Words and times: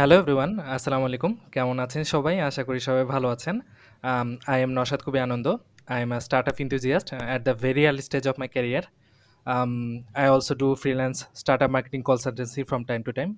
Hello 0.00 0.16
everyone 0.22 0.50
আসসালামু 0.74 1.04
আলাইকুম 1.08 1.32
কেমন 1.54 1.76
আছেন 1.84 2.02
সবাই? 2.14 2.34
আশা 2.48 2.62
করি 2.68 2.80
সবাই 2.88 3.04
ভালো 3.14 3.28
আছেন। 3.34 3.56
আই 4.52 4.58
এম 4.64 4.72
নশাদ 4.78 5.00
খুবই 5.06 5.20
আনন্দ 5.26 5.46
I 5.94 5.98
am 6.04 6.10
a 6.16 6.18
startup 6.50 6.56
enthusiast 6.64 7.08
at 7.28 7.40
the 7.48 7.54
very 7.64 7.82
early 7.88 8.02
stage 8.08 8.24
of 8.30 8.34
my 8.42 8.48
career 8.54 8.84
I 10.20 10.26
also 10.34 10.54
do 10.62 10.68
freelance 10.82 11.16
startup 11.64 11.70
marketing 11.76 12.00
consultancy 12.10 12.60
from 12.70 12.82
time 12.90 13.00
to 13.06 13.12
time 13.18 13.28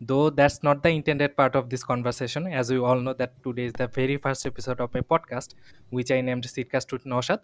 though 0.00 0.18
that's 0.38 0.56
not 0.68 0.78
the 0.84 0.90
intended 0.98 1.32
part 1.38 1.54
of 1.58 1.64
this 1.72 1.82
conversation. 1.92 2.42
As 2.54 2.66
we 2.72 2.78
all 2.88 2.98
know 3.06 3.12
that 3.20 3.32
today 3.44 3.66
is 3.68 3.74
the 3.80 3.88
very 3.98 4.16
first 4.24 4.42
episode 4.50 4.76
of 4.84 4.88
my 4.96 5.04
podcast 5.12 5.50
which 5.94 6.10
I 6.14 6.18
seedcast 6.54 6.88
with 6.94 7.04
Noshad 7.14 7.40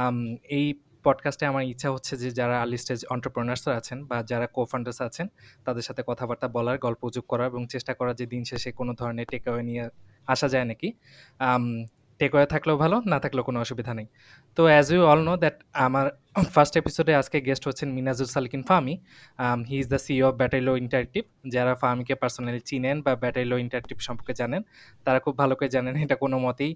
um, 0.00 0.18
এই 0.58 0.66
পডকাস্টে 1.04 1.44
আমার 1.46 1.64
ইচ্ছা 1.64 1.88
হচ্ছে 1.90 2.16
যে 2.16 2.30
যারা 2.30 2.60
early 2.60 2.76
stage 2.76 3.00
অন্টারপ্রেনার্সরা 3.10 3.76
আছেন 3.76 4.04
বা 4.04 4.22
যারা 4.22 4.46
কো 4.46 4.64
ফান্ডার্স 4.64 4.98
আছেন, 5.00 5.26
তাদের 5.64 5.82
সাথে 5.82 6.02
কথাবার্তা 6.06 6.48
বলার, 6.48 6.78
গল্প 6.78 7.10
যোগ 7.10 7.24
করার 7.28 7.46
এবং 7.46 7.62
চেষ্টা 7.66 7.94
করার 7.94 8.14
যে 8.16 8.26
দিন 8.26 8.44
শেষে 8.44 8.72
কোনো 8.72 8.92
ধরনের 8.94 9.26
টেকঅ্যাওয়ে 9.26 9.62
নিয়ে 9.62 9.88
আসা 10.26 10.48
যায় 10.48 10.64
নাকি? 10.64 10.88
টেকওয়ে 12.20 12.46
থাকলেও 12.54 12.76
ভালো, 12.82 12.96
না 13.12 13.18
থাকলেও 13.24 13.44
কোনো 13.48 13.58
অসুবিধা 13.64 13.92
নেই। 13.98 14.06
তো 14.56 14.62
as 14.72 14.86
you 14.94 15.00
all 15.10 15.20
know 15.28 15.34
that 15.42 15.56
আমার 15.86 16.06
ফার্স্ট 16.54 16.74
এপিসোডে 16.80 17.12
আজকে 17.20 17.38
গেস্ট 17.48 17.64
হচ্ছেন 17.68 17.88
Minajul 17.98 18.28
Salkin 18.36 18.62
Fahmi 18.68 18.94
he 19.70 19.76
is 19.82 19.86
the 19.94 20.00
CEO 20.06 20.24
of 20.30 20.34
ব্যাটাইলো 20.40 20.72
interactive 20.84 21.22
যারা 21.54 21.72
ফামিকে 21.82 22.14
পার্সোনালি 22.22 22.60
চিনেন 22.70 22.96
বা 23.06 23.12
ব্যাটাইলো 23.22 23.56
ইন্টারেক্টিভ 23.64 23.96
সম্পর্কে 24.08 24.34
জানেন, 24.40 24.62
তারা 25.06 25.18
খুব 25.24 25.34
ভালো 25.42 25.54
করে 25.58 25.70
জানেন, 25.76 25.94
এটা 26.04 26.16
কোনো 26.22 26.36
মতেই 26.46 26.72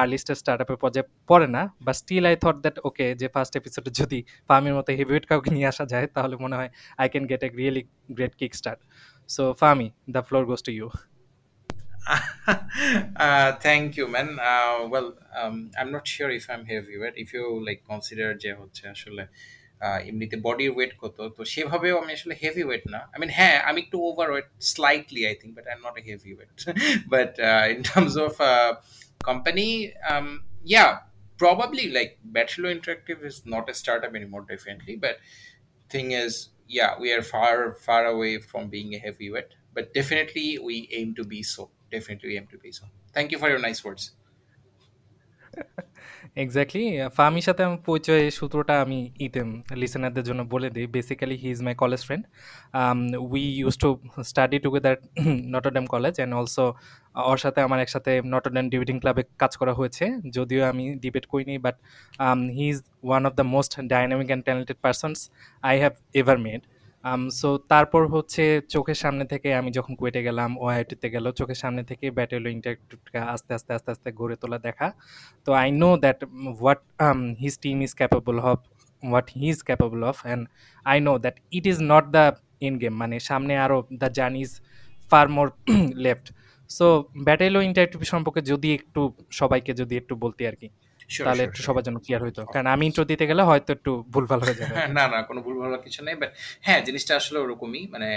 আর্লি 0.00 0.18
স্টেজ 0.22 0.38
স্টার্ট 0.42 0.60
আপের 0.64 0.78
পর্যায়ে 0.82 1.06
পড়ে 1.30 1.48
না। 1.56 1.62
বা 1.84 1.92
still 2.00 2.24
I 2.30 2.34
thought 2.42 2.56
that 2.64 2.76
okay 2.88 3.06
যে 3.20 3.26
ফার্স্ট 3.34 3.52
এপিসোডে 3.60 3.90
যদি 4.00 4.18
ফামির 4.48 4.74
মতো 4.78 4.90
হেভিওয়েট 4.98 5.24
কাউকে 5.30 5.48
নিয়ে 5.56 5.68
আসা 5.72 5.84
যায়, 5.92 6.06
তাহলে 6.16 6.34
মনে 6.44 6.54
হয় 6.58 6.70
I 7.02 7.06
can 7.12 7.24
get 7.30 7.42
a 7.46 7.48
really 7.60 7.82
great 8.16 8.34
kick 8.40 8.52
start 8.60 8.80
so 9.34 9.42
Fahmi 9.60 9.86
the 10.14 10.20
floor 10.28 10.42
goes 10.50 10.60
to 10.66 10.72
you 10.78 10.86
uh, 13.15 13.53
thank 13.53 13.97
you, 13.97 14.07
man. 14.07 14.39
Uh, 14.39 14.87
well, 14.87 15.13
um, 15.39 15.71
I'm 15.79 15.91
not 15.91 16.07
sure 16.07 16.29
if 16.29 16.49
I'm 16.49 16.65
heavyweight. 16.65 17.13
If 17.15 17.33
you 17.33 17.63
like 17.65 17.81
consider 17.93 18.29
যে 18.43 18.51
হচ্ছে 18.59 18.83
আসলে 18.95 19.23
এমনিতে 20.09 20.37
বডির 20.47 20.71
weight 20.77 20.93
কত 21.01 21.17
তো 21.37 21.41
সেভাবেও 21.53 21.95
আমি 22.03 22.11
আসলে 22.17 22.33
হেভি 22.43 22.63
ওয়েট 22.69 22.83
না 22.93 22.99
আই 23.13 23.17
মিন 23.23 23.31
হ্যাঁ 23.39 23.57
আমি 23.69 23.79
একটু 23.85 23.97
overweight 24.33 24.47
slightly 24.71 25.21
I 25.29 25.35
think 25.41 25.51
but 25.57 25.65
I 25.69 25.73
am 25.77 25.81
not 25.87 25.95
a 26.01 26.03
heavyweight 26.37 26.49
but 27.13 27.31
in 27.73 27.79
terms 27.89 28.15
of 28.25 28.33
company 29.29 29.67
yeah 30.63 30.91
probably 31.37 31.85
like 31.97 32.19
bachelor 32.23 32.69
interactive 32.75 33.19
is 33.29 33.37
not 33.45 33.69
a 33.69 33.73
startup 33.73 34.13
anymore 34.15 34.45
definitely 34.53 34.95
but 34.95 35.15
thing 35.89 36.11
is 36.11 36.49
yeah 36.67 36.91
we 37.01 37.11
are 37.15 37.23
far 37.33 37.73
far 37.73 38.05
away 38.05 38.33
from 38.39 38.63
being 38.75 38.89
a 38.97 38.99
heavyweight 39.05 39.51
but 39.73 39.93
definitely 39.93 40.59
we 40.59 40.87
aim 40.91 41.09
to 41.15 41.23
be 41.23 41.41
so 41.43 41.69
Definitely 41.96 42.32
aim 42.36 42.46
to 42.48 42.58
be 42.58 42.70
so. 42.72 42.84
Thank 43.16 43.28
you 43.32 43.38
for 43.38 43.48
your 43.52 43.60
nice 43.60 43.82
words. 43.86 44.04
Exactly 46.44 46.84
ফামির 47.18 47.44
সাথে 47.48 47.62
আমার 47.66 47.80
পরিচয় 47.88 48.24
সূত্রটা 48.38 48.74
আমি 48.84 48.98
ইতেম 49.26 49.48
লিসেনারদের 49.80 50.24
জন্য 50.28 50.40
বলে 50.54 50.68
দিই 50.74 50.86
basically 50.96 51.36
he 51.42 51.48
is 51.54 51.60
my 51.66 51.74
college 51.82 52.00
friend 52.06 52.24
we 53.26 53.42
use 53.60 53.74
to 53.82 53.88
study 54.30 54.58
together 54.64 54.94
Notre Dame 55.54 55.84
college 55.94 56.14
and 56.18 56.32
also 56.38 56.66
ওর 57.30 57.38
সাথে 57.44 57.60
আমার 57.66 57.78
একসাথে 57.84 58.12
নটরডেম 58.32 58.64
ডিবেটিং 58.72 58.96
ক্লাবে 59.02 59.22
কাজ 59.42 59.52
করা 59.60 59.72
হয়েছে 59.78 60.04
যদিও 60.36 60.62
আমি 60.72 60.84
ডিবেট 61.04 61.24
করিনি 61.32 61.56
but 61.66 61.76
he 62.56 62.66
is 62.72 62.78
one 63.08 63.22
of 63.28 63.32
the 63.40 63.46
most 63.54 63.72
dynamic 63.92 64.28
and 64.28 64.42
talented 64.46 64.78
persons 64.84 65.18
I 65.62 65.74
have 65.82 65.92
ever 66.20 66.36
made 66.46 66.60
so 67.40 67.48
তারপর 67.72 68.02
হচ্ছে 68.14 68.44
চোখের 68.74 68.98
সামনে 69.02 69.24
থেকে 69.32 69.48
আমি 69.60 69.70
যখন 69.78 69.92
কুয়েটে 69.98 70.20
গেলাম 70.28 70.50
ওআইটিতে 70.64 71.08
গেল, 71.14 71.26
চোখের 71.38 71.58
সামনে 71.62 71.82
থেকে 71.90 72.06
ব্যাটেলো 72.18 72.48
ইন্টারভিউটা 72.56 73.20
আস্তে 73.34 73.50
আস্তে 73.58 73.70
আস্তে 73.76 73.90
আস্তে 73.94 74.08
গড়ে 74.20 74.36
তোলা 74.42 74.58
দেখা। 74.66 74.88
তো 75.46 75.50
I 75.62 75.68
know 75.82 75.90
that 76.04 76.18
what 76.60 76.80
his 77.42 77.54
team 77.64 77.76
is 77.86 77.92
capable 78.00 78.36
of 78.50 78.58
what 79.02 79.26
he 79.38 79.46
is 79.54 79.60
capable 79.68 80.00
of 80.10 80.16
and 80.26 80.42
I 80.86 80.98
know 81.06 81.12
that 81.24 81.36
it 81.56 81.64
is 81.72 81.78
not 81.92 82.04
the 82.16 82.24
in 82.66 82.74
game 82.82 82.94
মানে 83.02 83.16
সামনে 83.28 83.52
আরও 83.64 83.78
the 84.02 84.08
journey 84.18 84.40
is 84.46 84.52
far 85.10 85.26
more 85.36 85.46
left 86.04 86.26
so 86.70 86.86
ব্যাটেলো 87.26 87.60
interview 87.68 88.08
সম্পর্কে 88.14 88.40
যদি 88.52 88.68
একটু 88.78 89.00
সবাইকে 89.40 89.72
যদি 89.80 89.94
একটু 90.00 90.14
বলতে 90.24 90.42
আর 90.50 90.56
কি। 90.60 90.68
তাহলে 91.10 91.42
একটু 91.44 91.60
সবার 91.62 91.82
জন্য 91.82 91.98
ক্লিয়ার 92.00 92.22
হইতো। 92.22 92.40
কারণ 92.46 92.66
আমি 92.66 92.84
ইন্ট্রো 92.86 93.04
দিতে 93.04 93.24
গেলে 93.26 93.42
হয়তো 93.42 93.70
একটু 93.72 93.90
ভুলভাল 94.14 94.40
হয়ে 94.40 94.54
যাবে। 94.54 94.74
না 94.98 95.04
না 95.08 95.18
কোনো 95.22 95.40
ভুলভাল 95.42 95.72
কিছু 95.76 96.00
নেই 96.04 96.14
বাট 96.14 96.30
হ্যাঁ 96.62 96.80
জিনিসটা 96.84 97.12
আসলে 97.16 97.38
ওরকমই 97.38 97.82
মানে 97.86 98.08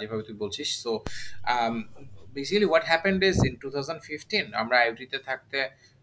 যেভাবে 0.00 0.22
তুই 0.22 0.36
বলছিস। 0.36 0.68
So 0.82 0.90
basically 2.34 2.66
what 2.66 2.84
happened 2.86 3.20
is 3.24 3.36
in 3.48 3.54
two 3.56 3.68
thousand 3.70 4.00
fifteen 4.02 4.44
আমরা 4.54 4.76
আইওটিতে 4.78 5.18
থাকতে 5.18 5.58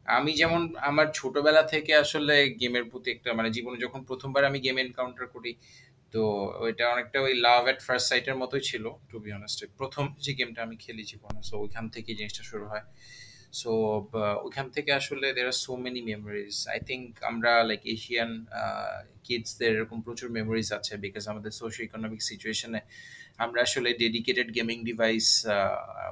আমি 0.06 0.32
যেমন 0.32 0.62
আমার 0.82 1.08
ছোটবেলা 1.14 1.64
থেকে 1.64 1.92
আসলে 1.96 2.36
গেমের 2.62 2.86
প্রতি 2.90 3.10
একটা 3.12 3.30
মানে 3.34 3.50
জীবনে 3.50 3.78
যখন 3.78 4.00
প্রথমবার 4.04 4.44
আমি 4.46 4.60
গেম 4.60 4.78
এনকাউন্টার 4.78 5.26
করি 5.28 5.52
তো 6.14 6.22
ওইটা 6.60 6.84
অনেকটা 6.94 7.18
ওই 7.22 7.34
লাভ 7.40 7.68
এট 7.68 7.80
ফার্স্ট 7.82 8.08
সাইটের 8.10 8.36
মতোই 8.36 8.62
ছিল 8.62 8.84
টু 9.10 9.16
বি 9.20 9.30
অনেস্ট 9.32 9.60
প্রথম 9.78 10.06
যে 10.20 10.32
গেমটা 10.34 10.60
আমি 10.64 10.76
খেলি 10.76 11.04
জীবনে 11.04 11.40
সো 11.44 11.56
ওইখান 11.58 11.86
থেকে 11.90 12.10
জিনিসটা 12.14 12.44
শুরু 12.44 12.66
হয়। 12.68 12.86
সো 13.60 13.72
ওইখান 14.46 14.68
থেকে 14.76 14.92
আসলে 15.00 15.28
there 15.38 15.48
are 15.52 15.58
so 15.66 15.72
many 15.86 16.02
memories 16.12 16.56
I 16.74 16.80
think 16.90 17.08
আমরা 17.32 17.52
লাইক 17.70 17.82
এশিয়ান 17.96 18.32
কিডসদের 19.26 19.72
এরকম 19.78 19.98
প্রচুর 20.08 20.30
মেমোরিজ 20.38 20.68
আছে 20.78 20.94
বিকজ 21.06 21.24
আমাদের 21.34 21.52
সোশিও 21.60 21.84
ইকোনমিক 21.90 22.22
সিচুয়েশনে 22.30 22.82
আমরা 23.44 23.60
আসলে 23.68 23.90
ডেডিকেটেড 24.04 24.48
গেমিং 24.58 24.78
ডিভাইস 24.90 25.28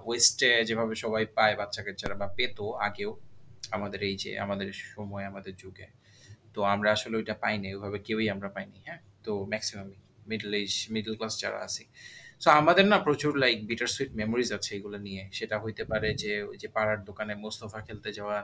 ওয়েস্টে 0.08 0.52
যেভাবে 0.70 0.94
সবাই 1.04 1.24
পায় 1.38 1.56
বাচ্চা 1.60 1.82
কাচ্চারা 1.86 2.16
বা 2.22 2.28
পেতো 2.38 2.66
আগেও 2.88 3.12
আমাদের 3.78 4.00
এই 4.10 4.16
যে, 4.24 4.32
আমাদের 4.46 4.70
সময়, 4.94 5.26
আমাদের 5.32 5.54
যুগে। 5.56 5.88
তো 6.54 6.60
আমরা 6.74 6.90
আসলে 6.96 7.16
ওইটা 7.18 7.36
পাইনি, 7.44 7.68
ওইভাবে 7.76 7.98
কেউই 8.08 8.28
আমরা 8.36 8.50
পাইনি 8.56 8.80
হ্যাঁ? 8.88 9.02
তো 9.26 9.32
ম্যাক্সিমামই 9.52 9.98
মিডল 10.28 10.52
এজ 10.62 10.74
মিডল 10.96 11.14
ক্লাস 11.20 11.34
যারা 11.44 11.60
আছি। 11.68 11.84
সো 12.42 12.50
আমাদের 12.62 12.86
না 12.92 12.98
প্রচুর 13.08 13.34
লাইক 13.44 13.58
বিটার 13.70 13.90
সুইট 13.96 14.12
মেমোরিজ 14.22 14.50
আছে 14.58 14.72
এগুলো 14.78 14.98
নিয়ে। 15.08 15.24
সেটা 15.38 15.56
হইতে 15.64 15.84
পারে 15.92 16.10
যে 16.24 16.32
ওই 16.50 16.58
যে 16.64 16.68
পাড়ার 16.76 17.00
দোকানে 17.10 17.34
মোস্তফা 17.44 17.80
খেলতে 17.88 18.10
যাওয়া 18.18 18.38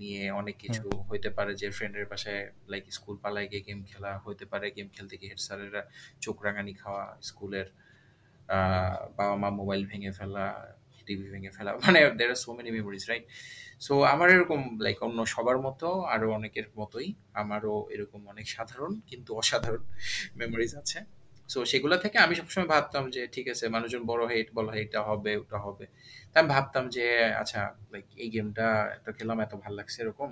নিয়ে 0.00 0.22
অনেক 0.40 0.56
কিছু 0.64 0.84
হইতে 1.10 1.30
পারে 1.36 1.52
যে 1.60 1.68
ফ্রেন্ডের 1.76 2.06
পাশে 2.12 2.32
লাইক 2.72 2.84
স্কুল 2.96 3.16
পালায় 3.24 3.46
গিয়ে 3.50 3.62
গেম 3.68 3.80
খেলা 3.90 4.10
হইতে 4.26 4.44
পারে। 4.52 4.66
গেম 4.76 4.88
খেলতে 4.96 5.14
গিয়ে 5.20 5.30
হেড 5.32 5.40
স্যারেরা 5.46 5.82
চোখ 6.20 6.36
রাঙানি 6.46 6.72
খাওয়া 6.74 7.04
স্কুলের 7.22 7.66
বাবা 9.18 9.34
মা 9.42 9.48
মোবাইল 9.60 9.82
ভেঙে 9.90 10.12
ফেলা 10.18 10.44
টিভি 11.06 11.26
ভেঙে 11.32 11.50
ফেলা 11.56 11.70
মানে 11.84 11.98
there 12.18 12.28
are 12.30 12.38
so 12.44 12.50
many 12.56 12.70
memories 12.70 13.04
right 13.10 13.24
so 13.80 13.92
আমার 14.14 14.28
এরকম 14.30 14.60
লাইক 14.84 14.98
অন্য 15.02 15.18
সবার 15.34 15.56
মতো 15.66 15.88
আরও 16.14 16.26
অনেকের 16.32 16.66
মতোই 16.78 17.08
আমারও 17.32 17.74
এরকম 17.94 18.20
অনেক 18.26 18.46
সাধারণ 18.56 18.92
কিন্তু 19.10 19.30
অসাধারণ 19.40 19.82
মেমোরিজ 20.36 20.72
আছে। 20.82 20.98
সো 21.48 21.58
সেগুলো 21.64 21.94
থেকে 21.96 22.16
আমি 22.18 22.34
সবসময় 22.40 22.68
ভাবতাম 22.74 23.04
যে, 23.10 23.22
ঠিক 23.34 23.46
আছে, 23.52 23.64
মানুষজন 23.68 24.02
বড় 24.10 24.22
হয়ে 24.28 24.40
বলা 24.58 24.70
হয় 24.72 24.82
এটা 24.86 25.00
হবে, 25.02 25.32
ওটা 25.36 25.58
হবে। 25.66 25.84
তা 26.32 26.36
আমি 26.40 26.48
ভাবতাম 26.48 26.84
যে 26.96 27.06
আচ্ছা 27.42 27.60
লাইক 27.92 28.06
এই 28.24 28.28
গেমটা 28.34 28.66
এত 28.96 29.06
খেলাম, 29.18 29.40
এত 29.40 29.52
ভালো 29.64 29.74
লাগছে 29.76 29.98
এরকম। 30.02 30.30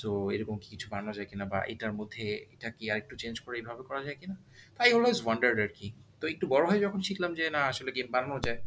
সো 0.00 0.08
এরকম 0.30 0.56
কি 0.62 0.68
কিছু 0.74 0.86
বানানো 0.92 1.12
যায় 1.12 1.26
কিনা 1.26 1.44
বা 1.52 1.58
এটার 1.72 1.92
মধ্যে 1.92 2.24
এটা 2.54 2.68
কি 2.70 2.84
আর 2.90 2.98
একটু 3.02 3.14
চেঞ্জ 3.16 3.36
করে 3.40 3.54
এইভাবে 3.60 3.82
করা 3.88 4.00
যায় 4.06 4.16
কিনা? 4.20 4.36
তাই 4.76 4.88
অলওয়েজ 4.92 5.18
ওয়ান্ডার্ড 5.24 5.58
আর 5.60 5.70
কি। 5.78 5.86
তো 6.20 6.24
একটু 6.26 6.44
বড় 6.46 6.64
হয়ে 6.70 6.80
যখন 6.80 7.00
শিখলাম 7.00 7.32
যে, 7.34 7.44
না, 7.50 7.60
আসলে 7.72 7.90
গেম 7.96 8.08
বানানো 8.14 8.36
যায়। 8.46 8.60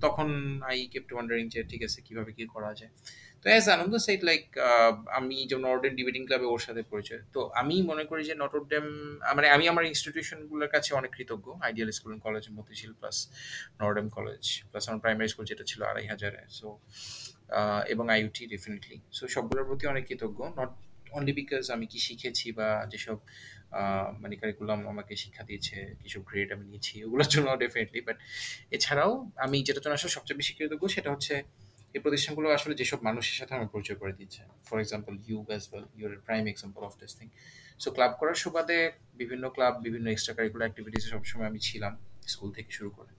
তখন 0.00 0.28
আই 0.70 0.76
কেপ্ট 0.92 1.10
ওয়ান্ডারিং 1.12 1.44
যে, 1.48 1.60
ঠিক 1.70 1.82
আছে, 1.82 1.98
কীভাবে 2.06 2.30
কি 2.32 2.42
করা 2.46 2.70
যায়? 2.74 2.92
তো 3.42 3.46
অ্যাজ 3.52 3.64
আনন্দ 3.76 3.94
সাইড 4.06 4.20
লাইক 4.28 4.44
আমি 5.18 5.36
যেমন 5.48 5.62
নটরডেম 5.66 5.92
ডিবেটিং 6.00 6.22
ক্লাবে 6.28 6.46
ওর 6.54 6.60
সাথে 6.66 6.82
পরিচয়। 6.92 7.20
তো 7.34 7.40
আমি 7.60 7.74
মনে 7.90 8.04
করি 8.10 8.22
যে 8.28 8.34
নট 8.34 8.52
নটরডেম 8.56 8.84
মানে 9.36 9.48
আমি 9.56 9.64
আমার 9.72 9.84
ইনস্টিটিউশনগুলোর 9.92 10.70
কাছে 10.74 10.90
অনেক 11.00 11.10
কৃতজ্ঞ। 11.16 11.46
Ideal 11.66 11.88
school 11.96 12.10
and 12.10 12.24
college 12.26 12.44
Motijheel 12.58 12.92
plus 13.00 13.16
Notre Dame 13.80 14.06
college 14.16 14.42
plus 14.70 14.84
আমার 14.88 15.00
প্রাইমারি 15.04 15.28
স্কুল 15.32 15.44
যেটা 15.50 15.64
ছিল 15.70 15.80
আড়াই 15.90 16.06
হাজারে। 16.12 16.40
সো 16.58 16.68
এবং 17.92 18.04
আইউটি 18.14 18.42
ডেফিনেটলি 18.54 18.96
সো 19.16 19.22
সবগুলোর 19.34 19.64
প্রতি 19.68 19.84
অনেক 19.92 20.04
কৃতজ্ঞ। 20.08 20.40
নট 20.58 20.70
অনলি 21.16 21.32
বিকজ 21.40 21.64
আমি 21.74 21.86
কি 21.92 21.98
শিখেছি 22.06 22.46
বা 22.58 22.68
যেসব 22.92 23.18
মানে 24.22 24.34
কারিকুলাম 24.40 24.80
আমাকে 24.92 25.12
শিক্ষা 25.22 25.42
দিয়েছে 25.48 25.76
কিছু 26.02 26.18
গ্রেড 26.28 26.48
আমি 26.54 26.64
নিয়েছি, 26.70 26.94
ওগুলোর 27.06 27.28
জন্য 27.34 27.48
ডেফিনেটলি 27.64 28.00
বাট 28.08 28.18
এছাড়াও 28.76 29.12
আমি 29.44 29.56
যেটা 29.66 29.80
জন্য 29.82 29.94
আসলে 29.98 30.12
সবচেয়ে 30.16 30.38
বেশি 30.40 30.52
কৃতজ্ঞ 30.58 30.84
সেটা 30.96 31.10
হচ্ছে 31.14 31.34
এই 31.96 32.00
প্রতিষ্ঠানগুলো 32.04 32.46
আসলে 32.58 32.74
যেসব 32.80 33.00
মানুষের 33.08 33.36
সাথে 33.40 33.52
আমার 33.58 33.70
পরিচয় 33.74 33.98
করে 34.02 34.12
দিচ্ছে 34.20 34.42
for 34.66 34.78
example 34.84 35.14
you 35.28 35.38
as 35.48 35.62
well 35.70 35.84
your 35.98 36.12
prime 36.26 36.44
example 36.52 36.80
of 36.88 36.92
this 37.00 37.12
thing 37.18 37.28
so 37.82 37.88
club 37.96 38.12
করার 38.20 38.36
সুবাদে 38.42 38.80
বিভিন্ন 39.20 39.44
ক্লাব 39.54 39.74
বিভিন্ন 39.86 40.06
এক্সট্রা 40.14 40.34
কারিকুলার 40.38 40.64
অ্যাক্টিভিটিসে 40.66 41.08
সবসময় 41.14 41.48
আমি 41.50 41.60
ছিলাম 41.68 41.92
স্কুল 42.32 42.50
থেকে 42.56 42.70
শুরু 42.78 42.90
করে। 42.98 43.12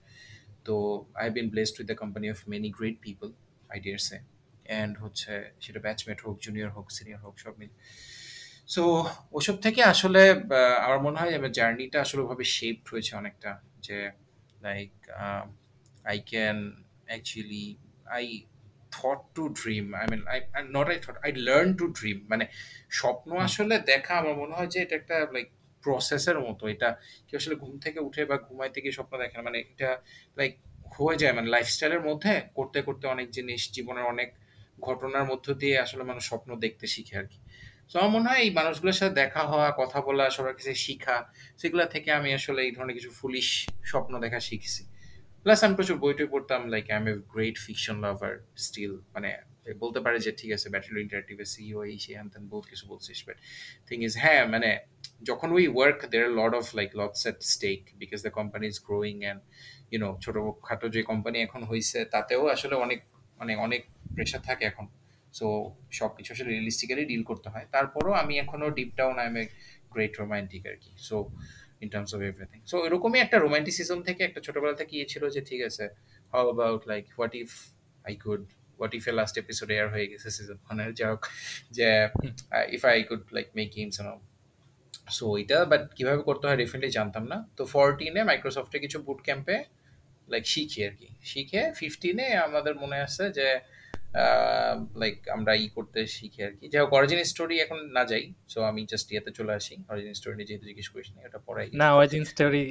তো 0.66 0.74
I 1.22 1.28
been 1.36 1.46
blessed 1.52 1.76
with 1.78 1.86
the 1.92 1.96
company 2.02 2.26
of 2.34 2.38
many 2.52 2.70
great 2.78 2.96
people 3.06 3.28
I 3.72 3.78
dare 3.84 4.00
say 4.08 4.16
and 4.70 4.92
হচ্ছে 5.02 5.32
সেটা 5.64 5.80
ব্যাচমেট 5.86 6.18
হোক 6.24 6.36
জুনিয়র 6.46 6.70
হোক 6.76 6.86
সিনিয়র 6.96 7.20
হোক, 7.24 7.34
সব 7.44 7.54
মিল। 7.60 7.72
সো 8.74 8.82
ওসব 9.38 9.56
থেকে 9.64 9.80
আসলে 9.92 10.22
আমার 10.86 11.00
মনে 11.06 11.16
হয় 11.20 11.32
আমার 11.38 11.52
জার্নিটা 11.58 11.98
আসলে 12.04 12.20
ওভাবে 12.24 12.44
শেপড 12.56 12.86
হয়েছে 12.92 13.12
অনেকটা, 13.20 13.50
যে 13.86 13.98
like 14.66 14.92
I 16.10 16.18
can 16.30 16.58
actually 17.08 17.66
I 18.18 18.26
thought 18.90 19.20
to 19.34 19.48
dream 19.60 19.94
I 19.94 20.06
mean 20.10 20.22
I 20.26 20.38
not 20.70 20.88
I 20.88 20.98
thought 21.04 21.16
I 21.24 21.32
learn 21.32 21.74
to 21.76 21.88
dream 21.88 22.26
মানে 22.28 22.46
স্বপ্ন 22.90 23.36
আসলে 23.38 23.78
দেখা 23.78 24.14
আমার 24.14 24.34
মনে 24.34 24.54
হয় 24.54 24.66
যে 24.66 24.82
এটা 24.82 24.96
একটা 24.96 25.26
লাইক 25.32 25.48
প্রসেসের 25.84 26.40
মতো। 26.40 26.68
এটা 26.68 26.96
কেউ 27.28 27.36
আসলে 27.36 27.54
ঘুম 27.54 27.78
থেকে 27.78 28.00
উঠে 28.00 28.24
বা 28.24 28.36
ঘুমাইতে 28.36 28.80
গিয়ে 28.80 28.92
স্বপ্ন 28.92 29.18
দেখে 29.18 29.36
না। 29.36 29.42
মানে 29.42 29.58
এটা 29.58 30.02
লাইক 30.36 30.58
হয়ে 30.98 31.16
যায়। 31.16 31.32
মানে 31.32 31.48
লাইফস্টাইলের 31.48 32.00
মধ্যে 32.00 32.40
করতে 32.54 32.82
করতে 32.82 33.06
অনেক 33.06 33.30
জিনিস 33.30 33.72
জীবনের 33.72 34.04
অনেক 34.04 34.34
ঘটনার 34.80 35.24
মধ্য 35.24 35.54
দিয়ে 35.54 35.78
আসলে 35.78 36.04
মানুষ 36.04 36.28
স্বপ্ন 36.28 36.56
দেখতে 36.56 36.86
শিখে 36.86 37.18
আর 37.18 37.26
কি। 37.26 37.38
তো 37.92 37.98
আমার 37.98 38.10
মনে 38.10 38.28
হয় 38.28 38.38
এই 38.38 38.50
মানুষগুলোর 38.50 38.92
সাথে 38.92 39.14
দেখা 39.14 39.42
হওয়া 39.42 39.70
কথা 39.76 40.00
বলা 40.00 40.30
সবার 40.30 40.54
কাছে 40.54 40.74
শিখা 40.74 41.32
সেগুলো 41.58 41.84
থেকে 41.84 42.12
আমি 42.12 42.34
আসলে 42.34 42.62
এই 42.62 42.72
ধরনের 42.72 42.94
কিছু 42.94 43.10
ফুলিশ 43.10 43.68
স্বপ্ন 43.84 44.20
দেখা 44.20 44.40
শিখছি। 44.40 44.87
প্লাস 45.48 45.62
আমি 45.66 45.74
প্রচুর 45.78 45.98
বই 46.04 46.12
টই 46.18 46.28
পড়তাম 46.34 46.60
like 46.74 46.84
I 46.92 46.96
am 47.00 47.06
a 47.12 47.14
great 47.34 47.56
fiction 47.66 47.96
lover 48.04 48.32
still 48.66 48.92
মানে 49.14 49.30
বলতে 49.82 49.98
পারে 50.04 50.18
যে, 50.24 50.30
ঠিক 50.40 50.50
আছে 50.56 50.66
ব্যাটেল 50.74 50.96
ইন্টারেক্টিভ 51.04 51.36
সিও 51.52 51.78
এই, 51.90 51.96
সে 52.04 52.12
হ্যান 52.18 52.28
বহুত 52.52 52.64
কিছু 52.72 52.84
বলছিস। 52.92 53.18
বাট 53.26 53.36
থিং 53.88 53.98
ইজ 54.08 54.14
হ্যাঁ 54.22 54.42
মানে 54.54 54.70
যখন 55.28 55.48
we 55.56 55.64
work 55.76 55.98
there 56.12 56.22
are 56.28 56.32
lot 56.40 56.52
of 56.60 56.64
like 56.78 56.90
lots 57.00 57.22
at 57.30 57.38
stake 57.54 57.80
because 58.02 58.18
the 58.26 58.32
company 58.38 58.64
is 58.72 58.76
growing 58.88 59.16
and 59.24 59.40
you know 59.92 60.08
ছোটোখাটো 60.24 60.86
যে 60.94 61.00
কোম্পানি 61.10 61.36
এখন 61.46 61.60
হয়েছে 61.70 61.98
তাতেও 62.14 62.42
আসলে 62.54 62.74
অনেক 62.84 63.00
মানে 63.40 63.52
অনেক 63.66 63.82
প্রেশার 64.14 64.42
থাকে 64.48 64.64
এখন। 64.70 64.86
সো 65.38 65.46
সব 65.98 66.10
কিছু 66.16 66.30
আসলে 66.34 66.50
রিয়েলিস্টিক্যালি 66.54 67.04
ডিল 67.10 67.22
করতে 67.30 67.48
হয়। 67.52 67.66
তারপরও 67.74 68.12
আমি 68.22 68.34
এখনও 68.44 68.68
deep 68.78 68.90
down 68.98 69.16
I 69.22 69.26
am 69.32 69.36
a 69.42 69.44
great 69.94 70.12
romantic 70.22 70.62
আর 70.70 70.76
কি। 70.82 70.90
So 71.08 71.16
in 71.82 71.88
terms 71.94 72.10
of 72.16 72.20
everything 72.30 72.58
so 72.70 72.76
এরকমই 72.86 73.20
একটা 73.24 73.36
রোমান্টিসিজম 73.46 73.98
থেকে, 74.08 74.22
একটা 74.28 74.40
ছোটবেলা 74.46 74.74
থেকে 74.80 74.94
ছিল 75.12 75.22
যে, 75.34 75.40
ঠিক 75.48 75.60
আছে 75.68 75.84
how 76.32 76.42
about 76.48 76.82
like 76.90 77.04
what 77.16 77.32
if 77.42 77.50
I 78.08 78.14
could 78.24 78.42
what 78.78 78.92
if 78.98 79.02
a 79.10 79.12
last 79.20 79.34
episode 79.42 79.68
air 79.76 79.86
হয়ে 79.94 80.06
গেছে 80.12 80.28
সিজন 80.36 80.58
মানে 80.68 80.82
যাই 80.98 81.08
হোক, 81.12 81.22
যে 81.76 81.88
if 82.76 82.82
I 82.90 82.96
could 83.08 83.22
like 83.36 83.46
make 83.58 83.68
games 83.76 83.96
so 85.16 85.26
এটা 85.42 85.58
বাট 85.72 85.82
কীভাবে 85.96 86.20
করতে 86.28 86.44
হয় 86.48 86.58
ডেফিনেটলি 86.62 86.90
জানতাম 86.98 87.24
না। 87.32 87.38
তো 87.56 87.62
ফোরটিনে 87.72 88.20
মাইক্রোসফটে 88.30 88.78
কিছু 88.84 88.98
বুট 89.06 89.20
ক্যাম্পে 89.26 89.56
লাইক 90.32 90.44
শিখি 90.52 90.80
আর 90.88 90.94
কি। 91.00 91.08
শিখে 91.30 91.62
ফিফটিনে 91.78 92.26
আমাদের 92.46 92.74
মনে 92.82 92.98
আছে 93.06 93.24
যে 93.38 93.46
লাইক 95.00 95.16
আমরা 95.36 95.52
ই 95.64 95.66
করতে 95.76 96.00
শিখি 96.16 96.40
আর 96.46 96.52
কি। 96.58 96.64
যাই 96.72 96.80
হোক 96.82 96.90
অরিজিন 96.98 97.20
স্টোরি 97.32 97.56
এখন 97.64 97.78
না 97.96 98.02
যাই 98.10 98.24
সো 98.52 98.58
আমি 98.70 98.80
জাস্ট 98.92 99.06
ইয়াতে 99.12 99.30
চলে 99.38 99.52
আসি। 99.60 99.74
অরিজিন 99.92 100.14
স্টোরি 100.18 100.34
নিয়ে 100.38 100.48
যেহেতু 100.50 100.66
জিজ্ঞেস 100.70 100.88
করিস 100.92 101.08
না 101.14 101.20
এটা 101.28 101.38
পরে 101.48 101.62
না 101.82 101.88
অরিজিন 101.98 102.24
স্টোরি। 102.32 102.62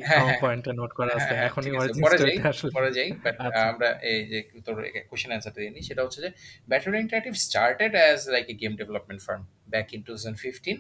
পয়েন্টে 0.43 0.71
নোট 0.79 0.91
করা 0.99 1.11
আছে 1.17 1.21
হ্যাঁ, 1.21 1.37
হ্যাঁ, 1.37 1.49
এখনই 1.49 1.71
অরিজিন 1.81 2.03
স্টোরিতে 2.11 2.75
পরে 2.77 2.89
যাই 2.97 3.09
বাট 3.23 3.35
আচ্ছা। 3.47 3.63
আমরা 3.71 3.89
এই 4.11 4.19
যে 4.31 4.37
তোর 4.65 4.75
কোশ্চেন 5.09 5.31
অ্যান্সারটা 5.31 5.59
দিই 5.63 5.83
সেটা 5.89 6.01
হচ্ছে 6.05 6.19
যে 6.25 6.29
battery 6.71 7.01
interactive 7.03 7.33
started 7.47 7.93
as 7.99 8.19
like 8.33 8.45
a 8.53 8.55
game 8.61 8.73
development 8.81 9.21
firm 9.25 9.41
back 9.73 9.87
in 9.95 9.99
two 10.05 10.11
thousand 10.13 10.37
fifteen 10.43 10.77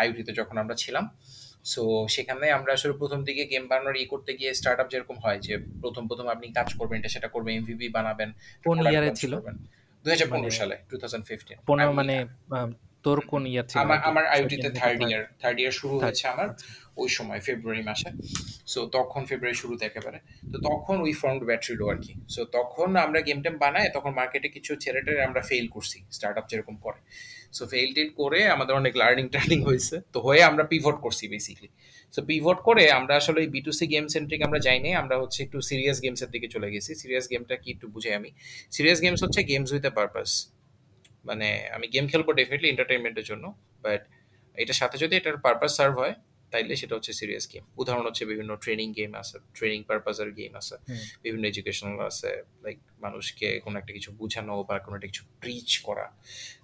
আইউটিতে 0.00 0.32
যখন 0.40 0.56
আমরা 0.62 0.74
ছিলাম। 0.84 1.04
সো 1.72 1.82
সেখানে 2.14 2.46
আমরা 2.58 2.70
আসলে 2.76 2.94
প্রথম 3.00 3.20
দিকে 3.28 3.42
গেম 3.52 3.64
বানানোর 3.70 3.96
ই 4.02 4.06
করতে 4.12 4.30
গিয়ে 4.38 4.50
স্টার্ট 4.54 4.78
আপ 4.82 4.88
যেরকম 4.92 5.16
হয় 5.24 5.38
যে 5.46 5.54
প্রথম 5.82 6.02
প্রথম 6.10 6.26
আপনি 6.34 6.46
কাজ 6.58 6.68
করবেন 6.78 6.96
এটা 7.00 7.10
সেটা 7.16 7.28
করবেন 7.34 7.52
এমভিপি 7.60 7.86
বানাবেন 7.98 8.28
কোন 8.64 8.76
ইয়ারে 8.92 9.10
ছিল? 9.20 9.32
করবেন। 10.04 10.16
2015 10.16 10.32
মানে 10.32 10.50
সালে 10.60 10.76
2015 10.90 11.54
পনেরো 11.68 11.92
মানে 11.92 12.14
তোর 13.04 13.18
কোন 13.26 13.42
ইয়ার 13.46 13.66
ছিল? 13.70 13.78
আমার 13.80 13.98
আমার 14.08 14.24
নাকি 14.24 14.56
থার্ড 14.80 15.00
ইয়ার 15.10 15.22
থার্ড 15.42 15.58
ইয়ার 15.60 15.72
শুরু 15.72 15.94
হয়েছে 16.00 16.28
আমার 16.28 16.48
আচ্ছা। 16.48 16.66
ওই 16.96 17.08
সময় 17.08 17.40
ফেব্রুয়ারি 17.40 17.82
মাসে। 17.82 18.10
সো 18.66 18.86
তখন 18.86 19.24
ফেব্রুয়ারি 19.24 19.58
শুরুতে 19.58 19.84
একেবারে। 19.86 20.18
তো 20.52 20.58
তখন 20.58 21.00
ওই 21.00 21.12
ফর্মড 21.12 21.42
ব্যাটারি 21.44 21.74
লো 21.80 21.84
আর 21.88 21.96
কি। 21.96 22.14
সো 22.28 22.44
তখন 22.44 22.96
আমরা 22.96 23.20
গেম 23.20 23.42
টেম 23.42 23.58
বানাই 23.58 23.86
তখন 23.94 24.12
মার্কেটে 24.12 24.48
কিছু 24.48 24.76
ছেলেটের 24.76 25.20
আমরা 25.20 25.40
ফেল 25.40 25.68
করছি 25.68 25.98
স্টার্ট 26.10 26.38
আপ 26.38 26.46
যেরকম 26.50 26.76
করে। 26.76 27.00
সো 27.52 27.66
ফেল 27.66 27.88
টেল 27.94 28.08
করে 28.10 28.48
আমাদের 28.48 28.74
অনেক 28.74 28.96
লার্নিং 28.96 29.28
টার্নিং 29.28 29.58
হয়েছে। 29.62 30.00
তো 30.12 30.20
হয়ে 30.20 30.42
আমরা 30.42 30.64
পিভট 30.64 30.96
করছি 31.00 31.28
বেসিকলি 31.28 31.68
সো 32.14 32.20
পিভট 32.22 32.58
করে 32.62 32.84
আমরা 32.90 33.14
আসলে 33.16 33.40
B 33.54 33.60
to 33.60 33.72
C 33.72 33.84
game 33.86 34.04
centric 34.08 34.40
আমরা 34.42 34.58
যাইনি 34.58 34.90
আমরা 34.94 35.16
হচ্ছে 35.22 35.38
একটু 35.42 35.58
সিরিয়াস 35.60 35.98
গেমসের 36.04 36.30
দিকে 36.30 36.48
চলে 36.48 36.68
গেছি। 36.70 36.90
সিরিয়াস 36.94 37.26
গেমটা 37.30 37.54
কি 37.56 37.68
একটু 37.70 37.86
বুঝাই 37.88 38.14
আমি। 38.14 38.30
সিরিয়াস 38.72 38.98
গেমস 39.02 39.20
হচ্ছে 39.24 39.40
গেমস 39.42 39.70
উইথ 39.72 39.84
এ 39.84 39.90
পারপাস 39.90 40.30
মানে 41.24 41.48
আমি 41.76 41.86
গেম 41.88 42.04
খেলব 42.06 42.28
ডেফিনেটলি 42.32 42.68
এন্টারটেনমেন্টের 42.68 43.24
জন্য 43.24 43.44
বাট 43.82 44.02
এটার 44.54 44.74
সাথে 44.74 44.96
যদি 44.98 45.14
এটার 45.16 45.36
পারপাস 45.36 45.72
সার্ভ 45.76 45.94
হয় 45.98 46.14
তাইলে 46.52 46.76
সেটা 46.76 46.94
হচ্ছে 46.94 47.12
সিরিয়াস 47.12 47.44
গেম 47.52 47.64
উদাহরণ 47.76 48.04
হচ্ছে 48.06 48.24
বিভিন্ন 48.24 48.56
ট্রেনিং 48.56 48.88
গেম 48.92 49.14
আছে 49.14 49.36
ট্রেনিং 49.54 49.80
পারপাসের 49.82 50.30
গেম 50.32 50.52
আছে 50.56 50.76
বিভিন্ন 51.22 51.44
এডুকেশনাল 51.44 51.98
আছে 52.06 52.30
লাইক 52.62 52.78
মানুষকে 53.00 53.48
কোনো 53.60 53.76
একটা 53.78 53.92
কিছু 53.92 54.10
বোঝানো 54.12 54.54
বা 54.62 54.74
কোনো 54.78 54.94
একটা 54.96 55.06
কিছু 55.06 55.24
প্রিচ 55.40 55.78
করা। 55.78 56.06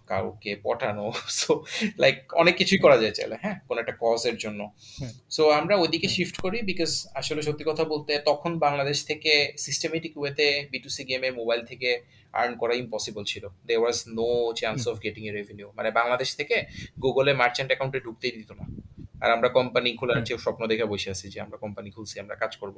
কাউকে 0.09 0.53
পটানো 0.63 1.07
সো 1.41 1.51
লাইক 1.99 2.17
অনেক 2.33 2.55
কিছুই 2.57 2.79
করা 2.79 2.97
যায় 2.99 3.13
চাইলে 3.13 3.37
হ্যাঁ? 3.43 3.57
কোনো 3.69 3.79
একটা 3.81 3.95
কজের 4.01 4.37
জন্য। 4.37 4.61
সো 5.31 5.43
আমরা 5.51 5.75
ওইদিকে 5.77 6.09
শিফট 6.09 6.37
করি 6.41 6.59
বিকজ 6.63 6.91
আসলে 7.15 7.43
সত্যি 7.43 7.65
কথা 7.65 7.85
বলতে 7.85 8.13
তখন 8.25 8.53
বাংলাদেশ 8.59 8.99
থেকে 9.05 9.33
সিস্টেমেটিক 9.59 10.13
ওয়েতে 10.19 10.47
বিটুসি 10.71 11.03
গেমে 11.05 11.31
মোবাইল 11.31 11.61
থেকে 11.65 11.91
আর্ন 12.35 12.53
করা 12.57 12.75
ইম্পসিবল 12.75 13.25
ছিল। 13.25 13.45
There 13.67 13.75
was 13.77 13.97
no 14.09 14.29
chance 14.57 14.81
of 14.89 14.97
getting 15.03 15.23
a 15.29 15.33
revenue 15.33 15.69
মানে 15.77 15.91
বাংলাদেশ 15.91 16.31
থেকে 16.37 16.57
গুগলে 17.03 17.33
মার্চেন্ট 17.35 17.71
অ্যাকাউন্টে 17.71 18.01
ঢুকতেই 18.01 18.33
দিত 18.33 18.51
না। 18.53 18.65
আর 19.15 19.31
আমরা 19.31 19.49
কোম্পানি 19.49 19.97
খোলার 19.97 20.17
হুম। 20.17 20.25
যে 20.25 20.39
স্বপ্ন 20.39 20.67
দেখে 20.67 20.85
বসে 20.85 21.11
আছি 21.11 21.29
যে 21.29 21.41
আমরা 21.41 21.57
কোম্পানি 21.57 21.91
খুলছি 21.91 22.21
আমরা 22.21 22.35
কাজ 22.35 22.57
করব। 22.57 22.77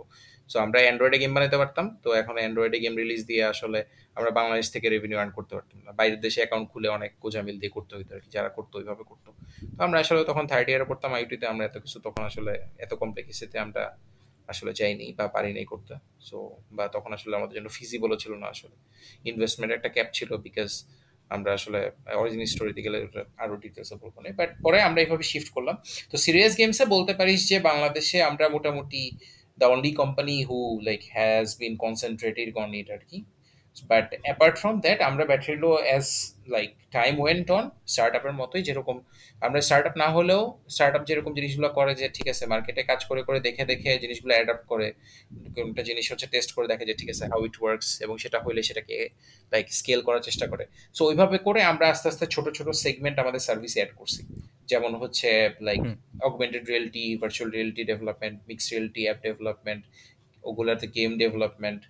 সো 0.48 0.58
আমরা 0.58 0.80
অ্যান্ড্রয়েডে 0.80 1.18
গেম 1.18 1.34
বানাতে 1.34 1.56
পারতাম। 1.56 1.98
তো 2.02 2.12
এখন 2.12 2.34
অ্যান্ড্রয়েডে 2.34 2.78
গেম 2.80 2.96
রিলিজ 2.96 3.26
দিয়ে 3.26 3.44
আসলে 3.44 3.84
আমরা 4.14 4.30
বাংলাদেশ 4.30 4.70
থেকে 4.70 4.88
রেভিনিউ 4.88 5.18
আর্ন 5.18 5.30
করতে 5.30 5.54
পারতাম 5.54 5.82
না। 5.84 5.92
বাইরের 5.92 6.20
দেশে 6.20 6.40
অ্যাকাউন্ট 6.40 6.70
খুলে 6.70 6.88
অনেক 6.88 7.12
গোজামিল 7.20 7.58
দিয়ে 7.58 7.70
করতে 7.70 7.96
হইতো 7.96 8.14
আর 8.14 8.20
কি 8.20 8.30
যারা 8.30 8.48
করতো 8.48 8.78
ওইভাবে 8.78 9.04
করতো। 9.04 9.30
তো 9.76 9.82
আমরা 9.82 10.00
আসলে 10.00 10.24
তখন 10.24 10.46
থার্ড 10.46 10.68
ইয়ারে 10.68 10.84
পড়তাম 10.84 11.14
আইটিতে 11.14 11.46
আমরা 11.46 11.64
এত 11.64 11.78
কিছু 11.78 12.00
তখন 12.00 12.24
আসলে 12.24 12.52
এত 12.78 12.94
কমপ্লেক্সিতে 12.94 13.58
আমরা 13.58 13.96
আসলে 14.48 14.72
যাইনি 14.72 15.12
বা 15.12 15.28
পারিনি 15.28 15.64
করতে। 15.64 15.94
সো 16.20 16.36
বা 16.72 16.88
তখন 16.88 17.12
আসলে 17.12 17.36
আমাদের 17.36 17.54
জন্য 17.54 17.68
ফিজিবলও 17.68 18.16
ছিল 18.16 18.34
না 18.34 18.46
আসলে। 18.46 18.76
ইনভেস্টমেন্ট 19.24 19.72
একটা 19.72 19.88
ক্যাপ 19.88 20.06
ছিল 20.12 20.36
বিকজ 20.36 20.70
আমরা 21.34 21.50
আসলে 21.58 21.81
অরিজিন 22.20 22.43
স্টোরিতে 22.52 22.81
গেলে 22.87 22.99
আরও 23.43 23.55
ডিটেলস 23.64 23.90
বলব 24.02 24.17
না। 24.23 24.28
বাট 24.40 24.50
পরে 24.64 24.78
আমরা 24.88 25.00
এইভাবে 25.05 25.25
শিফট 25.31 25.49
করলাম। 25.56 25.76
তো 26.11 26.17
সিরিয়াস 26.25 26.52
গেমসে 26.58 26.84
বলতে 26.94 27.12
পারিস 27.19 27.40
যে 27.50 27.56
বাংলাদেশে 27.70 28.19
আমরা 28.31 28.46
মোটামুটি 28.56 29.02
the 29.61 29.67
only 29.75 29.93
company 30.00 30.37
who 30.49 30.58
like 30.88 31.00
has 31.17 31.46
been 31.62 31.75
concentrated 31.84 32.49
on 32.62 32.70
it 32.81 32.88
আর 32.96 33.02
কি। 33.08 33.19
বাট 33.90 34.06
অ্যাপার্ট 34.26 34.54
ফ্রম 34.61 34.75
দ্যাট 34.85 34.99
আমরা 35.09 35.25
battery low 35.30 35.71
as 35.87 36.06
like 36.48 36.70
time 36.90 37.20
went 37.20 37.50
on 37.50 37.70
start 37.86 38.14
আপের 38.16 38.32
মতোই 38.32 38.62
যেরকম 38.62 39.00
আমরা 39.40 39.60
স্টার্ট 39.60 39.86
আপ 39.86 39.96
না 39.96 40.08
হলেও 40.08 40.58
স্টার্ট 40.68 40.94
আপ 40.96 41.04
যেরকম 41.04 41.34
জিনিসগুলো 41.34 41.68
করে 41.68 41.94
যে 41.94 42.08
ঠিক 42.08 42.28
আছে 42.28 42.46
মার্কেটে 42.46 42.82
কাজ 42.82 43.04
করে 43.04 43.22
করে 43.22 43.40
দেখে 43.40 43.64
দেখে 43.64 43.98
জিনিসগুলো 43.98 44.34
অ্যাডাপ্ট 44.34 44.66
করে 44.66 44.92
কোনটা 45.54 45.82
জিনিস 45.82 46.12
হচ্ছে 46.12 46.26
টেস্ট 46.26 46.52
করে 46.52 46.68
দেখে 46.68 46.86
যে 46.86 46.94
ঠিক 46.94 47.10
আছে 47.10 47.24
হাউ 47.24 47.44
ইট 47.44 47.56
ওয়ার্কস 47.60 48.02
এবং 48.02 48.18
সেটা 48.18 48.38
হইলে 48.38 48.62
সেটাকে 48.62 49.08
লাইক 49.52 49.72
স্কেল 49.72 50.00
করার 50.00 50.20
চেষ্টা 50.20 50.46
করে 50.46 50.66
সো 50.94 51.04
ওইভাবে 51.04 51.38
করে 51.38 51.62
আমরা 51.62 51.88
আস্তে 51.88 52.08
আস্তে 52.08 52.26
ছোট 52.26 52.46
ছোট 52.50 52.68
সেগমেন্ট 52.74 53.18
আমাদের 53.18 53.40
সার্ভিসে 53.40 53.80
অ্যাড 53.80 53.92
করছি 53.96 54.20
যেমন 54.66 54.94
হচ্ছে 54.94 55.50
like. 55.60 55.80
Augmented 56.22 56.64
reality 56.68 57.16
virtual 57.16 57.50
reality 57.50 57.84
development 57.84 58.40
mixed 58.48 58.70
reality 58.70 59.02
app 59.04 59.18
development 59.22 59.84
ওগুলাতে 60.42 60.86
গেম 60.86 61.18
ডেভেলপমেন্ট 61.18 61.82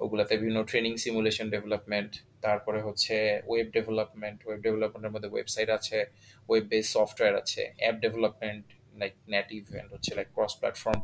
ওগুলাতে 0.00 0.36
বিভিন্ন 0.36 0.64
ট্রেনিং 0.64 0.96
সিমুলেশন 0.96 1.50
ডেভেলপমেন্ট 1.50 2.12
তারপরে 2.46 2.78
হচ্ছে 2.86 3.14
ওয়েব 3.50 3.68
ডেভেলপমেন্ট 3.76 4.38
ওয়েব 4.46 4.60
ডেভেলপমেন্টের 4.66 5.12
মধ্যে 5.14 5.30
ওয়েবসাইট 5.34 5.68
আছে 5.78 5.98
ওয়েব 6.48 6.64
বেস 6.72 6.86
সফটওয়্যার 6.96 7.34
আছে 7.42 7.62
app 7.80 7.94
development 8.04 8.64
like 9.00 9.14
native 9.34 9.60
and 9.72 9.88
হচ্ছে 9.94 10.10
লাইক 10.18 10.28
ক্রস 10.36 10.52
প্ল্যাটফর্ম 10.60 11.00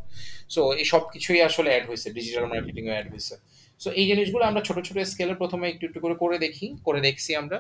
সো 0.55 0.61
এই 0.81 0.87
সব 0.93 1.03
কিছুই 1.15 1.41
আসলে 1.49 1.69
অ্যাড 1.73 1.85
হয়েছে 1.91 2.09
ডিজিটাল 2.19 2.45
মার্কেটিংও 2.53 2.93
অ্যাড 2.97 3.09
হয়েছে। 3.13 3.35
সো 3.81 3.89
এই 4.01 4.07
জিনিসগুলো 4.11 4.45
আমরা 4.51 4.63
ছোট 4.69 4.79
ছোট 4.89 4.97
স্কেলে 5.13 5.35
প্রথমে 5.43 5.67
একটু 5.73 5.85
একটু 5.89 6.01
করে 6.05 6.17
করে 6.23 6.37
দেখি, 6.47 6.67
করে 6.87 7.01
দেখছি 7.07 7.31
আমরা। 7.43 7.59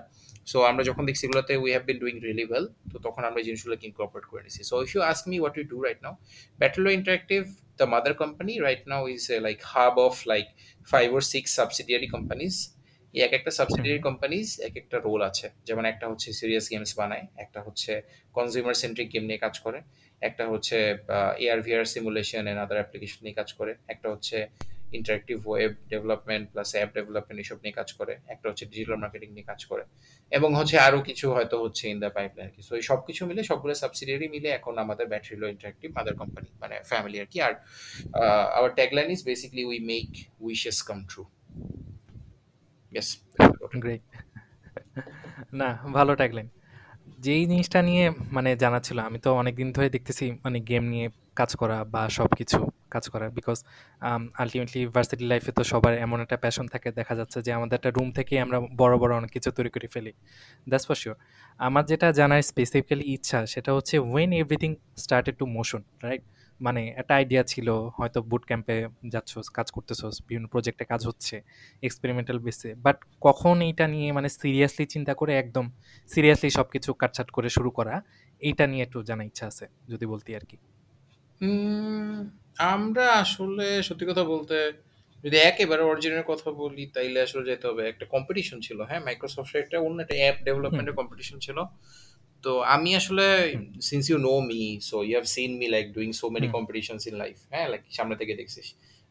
সো 0.50 0.59
আমরা 0.71 0.83
যখন 0.88 1.02
দেখছি 1.09 1.25
এগুলোতে 1.26 1.52
we 1.62 1.71
have 1.75 1.85
been 1.88 1.99
doing 2.02 2.14
really 2.25 2.45
well 2.50 2.66
তো 2.92 2.97
তখন 3.06 3.23
আমরা 3.28 3.38
এই 3.42 3.47
জিনিসগুলোকে 3.49 3.85
ইনকর্পোরেট 3.90 4.25
করে 4.30 4.42
নিছি। 4.47 4.61
So 4.71 4.75
if 4.85 4.90
you 4.95 5.02
ask 5.11 5.25
me 5.30 5.37
what 5.42 5.54
you 5.59 5.64
do 5.73 5.78
right 5.87 6.00
now 6.04 6.14
battery low 6.61 6.88
interactive 6.99 7.40
the 7.80 7.87
mother 7.92 8.14
company 8.23 8.52
right 8.66 8.83
now 8.92 9.02
is 9.14 9.23
like 9.47 9.59
hub 9.73 9.95
of 10.06 10.14
like 10.33 10.47
five 10.92 11.06
or 11.16 11.23
six 11.33 11.49
subsidiary 11.59 12.09
companies 12.14 12.54
এই 13.16 13.23
এক 13.26 13.32
একটা 13.38 13.52
সাবসিডিয়ারি 13.58 14.00
কোম্পানিজ 14.08 14.46
এক 14.68 14.75
একটা 14.82 14.96
role 15.06 15.20
আছে। 15.30 15.46
যেমন 15.68 15.85
একটা 15.92 16.06
হচ্ছে 16.11 16.28
serious 16.40 16.66
games 16.73 16.92
বানায় 17.00 17.25
একটা 17.44 17.61
হচ্ছে 17.66 17.92
কনজিউমার 18.37 18.76
সেন্ট্রিক 18.82 19.08
গেম 19.12 19.25
নিয়ে 19.30 19.40
কাজ 19.46 19.54
করে 19.64 19.78
একটা 20.23 20.44
হচ্ছে 20.50 20.76
AR 21.44 21.61
VR 21.61 21.85
simulation 21.94 22.42
and 22.50 22.61
other 22.64 22.78
application 22.80 23.20
নিয়ে 23.25 23.37
কাজ 23.40 23.49
করে 23.52 23.73
একটা 23.88 24.06
হচ্ছে 24.12 24.37
interactive 24.92 25.38
web 25.49 25.73
development 25.92 26.44
plus 26.52 26.68
app 26.76 26.90
development 26.94 27.38
এসব 27.44 27.58
নিয়ে 27.62 27.75
কাজ 27.80 27.88
করে 27.92 28.12
একটা 28.26 28.46
হচ্ছে 28.50 28.64
ডিজিটাল 28.64 28.96
মার্কেটিং 28.96 29.28
নিয়ে 29.32 29.46
কাজ 29.46 29.61
করে 29.64 29.85
এবং 30.32 30.50
হচ্ছে 30.54 30.76
আরও 30.78 30.99
কিছু 31.02 31.26
হয়তো 31.32 31.56
হচ্ছে 31.64 31.85
ইন 31.88 31.99
দ্য 32.00 32.11
পাইপলাইন 32.11 32.49
কি 32.56 32.61
সো 32.62 32.73
এই 32.76 32.82
সব 32.82 33.00
কিছু 33.06 33.23
মিলে 33.26 33.40
সবগুলো 33.42 33.73
সাবসিডিয়ারি 33.75 34.26
মিলে 34.28 34.49
এখন 34.49 34.75
আমাদের 34.78 35.06
battery 35.06 35.37
low 35.37 35.46
interactive 35.49 35.88
mother 35.96 36.14
company 36.14 36.49
মানে 36.61 36.76
ফ্যামিলি 36.85 37.16
আর 37.20 37.28
কি। 37.32 37.38
আর 37.40 37.54
our 38.58 38.73
tagline 38.75 39.08
is 39.11 39.20
basically 39.25 39.62
we 39.64 39.78
make 39.92 40.08
wishes 40.40 40.78
come 40.82 40.99
true 41.11 41.23
yes 42.96 43.08
great 43.82 44.02
না, 45.60 45.68
ভালো 45.96 46.12
ট্যাগলাইন 46.20 46.48
যেই 47.24 47.42
জিনিসটা 47.50 47.78
নিয়ে 47.88 48.04
মানে 48.36 48.50
জানা 48.62 48.78
ছিল 48.86 48.98
আমি 49.08 49.18
তো 49.24 49.30
অনেকদিন 49.40 49.68
ধরে 49.76 49.88
দেখতেছি 49.96 50.26
মানে 50.44 50.58
গেম 50.70 50.84
নিয়ে 50.92 51.06
কাজ 51.40 51.50
করা 51.60 51.78
বা 51.94 52.02
সব 52.18 52.28
কিছু 52.38 52.58
কাজ 52.94 53.04
করা 53.12 53.26
বিকজ 53.38 53.58
আলটিমেটলি 54.42 54.80
ভার্সিটি 54.94 55.24
লাইফে 55.32 55.50
তো 55.58 55.62
সবার 55.70 55.92
এমন 56.06 56.18
একটা 56.24 56.36
প্যাশন 56.44 56.66
থাকে, 56.72 56.88
দেখা 57.00 57.14
যাচ্ছে 57.20 57.38
যে 57.46 57.50
আমাদের 57.58 57.74
একটা 57.78 57.90
রুম 57.96 58.08
থেকেই 58.18 58.38
আমরা 58.44 58.58
বড় 58.82 58.94
বড় 59.02 59.12
অনেক 59.20 59.30
কিছু 59.36 59.48
তৈরি 59.56 59.70
করে 59.74 59.88
ফেলি। 59.94 60.12
দ্যাটস 60.66 60.84
ফর 60.88 60.96
শিওর 61.02 61.16
আমার 61.60 61.84
যেটা 61.90 62.06
জানার 62.18 62.42
স্পেসিফিক্যালি 62.50 63.04
ইচ্ছা, 63.14 63.38
সেটা 63.52 63.70
হচ্ছে 63.76 63.94
when 64.12 64.30
everything 64.42 64.70
started 65.04 65.34
to 65.40 65.44
motion 65.56 65.82
right 66.06 66.22
মানে 66.60 66.82
একটা 66.96 67.14
আইডিয়া 67.14 67.42
ছিল 67.42 67.68
হয়তো 67.98 68.18
বুট 68.22 68.42
ক্যাম্পে 68.46 68.76
যাচ্ছ 69.08 69.32
কাজ 69.54 69.70
করতেছো 69.70 70.06
বিভিন্ন 70.28 70.46
প্রজেক্টে 70.46 70.84
কাজ 70.84 71.00
হচ্ছে 71.06 71.36
এক্সপেরিমেন্টাল 71.82 72.38
বেসে 72.38 72.75
বাট 72.75 72.96
কখন 73.20 73.56
এইটা 73.60 73.86
নিয়ে 73.86 74.12
মানে 74.12 74.28
সিরিয়াসলি 74.28 74.84
চিন্তা 74.86 75.14
করে 75.14 75.32
একদম 75.38 75.66
সিরিয়াসলি 76.08 76.50
সব 76.50 76.66
কিছু 76.70 76.90
কাটছাট 76.94 77.30
করে 77.30 77.48
শুরু 77.48 77.70
করা 77.70 77.94
এইটা 78.42 78.66
নিয়ে 78.66 78.82
একটু 78.82 79.02
জানার 79.02 79.26
ইচ্ছা 79.26 79.46
আছে 79.46 79.66
যদি 79.88 80.04
বলতি 80.06 80.30
আর 80.34 80.44
কি। 80.44 80.56
আমরা 82.72 83.04
আসলে 83.14 83.82
সত্যি 83.82 84.04
কথা 84.06 84.25
বলতে 84.25 84.56
যদি 85.25 85.36
একেবারে 85.36 85.82
অরিজিনাল 85.82 86.22
কথা 86.22 86.50
বলি 86.50 86.86
তাইলে 86.86 87.18
আসলে 87.22 87.44
যেতে 87.44 87.64
হবে। 87.66 87.82
একটা 87.88 88.04
কম্পিটিশন 88.06 88.58
ছিল 88.60 88.78
হ্যাঁ? 88.80 89.00
মাইক্রোসফটের 89.00 89.60
একটা 89.62 89.76
অন্য 89.78 89.98
একটা 90.02 90.14
অ্যাপ 90.14 90.36
ডেভেলপমেন্টের 90.44 90.94
কম্পিটিশন 90.94 91.38
ছিল। 91.38 91.58
তো 92.46 92.54
আমি 92.74 92.90
আসলে 93.00 93.26
since 93.88 94.04
you 94.10 94.18
know 94.28 94.34
me 94.50 94.62
so 94.90 94.96
you 95.06 95.14
have 95.16 95.26
seen 95.36 95.50
me 95.60 95.66
like 95.74 95.86
doing 95.96 96.08
so 96.20 96.26
many 96.34 96.48
competitions 96.56 97.02
in 97.10 97.14
life 97.22 97.36
হ্যাঁ 97.52 97.66
লাইক 97.72 97.82
সামনে 97.90 98.14
থেকে 98.20 98.32
দেখছিস 98.40 98.66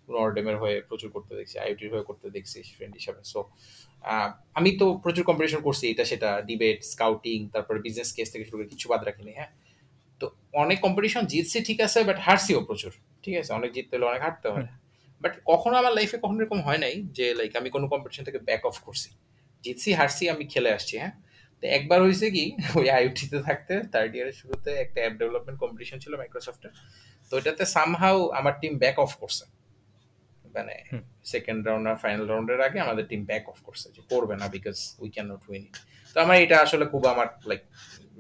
নরডেমের 0.08 0.58
হয়ে 0.62 0.78
প্রচুর 0.90 1.10
করতে 1.16 1.34
দেখছি 1.40 1.56
আইওটির 1.64 1.90
হয়ে 1.94 2.06
করতে 2.10 2.28
দেখছিস 2.30 2.66
ফ্রেন্ড 2.76 2.94
হিসাবে 3.00 3.22
সো 3.24 3.40
আমি 4.56 4.70
তো 4.82 4.86
প্রচুর 5.04 5.24
কম্পিটিশন 5.30 5.60
করছি 5.68 5.86
এটা 5.94 6.04
সেটা 6.12 6.30
ডিবেট 6.50 6.80
স্কাউটিং 6.94 7.38
তারপরে 7.54 7.78
বিজনেস 7.80 8.10
কেস 8.18 8.28
থেকে 8.34 8.44
শুরু 8.48 8.58
করে 8.60 8.70
কিছু 8.74 8.86
বাদ 8.92 9.02
রাখিনি 9.04 9.32
হ্যাঁ 9.40 9.52
তো 10.22 10.26
অনেক 10.54 10.78
কম্পিটিশন 10.86 11.24
জিতছি 11.34 11.58
ঠিক 11.70 11.80
আছে 11.88 12.00
বাট 12.10 12.18
হারছিও 12.26 12.60
প্রচুর 12.70 12.92
ঠিক 13.24 13.36
আছে 13.42 13.52
অনেক 13.54 13.70
জিততে 13.76 13.94
হলে 13.96 14.06
অনেক 14.12 14.22
হারতে 14.22 14.48
হয় 14.54 14.68
বাট 15.22 15.34
কখনো 15.46 15.76
আমার 15.82 15.94
লাইফে 15.98 16.18
কখনো 16.18 16.40
এরকম 16.42 16.60
হয় 16.68 16.80
নাই 16.84 16.96
যে 17.18 17.26
লাইক 17.40 17.52
আমি 17.62 17.70
কোনো 17.70 17.86
কম্পিটিশন 17.94 18.24
থেকে 18.28 18.40
ব্যাক 18.48 18.64
অফ 18.70 18.76
করছি 18.86 19.10
জিতছি 19.64 19.90
হারছি 20.00 20.24
আমি 20.34 20.44
খেলে 20.54 20.72
আসছি 20.78 20.96
হ্যাঁ 20.98 21.14
তো 21.64 21.66
একবার 21.78 22.00
হয়েছে 22.02 22.28
কি 22.32 22.46
ওই 22.76 22.88
আইওটিতে 22.90 23.38
থাকতে 23.48 23.74
থার্ড 23.94 24.12
ইয়ারের 24.16 24.36
শুরুতে 24.42 24.70
একটা 24.84 25.00
অ্যাপ 25.04 25.14
ডেভেলপমেন্ট 25.20 25.58
কম্পিটিশন 25.64 25.98
ছিল 26.04 26.14
মাইক্রোসফটের 26.22 26.74
তো 27.32 27.34
এটাতে 27.38 27.64
সামহাও 27.76 28.20
আমার 28.40 28.54
টিম 28.62 28.74
ব্যাক 28.84 28.98
অফ 29.06 29.12
করছে। 29.22 29.46
মানে 30.56 30.76
সেকেন্ড 31.34 31.62
রাউন্ড 31.68 31.86
আর 31.92 31.98
ফাইনাল 32.04 32.26
রাউন্ডের 32.28 32.60
আগে 32.68 32.78
আমাদের 32.86 33.06
টিম 33.12 33.22
ব্যাক 33.30 33.44
অফ 33.52 33.60
করছে 33.68 33.88
যে 33.96 34.02
করবে 34.12 34.36
না 34.42 34.48
because 34.56 34.78
we 35.02 35.10
can 35.16 35.28
not 35.32 35.44
win 35.50 35.64
it 35.64 35.76
তো 36.16 36.18
আমার 36.26 36.36
এটা 36.44 36.58
আসলে 36.66 36.86
খুব 36.94 37.04
আমার 37.14 37.28
লাইক 37.50 37.62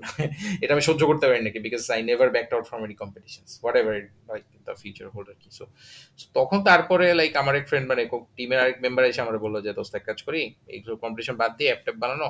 এটা 0.64 0.72
আমি 0.76 0.84
সহ্য 0.90 1.02
করতে 1.10 1.26
পারি 1.28 1.42
নাকি 1.48 1.60
because 1.68 1.82
I 1.96 2.00
never 2.10 2.30
back 2.36 2.48
out 2.54 2.66
from 2.70 2.82
any 2.86 2.96
competitions 3.04 3.52
whatever 3.82 3.96
like 4.30 4.44
the 4.68 4.74
future 4.82 5.08
hold 5.14 5.28
আর 5.34 5.38
কি 5.42 5.50
সো 5.58 5.64
তখন 6.38 6.60
তারপরে 6.70 7.06
লাইক 7.20 7.32
আমার 7.42 7.54
এক 7.60 7.66
ফ্রেন্ড 7.70 7.86
মানে 7.92 8.02
টিমের 8.38 8.60
আরেক 8.64 8.78
মেম্বার 8.86 9.04
এসে 9.12 9.22
আমার 9.26 9.38
বলল 9.46 9.56
যে 9.66 9.72
দোস্ত 9.80 9.94
এক 10.00 10.04
কাজ 10.10 10.20
করি 10.28 10.42
এইগুলো 10.74 10.94
কম্পিটিশন 11.04 11.36
বাদ 11.42 11.52
দিয়ে 11.60 11.70
অ্যাপ 11.72 11.82
ট্যাপ 11.86 11.98
বানানো 12.04 12.28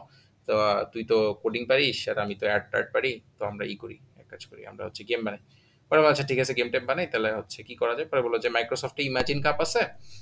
তো 0.48 0.54
তুই 0.94 1.04
তো 1.12 1.18
কোডিং 1.44 1.64
পারিস 1.70 2.00
আর 2.12 2.18
আমি 2.24 2.34
তো 2.42 2.46
অ্যাড 2.50 2.64
ট্যাড 2.72 2.88
পারি 2.96 3.12
তো 3.38 3.42
আমরা 3.52 3.64
ই 3.74 3.76
করি 3.84 3.98
এক 4.22 4.28
কাজ 4.32 4.42
করি 4.50 4.62
আমরা 4.72 4.84
হচ্ছে 4.88 5.04
গেম 5.12 5.22
বানাই। 5.28 5.44
পরে 5.90 6.00
বললাম, 6.00 6.14
আচ্ছা 6.14 6.26
ঠিক 6.30 6.40
আছে 6.44 6.54
গেম 6.60 6.70
টেম 6.74 6.84
বানাই 6.90 7.08
তাহলে 7.12 7.30
হচ্ছে 7.40 7.60
কি 7.68 7.74
করা 7.82 7.94
যায়? 7.98 8.08
পরে 8.12 8.22
বলল 8.26 8.36
যে 8.46 8.50
মাইক্রোসফটে 8.58 9.02
ইমাজিন 9.12 9.40
কাপ 9.46 9.58
আছে 9.66 9.82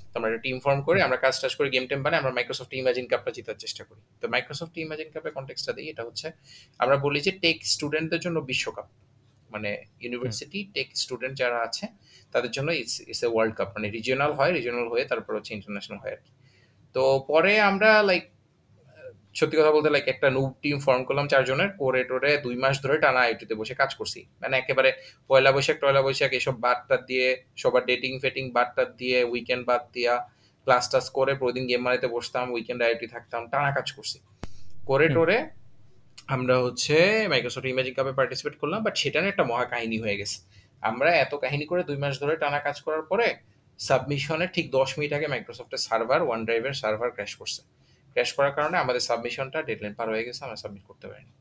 তো 0.09 0.13
আমরা 0.17 0.27
একটা 0.29 0.41
টিম 0.45 0.57
ফর্ম 0.65 0.79
করে 0.87 0.99
আমরা 1.07 1.17
কাজ 1.25 1.35
টাজ 1.41 1.53
করে 1.59 1.69
গেম 1.75 1.85
টেম 1.89 1.99
বানাই 2.05 2.17
আমরা 2.21 2.31
মাইক্রোসফট 2.37 2.71
ইমাজিন 2.83 3.05
কাপটা 3.11 3.31
জেতার 3.37 3.57
চেষ্টা 3.63 3.83
করি। 3.89 4.01
তো 4.21 4.25
মাইক্রোসফট 4.33 4.75
ইমাজিন 4.85 5.07
কাপের 5.13 5.33
কন্টেক্সটা 5.37 5.71
দিই 5.77 5.87
এটা 5.93 6.03
হচ্ছে 6.07 6.27
আমরা 6.83 6.95
বলি 7.05 7.19
যে 7.27 7.31
টেক 7.43 7.57
স্টুডেন্টদের 7.73 8.21
জন্য 8.25 8.37
বিশ্বকাপ। 8.51 8.87
মানে 9.53 9.69
ইউনিভার্সিটি 10.03 10.59
টেক 10.75 10.87
স্টুডেন্ট 11.03 11.35
যারা 11.41 11.57
আছে 11.67 11.85
তাদের 12.33 12.51
জন্য 12.55 12.69
it's 12.81 12.95
it's 13.09 13.21
a 13.27 13.29
world 13.33 13.53
cup 13.57 13.69
মানে 13.75 13.87
রিজিওনাল 13.97 14.31
হয় 14.39 14.51
রিজিওনাল 14.57 14.87
হয়ে 14.93 15.03
তারপর 15.11 15.31
হচ্ছে 15.37 15.51
ইন্টারন্যাশনাল 15.57 15.99
হয় 16.03 16.13
আর 16.15 16.21
কি। 16.25 16.31
তো 16.95 17.03
পরে 17.29 17.51
আমরা 17.69 17.89
লাইক 18.09 18.23
সত্যি 19.37 19.55
কথা 19.59 19.71
বলতে 19.75 19.89
লাইক 19.95 20.07
একটা 20.13 20.27
নু 20.35 20.43
টিম 20.63 20.77
ফর্ম 20.85 21.01
করলাম 21.07 21.25
চারজনের 21.33 21.71
করে 21.81 22.01
টোরে 22.09 22.31
দুই 22.45 22.55
মাস 22.63 22.75
ধরে 22.83 22.95
টানা 23.03 23.21
আইটিতে 23.27 23.53
বসে 23.59 23.75
কাজ 23.81 23.91
করছি। 23.99 24.19
মানে 24.41 24.55
একেবারে 24.61 24.89
পয়লা 25.29 25.51
বৈশাখ 25.55 25.77
টয়লা 25.81 26.01
বৈশাখ 26.05 26.31
এসব 26.39 26.55
বাদটা 26.65 26.95
দিয়ে 27.09 27.27
সবার 27.61 27.83
ডেটিং 27.89 28.11
ফেটিং 28.23 28.43
বাদটা 28.57 28.83
দিয়ে 28.99 29.17
উইকেন্ড 29.31 29.63
বাদ 29.69 29.81
দিয়া 29.95 30.13
ক্লাস 30.67 30.85
টাস 30.91 31.05
করে 31.17 31.31
প্রতিদিন 31.39 31.65
গেম 31.69 31.81
মারাইতে 31.85 32.07
বসতাম 32.15 32.45
উইকেন্ড 32.55 32.79
আইটি 32.87 33.07
থাকতাম 33.13 33.41
টানা 33.51 33.69
কাজ 33.77 33.87
করছি। 33.97 34.17
করে 34.89 35.07
টোরে 35.15 35.37
আমরা 36.35 36.55
হচ্ছে 36.65 36.95
মাইক্রোসফট 37.31 37.67
ইমেজিং 37.71 37.93
কাপে 37.97 38.13
পার্টিসিপেট 38.19 38.55
করলাম 38.61 38.79
বাট 38.85 38.95
সেটা 39.01 39.19
একটা 39.31 39.43
মহা 39.51 39.65
কাহিনী 39.73 39.97
হয়ে 40.03 40.15
গেছে। 40.21 40.37
আমরা 40.83 41.09
এত 41.23 41.33
কাহিনী 41.43 41.65
করে 41.71 41.81
দুই 41.89 41.97
মাস 42.03 42.13
ধরে 42.23 42.33
টানা 42.43 42.59
কাজ 42.67 42.77
করার 42.85 43.03
পরে 43.11 43.27
সাবমিশনের 43.79 44.49
ঠিক 44.55 44.65
দশ 44.77 44.89
মিনিট 44.97 45.11
আগে 45.17 45.27
মাইক্রোসফটের 45.33 45.81
সার্ভার 45.87 46.19
ওয়ান 46.27 46.39
ড্রাইভের 46.47 46.75
সার্ভার 46.81 47.09
ক্র্যাশ 47.15 47.33
করছে। 47.41 47.61
ক্র্যাশ 48.13 48.29
করার 48.37 48.53
কারণে 48.57 48.77
আমাদের 48.77 49.03
সাবমিশনটা 49.09 49.59
ডেডলাইন 49.69 49.93
পার 49.99 50.07
হয়ে 50.13 50.25
গেছে 50.27 50.41
আমরা 50.43 50.57
সাবমিট 50.63 50.83
করতে 50.89 51.05
পারিনি। 51.11 51.33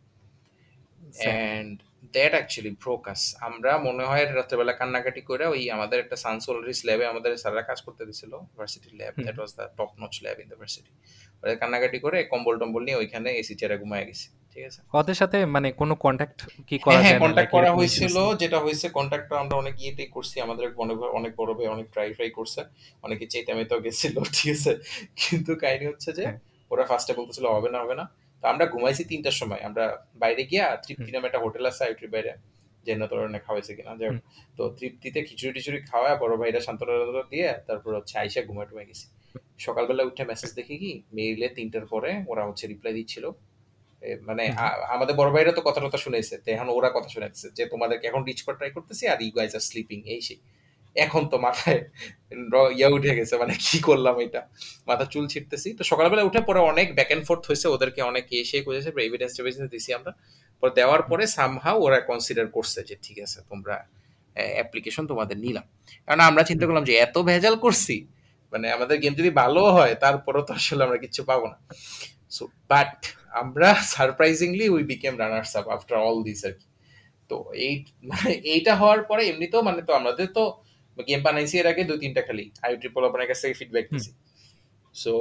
অ্যান্ড 1.23 1.75
দ্যাট 2.15 2.33
অ্যাকচুয়ালি 2.37 2.73
ব্রোকাস 2.83 3.21
আমরা 3.49 3.73
মনে 3.87 4.05
হয় 4.05 4.25
রাত্রেবেলা 4.31 4.75
কান্নাকাটি 4.81 5.23
করে 5.31 5.45
ওই 5.47 5.63
আমাদের 5.77 5.99
একটা 6.01 6.17
সানসোলারিস 6.25 6.81
ল্যাবে 6.89 7.05
আমাদের 7.07 7.31
স্যাররা 7.43 7.63
কাজ 7.71 7.79
করতে 7.87 8.03
দিছিল 8.09 8.33
ভার্সিটির 8.57 8.95
lab 9.01 9.15
that 9.25 9.37
was 9.39 9.51
the 9.59 9.65
top 9.79 9.91
notch 10.01 10.15
lab 10.25 10.37
in 10.43 10.47
the 10.49 10.59
varsity 10.61 10.93
ওদের 11.43 11.57
কান্নাকাটি 11.63 11.99
করে 12.05 12.19
কম্বল 12.33 12.55
টম্বল 12.61 12.83
নিয়ে 12.87 12.99
ওইখানে 13.03 13.29
এসি 13.41 13.55
চেয়ারে 13.59 13.77
ঘুমায় 13.83 14.05
গেছি 14.09 14.27
ঠিক 14.53 14.65
আছে? 14.69 14.81
ওদের 14.99 15.17
সাথে 15.21 15.39
মানে 15.47 15.69
কোনো 15.73 15.95
কন্ট্যাক্ট 16.05 16.39
কি 16.69 16.77
হ্যাঁ 16.77 16.85
করা 16.87 16.97
হ্যাঁ 16.97 17.13
যায় 17.13 17.21
কন্ট্যাক্ট 17.25 17.51
করা 17.57 17.71
হয়েছিল 17.73 18.17
যেটা 18.43 18.59
হয়েছে 18.65 18.87
কন্ট্যাক্টটা 18.89 19.35
আমরা 19.39 19.57
অনেক 19.57 19.75
ইয়েতেই 19.83 20.11
করছি 20.17 20.37
আমাদের 20.47 20.67
মনে 20.81 20.93
অনেক 21.19 21.33
বড় 21.37 21.51
ভাই 21.57 21.67
অনেক 21.67 21.87
ট্রাই 21.95 22.09
ফ্রাই 22.17 22.31
করছে 22.31 22.61
অনেকে 23.05 23.25
চেতামেতাও 23.27 23.81
গেছিল 23.87 24.15
ঠিক 24.37 24.51
আছে? 24.57 24.73
কিন্তু 25.21 25.51
কাহিনী 25.63 25.85
হচ্ছে 25.87 26.11
যে 26.13 26.25
হ্যাঁ। 26.27 26.39
ওরা 26.73 26.85
ফার্স্টে 26.91 27.13
বলতেছিল 27.19 27.47
হবে 27.57 27.69
না 27.75 27.79
হবে 27.83 27.95
না। 28.01 28.05
তো 28.43 28.45
আমরা 28.53 28.65
ঘুমাইছি 28.75 29.03
তিনটার 29.11 29.37
সময়। 29.41 29.61
আমরা 29.69 29.85
বাইরে 30.23 30.43
গিয়া 30.51 30.65
তৃপ্তি 30.85 31.11
নামে 31.15 31.27
একটা 31.31 31.41
হোটেল 31.45 31.65
আছে 31.71 31.83
আইটির 31.89 32.11
বাইরে 32.15 32.33
যে 32.87 32.93
না 33.01 33.07
তোর 33.11 33.19
অনেক 33.31 33.43
খাওয়াইছে 33.47 33.73
কিনা 33.79 33.93
যাই 34.01 34.11
তো 34.57 34.63
তৃপ্তিতে 34.79 35.19
খিচুড়ি 35.29 35.53
টিচুড়ি 35.57 35.79
খাওয়া 35.91 36.11
বড় 36.23 36.35
ভাইরা 36.41 36.61
সান্ত্বনা 36.67 37.25
দিয়ে 37.33 37.49
তারপর 37.69 37.91
হচ্ছে 37.99 38.15
আইসা 38.23 38.41
ঘুমায় 38.49 38.67
টুমায় 38.71 38.87
গেছি। 38.91 39.07
সকালবেলা 39.67 40.03
উঠে 40.09 40.25
মেসেজ 40.31 40.51
দেখি 40.59 40.75
কি 40.83 40.93
মেইলে 41.17 41.49
তিনটার 41.57 41.87
পরে 41.93 42.11
ওরা 42.31 42.43
হচ্ছে 42.49 42.65
রিপ্লাই 42.73 42.95
দিচ্ছিল। 42.99 43.25
মানে 44.29 44.45
আমাদের 44.95 45.15
বড় 45.21 45.31
ভাইরা 45.35 45.53
তো 45.59 45.63
কথা 45.69 45.81
টথা 45.85 45.99
শুনেছে 46.05 46.35
তো 46.45 46.49
এখন 46.57 46.69
ওরা 46.79 46.89
কথা 46.97 47.09
শুনেছে 47.15 47.47
যে 47.57 47.65
তোমাদেরকে 47.73 48.05
এখন 48.11 48.23
রিচ 48.29 48.41
করা 48.47 48.57
ট্রাই 48.59 48.71
করতেছি 48.77 49.05
are 49.13 49.19
you 49.25 49.33
guys 49.39 49.53
are 49.59 49.63
sleeping 49.69 49.99
এই 50.15 50.21
সেই। 50.27 50.39
এখন 50.97 51.23
তো 51.33 51.37
মাথায় 51.47 51.81
ইয়া 52.79 52.89
উঠে 52.97 53.13
গেছে 53.19 53.35
মানে 53.43 53.55
কি 53.65 53.77
করলাম 53.89 54.17
এটা? 54.27 54.43
মাথা 54.89 55.05
চুল 55.13 55.25
ছিটতেছি 55.33 55.69
তো 55.79 55.83
সকালবেলা 55.91 56.23
উঠে 56.29 56.41
পরে 56.49 56.61
অনেক 56.73 56.87
ব্যাক 56.97 57.11
এন্ড 57.15 57.25
ফোর্থ 57.29 57.43
হয়েছে, 57.51 57.67
ওদেরকে 57.75 58.01
অনেক 58.11 58.25
এসে 58.43 58.59
করেছে 58.67 58.89
এভিডেন্স 59.09 59.33
টেভিডেন্স 59.39 59.69
দিছি 59.75 59.91
আমরা। 59.99 60.13
পরে 60.61 60.73
দেওয়ার 60.79 61.03
পরে 61.11 61.25
সামহাও 61.37 61.77
ওরা 61.87 61.99
কনসিডার 62.11 62.47
করছে 62.57 62.81
যে, 62.89 62.95
ঠিক 63.05 63.17
আছে, 63.25 63.39
তোমরা 63.51 63.75
অ্যাপ্লিকেশন 64.59 65.05
তোমাদের 65.11 65.37
নিলাম। 65.45 65.67
কারণ 66.07 66.21
আমরা 66.31 66.43
চিন্তা 66.51 66.65
করলাম 66.69 66.85
যে, 66.89 66.95
এত 67.07 67.17
ভেজাল 67.31 67.55
করছি। 67.65 67.97
মানে 68.53 68.67
আমাদের 68.77 68.97
গেম 69.03 69.15
যদি 69.21 69.31
ভালো 69.43 69.63
হয়, 69.77 69.95
তারপরও 70.05 70.43
তো 70.49 70.53
আসলে 70.59 70.83
আমরা 70.87 70.99
কিছু 71.05 71.21
পাবো 71.31 71.47
না। 71.53 71.59
সো 72.37 72.43
বাট 72.73 72.95
আমরা 73.43 73.69
surprisingly 73.95 74.67
we 74.75 74.83
became 74.93 75.15
runners 75.23 75.53
up 75.59 75.67
after 75.75 75.99
all 76.09 76.19
this 76.27 76.41
আর 76.49 76.55
কি। 76.61 76.69
তো 77.31 77.37
এই 77.67 77.75
মানে 78.11 78.31
এইটা 78.53 78.73
হওয়ার 78.81 79.01
পরে 79.11 79.23
এমনিতেও 79.31 79.63
মানে 79.69 79.81
তো 79.89 79.93
আমাদের 80.01 80.27
তো 80.37 80.45
গেম 81.09 81.21
বানাইছি 81.27 81.55
এর 81.61 81.67
আগে 81.73 81.83
দুই 81.91 81.99
তিনটা 82.05 82.23
খালি। 82.29 82.45
আই 82.65 82.71
ট্রিপল 82.81 83.03
আপনার 83.09 83.27
কাছ 83.31 83.39
থেকে 83.43 83.55
ফিডব্যাক 83.61 83.87
নিছি। 83.93 84.11
সো 84.95 85.13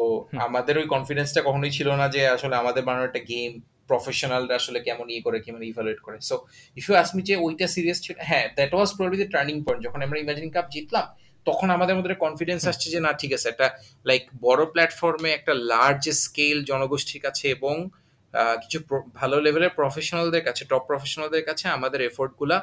আমাদের 0.45 0.75
ওই 0.81 0.87
কনফিডেন্সটা 0.93 1.41
কখনোই 1.47 1.71
ছিল 1.77 1.89
না 2.01 2.05
যে 2.15 2.21
আসলে 2.35 2.55
আমাদের 2.61 2.81
বানানো 2.87 3.05
একটা 3.09 3.21
গেম 3.31 3.51
প্রফেশনালরা 3.89 4.55
আসলে 4.61 4.79
কেমন 4.87 5.05
ইয়ে 5.13 5.21
করে 5.25 5.37
কেমন 5.45 5.61
ইভালুয়েট 5.71 5.99
করে। 6.05 6.17
সো 6.29 6.35
ইফ 6.77 6.85
ইউ 6.89 6.95
আসমি 7.03 7.21
যে 7.29 7.35
ওইটা 7.45 7.67
সিরিয়াস 7.75 7.99
ছিল 8.05 8.15
হ্যাঁ 8.29 8.45
that 8.57 8.71
was 8.75 8.89
probably 8.97 9.17
the 9.21 9.29
turning 9.35 9.55
point 9.65 9.81
যখন 9.87 9.99
আমরা 10.05 10.17
ইমাজিন 10.25 10.47
কাপ 10.55 10.67
জিতলাম 10.75 11.05
তখন 11.47 11.67
আমাদের 11.77 11.95
মধ্যে 11.97 12.15
কনফিডেন্স 12.25 12.61
আসছে 12.71 12.87
যে 12.93 12.99
না 13.05 13.11
ঠিক 13.21 13.31
আছে 13.37 13.47
একটা 13.49 13.67
লাইক 14.05 14.23
বড় 14.41 14.61
প্ল্যাটফর্মে 14.73 15.29
একটা 15.33 15.53
লার্জ 15.71 16.03
স্কেল 16.23 16.57
জনগোষ্ঠীর 16.63 17.21
কাছে 17.25 17.45
এবং 17.57 17.75
কিছু 18.61 18.77
ভালো 19.19 19.35
লেভেলের 19.45 19.73
প্রফেশনালদের 19.79 20.43
কাছে 20.47 20.63
টপ 20.65 20.83
প্রফেশনালদের 20.89 21.43
কাছে 21.49 21.65
আমাদের 21.67 21.99
এফোর্টগুলা 22.01 22.57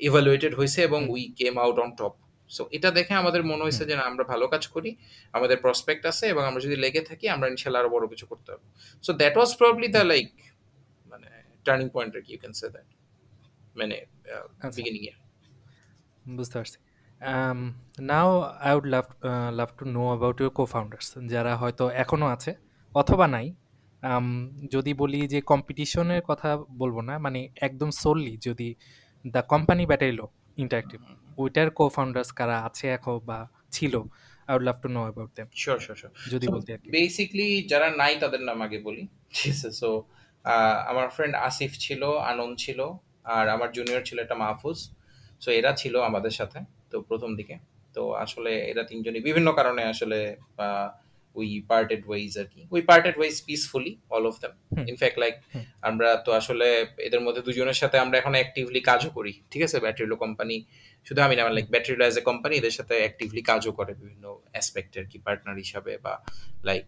ইভালুয়েটেড 0.00 0.52
হয়েছে 0.54 0.78
এবং 0.82 1.00
we 1.14 1.22
came 1.40 1.54
out 1.64 1.78
on 1.84 1.90
top 1.98 2.14
so 2.56 2.62
এটা 2.76 2.88
দেখে 2.98 3.14
আমাদের 3.22 3.42
মনে 3.50 3.62
হয়েছে 3.66 3.84
যে 3.90 3.94
না 3.98 4.04
আমরা 4.10 4.24
ভালো 4.32 4.44
কাজ 4.52 4.64
করি 4.74 4.90
আমাদের 5.36 5.56
প্রসপেক্ট 5.64 6.02
আছে 6.10 6.24
এবং 6.32 6.42
আমরা 6.50 6.60
যদি 6.66 6.76
লেগে 6.84 7.02
থাকি 7.10 7.26
আমরা 7.34 7.46
ইনশাল্লাহ 7.52 7.80
আরও 7.82 7.90
বড় 7.96 8.04
কিছু 8.12 8.24
করতে 8.30 8.48
পারব। 8.52 8.64
So 9.04 9.10
that 9.20 9.34
was 9.38 9.50
probably 9.60 9.88
the 9.96 10.02
like 10.12 10.28
মানে 11.12 11.28
টার্নিং 11.66 11.86
পয়েন্ট 11.94 12.12
আর 12.16 12.22
কি 12.26 12.30
ইউ 12.34 12.40
ক্যান 12.42 12.54
সে 12.60 12.66
দ্যাট 12.74 12.88
মানে 13.78 13.96
আচ্ছা। 14.64 14.76
বিগিনিং 14.76 15.02
এ 15.10 15.12
বুঝতে 16.38 16.56
পারছি। 16.58 16.78
Now 18.10 18.30
I 18.66 18.72
would 18.76 18.86
love 18.94 19.06
love 19.58 19.68
to 19.78 19.84
know 19.96 20.02
about 20.12 20.36
your 20.42 20.52
co-founders 20.74 21.06
যারা 21.32 21.52
হয়তো 21.62 21.84
এখনও 22.02 22.26
আছে 22.34 22.50
অথবা 22.92 23.26
নাই। 23.36 23.46
যদি 24.74 24.92
বলি 25.02 25.20
যে 25.32 25.38
কম্পিটিশনের 25.52 26.22
কথা 26.30 26.50
বলব 26.80 26.96
না। 27.08 27.14
মানে 27.24 27.40
একদম 27.66 27.90
সোললি 28.02 28.34
যদি 28.46 28.68
দ্য 29.34 29.42
কোম্পানি 29.52 29.82
ব্যাটারিলো 29.90 30.24
ইন্টারেক্টিভ 30.62 31.00
ওইটার 31.38 31.70
কো 31.70 31.88
ফাউন্ডার্স 31.88 32.30
কারা 32.32 32.56
আছে 32.64 32.86
এখন 32.88 33.18
বা 33.28 33.38
ছিল 33.70 33.94
I 34.48 34.56
would 34.56 34.62
love 34.62 34.76
to 34.82 34.88
know 34.88 35.00
about 35.02 35.30
them 35.38 35.48
sure, 35.54 35.78
sure, 35.78 35.96
sure. 35.96 36.12
যদি 36.30 36.46
বলতে। 36.48 36.70
বেসিক্যালি 36.90 37.62
যারা 37.62 37.90
নাই 37.90 38.16
তাদের 38.20 38.40
নাম 38.40 38.62
আগে 38.62 38.78
বলি। 38.78 39.06
ঠিক 39.34 39.52
আছে? 39.52 39.70
সো 39.72 39.88
আমার 40.86 41.08
ফ্রেন্ড 41.08 41.34
আসিফ 41.48 41.72
ছিল, 41.78 42.02
আনন্দ 42.30 42.54
ছিল, 42.58 42.80
আর 43.24 43.48
আমার 43.48 43.72
জুনিয়র 43.72 44.02
ছিল 44.04 44.18
একটা 44.18 44.34
মাহফুজ। 44.34 44.78
সো 45.40 45.50
এরা 45.50 45.72
ছিল 45.72 45.94
আমাদের 46.00 46.30
সাথে। 46.30 46.58
তো 46.90 46.96
প্রথম 47.00 47.36
দিকে। 47.36 47.56
তো 47.94 48.12
আসলে 48.12 48.52
এরা 48.70 48.82
তিনজনই 48.82 49.20
বিভিন্ন 49.20 49.52
কারণে 49.52 49.82
আসলে 49.84 50.36
উই 51.38 51.48
পার্টেড 51.70 52.02
ওয়েজ 52.08 52.32
আরকি। 52.38 52.60
We 52.70 52.82
parted 52.82 53.14
ways 53.18 53.42
peacefully 53.46 53.92
all 54.10 54.24
of 54.26 54.34
them. 54.40 54.52
Hmm, 54.76 54.86
in fact 54.88 55.18
like. 55.18 55.34
আমরা 55.82 56.16
তো 56.16 56.30
আসলে 56.32 56.86
এদের 56.98 57.20
মধ্যে 57.20 57.42
দুজনের 57.42 57.78
সাথে 57.82 57.96
আমরা 57.98 58.16
এখন 58.18 58.34
অ্যাক্টিভলি 58.38 58.80
কাজও 58.80 59.10
করি। 59.10 59.32
ঠিক 59.50 59.62
আছে? 59.62 59.76
ব্যাটারিলো 59.80 60.16
কোম্পানি 60.16 60.56
শুধু 61.06 61.20
আমি 61.22 61.34
না 61.36 61.42
like 61.48 61.66
battery low 61.70 62.04
as 62.04 62.16
a 62.18 62.20
company 62.20 62.54
এদের 62.56 62.70
সাথে 62.70 62.94
অ্যাক্টিভলি 62.94 63.42
কাজও 63.42 63.72
করে 63.72 63.92
বিভিন্ন 63.94 64.24
অ্যাসপেক্ট 64.52 64.92
এ 64.96 65.00
আরকি 65.00 65.18
পার্টনার 65.18 65.56
হিসাবে 65.56 65.92
বা 66.04 66.14
লাইক 66.64 66.86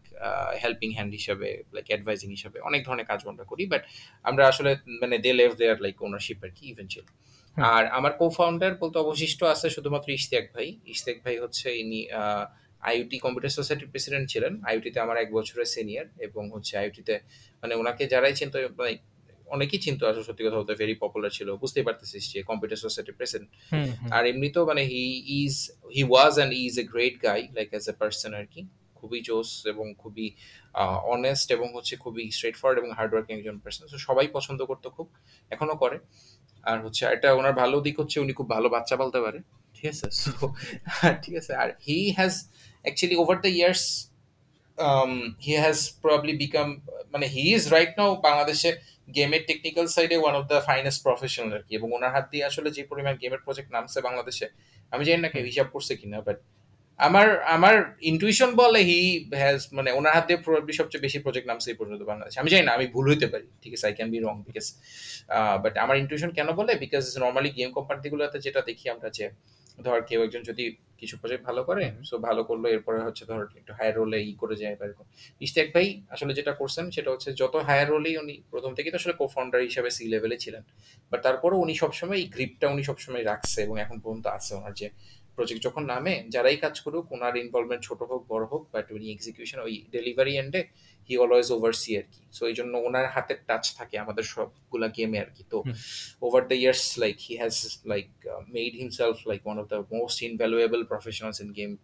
হেল্পিং 0.62 0.90
হ্যান্ড 0.94 1.12
হিসাবে, 1.12 1.48
লাইক 1.72 1.86
অ্যাডভাইজিং 1.88 2.28
হিসাবে 2.30 2.58
অনেক 2.60 2.80
ধরনের 2.86 3.06
কাজ 3.06 3.20
আমরা 3.26 3.44
করি। 3.44 3.66
বাট 3.66 3.82
আমরা 4.22 4.42
আসলে 4.48 4.70
মানে 5.02 5.16
they 5.18 5.32
Lev 5.32 5.50
their 5.56 5.78
like 5.80 5.96
ownership 6.02 6.38
আরকি 6.44 6.64
ইভেনচুয়ালি। 6.68 7.12
হুম। 7.56 7.64
আর 7.64 7.82
আমার 7.98 8.12
co-founder 8.20 8.72
বলতে 8.80 8.96
অবশিষ্ট 8.98 9.40
আছে 9.44 9.66
শুধুমাত্র 9.70 10.08
ইশতিয়াক 10.10 10.46
ভাই। 10.54 10.68
ইশতিয়াক 10.86 11.18
ভাই 11.24 11.36
হচ্ছে 11.38 11.66
ইনি 11.82 12.00
আ 12.10 12.24
আইওটি 12.82 13.18
কম্পিউটার 13.18 13.50
সোসাইটির 13.50 13.88
প্রেসিডেন্ট 13.88 14.28
ছিলেন। 14.28 14.60
আইওটিতে 14.64 15.00
আমার 15.00 15.16
এক 15.16 15.32
বছরের 15.32 15.66
সিনিয়র 15.66 16.06
এবং 16.18 16.50
হচ্ছে 16.50 16.76
আইওটিতে 16.76 17.20
মানে 17.62 17.74
ওনাকে 17.74 18.06
যারাই 18.06 18.34
চিনতো 18.34 18.58
মানে 18.78 18.98
অনেকেই 19.46 19.78
চিনতো 19.78 20.06
আসলে 20.06 20.24
সত্যি 20.24 20.42
কথা 20.44 20.56
বলতে 20.56 20.74
ভেরি 20.74 20.94
পপুলার 20.94 21.30
ছিল। 21.30 21.56
বুঝতেই 21.56 21.82
পারতেছিস 21.82 22.32
যে 22.32 22.42
কম্পিউটার 22.42 22.76
সোসাইটির 22.76 23.14
প্রেসিডেন্ট। 23.14 23.50
আর 24.10 24.26
এমনিতেও 24.26 24.66
মানে 24.66 24.82
he 24.84 25.04
is 25.26 25.70
he 25.94 26.02
was 26.04 26.32
and 26.36 26.52
is 26.54 26.78
a 26.78 26.84
great 26.84 27.22
guy 27.22 27.48
like 27.52 27.68
as 27.70 27.88
a 27.88 27.92
person 27.92 28.34
আরকি। 28.34 28.62
খুবই 28.94 29.20
জোস 29.20 29.66
এবং 29.66 29.94
খুবই 29.94 30.26
অনেস্ট 31.02 31.52
এবং 31.52 31.74
হচ্ছে 31.74 31.96
খুবই 31.96 32.30
স্ট্রেইট 32.30 32.56
ফরওয়ার্ড 32.56 32.78
এবং 32.78 32.90
হার্ড 32.96 33.12
ওয়ার্কিং 33.12 33.38
একজন 33.38 33.58
পার্সন 33.58 33.86
সো 33.86 33.98
সবাই 33.98 34.26
পছন্দ 34.32 34.62
করতো 34.62 34.90
খুব। 34.90 35.08
এখনও 35.50 35.76
করে। 35.76 35.98
আর 36.64 36.84
হচ্ছে 36.84 37.06
আরেকটা 37.06 37.34
ওনার 37.34 37.52
ভালো 37.52 37.80
দিক 37.80 38.00
হচ্ছে 38.00 38.20
উনি 38.20 38.32
খুব 38.32 38.48
ভালো 38.50 38.68
বাচ্চা 38.68 38.96
পালতে 38.96 39.20
পারে। 39.20 39.38
ঠিক 39.74 39.86
আছে? 39.90 40.06
সো 40.10 40.32
ঠিক 41.22 41.34
আছে? 41.36 41.54
আর 41.54 41.68
he 41.86 41.98
has 42.16 42.34
actually 42.84 43.16
over 43.22 43.36
the 43.44 43.50
years 43.58 43.84
um, 44.78 45.36
he 45.38 45.52
has 45.54 45.78
probably 46.04 46.34
become 46.44 46.70
মানে 47.14 47.26
হি 47.34 47.44
ইজ 47.56 47.62
রাইট 47.76 47.92
নাও 47.98 48.10
বাংলাদেশে 48.26 48.70
গেমের 49.16 49.42
টেকনিক্যাল 49.48 49.86
সাইডে 49.96 50.16
one 50.22 50.34
of 50.40 50.44
the 50.52 50.58
finest 50.68 51.00
professional 51.06 51.48
আরকি 51.56 51.72
এবং 51.78 51.88
ওনার 51.96 52.10
হাত 52.14 52.26
দিয়ে 52.32 52.44
আসলে 52.50 52.68
যে 52.76 52.82
পরিমাণ 52.90 53.14
গেমের 53.22 53.42
প্রজেক্ট 53.46 53.68
নামছে 53.76 53.98
বাংলাদেশে 54.08 54.46
আমি 54.92 55.02
জানি 55.08 55.20
না 55.24 55.28
কেউ 55.32 55.44
হিসাব 55.50 55.68
করছে 55.74 55.92
কিনা 56.00 56.18
বাট 56.26 56.38
আমার 57.00 57.28
আমার 57.56 57.74
ইনটুইশন 58.10 58.50
বলে 58.62 58.80
হি 58.88 58.98
হ্যাজ 59.42 59.58
মানে 59.76 59.90
ওনার 59.98 60.12
হাত 60.16 60.24
দিয়ে 60.28 60.38
প্রবাবলি 60.44 60.72
সবচেয়ে 60.80 61.02
বেশি 61.06 61.18
প্রজেক্ট 61.26 61.46
নামছে 61.50 61.68
এই 61.72 61.76
পর্যন্ত 61.80 62.02
বাংলাদেশে। 62.10 62.38
আমি 62.42 62.50
জানি 62.52 62.64
না 62.68 62.72
আমি 62.78 62.86
ভুল 62.94 63.04
হইতে 63.10 63.26
পারি 63.32 63.46
ঠিক 63.62 63.72
আছে 63.76 63.84
I 63.88 63.94
can 63.98 64.08
be 64.14 64.18
wrong 64.18 64.34
because 64.48 64.66
but 65.64 65.74
আমার 65.84 65.96
ইনটুইশন 66.02 66.30
কেন 66.38 66.48
বলে? 66.60 66.72
বিকজ 66.84 67.04
নর্মালি 67.22 67.50
গেম 67.58 67.70
কোম্পানিগুলোতে 67.76 68.38
যেটা 68.46 68.60
দেখি 68.68 68.86
আমরা 68.94 69.08
যে 69.18 69.24
ধর 69.78 70.00
কেউ 70.08 70.20
একজন 70.26 70.42
যদি 70.50 70.64
কিছু 71.00 71.14
প্রজেক্ট 71.20 71.42
ভালো 71.48 71.62
করে 71.68 71.84
সো 72.08 72.14
ভালো 72.28 72.40
করল, 72.48 72.64
এরপরে 72.74 72.98
হচ্ছে 73.06 73.24
ধর 73.30 73.42
একটু 73.60 73.72
হায়ার 73.78 73.94
রোলে 73.98 74.18
ই 74.30 74.32
করে 74.42 74.54
যায় 74.62 74.74
বা 74.78 74.84
এরকম। 74.88 75.06
ইশতিয়াক 75.44 75.68
ভাই 75.74 75.86
আসলে 76.14 76.32
যেটা 76.38 76.52
করছেন 76.60 76.84
সেটা 76.96 77.08
হচ্ছে 77.14 77.28
যত 77.40 77.54
হায়ার 77.68 77.88
রোলেই 77.92 78.14
উনি, 78.22 78.34
প্রথম 78.52 78.70
থেকেই 78.76 78.92
তো 78.94 78.98
আসলে 79.02 79.14
কো 79.20 79.24
ফাউন্ডার 79.34 79.60
হিসাবে 79.70 79.90
সি 79.96 80.04
লেভেলে 80.12 80.36
ছিলেন। 80.44 80.62
বাট 81.10 81.20
তারপরে 81.26 81.54
উনি 81.64 81.74
সবসময় 81.82 82.18
এই 82.22 82.26
গ্রিপটা 82.34 82.66
উনি 82.74 82.82
সবসময় 82.90 83.24
রাখছে 83.30 83.58
এবং 83.66 83.76
এখন 83.84 83.96
পর্যন্ত 84.04 84.26
আছে 84.36 84.52
ওনার 84.58 84.74
যে 84.80 84.88
প্রজেক্ট 85.36 85.62
যখন 85.68 85.84
নামে, 85.92 86.14
যারাই 86.34 86.58
কাজ 86.64 86.74
করুক 86.84 87.04
ওনার 87.16 87.34
ইনভলভমেন্ট 87.44 87.82
ছোট 87.88 88.00
হোক, 88.10 88.20
বড় 88.32 88.44
হোক 88.52 88.62
বাট 88.74 88.86
উনি 88.96 89.06
এক্সিকিউশন 89.14 89.58
ওই 89.66 89.74
ডেলিভারি 89.96 90.32
এন্ডে 90.42 90.60
হি 91.08 91.14
অলওয়েজ 91.24 91.48
ওভারসি 91.56 91.90
আর 92.00 92.06
কি 92.12 92.22
সো 92.36 92.42
এই 92.50 92.54
জন্য 92.58 92.74
ওনার 92.86 93.06
হাতের 93.14 93.38
টাচ 93.48 93.64
থাকে 93.78 93.94
আমাদের 94.04 94.24
সবগুলা 94.32 94.88
গেমে 94.96 95.18
আর 95.24 95.30
কি 95.36 95.42
তো 95.52 95.58
হুম। 95.66 95.74
over 96.26 96.40
the 96.50 96.58
years 96.64 96.82
like 97.04 97.18
he 97.28 97.34
has 97.42 97.54
like 97.92 98.12
uh, 98.32 98.40
made 98.56 98.74
himself 98.82 99.16
like 99.30 99.42
one 99.52 99.58
of 99.62 99.66
the 99.72 99.80
most 99.92 100.16
invaluable 100.22 100.82
professionals 100.92 101.36
in 101.42 101.48
game 101.60 101.74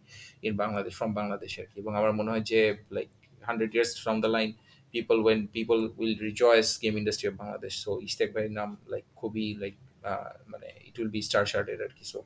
in 0.42 0.52
bangladesh 0.62 0.96
from 1.00 1.10
bangladesh 1.18 1.54
আর 1.62 1.66
কি। 1.70 1.76
এবং 1.82 1.92
আমার 2.00 2.12
মনে 2.18 2.30
হয় 2.32 2.44
যে 2.52 2.60
like 2.98 3.12
100 3.42 3.76
years 3.76 3.90
from 4.04 4.16
the 4.24 4.30
line 4.36 4.52
people 4.94 5.18
when 5.28 5.40
people 5.48 5.80
will 6.00 6.14
rejoice 6.28 6.70
game 6.82 6.96
industry 7.02 7.26
of 7.30 7.34
bangladesh 7.42 7.76
so 7.84 7.90
Ishtiaq 8.06 8.30
ভাইয়ের 8.34 8.54
নাম 8.60 8.70
like 8.92 9.06
খুবই 9.20 9.46
like 9.62 9.78
uh, 10.10 10.30
মানে 10.52 10.68
it 10.88 10.94
will 10.98 11.12
be 11.16 11.20
star 11.28 11.44
sharded 11.52 11.78
আর 11.86 11.92
কি 11.98 12.04
so 12.12 12.18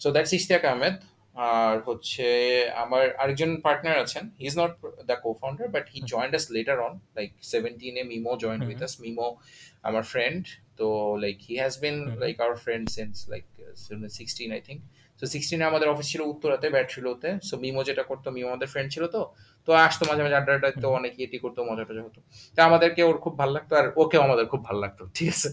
so 0.00 0.06
that's 0.14 0.32
Ishtiaq 0.38 0.62
Ahmed 0.72 0.94
আর 1.34 1.74
হচ্ছে 1.88 2.26
আমার 2.84 3.04
আরেকজন 3.22 3.50
পার্টনার 3.66 3.96
আছেন। 4.04 4.24
He 4.40 4.46
is 4.50 4.56
not 4.62 4.72
the 5.10 5.16
co-founder 5.24 5.66
but 5.74 5.84
he 5.92 5.98
joined 6.12 6.32
us 6.38 6.44
later 6.56 6.78
on 6.86 6.92
like 7.18 7.30
17 7.52 7.94
A 8.02 8.04
Mimo 8.12 8.32
joined 8.44 8.62
with. 8.68 8.78
Us 8.88 8.94
Mimo 9.04 9.28
আমার 9.88 10.04
ফ্রেন্ড 10.12 10.42
তো 10.78 10.86
like 11.24 11.36
he 11.46 11.54
has 11.62 11.74
been. 11.84 11.96
Like 12.22 12.36
our 12.44 12.56
friend 12.64 12.84
since 12.96 13.14
like 13.32 13.44
sixteen 14.18 14.50
I 14.56 14.60
think 14.68 14.80
তো 15.20 15.24
সিক্সটিনে 15.34 15.64
আমাদের 15.70 15.88
office 15.92 16.06
ছিল 16.12 16.20
উত্তরাতে 16.32 16.66
ব্যাট্রিলোতে 16.74 17.30
so 17.48 17.54
MIMO 17.64 17.82
যেটা 17.88 18.02
করতো 18.10 18.28
MIMO 18.36 18.48
আমাদের 18.52 18.68
friend 18.72 18.88
ছিল 18.94 19.04
তো। 19.16 19.22
তো 19.66 19.70
আসতো 19.86 20.02
মাঝে 20.08 20.22
মাঝে 20.24 20.36
আড্ডা 20.40 20.52
আড্ডা. 20.56 20.88
অনেক 20.98 21.12
ইয়েটি 21.20 21.38
করতো 21.44 21.60
মজা 21.70 21.84
টজা 21.88 22.02
হতো। 22.06 22.20
তো 22.56 22.60
আমাদেরকে 22.68 23.00
ওর 23.08 23.16
খুব 23.24 23.34
ভালো 23.40 23.52
লাগতো 23.56 23.72
আর 23.80 23.86
ওকেও 24.02 24.20
আমাদের 24.26 24.46
খুব 24.52 24.60
ভালো 24.68 24.78
লাগতো 24.84 25.02
ঠিক 25.16 25.28
আছে? 25.34 25.48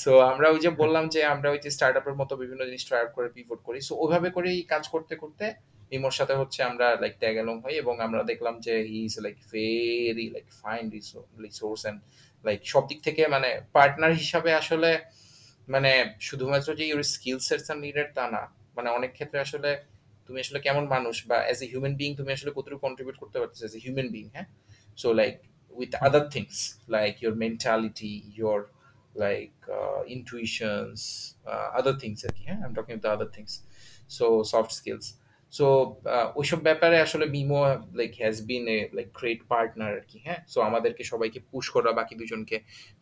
সো 0.00 0.10
আমরা 0.30 0.46
ওই 0.54 0.60
যে 0.64 0.70
বললাম 0.82 1.04
যে 1.14 1.20
আমরা 1.34 1.48
ওই 1.54 1.58
যে 1.64 1.70
স্টার্ট 1.76 1.94
আপের 2.00 2.16
মতো 2.20 2.32
বিভিন্ন 2.42 2.62
জিনিস 2.68 2.82
ট্রাই 2.88 3.02
করে 3.16 3.28
পিভট 3.36 3.60
করি। 3.66 3.78
সো 3.88 3.92
ওইভাবে 4.02 4.28
করেই 4.36 4.58
কাজ 4.72 4.84
করতে 4.94 5.14
করতে 5.22 5.46
মিমোর 5.90 6.14
সাথে 6.18 6.34
হচ্ছে 6.40 6.60
আমরা 6.70 6.86
লাইক 7.02 7.14
ট্যাগ 7.22 7.34
অ্যালং 7.38 7.56
হই 7.64 7.74
এবং 7.82 7.94
আমরা 8.06 8.20
দেখলাম 8.30 8.54
যে 8.66 8.74
he 8.90 8.98
is 9.08 9.14
like 9.24 9.36
very 9.52 10.26
like 10.34 10.46
fine 10.62 10.84
resource 11.44 11.80
and 11.84 11.98
like 12.44 12.60
সব 12.72 12.82
দিক 12.90 12.98
থেকে 13.06 13.22
মানে 13.34 13.50
পার্টনার 13.76 14.12
হিসাবে 14.22 14.50
আসলে 14.54 14.90
মানে 15.68 15.92
শুধুমাত্র 16.20 16.68
যে 16.80 16.84
ইউর 16.90 17.02
স্কিল 17.14 17.38
সেটস 17.48 17.68
নিডেড 17.84 18.08
তা 18.18 18.24
না। 18.34 18.42
মানে 18.76 18.88
অনেক 18.90 19.10
ক্ষেত্রে 19.16 19.38
আসলে 19.46 19.70
তুমি 20.28 20.38
আসলে 20.44 20.58
কেমন 20.66 20.84
মানুষ 20.94 21.16
বা 21.30 21.36
অ্যাজ 21.46 21.58
এ 21.64 21.66
হিউম্যান 21.72 21.94
বিং 22.00 22.10
তুমি 22.18 22.30
আসলে 22.36 22.50
কতটুকু 22.56 22.80
কন্ট্রিবিউট 22.86 23.16
করতে 23.22 23.36
পারতেছো 23.40 23.62
অ্যাজ 23.64 23.74
এ 23.78 23.80
হিউম্যান 23.84 24.08
বিং 24.16 24.24
হ্যাঁ? 24.36 24.46
So 25.02 25.08
like 25.20 25.34
with 25.72 25.92
other 26.06 26.24
things 26.34 26.56
like 26.96 27.12
your 27.22 27.34
mentality 27.44 28.12
your 28.38 28.60
like 29.24 29.52
intuitions 30.16 31.00
other 31.78 31.94
things 32.02 32.18
আর 32.26 32.32
কি 32.36 32.42
হ্যাঁ? 32.48 32.58
I 32.62 32.68
am 32.68 32.74
talking 32.78 32.94
the 33.04 33.10
other 33.16 33.30
things 33.36 33.52
so 34.16 34.26
soft 34.52 34.72
skills 34.80 35.06
so 35.52 35.66
ওইসব 36.40 36.58
ব্যাপারে 36.68 36.96
আসলে 37.06 37.24
Mimo 37.34 37.60
like 38.00 38.12
has 38.22 38.36
been 38.50 38.64
a 38.76 38.78
like 38.96 39.08
great 39.18 39.40
partner 39.52 39.92
আর 39.98 40.04
কি 40.10 40.18
হ্যাঁ? 40.26 40.40
So 40.52 40.58
আমাদেরকে 40.68 41.02
সবাইকে 41.12 41.40
push 41.50 41.64
করা, 41.74 41.90
বাকি 42.00 42.14
দুজনকে 42.20 42.56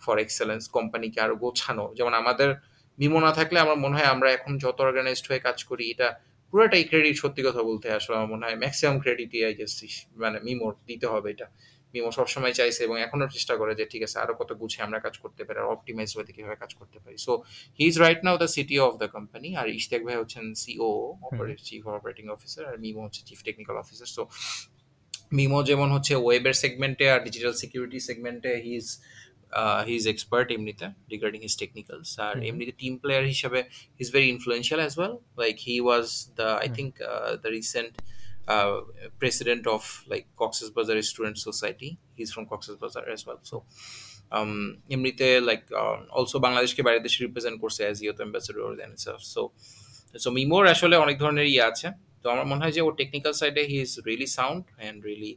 ফর 0.04 0.16
এক্সেলেন্স 0.24 0.62
কোম্পানিকে 0.76 1.18
আরও 1.24 1.34
গোছানো। 1.44 1.84
যেমন 1.98 2.14
আমাদের 2.22 2.48
মিমো 2.98 3.18
না 3.26 3.30
থাকলে 3.38 3.58
আমার 3.64 3.78
মনে 3.84 3.94
হয় 3.98 4.08
আমরা 4.14 4.28
এখন 4.36 4.52
যত 4.64 4.78
অর্গানাইজড 4.86 5.26
হয়ে 5.30 5.42
কাজ 5.48 5.58
করি, 5.70 5.84
এটা 5.94 6.08
পুরোটাই 6.54 6.84
ক্রেডিট 6.90 7.16
সত্যি 7.22 7.42
কথা 7.48 7.62
বলতে 7.70 7.86
আসলে 7.98 8.14
আমার 8.18 8.30
মনে 8.34 8.44
হয় 8.46 8.58
ম্যাক্সিমাম 8.62 8.96
ক্রেডিটই 9.04 9.40
আই 9.48 9.54
গেস 9.60 9.72
মানে 10.22 10.38
মিমোর 10.46 10.72
দিতে 10.88 11.06
হবে 11.12 11.28
এটা। 11.34 11.46
মিমো 11.94 12.10
সবসময় 12.18 12.54
চাইছে 12.58 12.80
এবং 12.86 12.96
এখনও 13.06 13.26
চেষ্টা 13.34 13.54
করে 13.60 13.72
যে 13.80 13.84
ঠিক 13.92 14.02
আছে 14.06 14.16
আরও 14.22 14.34
কত 14.40 14.50
গুছিয়ে 14.60 14.82
আমরা 14.86 14.98
কাজ 15.06 15.14
করতে 15.24 15.42
পারি 15.46 15.58
আর 15.62 15.68
অপটিমাইজ 15.74 16.10
ওয়েতে 16.16 16.32
কীভাবে 16.36 16.56
কাজ 16.62 16.70
করতে 16.80 16.98
পারি। 17.04 17.16
So 17.26 17.32
he 17.78 17.84
is 17.90 17.96
right 18.04 18.20
now 18.26 18.36
the 18.42 18.48
CTO 18.56 18.76
of 18.86 18.92
the 19.02 19.08
company 19.16 19.48
আর 19.60 19.66
ইশতিয়াক 19.78 20.02
ভাই 20.06 20.16
হচ্ছেন 20.22 20.44
সিও 20.62 20.90
চিফ 21.68 21.82
অপারেটিং 21.96 22.24
অফিসার 22.36 22.62
আর 22.70 22.76
মিমো 22.84 23.00
হচ্ছে 23.06 23.20
chief 23.28 23.40
technical 23.46 23.76
officer 23.82 24.08
so 24.16 24.22
Mimo 25.36 25.58
যেমন 25.70 25.88
হচ্ছে 25.94 26.14
ওয়েবের 26.24 26.56
সেগমেন্টে 26.62 27.06
আর 27.14 27.20
ডিজিটাল 27.26 27.54
সিকিউরিটি 27.62 27.98
সেগমেন্টে 28.08 28.52
he 28.64 28.72
is 28.80 28.88
he 29.86 29.94
is 30.00 30.04
expert 30.14 30.46
এমনিতে 30.56 30.86
রিগার্ডিং 31.12 31.40
হিজ 31.46 31.54
টেকনিক্যালস 31.62 32.10
আর 32.26 32.34
Mhm. 32.36 32.48
এমনিতে 32.50 32.72
টিম 32.80 32.92
প্লেয়ার 33.02 33.24
হিসাবে 33.34 33.60
he 33.96 34.02
is 34.06 34.10
very 34.16 34.28
influential 34.34 34.80
as 34.82 34.92
well 34.98 35.14
like 35.42 35.54
he 35.68 35.76
was 35.86 36.06
the 36.38 36.48
I 36.62 36.66
Mhm. 36.68 36.76
Think 36.78 36.92
the 37.42 37.50
recent 37.58 37.94
uh, 38.46 38.80
president 39.18 39.66
of 39.66 40.04
like 40.06 40.26
Cox's 40.36 40.70
Bazar 40.70 41.00
Student 41.02 41.38
Society. 41.38 41.98
He's 42.14 42.32
from 42.32 42.46
Cox's 42.46 42.76
Bazar 42.76 43.08
as 43.08 43.26
well. 43.26 43.40
So 43.42 43.56
um, 44.32 44.52
এমনিতে 44.94 45.28
like 45.40 45.64
uh, 45.72 45.96
also 46.18 46.36
বাংলাদেশকে 46.46 46.82
বাইরে 46.86 47.00
দেশে 47.06 47.18
represent 47.26 47.56
করছে 47.62 47.80
as 47.86 47.96
IUT 48.04 48.18
ambassador 48.22 48.62
then 48.80 48.92
so 49.32 49.42
so 50.14 50.28
মিমোর 50.30 50.62
আসলে 50.74 50.96
অনেক 51.04 51.16
ধরনের 51.22 51.46
ইয়ে 51.52 51.64
আছে 51.70 51.88
তো 52.22 52.26
আমার 52.34 52.46
মনে 52.52 52.60
হয় 52.64 52.74
যে 52.76 52.82
ও 52.88 52.90
টেকনিক্যাল 53.00 53.34
সাইডে 53.40 53.62
he 53.70 53.76
is 53.86 53.92
really 54.08 54.28
sound 54.38 54.62
and 54.72 54.98
really 55.08 55.32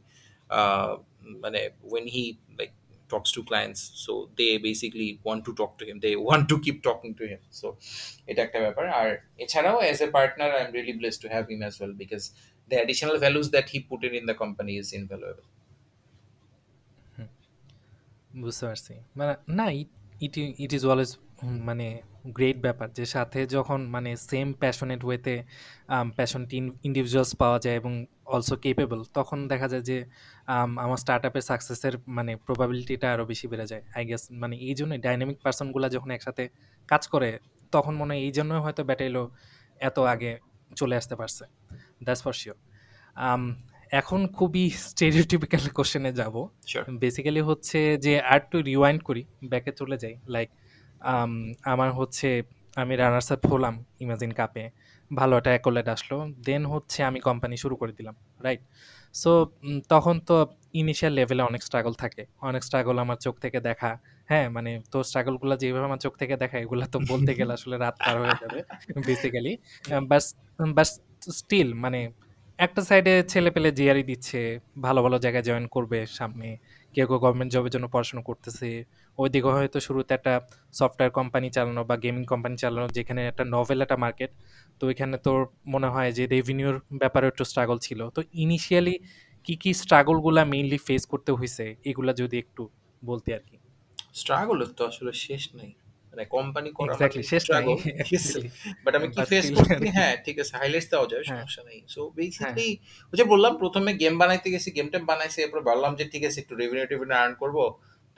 মানে 1.44 1.60
when 1.90 2.04
he 2.14 2.24
like 2.58 2.70
talks 3.12 3.30
to 3.36 3.40
clients 3.50 3.80
so 4.04 4.12
they 4.38 4.50
basically 4.68 5.08
want 5.26 5.40
to 5.48 5.52
talk 5.60 5.72
to 5.80 5.84
him 5.88 5.96
they 6.06 6.14
want 6.28 6.44
to 6.52 6.56
keep 6.64 6.78
talking 6.88 7.12
to 7.20 7.24
him 7.32 7.40
so 7.60 7.66
এটা 8.30 8.40
একটা 8.46 8.58
ব্যাপার 8.64 8.84
আর 9.00 9.08
এছাড়াও 9.44 9.76
as 9.90 9.98
a 10.06 10.10
partner 10.18 10.48
i'm 10.58 10.70
really 10.78 10.94
blessed 11.00 11.20
to 11.24 11.28
have 11.34 11.46
him 11.52 11.60
as 11.68 11.74
well 11.80 11.92
because 12.02 12.24
the 12.70 12.76
additional 12.84 13.16
values 13.24 13.48
that 13.54 13.66
he 13.72 13.78
put 13.90 14.00
in 14.06 14.12
in 14.20 14.24
the 14.30 14.36
company 14.42 14.74
is 14.82 14.88
invaluable 15.00 15.46
বুঝতে 18.42 18.64
পারছি। 18.66 18.94
মানে 19.18 19.34
না 19.58 19.66
it 20.26 20.34
it 20.64 20.70
is 20.78 20.82
always 20.92 21.10
মানে 21.68 21.86
great 22.24 22.58
ব্যাপার 22.66 22.88
যে 22.98 23.04
সাথে 23.06 23.40
যখন 23.46 23.80
মানে 23.94 24.10
সেম 24.30 24.46
প্যাশনেট 24.52 25.00
ওয়েতে 25.04 25.34
প্যাশনেট 26.16 26.50
ইন্ডিভিজুয়ালস 26.88 27.32
পাওয়া 27.36 27.58
যায় 27.64 27.76
এবং 27.76 27.92
অলসো 28.34 28.54
কেপেবল 28.64 29.00
তখন 29.14 29.38
দেখা 29.48 29.68
যায় 29.72 29.84
যে 29.90 29.96
আম 30.46 30.70
আমার 30.78 30.96
স্টার্টআপের 30.96 31.44
সাকসেসের 31.50 31.94
মানে 32.06 32.32
প্রবাবিলিটিটা 32.36 33.06
আরও 33.12 33.24
বেশি 33.26 33.46
বেড়ে 33.48 33.66
যায়। 33.66 33.82
আই 33.96 34.02
গেস 34.08 34.22
মানে 34.42 34.54
এইজন্যই 34.68 34.98
ডায়নামিক 34.98 35.38
পার্সনগুলো 35.44 35.86
যখন 35.88 36.10
একসাথে 36.10 36.44
কাজ 36.88 37.02
করে 37.08 37.30
তখন 37.72 37.94
মনে 38.00 38.12
হয় 38.14 38.20
এইজন্যই 38.26 38.60
হয়তো 38.64 38.82
ব্যাটাইলো 38.84 39.22
এত 39.80 39.98
আগে 39.98 40.32
চলে 40.76 40.94
আসতে 40.96 41.14
পারছে। 41.20 41.44
দ্যাটস 42.04 42.22
ফর 42.22 42.34
শিওর 42.40 42.56
এখন 44.00 44.20
খুবই 44.26 44.64
স্টেরিওটিপিক্যাল 44.70 45.64
কোশ্চেনে 45.76 46.12
যাব। 46.12 46.34
বেসিক্যালি 47.02 47.40
হচ্ছে 47.40 47.78
যে 48.04 48.12
আরেকটু 48.20 48.56
রিওয়াইন্ড 48.62 49.00
করি, 49.02 49.22
ব্যাকে 49.50 49.72
চলে 49.72 49.96
যাই। 50.02 50.14
লাইক 50.34 50.48
আম 51.00 51.32
আমার 51.62 51.92
হচ্ছে 51.92 52.42
আমি 52.76 52.96
রানার্স 52.96 53.32
আপ 53.32 53.46
হলাম 53.46 53.84
ইমাজিন 54.00 54.32
কাপে। 54.32 54.70
ভালো 55.10 55.36
একটা 55.36 55.50
অ্যাকোলেড 55.50 55.88
আসলো। 55.88 56.16
দেন 56.44 56.66
হচ্ছে 56.66 57.02
আমি 57.04 57.20
কোম্পানি 57.20 57.56
শুরু 57.56 57.76
করে 57.76 57.92
দিলাম। 57.92 58.14
রাইট? 58.40 58.60
সো 59.14 59.30
তখন 59.88 60.20
তো 60.20 60.46
ইনিশিয়াল 60.74 61.12
লেভেলে 61.14 61.42
অনেক 61.42 61.62
স্ট্রাগল 61.62 61.92
থাকে। 61.92 62.26
অনেক 62.40 62.62
স্ট্রাগল 62.64 62.98
আমার 62.98 63.16
চোখ 63.16 63.34
থেকে 63.40 63.60
দেখা। 63.60 63.98
হ্যাঁ, 64.26 64.48
মানে 64.48 64.80
তো 64.92 65.02
স্ট্রাগলগুলো 65.02 65.56
যেভাবে 65.56 65.84
আমার 65.84 65.98
চোখ 65.98 66.16
থেকে 66.16 66.36
দেখা 66.36 66.58
এগুলা 66.58 66.86
তো 66.86 66.98
বলতে 67.08 67.34
গেলে 67.34 67.52
আসলে 67.52 67.76
রাত 67.76 67.96
পার 68.04 68.16
হয়ে 68.20 68.36
যাবে 68.42 68.62
বেসিক্যালি। 69.06 69.58
বাস 70.08 70.34
বাস 70.74 71.00
স্টিল 71.30 71.74
মানে 71.74 72.10
একটা 72.58 72.82
সাইডে 72.82 73.22
ছেলেপেলে 73.22 73.70
জিআরই 73.72 74.02
দিচ্ছে, 74.02 74.60
ভালো, 74.82 75.02
ভালো 75.02 75.18
জায়গায় 75.18 75.42
জয়েন 75.42 75.66
করবে 75.66 76.06
সামনে। 76.06 76.58
কেউ, 76.94 77.06
কেউ 77.06 77.18
গভর্নমেন্ট 77.18 77.52
জবের 77.52 77.70
জন্য 77.70 77.88
পড়াশোনা 77.88 78.22
করতেছে। 78.22 78.84
ওইদিকে 79.18 79.48
হয়তো 79.48 79.80
শুরুতে 79.80 80.14
একটা 80.14 80.32
সফটওয়্যার 80.72 81.10
কোম্পানি 81.10 81.50
চালানো 81.50 81.84
বা 81.84 81.96
গেমিং 81.96 82.24
কোম্পানি 82.24 82.56
চালানো 82.56 82.86
যেখানে 82.88 83.26
একটা 83.26 83.44
নভেল 83.44 83.82
একটা 83.82 83.96
মার্কেট। 83.96 84.30
তো 84.80 84.86
ওইখানে 84.86 85.16
তোর 85.18 85.40
মনে 85.66 85.86
হয় 85.86 86.12
যে 86.12 86.26
রেভিনিউর 86.26 86.80
ব্যাপারেও 86.92 87.28
একটু 87.28 87.44
স্ট্রাগল 87.44 87.78
ছিল। 87.78 88.00
তো 88.10 88.22
ইনিশিয়ালি 88.34 88.94
কি, 89.44 89.56
কি 89.56 89.74
স্ট্রাগলগুলা 89.74 90.44
মেইনলি 90.44 90.78
ফেস 90.78 91.06
করতে 91.06 91.32
হইছে 91.32 91.76
এগুলা 91.84 92.12
যদি 92.12 92.38
একটু 92.38 92.62
বলতি 93.02 93.34
আরকি। 93.34 93.56
স্ট্রাগল 94.14 94.66
তো 94.76 94.86
আসলে 94.86 95.12
শেষ 95.12 95.54
নাই। 95.54 95.70
মানে 96.12 96.24
কোম্পানি 96.24 96.70
করা 96.72 96.86
মানে 96.86 96.94
এক্সাক্টলি 96.94 97.22
শেষ 97.22 97.42
স্ট্রাগল 97.42 97.76
বাট 98.84 98.92
আমি 98.96 99.08
কি 99.08 99.20
ফেস 99.22 99.44
করছি 99.50 99.86
হ্যাঁ, 99.88 100.14
ঠিক 100.24 100.38
আছে 100.38 100.52
হাইলাইটস 100.56 100.88
দেওয়া 100.90 101.06
যাবে 101.06 101.24
হ্যাঁ, 101.24 101.40
সমস্যা 101.40 101.62
নেই। 101.62 101.80
সো। 101.88 102.00
বেসিক্যালি 102.10 102.68
ওই 103.12 103.16
যে 103.16 103.24
বললাম 103.24 103.52
প্রথমে 103.56 103.90
গেম 103.94 104.18
বানাইতে 104.18 104.50
গেছি, 104.50 104.70
গেম-টেম 104.70 105.06
বানাইছি। 105.06 105.38
এরপর 105.42 105.60
বললাম 105.60 105.92
যে 105.94 106.04
ঠিক 106.04 106.22
আছে 106.24 106.40
একটু 106.40 106.54
রেভিনিউ-টেভিনিউ 106.56 107.16
আর্ন 107.16 107.34
করব। 107.34 107.58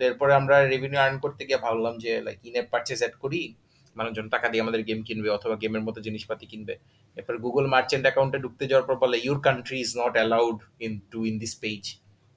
তো 0.01 0.05
এরপরে 0.11 0.33
আমরা 0.41 0.57
রেভিনিউ 0.73 1.01
আর্ন 1.05 1.17
করতে 1.25 1.43
গিয়ে 1.49 1.61
ভাবলাম 1.67 1.95
যে 2.05 2.11
লাইক 2.27 2.39
ইন 2.49 2.55
পারচেজ 2.73 3.01
এড 3.07 3.15
করি। 3.25 3.41
মানুষজন 3.99 4.27
টাকা 4.35 4.47
দিয়ে 4.51 4.63
আমাদের 4.65 4.83
গেম 4.89 5.01
কিনবে 5.09 5.29
অথবা 5.37 5.55
গেমের 5.63 5.83
মতো 5.89 5.99
জিনিসপাতি 6.07 6.45
কিনবে। 6.53 6.75
এরপর 7.17 7.35
গুগল 7.45 7.65
মার্চেন্ট 7.75 8.05
অ্যাকাউন্টে 8.07 8.39
ঢুকতে 8.45 8.65
যাওয়ার 8.71 8.87
পর 8.89 8.97
বলে 9.05 9.17
your 9.27 9.41
country 9.47 9.79
is 9.85 9.91
not 10.03 10.15
allowed 10.19 10.59
in 10.87 10.93
to 11.13 11.19
in 11.29 11.35
this 11.43 11.55
page. 11.65 11.83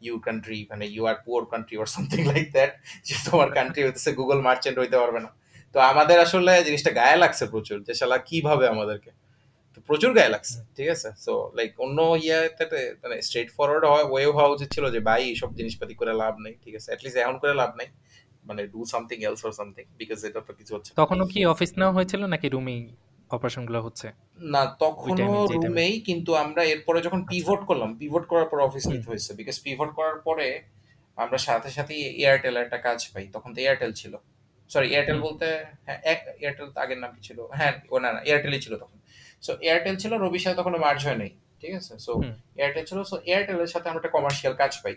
You 0.06 0.16
country 0.28 0.60
মানে 0.72 0.86
you 0.94 1.04
are 1.12 1.18
poor 1.26 1.44
country 1.54 1.76
or 1.82 1.90
something 1.96 2.22
like 2.32 2.46
that 2.56 2.72
যে 3.08 3.16
তোমার 3.28 3.50
কান্ট্রি 3.58 3.82
হইতেছে 3.86 4.12
গুগল 4.20 4.40
মার্চেন্ট 4.48 4.78
হইতে 4.82 4.98
পারবে 5.02 5.20
না। 5.26 5.30
তো 5.76 5.78
আমাদের 5.92 6.18
আসলে 6.26 6.54
জিনিসটা 6.68 6.92
গায়ে 7.00 7.18
লাগছে 7.24 7.44
প্রচুর, 7.54 7.78
যে 7.88 7.94
শালা 8.00 8.18
কীভাবে 8.30 8.66
আমাদেরকে 8.74 9.12
প্রচুর 9.90 10.12
গায়ে 10.14 10.32
লাগছে 10.36 10.58
ঠিক 10.78 10.88
আছে 10.90 11.10
সো 11.18 11.34
লাইক 11.58 11.72
অন্য 11.80 11.98
ইয়াতে 12.20 12.64
মানে 13.04 13.16
স্ট্রেট 13.22 13.50
ফরওয়ার্ড 13.58 13.84
হয় 13.86 14.06
ওয়ে 14.06 14.26
হওয়া 14.30 14.50
উচিত 14.56 14.70
ছিল 14.76 14.86
যে 14.92 15.00
ভাই 15.10 15.22
এইসব 15.32 15.50
জিনিসপাতি 15.60 15.94
করে 15.96 16.14
লাভ 16.22 16.34
নেই 16.40 16.54
ঠিক 16.64 16.74
আছে 16.76 16.88
অ্যাটলিস্ট 16.90 17.18
এখন 17.24 17.36
করে 17.42 17.54
লাভ 17.62 17.72
নেই 17.80 17.90
মানে 18.46 18.62
do 18.74 18.80
something 18.86 19.18
else 19.24 19.42
or 19.46 19.54
something 19.54 19.84
because 20.00 20.20
এটা 20.26 20.42
তো 20.42 20.52
কিছু 20.60 20.72
হচ্ছে। 20.76 20.92
তখনও 20.98 21.26
কি 21.32 21.40
অফিস 21.46 21.72
নেওয়া 21.78 21.94
হয়েছিল 21.98 22.22
নাকি 22.26 22.48
রুমেই 22.50 22.82
অপারেশনগুলো 23.32 23.80
হচ্ছে? 23.82 24.08
না 24.54 24.62
তখনও 24.80 25.16
টাইমে? 25.20 25.40
রুমেই 25.58 25.94
কিন্তু 26.08 26.32
আমরা 26.44 26.62
এরপরে 26.74 27.00
যখন 27.02 27.20
আচ্ছা। 27.22 27.32
পিভট 27.34 27.62
করলাম 27.70 27.90
পিভট 28.02 28.24
করার 28.32 28.48
পর 28.52 28.58
অফিস 28.62 28.84
নিতে 28.92 29.08
হয়েছে 29.08 29.32
বিকজ 29.40 29.58
পিভট 29.66 29.90
করার 29.98 30.18
পরে 30.20 30.48
আমরা 31.18 31.38
সাথে 31.48 31.70
সাথে 31.72 31.94
এয়ারটেল 32.22 32.56
একটা 32.58 32.78
কাজ 32.80 33.00
পাই 33.14 33.26
তখন 33.36 33.50
তো 33.56 33.60
এয়ারটেল 33.62 33.92
ছিল 33.94 34.14
সরি 34.70 34.88
এয়ারটেল 34.90 35.20
বলতে 35.22 35.48
হ্যাঁ 35.86 36.00
এক- 36.06 36.30
এয়ারটেল 36.42 36.68
আগের 36.76 37.00
নাম 37.04 37.12
কি 37.16 37.22
ছিল 37.28 37.40
হ্যাঁ 37.52 37.74
ও 37.90 38.00
না 38.04 38.10
না 38.16 38.20
এয়ারটেলই 38.24 38.62
ছিল 38.66 38.74
তখন 38.76 38.98
সো 39.46 39.52
এয়ারটেল 39.68 39.96
ছিল 40.02 40.12
রবির 40.24 40.42
সাথে 40.46 40.58
তখন 40.62 40.74
মার্জ 40.86 41.00
হয় 41.08 41.18
নাই 41.22 41.32
ঠিক 41.62 41.74
আছে? 41.80 41.94
সো 42.06 42.12
এয়ারটেল 42.60 42.84
ছিল 42.90 43.00
সো 43.12 43.16
এয়ারটেলের 43.32 43.70
সাথে 43.74 43.88
আমরা 43.90 44.00
একটা 44.02 44.12
কমার্শিয়াল 44.16 44.54
কাজ 44.62 44.74
পাই। 44.84 44.96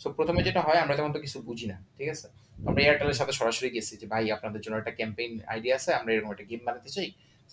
সো 0.00 0.06
প্রথমে 0.16 0.40
যেটা 0.46 0.60
হয় 0.66 0.78
আমরা 0.84 0.94
তখন 0.98 1.12
তো 1.16 1.20
কিছু 1.24 1.38
বুঝি 1.48 1.66
না 1.72 1.76
ঠিক 1.98 2.08
আছে? 2.14 2.26
আমরা 2.68 2.80
এয়ারটেলের 2.86 3.18
সাথে 3.20 3.32
সরাসরি 3.40 3.68
গেছি 3.76 3.92
যে 4.00 4.06
ভাই 4.12 4.24
আপনাদের 4.36 4.60
জন্য 4.64 4.74
একটা 4.82 4.92
ক্যাম্পেইন 4.98 5.32
আইডিয়া 5.52 5.74
আছে 5.78 5.90
আমরা 5.98 6.10
এরকম 6.14 6.30
একটা 6.34 6.46
গেম 6.50 6.60
বানাতে 6.66 6.90
চাই 6.96 7.08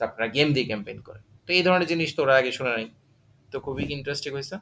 আপনারা 0.08 0.27
গেম 0.36 0.47
দিয়ে 0.56 0.65
ক্যাম্পেইন 0.71 0.99
করেন। 1.08 1.23
তো 1.45 1.49
এই 1.58 1.63
ধরনের 1.67 1.88
জিনিস 1.91 2.10
তো 2.15 2.19
ওরা 2.25 2.34
আগে 2.41 2.51
শুনে 2.58 2.71
নাই। 2.77 2.86
তো 3.51 3.58
খুবই 3.65 3.84
ইন্টারেস্টিং 3.95 4.32
হয়েছে। 4.38 4.56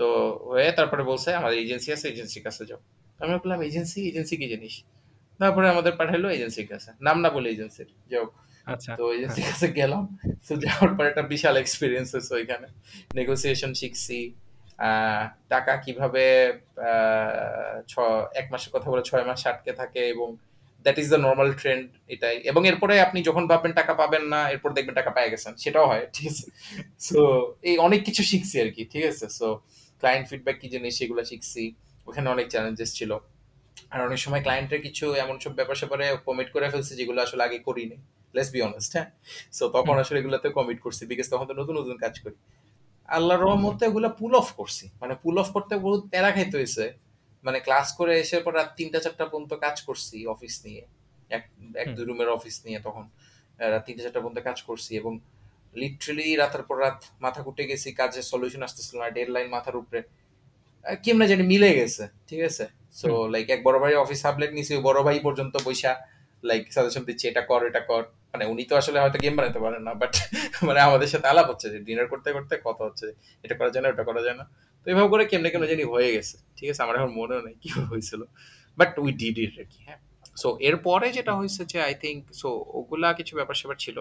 তো 0.00 0.06
হয়ে 0.50 0.68
তারপরে 0.78 1.02
বলছে 1.10 1.28
আমাদের 1.40 1.58
এজেন্সি 1.64 1.88
আছে 1.96 2.06
এজেন্সির 2.12 2.42
কাছে 2.46 2.62
যাও। 2.70 2.80
আমি 3.20 3.32
বললাম 3.42 3.58
এজেন্সি 3.68 4.00
এজেন্সি 4.10 4.34
কি 4.40 4.46
জিনিস? 4.52 4.74
তারপরে 5.40 5.66
আমাদের 5.74 5.92
পাঠাইলো 6.00 6.28
এজেন্সির 6.36 6.66
কাছে। 6.72 6.90
নাম 7.06 7.16
না 7.24 7.28
বলে 7.36 7.48
এজেন্সির 7.54 7.88
যাও 8.12 8.26
আচ্ছা। 8.66 8.92
তো 8.96 9.04
হ্যাঁ। 9.04 9.14
এজেন্সির 9.16 9.44
কাছে 9.50 9.68
গেলাম। 9.80 10.04
তো 10.48 10.52
যাওয়ার 10.56 10.90
পর 10.96 11.04
একটা 11.06 11.22
বিশাল 11.22 11.54
এক্সপিরিয়েন্স 11.56 12.08
হয়েছে 12.14 12.32
ওইখানে। 12.34 12.66
নেগোসিয়েশন 13.14 13.74
শিখছি। 13.74 14.18
টাকা 15.48 15.76
কীভাবে 15.76 16.24
ছ 17.88 17.94
এক 18.40 18.46
মাসের 18.52 18.70
কথা 18.74 18.90
বলে 18.90 19.02
ছয় 19.02 19.24
মাস 19.28 19.46
আটকে 19.46 19.72
থাকে 19.72 20.02
এবং 20.08 20.36
that 20.84 20.98
is 20.98 21.06
the 21.08 21.20
normal 21.26 21.52
trend 21.52 21.88
এটাই। 22.08 22.36
এবং 22.50 22.66
এরপরে 22.70 23.00
আপনি 23.00 23.22
যখন 23.22 23.44
ভাববেন 23.46 23.72
টাকা 23.72 23.94
পাবেন 23.94 24.22
না 24.22 24.40
এরপর 24.50 24.70
দেখবেন 24.72 24.94
টাকা 24.94 25.10
পেয়ে 25.10 25.30
গেছেন। 25.30 25.52
সেটাও 25.56 25.86
হয় 25.86 26.04
ঠিক 26.12 26.26
আছে? 26.32 26.46
সো 27.00 27.20
এই 27.62 27.78
অনেক 27.78 28.00
কিছু 28.04 28.22
শিখছি 28.22 28.60
আর 28.60 28.70
কি 28.76 28.84
ঠিক 28.84 29.04
আছে? 29.04 29.26
সো 29.38 29.46
ক্লায়েন্ট 30.00 30.28
ফিডব্যাক 30.28 30.56
কি 30.60 30.68
জিনিস 30.68 30.92
সেগুলো 30.98 31.24
শিখছি। 31.24 31.74
ওখানে 32.06 32.28
অনেক 32.30 32.46
চ্যালেঞ্জেস 32.48 32.94
ছিল। 32.94 33.10
আর 33.92 34.00
অনেক 34.06 34.18
সময় 34.18 34.42
ক্লায়েন্টের 34.42 34.80
কিছু 34.82 35.14
এমন 35.14 35.38
সব 35.38 35.52
ব্যাপার 35.58 35.76
স্যাপারে 35.80 36.16
কমিট 36.26 36.48
করে 36.52 36.70
ফেলছি 36.70 36.94
যেগুলো 36.96 37.22
আসলে 37.22 37.42
আগে 37.44 37.58
করিনি। 37.58 37.96
লেটস 38.34 38.50
বি 38.54 38.60
অনেস্ট 38.68 38.90
হ্যাঁ? 38.96 39.08
সো 39.56 39.64
তখন 39.76 39.94
আসলে 40.02 40.18
এগুলোতে 40.22 40.48
কমিট 40.58 40.78
করছি 40.84 41.02
বিকজ 41.10 41.26
তখন 41.32 41.46
তো 41.50 41.54
নতুন 41.60 41.74
নতুন 41.80 41.96
কাজ 42.04 42.14
করি। 42.24 42.36
আল্লাহর 43.08 43.42
রহমতে 43.46 43.82
এগুলো 43.90 44.08
পুল 44.20 44.32
অফ 44.40 44.48
করছি। 44.60 44.84
মানে 45.00 45.14
পুল 45.22 45.36
অফ 45.42 45.48
করতে 45.56 45.74
বহুত 45.86 46.02
প্যারা 46.12 46.30
খাইতে 46.36 46.54
হয়েছে 46.60 46.84
মানে 47.44 47.58
ক্লাস 47.66 47.88
করে 47.98 48.12
এসে 48.22 48.36
পর 48.44 48.52
রাত 48.58 48.70
তিনটা 48.78 48.98
চারটা 49.04 49.24
পর্যন্ত 49.30 49.52
কাজ 49.64 49.76
করছি 49.88 50.16
অফিস 50.34 50.54
নিয়ে। 50.66 50.82
এক 51.30 51.44
এক 51.82 51.88
দুই 51.96 52.04
রুমের 52.08 52.28
অফিস 52.36 52.56
নিয়ে 52.66 52.78
তখন 52.86 53.04
রাত 53.72 53.82
তিনটা 53.86 54.02
চারটা 54.04 54.20
পর্যন্ত 54.22 54.40
কাজ 54.48 54.58
করছি 54.68 54.90
এবং 55.00 55.12
লিটারেলি 55.74 56.26
রাতের 56.42 56.64
পর 56.68 56.76
রাত 56.84 56.98
মাথা 57.24 57.40
কুটে 57.46 57.64
গেছি 57.70 57.88
কাজের 58.00 58.24
সলিউশন 58.32 58.62
আসতেছিল 58.66 58.96
না 59.02 59.06
ডেড 59.16 59.28
লাইন 59.34 59.48
মাথার 59.54 59.76
উপরে। 59.76 60.00
কেমনে 61.04 61.26
জানি 61.30 61.44
মিলে 61.52 61.68
গেছে 61.78 62.04
ঠিক 62.28 62.40
আছে? 62.48 62.64
সো 63.00 63.08
লাইক 63.32 63.46
এক 63.54 63.60
বড় 63.66 63.76
ভাই 63.82 63.92
অফিস 64.04 64.18
সাবলেট 64.24 64.50
নিছি 64.56 64.72
বড় 64.88 64.98
ভাই 65.06 65.18
পর্যন্ত 65.26 65.54
বৈশা 65.66 65.92
লাইক 66.48 66.62
সাজেশন 66.76 67.02
দিচ্ছে, 67.08 67.24
এটা 67.32 67.42
কর 67.50 67.60
এটা 67.70 67.82
কর। 67.90 68.02
মানে 68.32 68.44
উনি 68.52 68.62
তো 68.70 68.74
আসলে 68.80 68.98
হয়তো 69.04 69.18
গেম 69.24 69.34
বানাতে 69.38 69.60
পারেন 69.64 69.82
না 69.88 69.92
বাট 70.02 70.12
মানে 70.68 70.80
আমাদের 70.88 71.08
সাথে 71.12 71.26
আলাপ 71.32 71.46
হচ্ছে 71.52 71.66
যে 71.72 71.78
ডিনার 71.86 72.06
করতে 72.12 72.28
করতে 72.36 72.54
কথা 72.68 72.82
হচ্ছে 72.88 73.06
এটা 73.44 73.54
করা 73.60 73.70
যায় 73.74 73.82
না, 73.84 73.88
ওটা 73.94 74.04
করা 74.10 74.20
যায় 74.26 74.36
না। 74.40 74.44
তো 74.82 74.86
এইভাবে 74.90 75.08
করে 75.12 75.24
কেমনে 75.30 75.48
কেমনে 75.52 75.68
জানি 75.72 75.84
হয়ে 75.92 76.10
গেছে। 76.16 76.36
ঠিক 76.56 76.68
আছে, 76.72 76.80
আমার 76.84 76.94
এখন 76.98 77.10
মনেও 77.18 77.40
নেই 77.46 77.54
কীভাবে 77.62 77.86
হয়েছিল 77.92 78.20
বাট 78.78 78.90
উই 79.04 79.10
ডিড 79.20 79.36
ইট 79.44 79.54
আর 79.62 79.66
কি 79.72 79.80
হ্যাঁ। 79.88 80.00
সো 80.42 80.48
এরপরে 80.68 81.06
যেটা 81.16 81.32
হয়েছে 81.38 81.62
যে 81.72 81.78
আই 81.88 81.94
থিঙ্ক 82.02 82.20
সো 82.40 82.48
ওগুলা 82.78 83.08
কিছু 83.18 83.32
ব্যাপার 83.38 83.56
স্যাপার 83.60 83.78
ছিল। 83.84 83.96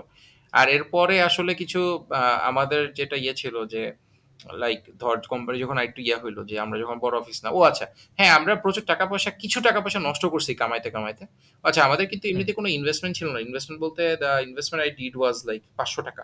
আর 0.54 0.66
এরপরে 0.76 1.16
আসলে 1.30 1.52
কিছু 1.62 1.82
আমাদের 2.50 2.82
যেটা 3.00 3.16
ইয়ে 3.24 3.34
ছিল 3.42 3.56
যে 3.74 3.82
লাইক 4.64 4.80
ধর 5.02 5.16
কোম্পানি 5.34 5.58
যখন 5.64 5.78
একটু 5.88 6.00
ইয়া 6.08 6.18
হইল 6.24 6.38
যে 6.50 6.56
আমরা 6.66 6.78
যখন 6.84 6.98
বড় 7.06 7.16
অফিস 7.22 7.38
না 7.44 7.50
ও 7.58 7.60
আচ্ছা 7.70 7.86
হ্যাঁ 8.20 8.32
আমরা 8.38 8.54
প্রচুর 8.64 8.84
টাকা 8.92 9.04
পয়সা 9.12 9.30
কিছু 9.42 9.58
টাকা 9.68 9.80
পয়সা 9.84 10.00
নষ্ট 10.08 10.24
করছি 10.34 10.52
কামাইতে 10.62 10.90
কামাইতে। 10.96 11.24
আচ্ছা 11.64 11.82
আমাদের 11.88 12.06
কিন্তু 12.12 12.26
এমনিতে 12.32 12.54
কোনো 12.60 12.68
ইনভেস্টমেন্ট 12.78 13.14
ছিল 13.20 13.28
না। 13.36 13.40
ইনভেস্টমেন্ট 13.48 13.80
বলতে 13.86 14.02
the 14.24 14.32
investment 14.48 14.82
I 14.86 14.92
did 15.00 15.14
was 15.20 15.36
like 15.50 15.62
পাঁচশো 15.80 16.02
টাকা। 16.10 16.24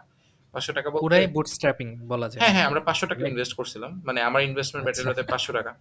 পাঁচশো 0.53 0.71
টাকা 0.77 0.87
পুরাই 1.05 1.27
বুটস্ট্র্যাপিং 1.37 1.87
বলা 2.11 2.27
যায়। 2.29 2.39
হ্যাঁ 2.41 2.53
হ্যাঁ 2.55 2.65
আমরা 2.69 2.81
পাঁচশো 2.87 3.05
টাকা 3.11 3.23
ইনভেস্ট 3.31 3.53
করছিলাম। 3.59 3.91
মানে 4.07 4.19
আমার 4.29 4.41
ইনভেস্টমেন্ট 4.49 4.83
আচ্ছা। 4.87 5.03
ব্যাটারিতে 5.03 5.31
পাঁচশো 5.33 5.51
টাকা। 5.57 5.71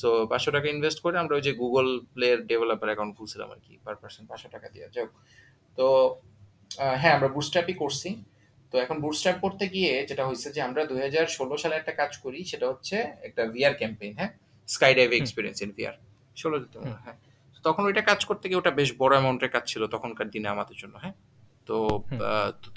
সো 0.00 0.08
পাঁচশো 0.32 0.50
টাকা 0.56 0.66
ইনভেস্ট 0.74 0.98
করে 1.04 1.16
আমরা 1.22 1.34
ওই 1.38 1.42
যে 1.46 1.52
গুগল 1.62 1.86
প্লের 2.14 2.38
ডেভেলপার 2.50 2.88
অ্যাকাউন্ট 2.90 3.12
খুলছিলাম 3.18 3.48
আর 3.54 3.60
কি 3.64 3.72
পার 3.84 3.96
পার্সন 4.00 4.24
পাঁচশো 4.30 4.48
টাকা 4.54 4.66
দিয়ে। 4.74 4.86
যাক 4.94 5.08
তো 5.78 5.86
হ্যাঁ 7.00 7.14
আমরা 7.16 7.28
বুটস্ট্র্যাপই 7.34 7.74
করছি। 7.82 8.08
তো 8.72 8.76
এখন 8.84 8.96
বুটস্ট্র্যাপ 9.04 9.38
করতে 9.44 9.64
গিয়ে 9.74 9.92
যেটা 10.08 10.24
হয়েছে 10.28 10.48
যে 10.56 10.60
আমরা 10.68 10.82
দুই 10.90 11.00
হাজার 11.06 11.26
ষোলো 11.36 11.54
সালে 11.62 11.74
একটা 11.80 11.92
কাজ 12.00 12.12
করি 12.24 12.38
সেটা 12.50 12.66
হচ্ছে 12.72 12.96
একটা 13.28 13.42
ভিআর 13.54 13.74
ক্যাম্পেইন 13.80 14.12
হ্যাঁ? 14.18 14.30
Sky 14.68 14.92
dive. 14.98 15.10
Experience 15.12 15.58
in 15.64 15.70
VR 15.78 15.94
ষোলো। 16.36 16.56
হ্যাঁ? 17.04 17.16
তখন 17.64 17.82
ওইটা 17.88 18.02
কাজ 18.10 18.20
করতে 18.28 18.44
গিয়ে 18.48 18.60
ওটা 18.62 18.72
বেশ 18.80 18.90
বড় 19.02 19.12
অ্যামাউন্টের 19.16 19.50
কাজ 19.54 19.64
ছিল 19.72 19.82
তখনকার 19.94 20.28
দিনে 20.34 20.48
আমাদের 20.48 20.76
জন্য 20.82 20.94
হ্যাঁ? 21.04 21.14
তো 21.68 21.76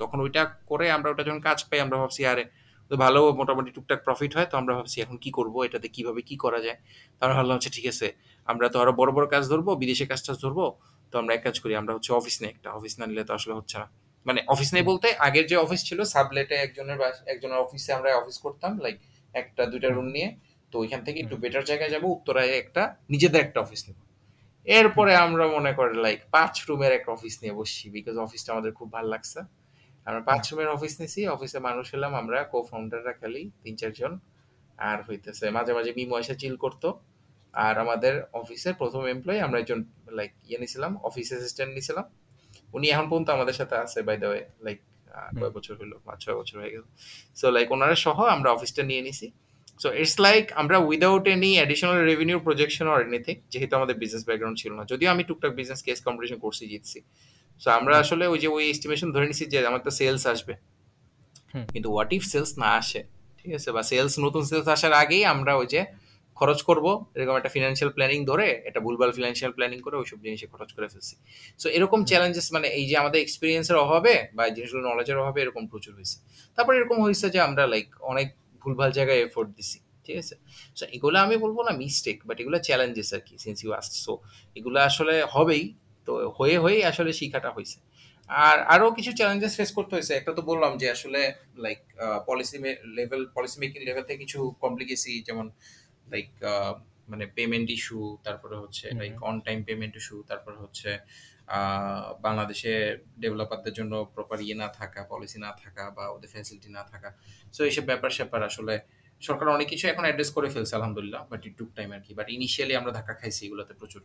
তখন 0.01 0.17
ওইটা 0.25 0.41
করে 0.71 0.86
আমরা 0.97 1.08
ওটা 1.13 1.23
যখন 1.27 1.41
কাজ 1.49 1.60
পাই 1.69 1.79
আমরা 1.86 1.97
ভাবছি 2.01 2.21
আরে 2.31 2.45
তো 2.91 2.93
ভালো 3.05 3.19
মোটামুটি 3.39 3.69
টুকটাক 3.71 3.99
প্রফিট 4.08 4.31
হয়। 4.38 4.47
তো 4.51 4.55
আমরা 4.62 4.73
ভাবছি 4.77 4.97
এখন 5.01 5.17
কি 5.23 5.29
করব? 5.31 5.55
এটাতে 5.67 5.88
কীভাবে 5.88 6.21
কি 6.29 6.36
করা 6.43 6.60
যায়? 6.65 6.77
তারপর 7.17 7.34
ভাবলাম 7.38 7.55
হচ্ছে 7.58 7.71
ঠিক 7.77 7.86
আছে। 7.93 8.08
আমরা 8.47 8.67
তো 8.73 8.77
আরও 8.84 8.91
বড় 8.99 9.12
বড় 9.12 9.25
কাজ 9.34 9.43
ধরবো 9.51 9.71
বিদেশে 9.75 10.05
কাজ 10.12 10.19
টাজ 10.25 10.38
ধরবো। 10.45 10.65
তো 11.13 11.15
আমরা 11.21 11.31
এক 11.38 11.41
কাজ 11.43 11.55
করি 11.63 11.73
আমরা 11.81 11.91
হচ্ছে 11.93 12.12
অফিস 12.13 12.36
নেই 12.41 12.49
একটা। 12.49 12.69
অফিস 12.77 12.93
না 12.99 13.05
নিলে 13.10 13.23
তো 13.29 13.34
আসলে 13.34 13.53
হচ্ছে 13.60 13.75
না। 13.81 13.88
মানে 14.26 14.40
অফিস 14.54 14.70
নেই 14.76 14.84
বলতে 14.90 15.08
আগের 15.28 15.46
যে 15.52 15.56
অফিস 15.66 15.82
ছিল 15.90 16.00
সাবলেটে 16.14 16.56
একজনের 16.66 17.00
একজনের 17.34 17.60
অফিসে 17.66 17.92
আমরা 17.98 18.10
অফিস 18.22 18.38
করতাম 18.46 18.72
লাইক 18.84 18.98
একটা 19.34 19.62
দুইটা 19.72 19.90
রুম 19.90 20.08
নিয়ে। 20.16 20.30
তো 20.72 20.76
ওইখান 20.84 21.02
থেকে 21.06 21.18
একটু 21.24 21.36
বেটার 21.44 21.64
জায়গায় 21.70 21.92
যাব 21.96 22.04
উত্তরায় 22.16 22.52
একটা 22.64 22.84
নিজেদের 23.14 23.42
একটা 23.46 23.60
অফিস 23.66 23.82
নেব। 23.88 23.98
এরপরে 24.68 25.14
আমরা 25.26 25.46
মনে 25.56 25.72
করি 25.78 25.94
লাইক 26.06 26.20
পাঁচ 26.36 26.54
রুমের 26.68 26.92
একটা 26.98 27.10
অফিস 27.18 27.34
নিয়ে 27.42 27.54
বসছি 27.60 27.86
বিকজ 27.96 28.16
অফিসটা 28.26 28.50
আমাদের 28.56 28.72
খুব 28.80 28.88
ভালো 28.96 29.08
লাগছে। 29.14 29.40
আমরা 30.08 30.22
পাঁচ 30.30 30.44
রুমের 30.50 30.70
অফিস 30.76 30.94
নিছি 31.02 31.22
অফিসে 31.36 31.60
মানুষ 31.68 31.86
হলাম 31.94 32.12
আমরা 32.22 32.38
কো 32.52 32.58
ফাউন্ডাররা 32.70 33.14
খালি 33.22 33.44
তিন 33.64 33.74
চারজন 33.82 34.14
আর 34.80 34.98
হইতেছে 35.08 35.46
মাঝে 35.58 35.72
মাঝে 35.78 35.92
মিমো 35.98 36.16
এসে 36.24 36.36
চিল 36.42 36.56
করতো। 36.64 36.88
আর 37.54 37.74
আমাদের 37.84 38.14
অফিসের 38.42 38.74
প্রথম 38.82 39.02
এমপ্লয়ি 39.16 39.40
আমরা 39.46 39.58
একজন 39.64 39.80
লাইক 40.18 40.32
ইয়ে 40.48 40.60
নিয়েছিলাম 40.62 40.92
অফিস 41.10 41.28
অ্যাসিস্ট্যান্ট 41.32 41.72
নিছিলাম। 41.78 42.06
উনি 42.76 42.86
এখন 42.94 43.06
পর্যন্ত 43.10 43.30
আমাদের 43.38 43.56
সাথে 43.60 43.76
আছে 43.84 44.00
বাই 44.08 44.18
দ্য 44.22 44.28
ওয়ে 44.32 44.44
লাইক 44.66 44.80
কয় 45.40 45.52
বছর 45.58 45.74
হইল 45.80 45.94
পাঁচ 46.06 46.18
ছয় 46.24 46.36
বছর 46.40 46.56
হয়ে 46.62 46.72
গেল। 46.76 46.86
সো 47.40 47.46
লাইক 47.56 47.68
ওনারা 47.76 47.96
সহ 48.06 48.18
আমরা 48.36 48.50
অফিসটা 48.56 48.82
নিয়ে 48.90 49.02
নিছি। 49.08 49.28
সো 49.82 49.88
ইটস 50.02 50.16
লাইক 50.26 50.44
আমরা 50.62 50.78
without 50.90 51.26
any 51.34 51.52
additional 51.60 51.96
revenue 52.12 52.38
projection 52.46 52.86
or 52.94 53.00
anything 53.08 53.36
যেহেতু 53.54 53.74
আমাদের 53.80 53.96
বিজনেস 54.02 54.24
ব্যাকগ্রাউন্ড 54.28 54.58
ছিল 54.62 54.72
না 54.78 54.84
যদিও 54.92 55.10
আমি 55.14 55.24
টুকটাক 55.30 55.52
বিজনেস 55.60 55.80
কেস 55.88 56.00
কম্পিটিশন 56.08 56.38
করছি 56.46 56.64
জিতছি। 56.72 57.00
সো 57.62 57.68
আমরা 57.80 57.94
আসলে 58.04 58.26
ওই 58.34 58.40
যে 58.44 58.48
ওই 58.56 58.64
এস্টিমেশন 58.74 59.10
ধরে 59.16 59.26
নিছি 59.30 59.44
যে 59.54 59.58
আমার 59.70 59.82
তো 59.88 59.92
সেলস 60.00 60.24
আসবে। 60.34 60.54
কিন্তু 61.74 61.88
হোয়াট 61.94 62.12
ইফ 62.18 62.24
সেলস 62.34 62.52
না 62.64 62.70
আসে? 62.82 63.02
ঠিক 63.40 63.52
আছে? 63.58 63.70
বা 63.76 63.82
সেলস 63.92 64.14
নতুন 64.26 64.44
সেলস 64.50 64.68
আসার 64.76 64.94
আগেই 65.04 65.24
আমরা 65.34 65.52
ওই 65.62 65.68
যে 65.74 65.82
খরচ 66.39 66.60
করব 66.69 66.86
এরকম 67.15 67.36
একটা 67.39 67.52
ফিনান্সিয়াল 67.56 67.91
প্ল্যানিং 67.95 68.19
ধরে 68.32 68.48
একটা 68.69 68.80
ভুলভাল 68.86 69.12
ফিনান্সিয়াল 69.17 69.52
প্ল্যানিং 69.58 69.78
করে 69.86 69.95
ওইসব 70.02 70.17
জিনিসে 70.26 70.48
খরচ 70.54 70.69
করে 70.76 70.88
ফেলছি। 70.93 71.15
সো 71.62 71.67
এরকম 71.78 72.00
চ্যালেঞ্জেস 72.10 72.48
মানে 72.56 72.67
এই 72.80 72.86
যে 72.89 72.95
আমাদের 73.02 73.19
এক্সপিরিয়েন্সের 73.26 73.78
অভাবে 73.86 74.13
বা 74.38 74.43
জিনিসগুলো 74.56 74.84
নলেজের 74.89 75.17
অভাবে 75.21 75.39
এরকম 75.45 75.63
প্রচুর 75.71 75.93
হয়েছে। 75.98 76.17
তারপর 76.58 76.74
এরকম 76.80 76.98
হয়েছে 77.06 77.26
যে 77.34 77.39
আমরা 77.48 77.63
লাইক 77.74 77.88
অনেক 78.12 78.28
ভুলভাল 78.62 78.89
জায়গায় 78.98 79.19
এফোর্ট 79.28 79.50
দিছি 79.58 79.78
ঠিক 80.06 80.17
আছে? 80.24 80.36
সো 80.78 80.84
এগুলো 80.95 81.17
আমি 81.26 81.36
বলব 81.43 81.58
না 81.67 81.71
মিস্টেক 81.84 82.17
বাট 82.28 82.38
এগুলো 82.41 82.58
চ্যালেঞ্জেস 82.67 83.10
আর 83.15 83.21
কি 83.28 83.36
সিন্স 83.43 83.58
ইউ 83.63 83.69
আস্ট 83.80 83.93
সো 84.06 84.13
এগুলো 84.60 84.78
আসলে 84.89 85.15
হবেই 85.34 85.63
তো 86.08 86.12
হয়ে 86.38 86.58
হয়েই 86.63 86.82
আসলে 86.91 87.12
শিখাটা 87.19 87.50
হয়েছে। 87.56 87.78
আর 88.30 88.58
আরও 88.74 88.88
কিছু 88.98 89.12
চ্যালেঞ্জেস 89.19 89.54
ফেস 89.60 89.71
করতে 89.78 89.93
হয়েছে। 89.95 90.13
একটা 90.19 90.32
তো 90.38 90.41
বললাম 90.50 90.71
যে 90.82 90.88
আসলে 90.95 91.21
like 91.65 91.80
policy 92.28 92.58
level 92.98 93.21
policy 93.36 93.58
making 93.63 93.80
level 93.88 94.04
থেকে 94.08 94.19
কিছু 94.24 94.39
কমপ্লিকেসি 94.63 95.13
যেমন 95.28 95.45
লাইক 96.12 96.30
মানে 97.12 97.26
পেমেন্ট 97.38 97.68
ইস্যু 97.78 98.00
তারপরে 98.24 98.56
হচ্ছে 98.56 98.86
like 99.02 99.13
on 99.30 99.36
time 99.39 99.60
payment 99.68 99.94
issue 100.00 100.15
তারপরে 100.30 100.58
হচ্ছে 100.63 100.89
বাংলাদেশে 102.22 102.74
ডেভেলপারদের 103.22 103.74
জন্য 103.74 103.94
প্রপার 104.15 104.38
ইয়ে 104.41 104.56
না 104.63 104.68
থাকা 104.80 105.00
পলিসি 105.12 105.39
না 105.46 105.52
থাকা 105.63 105.84
বা 105.98 106.04
ওদের 106.15 106.30
ফ্যাসিলিটি 106.34 106.70
না 106.78 106.84
থাকা। 106.91 107.10
সো 107.54 107.62
এইসব 107.70 107.84
ব্যাপার 107.91 108.12
স্যাপার 108.18 108.41
আসলে 108.50 108.76
সরকার 109.22 109.48
অনেক 109.48 109.68
কিছু 109.74 109.86
এখন 109.88 110.04
অ্যাড্রেস 110.08 110.30
করে 110.36 110.50
ফেলছে 110.54 110.74
আলহামদুলিল্লাহ 110.76 111.22
বাট 111.32 111.41
ইট 111.48 111.54
টুক 111.60 111.70
টাইম 111.78 111.89
আর 111.96 112.02
কি। 112.06 112.12
বাট 112.20 112.28
ইনিশিয়ালি 112.38 112.74
আমরা 112.80 112.91
ধাক্কা 112.98 113.13
খাইছি 113.22 113.41
এগুলোতে 113.48 113.74
প্রচুর। 113.82 114.02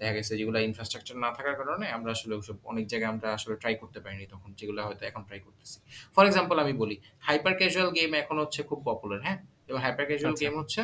দেখা 0.00 0.12
গেছে 0.16 0.32
যেগুলো 0.40 0.58
ইনফ্রাস্ট্রাকচার 0.68 1.16
না 1.24 1.30
থাকার 1.36 1.56
কারণে 1.60 1.86
আমরা 1.96 2.10
আসলে 2.16 2.34
ওসব 2.40 2.56
অনেক 2.72 2.84
জায়গায় 2.92 3.10
আমরা 3.14 3.28
আসলে 3.36 3.54
ট্রাই 3.62 3.74
করতে 3.82 3.98
পারিনি 4.04 4.24
তখন 4.34 4.50
যেগুলো 4.58 4.80
হয়তো 4.86 5.04
এখন 5.10 5.22
ট্রাই 5.28 5.40
করতেছি। 5.46 5.78
ফর 6.14 6.24
এক্সাম্পল 6.28 6.56
আমি 6.64 6.74
বলি 6.82 6.96
হাইপার 7.26 7.54
ক্যাজুয়াল 7.60 7.90
গেম 7.98 8.10
এখন 8.22 8.36
হচ্ছে 8.42 8.60
খুব 8.68 8.78
পপুলার 8.88 9.20
হ্যাঁ? 9.26 9.38
এবং 9.68 9.78
হাইপার 9.84 10.04
ক্যাজুয়াল 10.08 10.34
গেম 10.42 10.54
হচ্ছে 10.60 10.80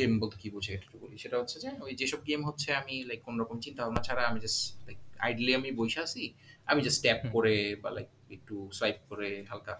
গেম 0.00 0.12
বলতে 0.20 0.36
কি 0.42 0.48
বুঝে 0.50 0.72
একটু 0.74 0.94
বলি? 0.98 1.16
সেটা 1.18 1.36
হচ্ছে 1.38 1.56
যে 1.60 1.70
ওই 1.80 1.92
যেসব 1.94 2.20
গেম 2.24 2.40
হচ্ছে 2.44 2.68
আমি 2.72 2.94
লাইক 3.04 3.20
কোন 3.22 3.34
রকম 3.40 3.56
চিন্তা 3.60 3.80
ভাবনা 3.84 4.02
ছাড়া 4.02 4.22
আমি 4.30 4.38
জাস্ট 4.40 4.60
লাইক 4.86 4.98
আইডলি 5.18 5.50
আমি 5.54 5.68
বসে 5.72 5.98
আছি 6.00 6.22
আমি 6.68 6.80
জাস্ট 6.82 7.00
ট্যাপ 7.02 7.20
করে 7.32 7.54
বা 7.82 7.88
লাইক 7.90 8.08
একটু 8.30 8.54
সোয়াইপ 8.72 8.98
করে 9.08 9.30
হালকা 9.50 9.74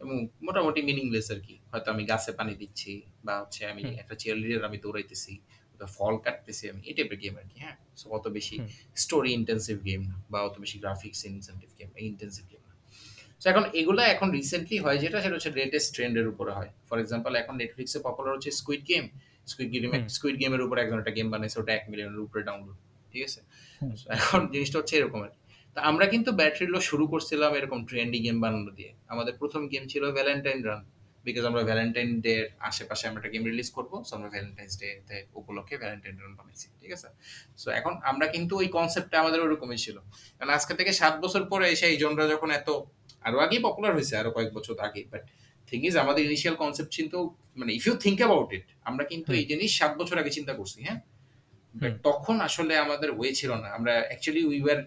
এবং 0.00 0.16
মোটামুটি 0.42 0.80
মিনিংলেস 0.82 1.28
আর 1.30 1.40
কি। 1.40 1.54
হয়তো 1.72 1.88
আমি 1.90 2.02
গাছে 2.06 2.30
পানি 2.32 2.52
দিচ্ছি 2.54 2.92
বা 3.24 3.34
হচ্ছে 3.42 3.62
আমি 3.66 3.82
একটা 4.02 4.14
চেয়ার 4.14 4.36
লিডার 4.42 4.62
আমি 4.64 4.78
দৌড়াইতেছি 4.84 5.34
ফল 5.96 6.14
কাটতেছি 6.18 6.64
আমি 6.72 6.80
এই 6.88 6.94
টাইপের 6.94 7.18
গেম 7.18 7.34
আর 7.36 7.46
কি 7.50 7.56
হ্যাঁ? 7.60 7.76
সো 7.96 8.06
অত 8.08 8.24
বেশি 8.28 8.56
স্টোরি 8.96 9.30
ইন্টেন্সিভ 9.32 9.76
গেম 9.84 10.00
না 10.02 10.16
বা 10.30 10.38
অত 10.42 10.56
বেশি 10.58 10.76
graphics 10.78 11.20
incentive 11.30 11.68
game 11.78 11.90
intensive 12.10 12.44
game 12.52 12.57
so 13.42 13.46
এখন 13.52 13.64
এগুলো 13.80 14.00
এখন 14.14 14.28
রিসেন্টলি 14.38 14.76
হয় 14.84 14.98
যেটা 15.02 15.18
সেটা 15.24 15.34
হচ্ছে 15.36 15.50
লেটেস্ট 15.58 15.88
ট্রেন্ডের 15.96 16.26
উপরে 16.32 16.52
হয়। 16.58 16.70
ফর 16.88 16.96
এক্সাম্পল 17.02 17.32
এখন 17.42 17.54
নেটফ্লিক্সে 17.62 17.98
পপুলার 18.06 18.30
হচ্ছে 18.36 18.50
squid 18.60 18.82
game 18.90 19.04
squid 19.50 19.70
game 19.72 19.82
squid 20.16 20.36
গেমের 20.42 20.62
উপর 20.66 20.76
একজন 20.82 20.98
একটা 21.02 21.12
গেম 21.18 21.28
বানিয়েছে 21.32 21.56
ওটা 21.62 21.72
এক 21.78 21.84
মিলিয়নের 21.90 22.20
উপরে 22.26 22.40
ডাউনলোড 22.48 22.78
ঠিক 23.12 23.22
আছে? 23.28 23.40
এখন 24.18 24.40
জিনিসটা 24.54 24.76
হচ্ছে 24.80 24.94
এরকম 25.00 25.20
আর। 25.26 25.32
তা 25.74 25.80
আমরা 25.90 26.04
কিন্তু 26.12 26.30
ব্যাটারি 26.40 26.66
লো 26.74 26.78
শুরু 26.90 27.04
করছিলাম 27.12 27.50
এরকম 27.58 27.78
ট্রেন্ডি 27.90 28.18
গেম 28.26 28.36
বানানো 28.44 28.70
দিয়ে। 28.78 28.90
আমাদের 29.12 29.34
প্রথম 29.40 29.62
গেম 29.72 29.84
ছিল 29.92 30.02
ভ্যালেন্টাইন 30.18 30.60
রান 30.68 30.82
বিকজ 31.26 31.44
আমরা 31.50 31.62
ভ্যালেন্টাইন 31.70 32.08
ডে 32.24 32.32
এর 32.40 32.46
আশেপাশে 32.68 33.04
আমরা 33.08 33.18
একটা 33.20 33.30
গেম 33.34 33.44
রিলিজ 33.50 33.68
করব 33.76 33.92
সো 34.08 34.12
আমরা 34.18 34.28
ভ্যালেন্টাইন্স 34.34 34.72
ডে 34.80 34.88
তে 35.08 35.16
উপলক্ষে 35.40 35.76
ভ্যালেন্টাইন 35.82 36.14
রান 36.22 36.32
বানাইছি 36.38 36.66
ঠিক 36.80 36.92
আছে? 36.96 37.08
সো 37.62 37.68
এখন 37.78 37.92
আমরা 38.10 38.26
কিন্তু 38.34 38.52
ওই 38.62 38.68
কনসেপ্টটা 38.76 39.16
আমাদের 39.22 39.40
ওরকমই 39.46 39.80
ছিল। 39.84 39.96
কারণ 40.36 40.50
আজকে 40.58 40.72
থেকে 40.78 40.92
সাত 41.00 41.14
বছর 41.24 41.42
পরে 41.52 41.66
এসে 41.74 41.86
এই 41.92 41.96
জনরা 42.02 42.24
যখন 42.34 42.50
এত 42.60 42.68
আরও 43.24 43.38
আগেই 43.44 43.60
পপুলার 43.66 43.92
হয়েছে 43.96 44.14
আরও 44.20 44.30
কয়েক 44.36 44.50
বছর 44.56 44.74
আগে। 44.88 45.02
বাট 45.12 45.22
থিং 45.68 45.80
ইজ 45.88 45.94
আমাদের 45.96 46.22
ইনিশিয়াল 46.28 46.56
কনসেপ্ট 46.62 46.90
কিন্তু 46.98 47.18
মানে 47.56 47.72
if 47.78 47.84
you 47.86 47.94
think 48.04 48.18
about 48.22 48.48
it 48.56 48.66
আমরা 48.84 49.04
কিন্তু 49.04 49.30
এই 49.38 49.44
জিনিস 49.50 49.70
সাত 49.80 49.92
বছর 50.00 50.16
আগে 50.22 50.30
চিন্তা 50.30 50.52
করছি 50.58 50.78
হ্যাঁ? 50.86 51.00
বাট 51.74 51.92
তখন 52.08 52.36
আসলে 52.40 52.72
আমাদের 52.76 53.10
ওয়ে 53.18 53.30
ছিল 53.34 53.50
না। 53.54 53.68
আমরা 53.68 53.92
actually 54.08 54.42
we 54.44 54.58
were 54.64 54.78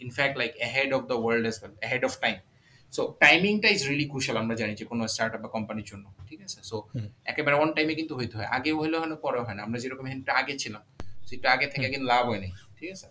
in fact 0.00 0.34
like 0.40 0.52
ahead 0.60 0.90
of 0.92 1.02
the 1.10 1.16
world 1.22 1.44
as 1.50 1.56
well 1.60 1.72
ahead 1.82 2.02
of 2.04 2.12
time 2.20 2.36
so 2.92 3.02
টাইমিংটা 3.20 3.68
ইজ 3.68 3.80
রিলি 3.90 4.06
ক্রুশাল 4.12 4.36
আমরা 4.42 4.54
জানি 4.60 4.72
যে 4.80 4.84
কোনো 4.84 5.02
স্টার্ট 5.14 5.32
আপ 5.34 5.40
বা 5.44 5.48
কোম্পানির 5.56 5.86
জন্য 5.90 6.04
ঠিক 6.28 6.40
আছে? 6.42 6.58
সো 6.62 6.76
একেবারে 7.24 7.56
অন 7.56 7.68
টাইমে 7.76 7.94
কিন্তু 7.94 8.14
হইতে 8.16 8.34
হয়। 8.38 8.48
আগে 8.56 8.70
হইলে 8.72 8.96
হয় 9.00 9.10
না 9.12 9.16
পরে 9.16 9.40
হয় 9.40 9.54
না। 9.54 9.62
আমরা 9.62 9.78
যেরকম 9.82 10.06
একটু 10.06 10.32
আগে 10.32 10.54
ছিলাম 10.58 10.82
একটু 11.32 11.48
আগে 11.48 11.66
থেকে 11.66 11.86
কিন্তু 11.88 12.06
লাভ 12.06 12.24
হয়নি 12.30 12.48
ঠিক 12.78 12.88
আছে? 12.94 13.08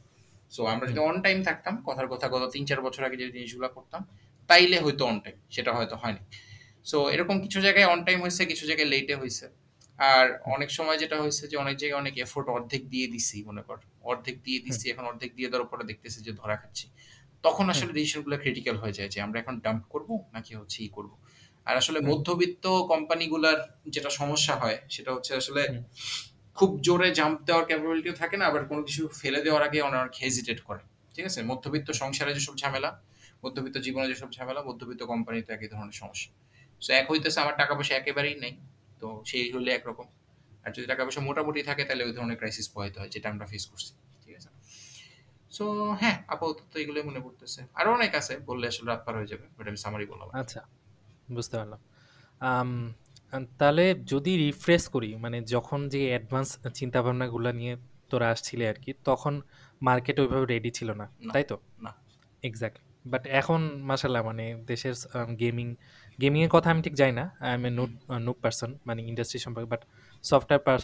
সো 0.51 0.61
আমরা 0.65 0.85
যদি 0.89 0.99
অন 0.99 1.15
টাইম 1.21 1.37
থাকতাম 1.43 1.73
কথার 1.87 2.07
কথা 2.07 2.25
গত 2.27 2.43
তিন 2.53 2.63
চার 2.65 2.79
বছর 2.81 3.01
আগে 3.07 3.17
যে 3.21 3.25
জিনিসগুলো 3.35 3.67
করতাম 3.69 4.01
তাইলে 4.49 4.77
হয়তো 4.79 5.03
অন 5.05 5.17
টাইম 5.19 5.37
সেটা 5.49 5.71
হয়তো 5.73 5.95
হয়নি। 5.95 6.21
সো 6.85 6.97
এরকম 7.09 7.35
কিছু 7.41 7.57
জায়গায় 7.61 7.85
অন 7.85 7.99
টাইম 8.05 8.17
হয়েছে 8.21 8.41
কিছু 8.45 8.63
জায়গায় 8.65 8.89
লেটে 8.93 9.15
হয়েছে। 9.15 9.45
আর 9.99 10.25
অনেক 10.55 10.69
সময় 10.71 10.97
যেটা 10.97 11.17
হয়েছে 11.21 11.47
যে 11.47 11.55
অনেক 11.57 11.75
জায়গায় 11.77 11.99
অনেক 11.99 12.13
এফোর্ট 12.17 12.47
অর্ধেক 12.49 12.81
দিয়ে 12.89 13.07
দিছি 13.07 13.37
মনে 13.43 13.61
কর। 13.61 13.77
অর্ধেক 14.01 14.35
দিয়ে 14.43 14.59
দিচ্ছি 14.59 14.85
এখন 14.89 15.05
অর্ধেক 15.05 15.31
দিয়ে 15.35 15.49
দেওয়ার 15.49 15.67
পরে 15.71 15.83
দেখতেছি 15.83 16.19
যে 16.21 16.31
ধরা 16.31 16.55
খাচ্ছি। 16.55 16.85
তখন 17.43 17.69
আসলে 17.69 17.91
ডিসিশনগুলো 17.93 18.37
ক্রিটিক্যাল 18.37 18.75
হয়ে 18.77 18.91
যায় 18.91 19.09
যে 19.09 19.21
আমরা 19.21 19.39
এখন 19.39 19.55
ডাম্প 19.59 19.83
করব 19.89 20.09
নাকি 20.33 20.51
হচ্ছে 20.55 20.77
ই 20.83 20.89
করব? 20.89 21.11
আর 21.67 21.75
আসলে 21.77 21.99
মধ্যবিত্ত 22.01 22.65
কোম্পানিগুলার 22.91 23.59
যেটা 23.87 24.09
সমস্যা 24.09 24.53
হয় 24.55 24.77
সেটা 24.89 25.11
হচ্ছে 25.11 25.31
আসলে 25.35 25.61
খুব 26.57 26.69
জোরে 26.81 27.09
জাম্প 27.11 27.37
দেওয়ার 27.43 27.65
ক্যাপাবিলিটিও 27.65 28.13
থাকে 28.13 28.35
না 28.37 28.45
আবার 28.45 28.65
কোনো 28.65 28.81
কিছু 28.83 29.01
ফেলে 29.21 29.39
দেওয়ার 29.41 29.63
আগে 29.63 29.79
অনেক 29.81 30.13
হেজিটেট 30.21 30.59
করে। 30.61 30.81
ঠিক 31.15 31.25
আছে? 31.25 31.39
মধ্যবিত্ত 31.43 31.89
সংসারে 31.91 32.31
যেসব 32.33 32.53
ঝামেলা 32.55 32.89
মধ্যবিত্ত 33.43 33.77
জীবনে 33.85 34.05
যেসব 34.11 34.29
ঝামেলা 34.37 34.61
মধ্যবিত্ত 34.69 35.01
কোম্পানিতে 35.11 35.49
একই 35.55 35.67
ধরনের 35.73 35.97
সমস্যা। 36.01 36.29
সো 36.81 36.89
এক 36.99 37.05
হইতেছে 37.11 37.39
আমার 37.43 37.55
টাকা 37.61 37.73
পয়সা 37.77 37.93
একেবারেই 38.01 38.35
নেই 38.43 38.53
তো 39.01 39.07
সেই 39.29 39.45
হলে 39.55 39.69
একরকম। 39.77 40.07
আর 40.65 40.71
যদি 40.75 40.85
টাকা 40.91 41.01
পয়সা 41.05 41.21
মোটামুটি 41.29 41.59
থাকে 41.69 41.83
তাহলে 41.87 42.03
ওই 42.07 42.13
ধরনের 42.17 42.37
ক্রাইসিস 42.41 42.67
পোহাইতে 42.73 42.97
হয় 43.01 43.09
যেটা 43.15 43.27
আমরা 43.33 43.45
ফেস 43.51 43.63
করছি 43.71 43.91
ঠিক 44.23 44.33
আছে? 44.39 44.49
সো 45.51 45.65
হ্যাঁ 46.01 46.17
আপাতত 46.33 46.71
এগুলোই 46.83 47.03
মনে 47.09 47.19
পড়তেছে। 47.25 47.59
আরও 47.79 47.89
অনেক 47.97 48.11
আছে 48.19 48.33
বললে 48.49 48.65
আসলে 48.71 48.87
রাত 48.91 49.01
পার 49.05 49.13
হয়ে 49.19 49.29
যাবে 49.31 49.45
বাট 49.57 49.65
আমি 49.71 49.79
সামারি 49.85 50.05
বললাম 50.11 50.27
আচ্ছা 50.41 50.61
বুঝতে 51.35 51.55
পারলাম। 51.59 51.79
তাহলে 53.59 53.83
যদি 54.13 54.31
রিফ্রেশ 54.45 54.83
করি 54.95 55.09
মানে 55.23 55.37
যখন 55.55 55.79
যে 55.93 56.01
অ্যাডভান্স 56.11 56.49
চিন্তা 56.79 56.99
ভাবনাগুলো 57.05 57.49
নিয়ে 57.59 57.73
তোরা 58.11 58.27
আসছিলে 58.33 58.65
আর 58.71 58.77
কি 58.83 58.91
তখন 59.09 59.33
মার্কেট 59.81 60.17
ওইভাবে 60.21 60.45
রেডি 60.53 60.71
ছিল 60.77 60.89
না 60.91 61.05
না 61.19 61.31
তাই 61.35 61.45
তো? 61.51 61.55
না। 61.85 61.91
এক্স্যাক্টলি 62.43 62.86
বাট 63.11 63.23
এখন 63.39 63.61
মাসাল্লাহ 63.89 64.21
মানে 64.29 64.45
দেশের 64.71 64.95
গেমিং 65.41 65.67
গেমিংয়ের 66.21 66.51
কথা 66.55 66.67
আমি 66.73 66.81
ঠিক 66.85 66.95
যাই 67.01 67.11
না। 67.19 67.25
আই 67.45 67.51
এম 67.57 67.63
এ 67.69 67.71
নুট 67.77 67.91
নুক 68.27 68.37
পার্সন 68.43 68.69
মানে 68.87 69.01
ইন্ডাস্ট্রি 69.11 69.39
সম্পর্কে 69.45 69.69
বাট 69.73 69.81
সফটওয়্যার 70.23 70.79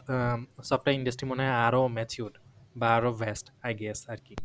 সফটওয়্যার 0.69 0.99
ইন্ডাস্ট্রি 0.99 1.25
মনে 1.31 1.41
হয় 1.45 1.55
আরও 1.67 1.81
ম্যাচিউর 1.97 2.33
বা 2.79 2.87
আরও 2.97 3.11
ভ্যাস্ট 3.21 3.45
আই 3.65 3.71
গেস 3.81 3.99
আর 4.13 4.19
কি। 4.27 4.35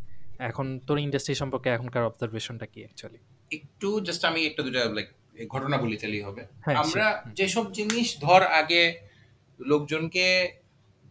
এখন 0.48 0.66
তোর 0.86 0.98
ইন্ডাস্ট্রি 1.06 1.34
সম্পর্কে 1.42 1.68
এখনকার 1.76 2.02
অবজারভেশনটা 2.10 2.66
কি 2.72 2.80
অ্যাকচুয়ালি 2.84 3.20
একটু 3.50 3.88
জাস্ট 4.06 4.22
আমি 4.30 4.40
একটু 4.50 4.60
দুটা 4.66 4.80
লাইক 4.96 5.08
ঘটনা 5.54 5.76
বলি 5.82 5.96
তাহলেই 6.00 6.22
হবে। 6.28 6.42
হ্যাঁ 6.64 6.76
আমরা 6.82 7.06
যেসব 7.38 7.64
জিনিস 7.78 8.08
ধর 8.24 8.42
আগে 8.60 8.82
লোকজনকে 9.60 10.26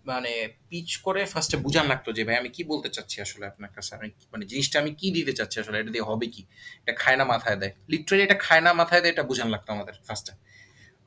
মানে 0.09 0.31
পিচ 0.69 0.89
করে 1.05 1.21
ফার্স্টে 1.33 1.57
বুঝান 1.65 1.85
লাগতো 1.91 2.09
যে, 2.17 2.21
ভাই, 2.27 2.35
আমি 2.41 2.49
কি 2.55 2.61
বলতে 2.71 2.89
চাচ্ছি 2.95 3.17
আসলে 3.25 3.45
আপনার 3.51 3.71
কাছে? 3.75 3.91
আমি 3.97 4.07
মানে 4.33 4.43
জিনিসটা 4.51 4.77
আমি 4.83 4.91
কি 4.99 5.07
দিতে 5.17 5.33
চাচ্ছি 5.39 5.57
আসলে? 5.61 5.77
এটা 5.81 5.91
দিয়ে 5.95 6.05
হবে 6.11 6.27
কি? 6.35 6.41
এটা 6.81 6.93
খায় 7.01 7.17
না 7.19 7.25
মাথায় 7.33 7.57
দেয়। 7.61 7.73
লিটারালি 7.91 8.23
এটা 8.27 8.37
খায় 8.45 8.63
না 8.65 8.71
মাথায় 8.79 9.01
দেয়, 9.03 9.11
এটা 9.15 9.23
বুঝান 9.29 9.49
লাগতো 9.53 9.69
আমাদের 9.75 9.95
ফার্স্টে 10.07 10.33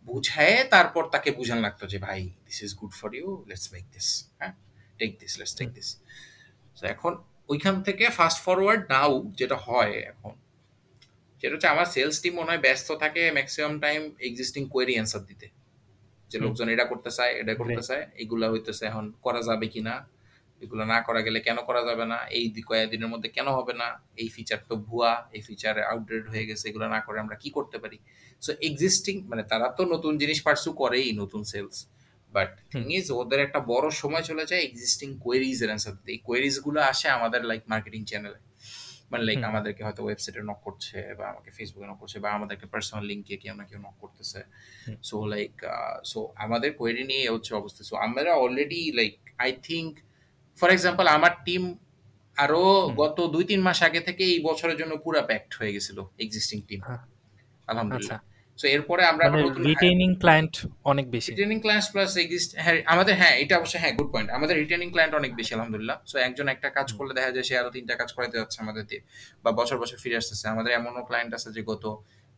বুঝায়ে 0.08 0.56
তারপর 0.74 1.02
তাকে 1.14 1.30
বুঝান 1.38 1.58
লাগতো 1.66 1.84
যে, 1.92 1.98
ভাই 2.06 2.20
this 2.46 2.58
is 2.66 2.72
good 2.80 2.92
for 3.00 3.10
you 3.18 3.28
let's 3.50 3.66
make 3.74 3.84
this 3.94 4.08
হ্যাঁ? 4.40 4.52
Take 5.00 5.10
this 5.20 5.32
let's 5.40 5.54
take 5.60 5.68
this 5.76 5.88
তো 6.76 6.82
এখন 6.94 7.12
ওইখান 7.52 7.76
থেকে 7.86 8.04
ফাস্ট 8.18 8.38
ফরওয়ার্ড 8.46 8.82
নাও 8.92 9.12
যেটা 9.40 9.56
হয় 9.66 9.94
এখন, 10.12 10.32
সেটা 11.40 11.52
হচ্ছে 11.54 11.68
আমার 11.74 11.86
সেলস 11.94 12.16
টিম 12.22 12.32
মনে 12.38 12.48
হয় 12.52 12.62
ব্যস্ত 12.66 12.88
থাকে 13.02 13.22
maximum 13.36 13.74
time 13.84 14.00
existing 14.28 14.62
query 14.72 14.94
answer 14.98 15.22
দিতে। 15.30 15.46
যে 16.30 16.36
লোকজন 16.44 16.66
এটা 16.68 16.84
করতে 16.84 17.10
চায় 17.10 17.32
এটা 17.32 17.54
করতে 17.54 17.82
চায় 17.88 18.02
এগুলা 18.16 18.46
হইতেছে 18.50 18.82
এখন 18.86 19.04
করা 19.22 19.40
যাবে 19.48 19.66
কিনা 19.74 19.94
এগুলো 20.62 20.84
না 20.84 20.98
করা 21.00 21.20
গেলে 21.20 21.38
কেন 21.40 21.58
করা 21.60 21.82
যাবে 21.84 22.04
না 22.04 22.18
এই 22.38 22.44
কয়েকদিনের 22.68 23.08
মধ্যে 23.08 23.28
কেন 23.28 23.48
হবে 23.48 23.72
না 23.72 23.88
এই 24.16 24.28
ফিচার 24.28 24.60
তো 24.68 24.74
ভুয়া 24.86 25.12
এই 25.32 25.42
ফিচার 25.42 25.74
আউটডেট 25.82 26.24
হয়ে 26.28 26.44
গেছে 26.46 26.64
এগুলো 26.68 26.86
না 26.88 26.98
করে 27.00 27.18
আমরা 27.20 27.36
কি 27.42 27.48
করতে 27.50 27.76
পারি? 27.78 27.98
সো 28.42 28.50
এক্সিস্টিং 28.62 29.14
মানে 29.28 29.42
তারা 29.42 29.66
তো 29.78 29.82
নতুন 29.84 30.12
জিনিস 30.18 30.38
পার্সু 30.42 30.70
করেই 30.72 31.08
নতুন 31.12 31.42
সেলস 31.44 31.76
বাট 32.32 32.50
থিং 32.72 32.84
ইজ 32.98 33.06
ওদের 33.12 33.40
একটা 33.40 33.60
বড় 33.72 33.86
সময় 34.02 34.22
চলে 34.22 34.44
যায় 34.46 34.62
এক্সিস্টিং 34.64 35.08
কোয়েরিজ 35.24 35.58
এর 35.62 35.70
দিতে। 35.96 36.10
এই 36.12 36.20
কোয়েরিজগুলো 36.28 36.78
আসে 36.82 37.06
আমাদের 37.08 37.40
লাইক 37.44 37.62
মার্কেটিং 37.68 38.02
চ্যানেলে 38.04 38.40
মানে 39.10 39.22
লাইক 39.28 39.42
আমাদেরকে 39.44 39.82
হয়তো 39.86 40.02
ওয়েবসাইটে 40.06 40.40
নক 40.50 40.60
করছে 40.66 40.98
বা 41.18 41.24
আমাকে 41.32 41.50
ফেসবুকে 41.50 41.86
নক 41.86 41.98
করছে 42.02 42.18
বা 42.24 42.28
আমাদেরকে 42.32 42.66
পার্সোনাল 42.66 43.04
লিঙ্কে 43.04 43.34
কেউ 43.36 43.54
না 43.54 43.64
কেউ 43.64 43.78
নক 43.78 43.96
করতেছে। 44.00 44.40
সো 45.02 45.16
লাইক 45.26 45.54
সো 46.04 46.18
আমাদের 46.36 46.70
কোয়েরি 46.74 47.04
নিয়ে 47.04 47.24
হচ্ছে 47.30 47.52
অবস্থা। 47.54 47.82
সো 47.84 47.94
আমরা 47.96 48.32
already 48.34 48.80
like 48.92 49.14
I 49.38 49.50
think 49.68 49.90
for 50.58 50.68
example 50.70 51.06
আমার 51.08 51.32
টিম 51.46 51.62
আরও 52.36 52.62
গত 53.02 53.18
দুই 53.34 53.44
তিন 53.44 53.60
মাস 53.60 53.78
আগে 53.82 54.00
থেকে 54.00 54.22
এই 54.24 54.40
বছরের 54.48 54.76
জন্য 54.78 54.92
পুরা 55.04 55.22
প্যাকড 55.22 55.52
হয়ে 55.60 55.72
গেছিল 55.72 55.98
এক্সিস্টিং 56.18 56.58
টিম 56.68 56.80
হ্যাঁ, 56.80 57.02
আলহামদুলিল্লাহ। 57.68 58.18
আচ্ছা। 58.18 58.29
সো 58.60 58.64
এরপরে 58.76 59.02
আমরা 59.12 59.24
মানে 59.32 59.42
নতুন 59.46 59.62
রিটেইনিং 59.70 60.10
ক্লায়েন্ট 60.22 60.54
অনেক 60.92 61.06
বেশি। 61.14 61.28
রিটেনিং 61.32 61.58
ক্লায়েন্ট 61.64 61.86
প্লাস 61.94 62.10
এক্সিস্ট 62.24 62.50
হ্যাঁ 62.64 62.76
আমাদের 62.94 63.14
হ্যাঁ 63.20 63.34
এটা 63.42 63.54
অবশ্যই 63.60 63.80
হ্যাঁ 63.82 63.94
গুড 63.98 64.10
পয়েন্ট 64.14 64.28
আমাদের 64.36 64.54
রিটেনিং 64.62 64.88
ক্লায়েন্ট 64.94 65.14
অনেক 65.20 65.32
বেশি 65.40 65.52
আলহামদুলিল্লাহ। 65.56 65.96
সো 66.10 66.16
একজন 66.28 66.46
একটা 66.54 66.68
কাজ 66.78 66.88
করলে 66.98 67.12
দেখা 67.18 67.30
যায় 67.36 67.46
সে 67.48 67.54
আরও 67.60 67.70
তিনটা 67.76 67.94
কাজ 68.00 68.10
করাতে 68.16 68.36
যাচ্ছে 68.40 68.58
আমাদের 68.64 68.84
দিয়ে 68.90 69.02
বা 69.44 69.50
বছর 69.60 69.76
বছর 69.82 69.96
ফিরে 70.04 70.16
আসতেছে। 70.20 70.44
আমাদের 70.54 70.70
এমনও 70.78 71.02
ক্লায়েন্ট 71.08 71.32
আছে 71.38 71.48
যে 71.56 71.60
গত 71.70 71.84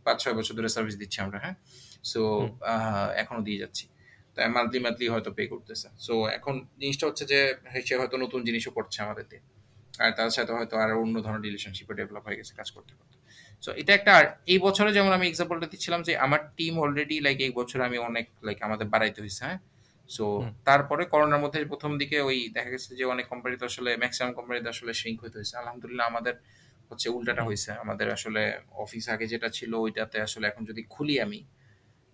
পাঁচ 0.07 0.17
ছয় 0.23 0.35
বছর 0.39 0.55
ধরে 0.59 0.71
সার্ভিস 0.77 0.97
দিচ্ছি 1.03 1.19
আমরা 1.25 1.39
হ্যাঁ? 1.45 1.57
সো 2.11 2.21
এখনও 3.23 3.43
দিয়ে 3.49 3.59
যাচ্ছি। 3.63 3.85
তো 4.35 4.39
মান্থলি 4.57 4.79
মান্থলি 4.87 5.07
হয়তো 5.15 5.31
পে 5.37 5.43
করতেছে। 5.53 5.89
সো 6.07 6.15
এখন 6.39 6.55
জিনিসটা 6.83 7.05
হচ্ছে 7.09 7.25
যে 7.33 7.39
সে 7.89 7.95
হয়তো 8.01 8.17
নতুন 8.25 8.41
জিনিসও 8.49 8.71
করছে 8.79 8.99
আমাদের 9.07 9.25
দিয়ে। 9.31 9.43
আর 9.99 10.11
তার 10.19 10.31
সাথে 10.31 10.53
হয়তো 10.53 10.75
আরও 10.79 10.95
অন্য 11.05 11.17
ধরনের 11.23 11.45
রিলেশনশিপে 11.49 11.93
ডেভেলপ 11.95 12.25
হয়ে 12.29 12.39
গেছে 12.41 12.53
কাজ 12.61 12.69
করতে 12.77 12.93
করতে। 12.99 13.17
সো 13.63 13.71
এটা 13.81 13.93
একটা 13.95 14.13
আর 14.19 14.25
এই 14.47 14.59
বছরে 14.59 14.91
যেমন 14.93 15.13
আমি 15.13 15.27
এক্সাম্পলটা 15.29 15.67
দিচ্ছিলাম 15.67 16.01
যে 16.03 16.13
আমার 16.17 16.41
টিম 16.57 16.75
অলরেডি 16.79 17.17
লাইক 17.21 17.39
এই 17.41 17.53
বছর 17.61 17.79
আমি 17.89 17.97
অনেক 17.99 18.27
লাইক 18.43 18.59
আমাদের 18.63 18.87
বাড়াইতে 18.95 19.19
হয়েছে 19.21 19.43
হ্যাঁ? 19.45 19.59
সো 20.11 20.25
তারপরে 20.65 21.03
করোনার 21.05 21.41
মধ্যে 21.45 21.59
প্রথম 21.65 21.91
দিকে 21.99 22.17
ওই 22.21 22.39
দেখা 22.57 22.71
গেছে 22.71 22.91
যে 22.99 23.05
অনেক 23.05 23.27
কোম্পানিতে 23.29 23.65
আসলে 23.65 23.91
ম্যাক্সিমাম 23.97 24.33
কোম্পানিতে 24.33 24.69
আসলে 24.69 24.93
শ্রিঙ্ক 24.95 25.19
হইতে 25.25 25.37
হয়েছে। 25.39 25.55
আলহামদুলিল্লাহ 25.57 26.05
আমাদের 26.07 26.35
হচ্ছে 26.91 27.09
উল্টাটা 27.09 27.43
হয়েছে। 27.43 27.71
আমাদের 27.85 28.07
আসলে 28.11 28.43
অফিস 28.85 29.05
আগে 29.09 29.27
যেটা 29.27 29.49
ছিল 29.49 29.73
ওইটাতে 29.75 30.17
আসলে 30.21 30.45
এখন 30.47 30.63
যদি 30.71 30.83
খুলি 30.89 31.15
আমি 31.21 31.41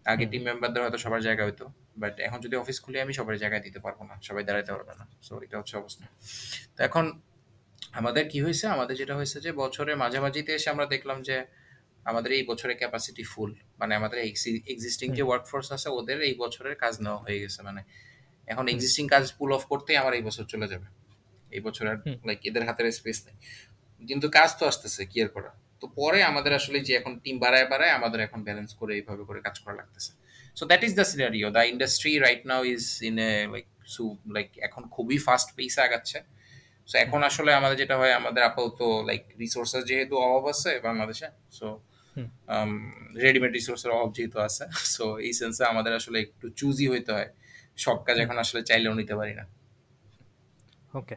আগে 0.07 0.25
টিম 0.27 0.43
মেম্বারদের 0.43 0.81
হয়তো 0.83 0.99
সবার 1.05 1.21
জায়গা 1.23 1.45
হইতো 1.45 1.65
বাট 1.97 2.15
এখন 2.21 2.39
যদি 2.41 2.55
অফিস 2.57 2.79
খুলি 2.85 2.99
আমি 3.01 3.13
সবার 3.13 3.37
জায়গায় 3.37 3.63
দিতে 3.67 3.79
পারব 3.79 3.99
না 4.03 4.15
সবাই 4.23 4.43
দাঁড়াইতে 4.45 4.71
পারবে 4.73 4.95
না। 5.01 5.05
সো 5.23 5.33
এটা 5.45 5.57
হচ্ছে 5.59 5.75
অবস্থা। 5.77 6.05
তো 6.77 6.81
এখন 6.85 7.05
আমাদের 7.93 8.25
কি 8.33 8.39
হয়েছে? 8.45 8.65
আমাদের 8.75 8.95
যেটা 9.01 9.15
হয়েছে 9.19 9.37
যে 9.47 9.51
বছরের 9.63 9.97
মাঝামাঝিতে 10.03 10.51
এসে 10.59 10.69
আমরা 10.75 10.87
দেখলাম 10.95 11.19
যে 11.29 11.37
আমাদের 12.11 12.31
এই 12.39 12.45
বছরের 12.51 12.77
ক্যাপাসিটি 12.77 13.25
ফুল 13.33 13.51
মানে 13.81 13.93
আমাদের 13.95 14.19
এক্সিস্টিং 14.73 15.09
যে 15.19 15.25
ওয়ার্কফোর্স 15.29 15.69
আছে 15.77 15.89
ওদের 15.99 16.19
এই 16.29 16.35
বছরের 16.43 16.75
কাজ 16.83 16.95
নেওয়া 17.05 17.21
হয়ে 17.25 17.39
গেছে। 17.43 17.61
মানে 17.69 17.81
এখন 18.49 18.65
এক্সিস্টিং 18.73 19.05
কাজ 19.15 19.25
পুল 19.39 19.51
অফ 19.57 19.63
করতেই 19.73 19.97
আমার 20.03 20.13
এই 20.19 20.23
বছর 20.29 20.45
চলে 20.53 20.67
যাবে। 20.73 20.87
এই 21.57 21.61
বছর 21.67 21.85
আর 21.93 21.99
লাইক 22.29 22.41
এদের 22.49 22.63
হাতের 22.69 22.87
স্পেস 22.99 23.19
নেই। 23.27 23.37
কিন্তু 24.03 24.27
কাজ 24.39 24.51
তো 24.59 24.63
আসতেছে 24.71 25.03
কি 25.11 25.19
আর 25.25 25.31
করা? 25.37 25.51
তো 25.81 25.87
পরে 25.99 26.19
আমাদের 26.31 26.53
আসলে 26.61 26.79
যে 26.87 26.93
এখন 27.01 27.13
টিম 27.25 27.37
বাড়ায় 27.45 27.67
বাড়ায় 27.73 27.93
আমাদের 27.99 28.21
এখন 28.27 28.41
ব্যালেন্স 28.47 28.71
করে 28.81 28.93
এইভাবে 28.99 29.23
করে 29.29 29.41
কাজ 29.47 29.57
করা 29.65 29.75
লাগতেছে। 29.81 30.13
So 30.57 30.65
that 30.71 30.83
is 30.87 30.93
the 31.01 31.07
scenario 31.13 31.49
the 31.57 31.63
industry 31.73 32.13
right 32.27 32.43
now 32.51 32.61
is 32.75 32.85
in 33.09 33.17
a 33.29 33.33
like 33.55 33.67
সু 33.95 34.05
লাইক 34.37 34.49
এখন 34.67 34.83
খুবই 34.95 35.19
ফাস্ট 35.27 35.49
পেসে 35.57 35.81
আগাচ্ছে। 35.87 36.19
সো 36.89 36.95
এখন 36.99 37.21
আসলে 37.23 37.51
আমাদের 37.53 37.77
যেটা 37.83 37.95
হয় 38.01 38.13
আমাদের 38.13 38.43
আপাতত 38.43 38.81
লাইক 39.09 39.23
রিসোর্সেস 39.41 39.83
যেহেতু 39.85 40.15
অভাব 40.27 40.45
আছে 40.53 40.71
বাংলাদেশে 40.85 41.29
সো 41.51 41.67
রেডিমেড 43.25 43.53
রিসোর্সের 43.53 43.91
অভাব 43.91 44.11
যেহেতু 44.17 44.39
আছে 44.39 44.65
সো 44.95 45.05
এই 45.19 45.33
সেন্সে 45.33 45.63
আমাদের 45.65 45.93
আসলে 45.95 46.19
একটু 46.21 46.47
চুজি 46.51 46.87
হইতে 46.89 47.11
হয় 47.13 47.29
সব 47.79 47.99
কাজ 48.07 48.17
এখন 48.19 48.37
আসলে 48.39 48.61
চাইলেও 48.63 48.95
নিতে 48.95 49.15
পারি 49.15 49.35
না 49.35 49.45
ওকে। 50.95 51.17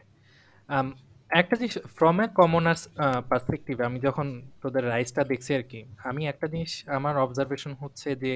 একটা 1.30 1.54
জিনিস 1.56 1.74
ফ্রম 1.96 2.16
এ 2.20 2.26
কমনার্স 2.40 2.82
পার্সপেক্টিভ 3.30 3.76
আমি 3.80 3.98
যখন 4.00 4.26
তোদের 4.62 4.84
রাইসটা 4.84 5.22
দেখছি 5.24 5.50
আর 5.54 5.64
কি 5.70 5.80
আমি 6.04 6.22
একটা 6.28 6.46
জিনিস 6.46 6.72
আমার 6.88 7.14
অবজারভেশন 7.16 7.72
হচ্ছে 7.74 8.08
যে 8.16 8.32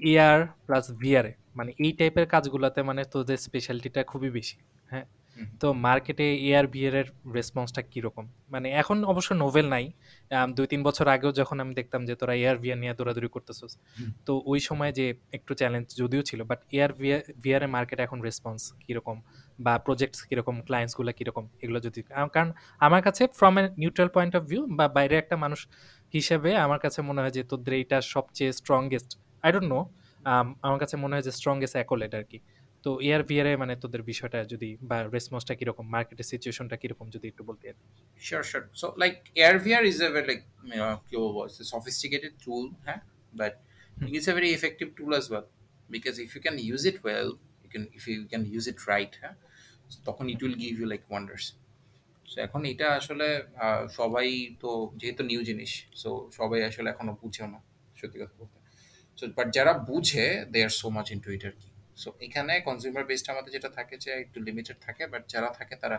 এআর 0.00 0.40
প্লাস 0.66 0.84
ভিআর 1.00 1.26
মানে 1.56 1.70
এই 1.84 1.92
টাইপের 1.92 2.26
কাজগুলোতে 2.26 2.80
মানে 2.82 3.02
তোদের 3.14 3.38
স্পেশালিটিটা 3.38 4.00
খুবই 4.02 4.30
বেশি। 4.30 4.56
হ্যাঁ? 4.90 5.06
তো 5.60 5.66
মার্কেটে 5.86 6.26
এআর 6.48 6.66
ভিআর 6.74 6.94
এর 7.00 7.08
রেসপন্সটা 7.36 7.82
কীরকম? 7.92 8.24
মানে 8.52 8.68
এখন 8.80 8.96
অবশ্য 9.12 9.30
নোভেল 9.42 9.66
নাই। 9.74 9.84
দুই 10.56 10.66
২-৩ 10.66 10.80
বছর 10.88 11.06
আগেও 11.14 11.30
যখন 11.40 11.56
আমি 11.64 11.72
দেখতাম 11.80 12.00
যে 12.08 12.14
তোরা 12.20 12.34
এআর 12.42 12.56
ভিআর 12.62 12.78
নিয়ে 12.82 12.94
দৌড়াদৌড়ি 12.98 13.28
করতেছস। 13.34 13.72
তো 14.26 14.32
ওই 14.52 14.60
সময় 14.68 14.92
যে 14.98 15.06
একটু 15.36 15.52
চ্যালেঞ্জ 15.60 15.86
যদিও 16.00 16.22
ছিল 16.28 16.40
বাট 16.50 16.60
এআর 16.76 16.90
ভিআর 17.44 17.62
এর 17.66 17.70
মার্কেটে 17.76 18.02
এখন 18.06 18.18
রেসপন্স 18.28 18.60
কীরকম? 18.84 19.16
বা 19.64 19.72
প্রজেক্টস 19.86 20.20
কীরকম? 20.28 20.54
ক্লায়েন্টসগুলা 20.66 21.12
কীরকম? 21.18 21.44
এগুলো 21.62 21.78
যদি 21.86 22.00
কারণ 22.34 22.50
আমার 22.86 23.02
কাছে 23.06 23.22
from 23.38 23.54
a 23.60 23.62
neutral 23.82 24.10
point 24.16 24.32
of 24.38 24.42
view 24.50 24.62
বা 24.78 24.86
বাইরে 24.96 25.14
একটা 25.22 25.36
মানুষ 25.44 25.60
হিসেবে 26.16 26.50
আমার 26.64 26.80
কাছে 26.84 26.98
মনে 27.08 27.20
হয় 27.22 27.34
যে 27.36 27.42
তোদের 27.50 27.72
এইটা 27.80 27.98
সবচেয়ে 28.14 28.50
স্ট্রংগেস্ট 28.60 29.10
আই 29.44 29.50
ডোন্ট 29.54 29.68
নো 29.74 29.80
আমার 30.66 30.78
কাছে 30.82 30.94
মনে 31.02 31.12
হয় 31.14 31.24
যে 31.26 31.32
স্ট্রংগেস্ট 31.38 31.74
অ্যাকোলেট 31.78 32.12
আরকি। 32.18 32.38
তো 32.84 32.90
এয়ার 33.08 33.22
ভিআর 33.28 33.46
এ 33.50 33.54
মানে 33.62 33.74
তোদের 33.82 34.02
বিষয়টা 34.10 34.38
যদি 34.52 34.68
বা 34.90 34.98
রেসপন্সটা 35.16 35.54
কি 35.58 35.64
রকম 35.70 35.84
মার্কেটের 35.94 36.28
সিচুয়েশনটা 36.32 36.76
কি 36.82 36.86
রকম 36.92 37.06
যদি 37.14 37.26
একটু 37.32 37.42
বলতে 37.48 37.64
sure 38.26 38.42
sure 38.50 38.62
so 38.80 38.86
like 39.02 39.14
AR 39.42 39.56
VR 39.64 39.82
is 39.92 39.98
a 40.06 40.08
very 40.16 40.26
like 40.30 40.40
কি 41.08 41.14
বলব? 41.22 41.36
ইটস 41.46 41.58
সফিস্টিকেটেড 41.74 42.32
টুল 42.44 42.64
হ্যাঁ? 42.86 43.00
But 43.40 43.54
it 44.06 44.12
is 44.20 44.24
a 44.30 44.34
very 44.38 44.50
effective 44.58 44.86
tool 44.98 45.10
as 45.16 45.26
well 45.30 45.46
because 45.90 46.14
if 46.24 46.30
you 46.34 46.40
can 46.46 46.56
use 46.68 46.82
it 46.90 46.96
well 47.04 47.28
you 47.62 47.68
can 47.72 47.84
if 47.98 48.02
you 48.10 48.18
can 48.32 48.42
use 48.52 48.64
it 48.72 48.78
right 48.92 49.12
হ্যাঁ? 49.22 49.34
তখন 50.08 50.24
it 50.34 50.40
will 50.44 50.56
give 50.62 50.72
you 50.80 50.86
like 50.92 51.02
wonders 51.10 51.44
so 52.30 52.36
এখন 52.46 52.60
এটা 52.72 52.86
আসলে 53.00 53.28
সবাই 53.98 54.26
তো 54.62 54.70
যেহেতু 55.00 55.22
new 55.30 55.40
জিনিস 55.50 55.72
so 56.02 56.10
সবাই 56.38 56.58
আসলে 56.70 56.88
এখনও 56.94 57.14
বুঝেও 57.22 57.46
না 57.54 57.58
সত্যি 57.98 58.18
কথা 58.22 58.34
বলতে। 58.40 58.56
বাট 59.38 59.48
যারা 59.56 59.72
বুঝে 59.88 60.26
they 60.52 60.58
are 60.66 60.72
so 60.80 60.86
much 60.96 61.06
into 61.16 61.30
it 61.36 61.44
কি। 61.60 61.68
সো 61.96 62.08
এখানে 62.26 62.52
কনজিউমার 62.68 63.04
বেসড 63.10 63.26
আমাদের 63.34 63.50
যেটা 63.56 63.70
থাকে 63.78 63.94
যে 64.04 64.10
একটু 64.24 64.38
লিমিটেড 64.46 64.78
থাকে 64.86 65.02
বাট 65.12 65.22
যারা 65.32 65.48
থাকে 65.58 65.74
তারা 65.82 65.98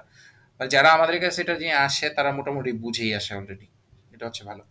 মানে 0.58 0.70
যারা 0.76 0.90
আমাদের 0.98 1.16
কাছে 1.24 1.40
এটা 1.46 1.56
নিয়ে 1.64 1.76
আসে 1.88 2.08
তারা 2.18 2.30
মোটামুটি 2.38 2.72
বুঝেই 2.84 3.12
আসে 3.20 3.32
অলরেডি 3.40 3.68
এটা 4.16 4.24
হচ্ছে 4.28 4.44
ভালো। 4.50 4.64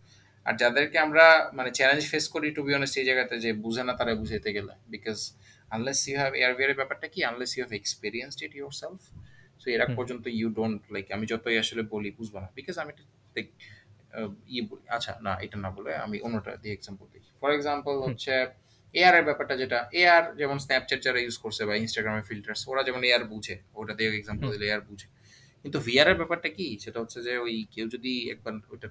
আর 0.45 0.53
যাদেরকে 0.61 0.97
আমরা 1.05 1.25
মানে 1.57 1.69
চ্যালেঞ্জ 1.77 2.03
ফেস 2.11 2.25
করি 2.33 2.47
টু 2.57 2.61
বি 2.65 2.71
অনেস্ট 2.77 2.95
এই 3.01 3.05
জায়গাতে 3.09 3.35
যে 3.45 3.51
বুঝে 3.63 3.83
না 3.87 3.93
তারা 3.99 4.11
বুঝাইতে 4.21 4.49
গেলে। 4.57 4.73
বিকজ 4.93 5.17
আনলেস 5.75 5.99
ইউ 6.07 6.15
হ্যাভ 6.21 6.31
এয়ারভিয়ারের 6.41 6.77
ব্যাপারটা 6.79 7.07
কি 7.13 7.19
unless 7.29 7.51
you 7.55 7.61
have 7.63 7.73
experienced 7.81 8.39
it 8.45 8.53
yourself 8.81 9.01
so 9.61 9.65
এর 9.75 9.81
আগ 9.85 9.89
পর্যন্ত 9.99 10.23
ইউ 10.39 10.47
ডোন্ট 10.59 10.81
লাইক 10.93 11.05
আমি 11.17 11.25
যতই 11.31 11.57
আসলে 11.63 11.81
বলি 11.93 12.09
বুঝব 12.19 12.35
না। 12.43 12.47
বিকজ 12.57 12.75
আমি 12.83 12.91
লাইক 13.35 13.47
ইয়ে 14.53 14.63
বলি 14.69 14.83
আচ্ছা 14.95 15.11
না 15.25 15.31
এটা 15.45 15.57
না 15.65 15.69
বলে 15.77 15.91
আমি 16.05 16.17
অন্যটা 16.25 16.51
দিয়ে 16.61 16.73
এক্সাম্পল 16.77 17.05
দিই। 17.11 17.23
ফর 17.41 17.49
এক্সাম্পল 17.57 17.93
হচ্ছে 18.05 18.33
এআর 18.93 19.13
এর 19.15 19.25
ব্যাপারটা 19.29 19.55
যেটা 19.57 19.79
এআর 20.01 20.23
যেমন 20.39 20.57
স্ন্যাপচ্যাট 20.65 20.99
যারা 21.05 21.19
ইউজ 21.19 21.37
করছে 21.37 21.61
বা 21.67 21.73
ইনস্টাগ্রামে 21.75 22.23
ফিল্টার্স 22.29 22.61
ওরা 22.67 22.81
যেমন 22.87 23.01
এআর 23.09 23.23
বুঝে 23.31 23.55
ওটা 23.73 23.93
দিয়ে 23.93 24.09
এক্সাম্পল 24.19 24.47
দিলে 24.51 24.65
এআর 24.71 24.83
বুঝে। 24.89 25.07
কিন্তু 25.63 25.77
ভিআর 25.79 26.07
এর 26.11 26.17
ব্যাপারটা 26.21 26.49
কি? 26.57 26.67
সেটা 26.83 26.97
হচ্ছে 26.99 27.19
যে 27.27 27.33
ওই 27.37 27.55
কেউ 27.73 27.85
যদি 27.95 28.13
একবার 28.33 28.53
ওইটা 28.71 28.87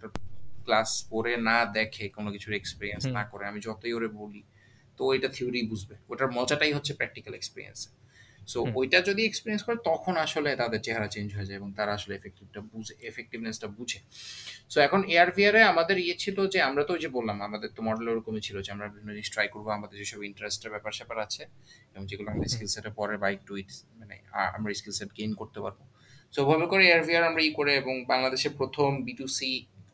ক্লাস 0.66 0.90
পড়ে 1.10 1.32
না 1.48 1.56
দেখে 1.78 2.04
কোনো 2.08 2.28
কিছুর 2.34 2.52
এক্সপিরিয়েন্স 2.54 3.04
না 3.16 3.22
করে 3.24 3.44
আমি 3.50 3.60
যতই 3.60 3.92
ওরে 3.92 4.08
বলি 4.20 4.42
তো 4.98 5.02
ওইটা 5.04 5.28
থিওরি 5.28 5.60
বুঝবে। 5.72 5.94
ওটার 6.10 6.28
মজাটাই 6.36 6.72
হচ্ছে 6.72 6.92
প্র্যাকটিক্যাল 6.98 7.34
এক্সপিরিয়েন্স 7.34 7.78
সো 8.52 8.58
ওইটা 8.78 8.98
যদি 9.08 9.22
এক্সপিরিয়েন্স 9.24 9.62
করে 9.66 9.78
তখন 9.90 10.14
আসলে 10.24 10.50
তাদের 10.62 10.80
চেহারা 10.86 11.08
চেঞ্জ 11.14 11.28
হয়ে 11.36 11.46
যায় 11.48 11.58
এবং 11.60 11.70
তারা 11.78 11.92
আসলে 11.98 12.12
এফেক্টিভটা 12.20 12.60
বুঝে 12.72 12.94
এফেক্টিভনেসটা 13.10 13.68
বুঝে। 13.78 13.98
সো 14.72 14.78
এখন 14.86 15.00
এয়ার 15.14 15.30
ভিআরে 15.36 15.60
আমাদের 15.72 15.96
ইয়ে 16.04 16.16
ছিল 16.22 16.36
যে 16.54 16.58
আমরা 16.68 16.82
তো 16.88 16.92
ওই 16.96 17.00
যে 17.04 17.08
বললাম 17.16 17.36
আমাদের 17.48 17.68
তো 17.76 17.80
মডেল 17.88 18.06
ওরকমই 18.12 18.42
ছিল 18.46 18.56
যে 18.64 18.70
আমরা 18.74 18.86
বিভিন্ন 18.94 19.12
জিনিস 19.16 19.30
ট্রাই 19.34 19.48
করব 19.54 19.66
আমাদের 19.78 19.96
যেসব 20.02 20.20
ইন্টারেস্টের 20.30 20.70
ব্যাপার 20.74 20.92
স্যাপার 20.98 21.16
আছে 21.26 21.42
এবং 21.92 22.02
যেগুলো 22.10 22.28
আমাদের 22.32 22.48
স্কিল 22.52 22.68
সেটে 22.74 22.90
পরে 22.98 23.14
বাইক 23.24 23.40
টু 23.48 23.52
ইট 23.60 23.70
মানে 24.00 24.16
আমরা 24.56 24.70
স্কিল 24.80 24.94
সেট 24.98 25.10
গেইন 25.18 25.32
করতে 25.40 25.58
পারব। 25.64 25.78
সো 26.34 26.38
ওভাবে 26.44 26.66
করে 26.72 26.82
এয়ার 26.90 27.02
ভিআর 27.08 27.24
আমরা 27.30 27.42
ই 27.48 27.50
করে 27.58 27.72
এবং 27.82 27.94
বাংলাদেশে 28.12 28.48
প্রথম 28.60 28.88
B 29.06 29.12
to 29.20 29.26
C 29.38 29.50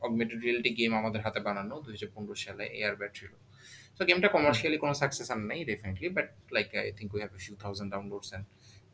augmented 0.06 0.40
reality 0.44 0.70
game 0.78 0.92
আমাদের 1.00 1.20
হাতে 1.26 1.40
বানানো 1.46 1.74
দুই 1.84 1.92
হাজার 1.96 2.10
পনেরো 2.14 2.34
সালে 2.44 2.64
এয়ার 2.80 2.94
ব্যাট 3.00 3.12
ছিল 3.18 3.32
So 4.00 4.02
গেমটা 4.08 4.28
কমার্শিয়ালি 4.36 4.78
কোনো 4.84 4.94
সাকসেস 5.02 5.28
আর 5.34 5.40
নেই 5.50 5.60
definitely 5.70 6.08
but 6.16 6.28
like 6.56 6.68
I 6.80 6.86
think 6.98 7.10
we 7.14 7.20
have 7.22 7.32
a 7.36 7.40
few 7.44 7.54
thousand 7.64 7.88
downloads 7.94 8.28
and 8.32 8.44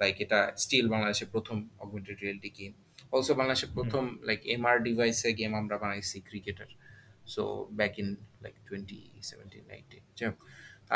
like 0.00 0.14
এটা 0.24 0.38
স্টিল 0.64 0.86
বাংলাদেশের 0.94 1.28
প্রথম 1.34 1.56
অগমেন্টেড 1.84 2.16
রিয়েলিটি 2.22 2.50
গেম 2.58 2.72
অলসো 3.14 3.32
বাংলাদেশের 3.40 3.70
প্রথম 3.76 4.04
লাইক 4.28 4.40
এমআর 4.54 4.76
ডিভাইসে 4.86 5.30
গেম 5.40 5.52
আমরা 5.60 5.76
বানাইছি 5.82 6.16
cricketer 6.28 6.70
so 7.34 7.42
back 7.78 7.94
in 8.02 8.08
like 8.44 8.54
twenty 8.68 9.00
seventeen 9.28 9.64
nineteen 9.70 10.02
যাই 10.18 10.26
হোক। 10.30 10.38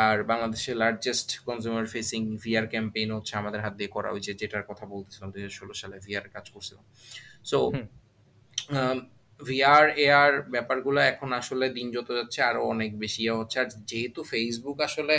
আর 0.04 0.16
বাংলাদেশের 0.30 0.76
largest 0.82 1.28
consumer 1.48 1.86
facing 1.94 2.22
VR 2.44 2.66
campaign 2.72 3.08
হচ্ছে 3.16 3.32
আমাদের 3.40 3.60
হাত 3.64 3.74
দিয়ে 3.78 3.90
করা 3.96 4.08
ওই 4.14 4.20
যে 4.26 4.32
যেটার 4.40 4.64
কথা 4.70 4.84
বলতেছিলাম 4.92 5.28
দুই 5.32 5.40
হাজার 5.42 5.54
ষোলো 5.60 5.74
সালে 5.80 5.96
ভিআর 6.06 6.26
কাজ 6.34 6.46
করছিলাম। 6.54 6.84
সো 7.50 7.58
হুম, 7.74 7.86
ভিআর 9.40 9.84
এআর 9.98 10.32
ব্যাপারগুলো 10.50 10.98
এখন 11.02 11.28
আসলে 11.32 11.66
দিন 11.68 11.86
যত 11.92 12.08
যাচ্ছে 12.18 12.40
আরও 12.42 12.60
অনেক 12.64 12.90
বেশি 12.98 13.20
ইয়ে 13.22 13.34
হচ্ছে। 13.38 13.56
আর 13.60 13.68
যেহেতু 13.90 14.20
ফেসবুক 14.22 14.78
আসলে 14.80 15.16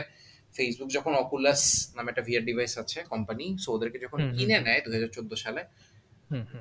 ফেসবুক 0.56 0.90
যখন 0.90 1.14
অকুলাস 1.16 1.62
নামে 1.96 2.10
একটা 2.10 2.24
ভিআর 2.28 2.44
ডিভাইস 2.46 2.74
আছে 2.78 3.00
কোম্পানি 3.04 3.46
সো 3.58 3.70
ওদেরকে 3.76 3.98
যখন 4.06 4.20
কিনে 4.34 4.58
নেয় 4.60 4.80
দু 4.86 4.90
হাজার 4.96 5.12
চোদ্দ 5.18 5.32
সালে 5.36 5.62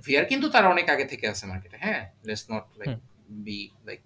ভিআর 0.07 0.25
কিন্তু 0.25 0.47
তার 0.49 0.65
অনেক 0.67 0.87
আগে 0.95 1.07
থেকে 1.13 1.25
আছে 1.29 1.45
মার্কেটে 1.47 1.77
হ্যাঁ? 1.85 2.03
Let's 2.27 2.45
not 2.53 2.65
like 2.81 2.91
be 3.45 3.59
like 3.87 4.01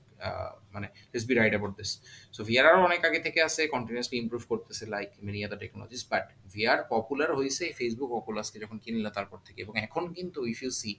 মানে 0.75 0.87
let's 1.13 1.27
be 1.31 1.35
right 1.35 1.53
about 1.55 1.75
this 1.81 1.91
so 2.35 2.41
VR 2.49 2.65
আরও 2.71 2.81
অনেক 2.89 3.01
আগে 3.09 3.21
থেকে 3.27 3.41
আছে 3.49 3.63
কন্টিনিউসলি 3.75 4.17
ইমপ্রুভ 4.23 4.43
করতেছে 4.53 4.85
like 4.95 5.11
many 5.27 5.41
other 5.47 5.59
technologies 5.65 6.03
but 6.13 6.27
VR 6.55 6.79
popular 6.91 7.31
হয়েছে 7.39 7.65
ফেসবুক 7.79 8.11
অকুলাসকে 8.21 8.59
যখন 8.65 8.77
কিনলো 8.85 9.11
তারপর 9.11 9.39
থেকে। 9.47 9.59
এবং 9.63 9.75
এখন 9.87 10.05
কিন্তু 10.17 10.39
ইফ 10.47 10.59
ইউ 10.63 10.71
সি 10.81 10.91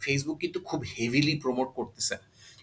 ফেসবুক 0.00 0.36
কিন্তু 0.38 0.58
খুব 0.60 0.80
হেভিলি 0.94 1.34
প্রমোট 1.44 1.68
করতেছে। 1.74 2.16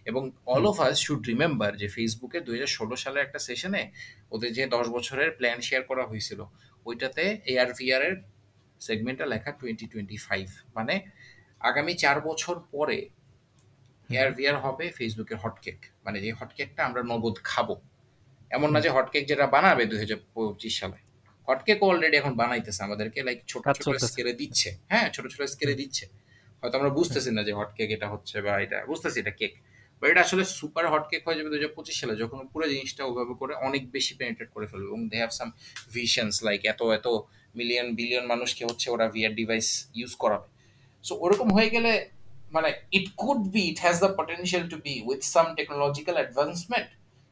এবং 0.06 0.24
all 0.46 0.64
of 0.72 0.78
us 0.82 0.96
should 1.06 1.22
remember 1.32 1.72
যে 1.82 1.88
ফেসবুকে 1.88 2.40
দুই 2.48 2.56
হাজার 2.58 2.72
ষোলো 2.78 2.96
সালের 2.96 3.22
একটা 3.24 3.40
সেশনে 3.40 3.84
ওদের 4.32 4.52
যে 4.54 4.64
দশ 4.68 4.86
বছরের 4.88 5.30
প্ল্যান 5.32 5.60
শেয়ার 5.62 5.84
করা 5.84 6.04
হয়েছিল 6.06 6.40
ওইটাতে 6.86 7.24
এআর 7.46 7.70
ভিআর 7.80 8.02
এর 8.02 8.16
সেগমেন্টটা 8.82 9.26
লেখা 9.26 9.52
টোয়েন্টি 9.52 9.86
টোয়েন্টি 9.88 10.18
ফাইভ 10.18 10.48
মানে 10.76 10.96
আগামী 11.62 11.94
চার 11.94 12.18
বছর 12.22 12.56
পরে 12.72 12.98
এয়ার 14.10 14.30
ভিআর 14.38 14.58
হবে 14.66 14.86
ফেসবুকের 14.98 15.38
হটকেক 15.44 15.80
মানে 16.06 16.18
যে 16.24 16.30
হটকেকটা 16.40 16.82
আমরা 16.88 17.02
নগদ 17.12 17.38
খাব। 17.50 17.68
এমন 18.52 18.70
না 18.74 18.80
যে 18.86 18.90
হটকেক 18.96 19.24
যেটা 19.32 19.46
বানাবে 19.56 19.84
দুই 19.92 20.00
হাজার 20.04 20.20
পঁচিশ 20.34 20.74
সালে। 20.80 20.98
হটকেক 21.48 21.80
অলরেডি 21.84 22.16
এখন 22.22 22.34
বানাইতেছে 22.42 22.82
আমাদেরকে 22.84 23.20
লাইক 23.28 23.40
ছোট 23.48 23.64
ছোট। 23.78 23.96
স্কেলে 24.12 24.34
দিচ্ছে। 24.34 24.70
হ্যাঁ 24.92 25.08
ছোট 25.16 25.26
ছোট 25.34 25.42
স্কেলে 25.54 25.76
দিচ্ছে। 25.82 26.06
হয়তো 26.60 26.76
আমরা 26.80 26.92
বুঝতেছি 26.98 27.30
না 27.38 27.42
যে 27.48 27.54
হটকেক 27.60 27.90
এটা 27.92 28.08
হচ্ছে 28.14 28.36
বা 28.42 28.54
এটা 28.66 28.78
বুঝতেছি 28.92 29.18
এটা 29.24 29.34
কেক 29.40 29.54
বা 30.02 30.06
এটা 30.12 30.22
আসলে 30.22 30.44
সুপার 30.58 30.86
হটকেক 30.94 31.22
হয়ে 31.26 31.38
যাবে 31.38 31.50
দুই 31.52 31.58
হাজার 31.60 31.74
পঁচিশ 31.78 31.96
সালে 32.02 32.14
যখন 32.16 32.40
পুরো 32.52 32.66
জিনিসটা 32.74 33.02
ওভাবে 33.10 33.34
করে 33.42 33.54
অনেক 33.68 33.84
বেশি 33.92 34.14
পেনিট্রেট 34.20 34.50
করে 34.56 34.66
ফেলবে। 34.68 34.88
এবং 34.88 35.02
they 35.12 35.18
have 35.18 35.32
some 35.40 35.50
visions 35.94 36.36
like 36.48 36.62
এত 36.74 36.82
এত 36.98 37.08
মিলিয়ন 37.56 37.88
বিলিয়ন 38.00 38.26
মানুষকে 38.26 38.64
হচ্ছে 38.70 38.88
ওরা 38.92 39.06
ভিআর 39.08 39.34
ডিভাইস 39.40 39.68
ইউজ 39.96 40.14
করাবে। 40.24 40.48
সো 41.04 41.14
ওরকম 41.26 41.48
হয়ে 41.54 41.70
গেলে 41.70 41.92
মানে 42.52 42.70
it 42.98 43.08
could 43.22 43.42
be 43.56 43.64
it 43.72 43.80
has 43.86 43.96
the 44.06 44.12
potential 44.20 44.64
to 44.74 44.78
be 44.86 44.94
with 45.10 45.22
some 45.36 45.46
technological 45.60 46.16
advancement 46.22 46.90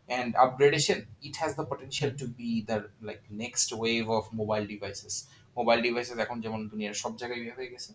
and 0.09 0.35
upgradation, 0.35 0.97
it 1.21 1.35
has 1.41 1.51
the 1.55 1.63
potential 1.63 2.11
to 2.21 2.25
be 2.39 2.51
the, 2.69 2.77
like, 3.01 3.23
next 3.43 3.69
wave 3.83 4.07
of 4.17 4.23
mobile 4.39 4.65
devices. 4.73 5.13
Mobile 5.57 5.79
devices 5.87 6.17
এখন 6.25 6.37
যেমন 6.45 6.59
দুনিয়ার 6.71 6.95
সব 7.03 7.13
জায়গায় 7.21 7.39
ইয়ে 7.43 7.53
হয়ে 7.57 7.69
গেছে 7.73 7.91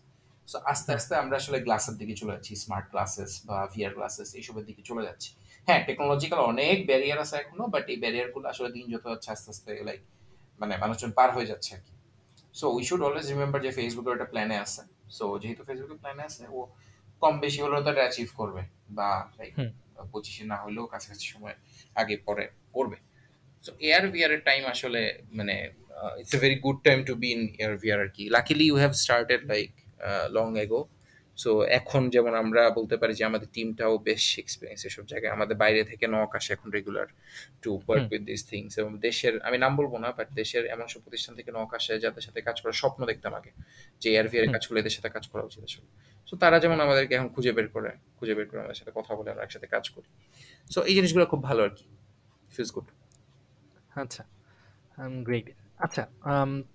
সো 0.47 0.57
আস্তে 0.71 0.91
আস্তে 0.97 1.13
আমরা 1.23 1.35
আসলে 1.41 1.57
গ্লাসের 1.65 1.95
দিকে 2.01 2.13
চলে 2.21 2.31
যাচ্ছি 2.35 2.53
স্মার্ট 2.63 2.87
গ্লাসেস 2.93 3.31
বা 3.47 3.57
ভিআর 3.73 3.93
গ্লাসেস 3.97 4.29
এইসবের 4.39 4.65
দিকে 4.69 4.81
চলে 4.89 5.03
যাচ্ছি। 5.07 5.29
হ্যাঁ 5.67 5.81
টেকনোলজিক্যাল 5.87 6.39
অনেক 6.51 6.77
ব্যারিয়ার 6.89 7.19
আছে 7.23 7.35
এখনও 7.41 7.65
বাট 7.73 7.85
এই 7.93 7.97
ব্যারিয়ারগুলো 8.03 8.45
আসলে 8.53 8.69
দিন 8.75 8.85
যত 8.93 9.05
যাচ্ছে 9.11 9.29
আস্তে 9.35 9.49
আস্তে 9.53 9.69
লাইক 9.87 10.01
মানে 10.59 10.73
মানুষজন 10.83 11.11
পার 11.17 11.29
হয়ে 11.35 11.47
যাচ্ছে 11.51 11.69
আর 11.75 11.81
কি। 11.85 11.93
So 12.59 12.65
we 12.75 12.83
should 12.87 13.01
always 13.07 13.27
remember 13.33 13.59
যে 13.65 13.71
ফেসবুকের 13.77 14.13
একটা 14.17 14.27
প্ল্যানে 14.33 14.55
আছে। 14.65 14.81
সো 15.17 15.25
যেহেতু 15.41 15.61
ফেসবুকের 15.69 15.99
প্ল্যানে 16.03 16.23
আছে, 16.29 16.43
ও 16.57 16.59
কম 17.21 17.33
বেশি 17.43 17.59
হলেও 17.65 17.81
তো 17.85 17.91
অ্যাচিভ 18.03 18.29
করবে 18.39 18.61
বা 18.97 19.09
লাইক 19.37 19.53
পঁচিশে 20.11 20.43
না 20.51 20.57
হলেও 20.63 20.85
কাছাকাছি 20.93 21.25
সময় 21.33 21.55
আগে 22.01 22.15
পরে 22.27 22.45
করবে। 22.75 22.97
সো 23.65 23.71
এয়ার 23.87 24.05
ভিআর 24.13 24.31
এর 24.35 24.41
টাইম 24.49 24.61
আসলে 24.73 25.01
মানে 25.37 25.55
it's 26.21 26.33
a 26.37 26.39
very 26.43 26.57
good 26.65 26.77
time 26.87 26.99
to 27.09 27.13
be 27.21 27.29
in 27.35 27.41
AR 27.61 27.73
VR 27.83 27.99
আর 28.05 28.09
কি। 28.15 28.23
Luckily 28.35 28.65
you 28.69 28.75
have 28.83 28.93
started 29.03 29.41
like 29.51 29.69
long 30.37 30.47
ago 30.63 30.81
so 31.39 31.49
এখন 31.79 32.01
যেমন 32.09 32.33
আমরা 32.43 32.61
বলতে 32.77 32.95
পারি 33.01 33.13
যে 33.13 33.23
আমাদের 33.25 33.49
টিমটাও 33.53 33.93
বেশ 34.09 34.25
এক্সপিরিয়েন্স 34.39 34.81
এসব 34.85 35.03
জায়গায়। 35.05 35.31
আমাদের 35.37 35.55
বাইরে 35.63 35.81
থেকে 35.91 36.05
নক 36.07 36.31
আসে 36.35 36.49
এখন 36.53 36.67
regular 36.71 37.07
to 37.63 37.71
work 37.85 38.05
with 38.13 38.23
this 38.29 38.41
things 38.51 38.73
এবং 38.83 38.91
দেশের 38.99 39.33
আমি 39.47 39.57
নাম 39.57 39.73
বলব 39.75 39.93
না 39.97 40.09
বাট 40.17 40.27
দেশের 40.31 40.63
এমন 40.65 40.85
সব 40.87 41.01
প্রতিষ্ঠান 41.01 41.33
থেকে 41.35 41.51
নক 41.51 41.71
আসে 41.73 41.93
যাদের 41.99 42.23
সাথে 42.27 42.39
কাজ 42.41 42.57
করার 42.61 42.77
স্বপ্ন 42.81 43.01
দেখতাম 43.05 43.33
আগে। 43.33 43.51
যে 44.01 44.07
এয়ার 44.13 44.27
ভিআর 44.31 44.45
হুম, 44.45 44.53
কাজ 44.55 44.63
করলে 44.67 44.79
এদের 44.79 44.93
সাথে 44.97 45.09
কাজ 45.09 45.25
করা 45.27 45.43
উচিত 45.43 45.61
আসলে। 45.63 45.87
সো 46.27 46.33
তারা 46.35 46.57
যেমন 46.59 46.77
আমাদেরকে 46.79 47.13
এখন 47.15 47.29
খুঁজে 47.29 47.51
বের 47.51 47.67
করে 47.67 47.91
খুঁজে 48.17 48.33
বের 48.35 48.47
করে 48.49 48.59
আমাদের 48.59 48.77
সাথে 48.77 48.91
কথা 48.95 49.11
বলে 49.15 49.29
আমরা 49.31 49.43
একসাথে 49.43 49.67
কাজ 49.67 49.85
করি। 49.89 50.09
সো 50.67 50.79
এই 50.81 50.93
জিনিসগুলো 50.95 51.25
খুব 51.25 51.41
ভালো 51.43 51.61
আর 51.63 51.69
কি। 51.69 51.85
ফিলস 52.51 52.71
গুড 52.75 52.87
আচ্ছা 53.95 54.23
গ্রেট 55.25 55.47
আচ্ছা 55.77 56.03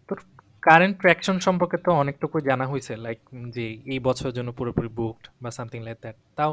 তোর 0.09 0.19
কারেন্ট 0.67 0.97
ট্র্যাকশন 1.03 1.37
সম্পর্কে 1.47 1.77
তো 1.87 1.91
অনেকটুকু 2.03 2.37
জানা 2.49 2.65
হয়েছে 2.73 2.93
লাইক 3.05 3.21
যে 3.57 3.65
এই 3.95 4.01
বছরের 4.07 4.35
জন্য 4.39 4.51
পুরোপুরি 4.59 4.91
বুকড 4.99 5.25
বা 5.43 5.51
সামথিং 5.59 5.81
লাইক 5.87 5.99
দ্যাট 6.05 6.17
তাও 6.39 6.53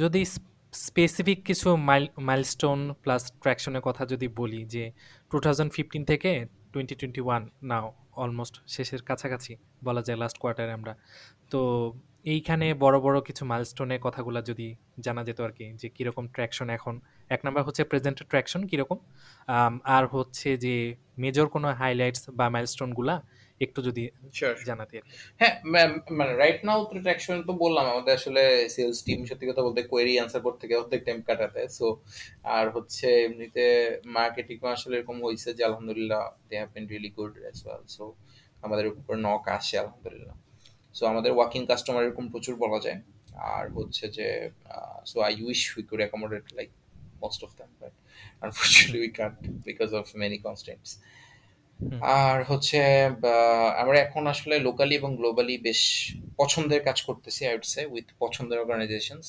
যদি 0.00 0.20
স্পেসিফিক 0.72 1.38
কিছু 1.48 1.68
মাইল 1.88 2.04
মাইলস্টোন 2.28 2.80
প্লাস 3.02 3.22
ট্র্যাকশনের 3.42 3.82
কথা 3.88 4.02
যদি 4.12 4.26
বলি, 4.40 4.60
যে 4.74 4.84
টু 5.30 5.36
থাউজেন্ড 5.44 5.70
ফিফটিন 5.76 6.02
থেকে 6.10 6.30
twenty 6.72 6.94
twenty 7.00 7.22
one 7.26 7.42
now 7.70 7.86
almost 8.22 8.54
শেষের 8.74 9.02
কাছাকাছি 9.08 9.52
বলা 9.86 10.02
যায় 10.06 10.18
লাস্ট 10.22 10.36
কোয়ার্টারে 10.42 10.72
আমরা। 10.78 10.92
তো 11.52 11.60
এইখানে 12.34 12.66
বড় 12.84 12.96
বড় 13.06 13.16
কিছু 13.28 13.42
মাইলস্টোনের 13.50 14.00
কথাগুলো 14.06 14.38
যদি 14.50 14.68
জানা 15.06 15.22
যেত 15.28 15.38
আর 15.46 15.52
কি, 15.58 15.66
যে 15.80 15.86
কীরকম 15.96 16.24
ট্র্যাকশন 16.34 16.68
এখন। 16.78 16.94
এক 17.34 17.40
নাম্বার 17.44 17.62
হচ্ছে 17.66 17.82
প্রেজেন্টের 17.90 18.26
ট্র্যাকশন 18.30 18.60
কীরকম 18.70 18.98
আর 19.96 20.04
হচ্ছে 20.14 20.48
যে 20.64 20.74
মেজর 21.22 21.46
কোনো 21.54 21.68
হাইলাইটস 21.80 22.22
বা 22.38 22.46
মাইলস্টোনগুলা 22.54 23.16
একটু 23.60 23.80
যদি 23.88 24.02
জানাতে 24.68 24.96
হ্যাঁ 25.40 25.54
মানে 26.18 26.32
রাইট 26.42 26.60
নাও 26.68 26.80
তো 26.90 26.96
ট্র্যাকশন 27.04 27.36
তো 27.48 27.52
বললাম 27.64 27.84
আমাদের 27.92 28.12
আসলে 28.18 28.42
সেলস 28.74 28.98
টিম 29.06 29.18
সত্যি 29.30 29.46
কথা 29.50 29.62
বলতে 29.66 29.80
কোয়েরি 29.92 30.12
আনসার 30.22 30.42
করতে 30.46 30.60
থেকে 30.62 30.74
অর্ধেক 30.80 31.00
টাইম 31.06 31.18
কাটাতে। 31.28 31.62
সো 31.78 31.86
আর 32.56 32.66
হচ্ছে 32.76 33.06
এমনিতে 33.26 33.64
মার্কেটিং 34.16 34.56
আসলে 34.76 34.94
এরকম 34.98 35.16
হয়েছে 35.26 35.48
যে 35.58 35.62
আলহামদুলিল্লাহ 35.68 36.22
they 36.48 36.54
have 36.60 36.70
been 36.74 36.84
really 36.92 37.10
good 37.18 37.32
as 37.42 37.56
well 37.64 37.82
so 37.96 38.04
আমাদের 38.66 38.86
উপর 38.92 39.14
নক 39.26 39.44
আসে 39.56 39.74
আলহামদুলিল্লাহ। 39.82 40.36
সো 40.94 41.02
আমাদের 41.12 41.32
ওয়ার্কিং 41.36 41.62
কাস্টমার 41.70 42.02
এরকম 42.06 42.24
প্রচুর 42.32 42.54
বলা 42.64 42.78
যায়। 42.86 42.98
আর 43.54 43.64
হচ্ছে 43.76 44.04
যে 44.16 44.28
so 45.10 45.16
I 45.28 45.34
wish 45.46 45.60
we 45.76 45.82
could 45.88 46.00
accommodate 46.04 46.44
like 46.58 46.70
most 47.22 47.40
of 47.46 47.50
them 47.58 47.70
but 47.80 47.94
unfortunately 48.44 48.98
we 49.04 49.10
can't 49.18 49.36
because 49.68 49.90
of 50.00 50.06
many 50.22 50.38
hmm 50.44 50.56
আর 52.20 52.38
হচ্ছে 52.44 52.78
আমরা 53.82 53.98
এখন 54.00 54.22
আসলে 54.26 54.54
লোকালি 54.58 54.94
এবং 54.94 55.10
গ্লোবালি 55.16 55.54
বেশ 55.58 55.80
পছন্দের 56.36 56.80
কাজ 56.82 56.98
করতেছি 57.02 57.40
আই 57.48 57.54
উড 57.56 57.66
সে 57.72 57.82
উইথ 57.86 58.06
পছন্দের 58.18 58.58
অর্গানাইজেশনস 58.58 59.28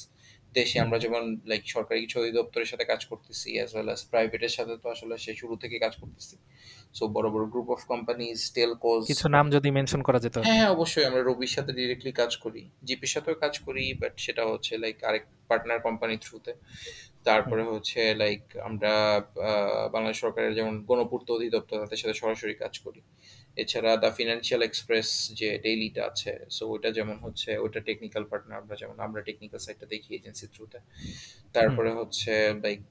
দেশে 0.54 0.78
আমরা 0.80 0.98
যেমন 1.00 1.24
লাইক 1.46 1.64
সরকারি 1.68 2.00
কিছু 2.02 2.16
অধিদপ্তরের 2.20 2.70
সাথে 2.72 2.86
কাজ 2.86 3.02
করতেছি 3.06 3.50
অ্যাজ 3.58 3.70
ওয়েল 3.74 3.88
অ্যাজ 3.88 4.02
প্রাইভেটের 4.12 4.54
সাথে 4.58 4.74
তো 4.84 4.88
আসলে 4.90 5.14
সে 5.18 5.32
শুরু 5.36 5.54
থেকে 5.56 5.76
কাজ 5.80 5.94
করতেছি। 6.02 6.36
সো 6.98 7.04
বড় 7.08 7.28
বড় 7.34 7.46
গ্রুপ 7.54 7.68
অফ 7.76 7.82
কোম্পানিজ 7.84 8.38
টেলকোজ 8.56 9.02
কিছু 9.12 9.28
নাম 9.30 9.46
যদি 9.52 9.70
মেনশন 9.78 10.02
করা 10.08 10.20
যেত। 10.24 10.36
হ্যাঁ 10.38 10.60
হ্যাঁ 10.60 10.72
অবশ্যই 10.76 11.06
আমরা 11.06 11.22
রবির 11.22 11.52
সাথে 11.56 11.72
ডিরেক্টলি 11.80 12.12
কাজ 12.22 12.32
করি 12.38 12.62
জিপির 12.84 13.12
সাথেও 13.16 13.36
কাজ 13.44 13.54
করি 13.60 13.84
বাট 14.02 14.14
সেটা 14.26 14.44
হচ্ছে 14.52 14.74
লাইক 14.84 14.98
আরেক 15.10 15.24
পার্টনার 15.50 15.80
কোম্পানি 15.88 16.16
থ্রুতে 16.26 16.52
তারপরে 17.26 17.64
হচ্ছে 17.72 18.00
লাইক 18.22 18.42
আমরা 18.70 18.92
বাংলাদেশ 19.94 20.18
সরকারের 20.24 20.54
যেমন 20.60 20.74
গণপূর্ত 20.90 21.28
অধিদপ্তর 21.32 21.82
তাদের 21.84 22.00
সাথে 22.02 22.16
সরাসরি 22.22 22.56
কাজ 22.64 22.74
করি। 22.86 23.02
এছাড়া 23.58 23.92
দ্য 24.04 24.12
ফিনান্সিয়াল 24.18 24.62
এক্সপ্রেস 24.66 25.08
যে 25.40 25.50
ডেইলিটা 25.66 26.02
আছে 26.10 26.34
সো 26.56 26.64
ওইটা 26.74 26.90
যেমন 26.98 27.16
হচ্ছে 27.26 27.50
ওইটা 27.64 27.80
টেকনিক্যাল 27.90 28.24
পার্টনার 28.32 28.60
আমরা 28.62 28.76
যেমন 28.82 28.98
আমরা 29.08 29.22
টেকনিক্যাল 29.28 29.62
সাইডটা 29.66 29.86
দেখি 29.94 30.10
এজেন্সি 30.18 30.46
থ্রুতে 30.54 30.80
তারপরে 31.56 31.90
হচ্ছে 32.00 32.34
লাইক 32.66 32.84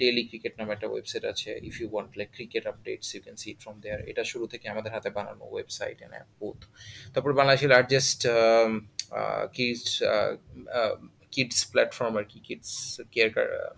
ডেইলি 0.00 0.24
ক্রিকেট 0.30 0.54
নামে 0.58 0.72
একটা 0.74 0.88
ওয়েবসাইট 0.92 1.24
আছে 1.32 1.50
if 1.68 1.74
you 1.80 1.88
want 1.92 2.12
like 2.18 2.28
cricket 2.36 2.64
updates 2.72 3.08
you 3.14 3.20
can 3.24 3.36
see 3.42 3.50
from 3.62 3.74
there 3.84 4.00
এটা 4.10 4.22
শুরু 4.32 4.44
থেকে 4.52 4.66
আমাদের 4.68 4.90
হাতে 4.96 5.10
বানানো 5.16 5.44
ওয়েবসাইট 5.54 5.96
এন্ড 6.04 6.14
অ্যাপ 6.16 6.28
বোথ 6.40 6.60
তারপর 7.14 7.30
বাংলাদেশের 7.38 7.70
লার্জেস্ট 7.74 8.20
কিডস 9.54 9.88
কিডস 11.34 11.58
প্ল্যাটফর্ম 11.72 12.12
আর 12.20 12.24
কি 12.30 12.38
kids 12.46 12.70
care 13.14 13.28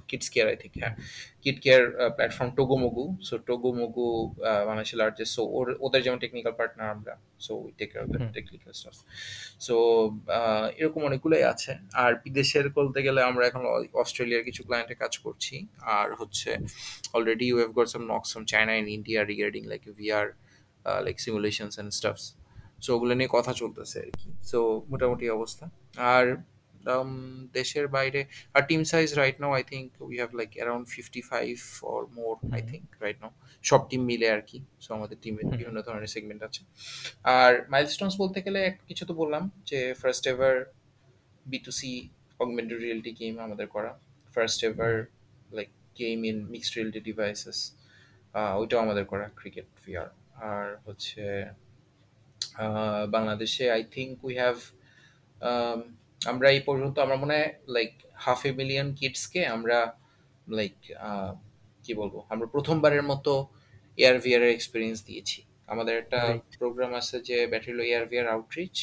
kids 0.09 0.27
care 0.35 0.47
I 0.53 0.57
think 0.63 0.75
হ্যাঁ। 0.83 0.95
Kid 1.43 1.57
care 1.65 1.83
platform 2.17 2.51
Togomogu 2.59 3.05
so 3.29 3.35
Togomogu 3.49 4.07
বাংলাদেশের 4.69 4.99
লার্জেস্ট 5.03 5.33
সো 5.37 5.43
ওর 5.59 5.67
ওদের 5.87 6.01
যেমন 6.07 6.19
টেকনিক্যাল 6.25 6.55
পার্টনার 6.61 6.89
আমরা 6.97 7.15
so 7.47 7.53
we 7.65 7.73
take 7.79 7.89
care 7.93 8.05
of 8.05 8.09
the 8.15 8.21
technical 8.37 8.73
stuff 8.81 8.97
so 9.67 9.75
এরকম 10.81 11.01
অনেকগুলোই 11.09 11.45
আছে। 11.53 11.73
আর 12.05 12.13
বিদেশের 12.25 12.67
বলতে 12.79 12.99
গেলে 13.07 13.21
আমরা 13.31 13.45
এখন 13.51 13.63
অস্ট্রেলিয়ার 14.03 14.43
কিছু 14.49 14.63
ক্লায়েন্টে 14.69 14.97
কাজ 15.03 15.13
করছি। 15.25 15.55
আর 15.97 16.09
হচ্ছে 16.21 16.51
already 17.17 17.47
you 17.51 17.57
have 17.61 17.71
got 17.79 17.89
some 17.95 18.03
knocks 18.13 18.29
from 18.33 18.45
China 18.53 18.73
in 18.81 18.87
India 18.97 19.21
regarding 19.31 19.63
like 19.73 19.83
VR 20.01 20.27
like 21.07 21.17
simulations 21.25 21.75
and 21.77 21.93
stuffs 21.99 22.25
so 22.85 22.89
ওগুলো 22.97 23.13
নিয়ে 23.19 23.31
কথা 23.37 23.53
চলতেছে 23.61 23.97
আর 24.05 24.11
কি। 24.21 24.29
সো 24.51 24.59
মোটামুটি 24.93 25.25
অবস্থা। 25.39 25.65
আর 26.15 26.27
দেশের 27.59 27.87
বাইরে 27.97 28.21
আর 28.55 28.63
team 28.71 28.83
size 28.93 29.09
right 29.21 29.37
now 29.43 29.53
I 29.59 29.65
think 29.73 29.89
we 30.09 30.15
have 30.21 30.31
like 30.41 30.51
around 30.59 30.85
fifty 30.95 31.21
five 31.31 31.55
or 31.93 32.01
more 32.19 32.35
I 32.57 32.61
think 32.71 32.87
right 33.05 33.19
now 33.23 33.33
সব 33.65 33.81
টিম 33.91 34.03
মিলে 34.11 34.29
আর 34.35 34.43
কি 34.51 34.59
সো 34.85 34.91
আমাদের 34.99 35.17
টিমের 35.23 35.45
হুম 35.45 35.53
বিভিন্ন 35.53 35.79
ধরনের 35.87 36.11
সেগমেন্ট 36.15 36.43
আছে। 36.49 36.63
আর 37.39 37.53
মাইলস্টোনস 37.73 38.15
বলতে 38.23 38.39
গেলে 38.47 38.59
এক 38.71 38.77
কিছু 38.89 39.03
তো 39.09 39.13
বললাম 39.21 39.43
যে 39.71 39.81
first 40.03 40.25
ever 40.33 40.55
B 41.47 41.59
to 41.67 41.71
C 41.79 41.91
augmented 42.41 42.79
reality 42.85 43.13
game 43.21 43.35
আমাদের 43.47 43.67
করা। 43.75 43.93
First 44.35 44.61
ever 44.69 44.93
like 45.57 45.71
game 46.01 46.19
in 46.31 46.37
mixed 46.55 46.73
reality 46.77 47.01
devices 47.11 47.59
ওইটাও 48.61 48.81
আমাদের 48.85 49.05
করা 49.13 49.27
ক্রিকেট 49.41 49.67
ভিআর 49.85 50.09
আর 50.51 50.67
হচ্ছে 50.87 51.25
বাংলাদেশে 53.17 53.65
আই 53.77 53.83
থিঙ্ক 53.95 54.13
উই 54.27 54.35
হ্যাভ 54.41 54.57
আমরা 56.33 56.47
এই 56.57 56.63
পর্যন্ত 56.69 56.97
আমার 57.07 57.19
মনে 57.23 57.35
হয় 57.39 57.51
লাইক 57.77 57.93
হাফ 58.25 58.41
এ 58.49 58.51
মিলিয়ন 58.61 58.87
কিডসকে 58.99 59.41
আমরা 59.55 59.79
লাইক 60.59 60.77
কি 61.85 61.93
বলব 62.01 62.15
আমরা 62.33 62.47
প্রথমবারের 62.55 63.05
মতো 63.11 63.33
এয়ার 63.99 64.17
ভিআর 64.25 64.43
এর 64.47 64.53
এক্সপিরিয়েন্স 64.57 64.99
দিয়েছি। 65.09 65.39
আমাদের 65.73 65.95
একটা 66.03 66.21
প্রোগ্রাম 66.61 66.91
আছে 67.01 67.17
যে 67.29 67.37
ব্যাটারিলো 67.53 67.83
এয়ার 67.91 68.05
ভিআর 68.11 68.27
আউটরিচ 68.35 68.77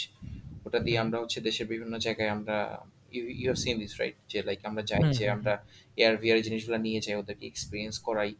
ওটা 0.65 0.79
দিয়ে 0.85 0.97
আমরা 1.03 1.17
হচ্ছে 1.21 1.39
দেশের 1.47 1.67
বিভিন্ন 1.71 1.93
জায়গায় 2.05 2.31
আমরা 2.37 2.57
you 3.15 3.45
have 3.47 3.57
seen 3.63 3.75
this 3.83 3.93
right 4.01 4.15
যে 4.31 4.39
লাইক 4.47 4.59
আমরা 4.69 4.83
যাই 4.91 5.03
যে 5.17 5.25
আমরা 5.35 5.53
এয়ার 5.97 6.15
ভিআর 6.21 6.39
জিনিসগুলো 6.47 6.77
নিয়ে 6.87 6.99
যাই 7.05 7.15
ওদেরকে 7.21 7.45
এক্সপিরিয়েন্স 7.47 7.95
করাই। 8.07 8.31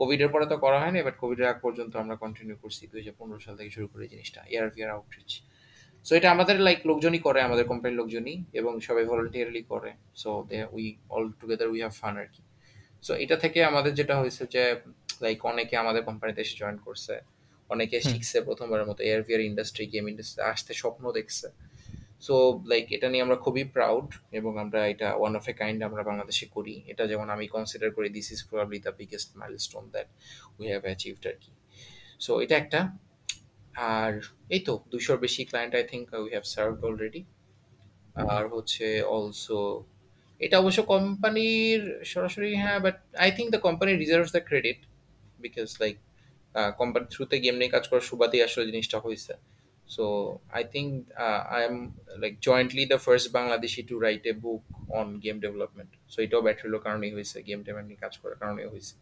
কোভিডের 0.00 0.30
পরে 0.34 0.46
তো 0.52 0.56
করা 0.64 0.78
হয়নি 0.82 1.00
বাট 1.06 1.16
কোভিডের 1.22 1.46
আগ 1.52 1.58
পর্যন্ত 1.66 1.92
আমরা 2.02 2.14
কন্টিনিউ 2.22 2.56
করছি 2.62 2.82
দুই 2.90 2.98
হাজার 3.00 3.16
পনেরো 3.20 3.40
সাল 3.44 3.54
থেকে 3.58 3.72
শুরু 3.76 3.86
করে 3.92 4.04
জিনিসটা 4.12 4.40
এয়ার 4.54 4.68
ভিআর 4.74 4.90
আউটরিচ 4.96 5.30
সো 6.04 6.12
এটা 6.18 6.28
আমাদের 6.34 6.56
লাইক 6.66 6.80
লোকজনই 6.90 7.20
করে 7.26 7.40
আমাদের 7.48 7.64
কোম্পানির 7.70 7.96
লোকজনই 8.00 8.36
এবং 8.60 8.72
সবাই 8.88 9.04
ভলেন্টিয়ারলি 9.10 9.62
করে। 9.72 9.90
So 10.22 10.30
they 10.50 10.58
we 10.76 10.84
all 11.14 11.24
together 11.40 11.68
we 11.72 11.80
have 11.84 11.94
fun 12.00 12.14
আর 12.22 12.28
কি 12.34 12.42
সো 13.06 13.12
এটা 13.24 13.36
থেকে 13.44 13.58
আমাদের 13.70 13.92
যেটা 13.98 14.14
হয়েছে 14.20 14.42
যে 14.54 14.64
লাইক 15.24 15.38
অনেকে 15.50 15.74
আমাদের 15.82 16.02
কোম্পানিতে 16.08 16.40
এসে 16.44 16.54
জয়েন 16.60 16.76
করছে 16.86 17.14
অনেকে 17.70 17.96
শিখছে 18.10 18.38
প্রথমবারের 18.48 18.86
মতো 18.90 19.00
AR 19.08 19.22
VR 19.26 19.42
industry 19.50 19.84
game 19.94 20.04
industry 20.12 20.40
আসতে 20.52 20.72
স্বপ্ন 20.82 21.04
দেখছে। 21.18 21.46
সো 22.26 22.34
লাইক 22.70 22.84
এটা 22.96 23.08
নিয়ে 23.12 23.22
আমরা 23.26 23.38
খুবই 23.44 23.64
প্রাউড 23.76 24.08
এবং 24.38 24.52
আমরা 24.64 24.80
এটা 24.92 25.08
ওয়ান 25.20 25.32
অফ 25.38 25.44
এ 25.52 25.54
কাইন্ড 25.60 25.78
আমরা 25.88 26.02
বাংলাদেশে 26.10 26.46
করি। 26.56 26.74
এটা 26.92 27.04
যেমন 27.10 27.28
আমি 27.34 27.44
কনসিডার 27.54 27.88
করি 27.96 28.08
this 28.16 28.28
is 28.34 28.40
probably 28.48 28.78
the 28.86 28.92
biggest 29.00 29.30
milestone 29.40 29.84
that 29.94 30.08
we 30.58 30.66
have 30.72 30.82
achieved 30.88 31.24
আর 31.30 31.36
কি 31.42 31.52
সো 32.24 32.32
এটা 32.44 32.54
একটা। 32.62 32.80
আর 33.92 34.12
এই 34.48 34.60
তো 34.66 34.72
দুশোর 34.92 35.18
বেশি 35.24 35.42
client 35.50 35.72
I 35.78 35.84
think 35.92 36.06
we 36.16 36.30
have 36.34 36.44
served 36.54 36.80
already 36.88 37.22
আর 38.32 38.44
হচ্ছে 38.54 38.86
অলসো 39.14 39.60
এটা 40.40 40.56
অবশ্য 40.62 40.80
কোম্পানির 40.94 41.80
সরাসরি 42.12 42.50
হ্যাঁ 42.62 42.78
but 42.84 42.96
I 43.24 43.30
think 43.36 43.48
the 43.54 43.60
company 43.66 43.90
reserves 43.94 44.30
the 44.36 44.42
credit 44.48 44.78
because 45.38 45.68
like 45.82 45.96
কোম্পানির 46.78 47.08
থ্রুতে 47.14 47.36
গেম 47.44 47.54
নিয়ে 47.60 47.72
কাজ 47.76 47.84
করার 47.90 48.04
সুবাদেই 48.10 48.42
আসলে 48.42 48.64
জিনিসটা 48.70 48.98
হয়েছে 49.04 49.32
so 49.88 50.04
I 50.56 50.62
think 50.74 50.90
I 51.54 51.60
am 51.68 51.76
like 52.22 52.34
jointly 52.40 52.84
the 52.92 52.98
first 53.04 53.26
Bangladeshi 53.38 53.80
to 53.90 53.94
write 54.06 54.24
a 54.30 54.34
book 54.44 54.62
on 54.98 55.08
game 55.24 55.36
development 55.44 55.90
so 56.12 56.18
এটাও 56.22 56.40
ব্যাটারিলোর 56.46 56.82
কারণেই 56.86 57.12
হয়েছে 57.16 57.36
গেম 57.48 57.60
ডেভেলপমেন্ট 57.60 57.88
নিয়ে 57.90 58.02
কাজ 58.04 58.14
করার 58.22 58.38
কারণেই 58.42 58.68
হয়েছে 58.72 58.94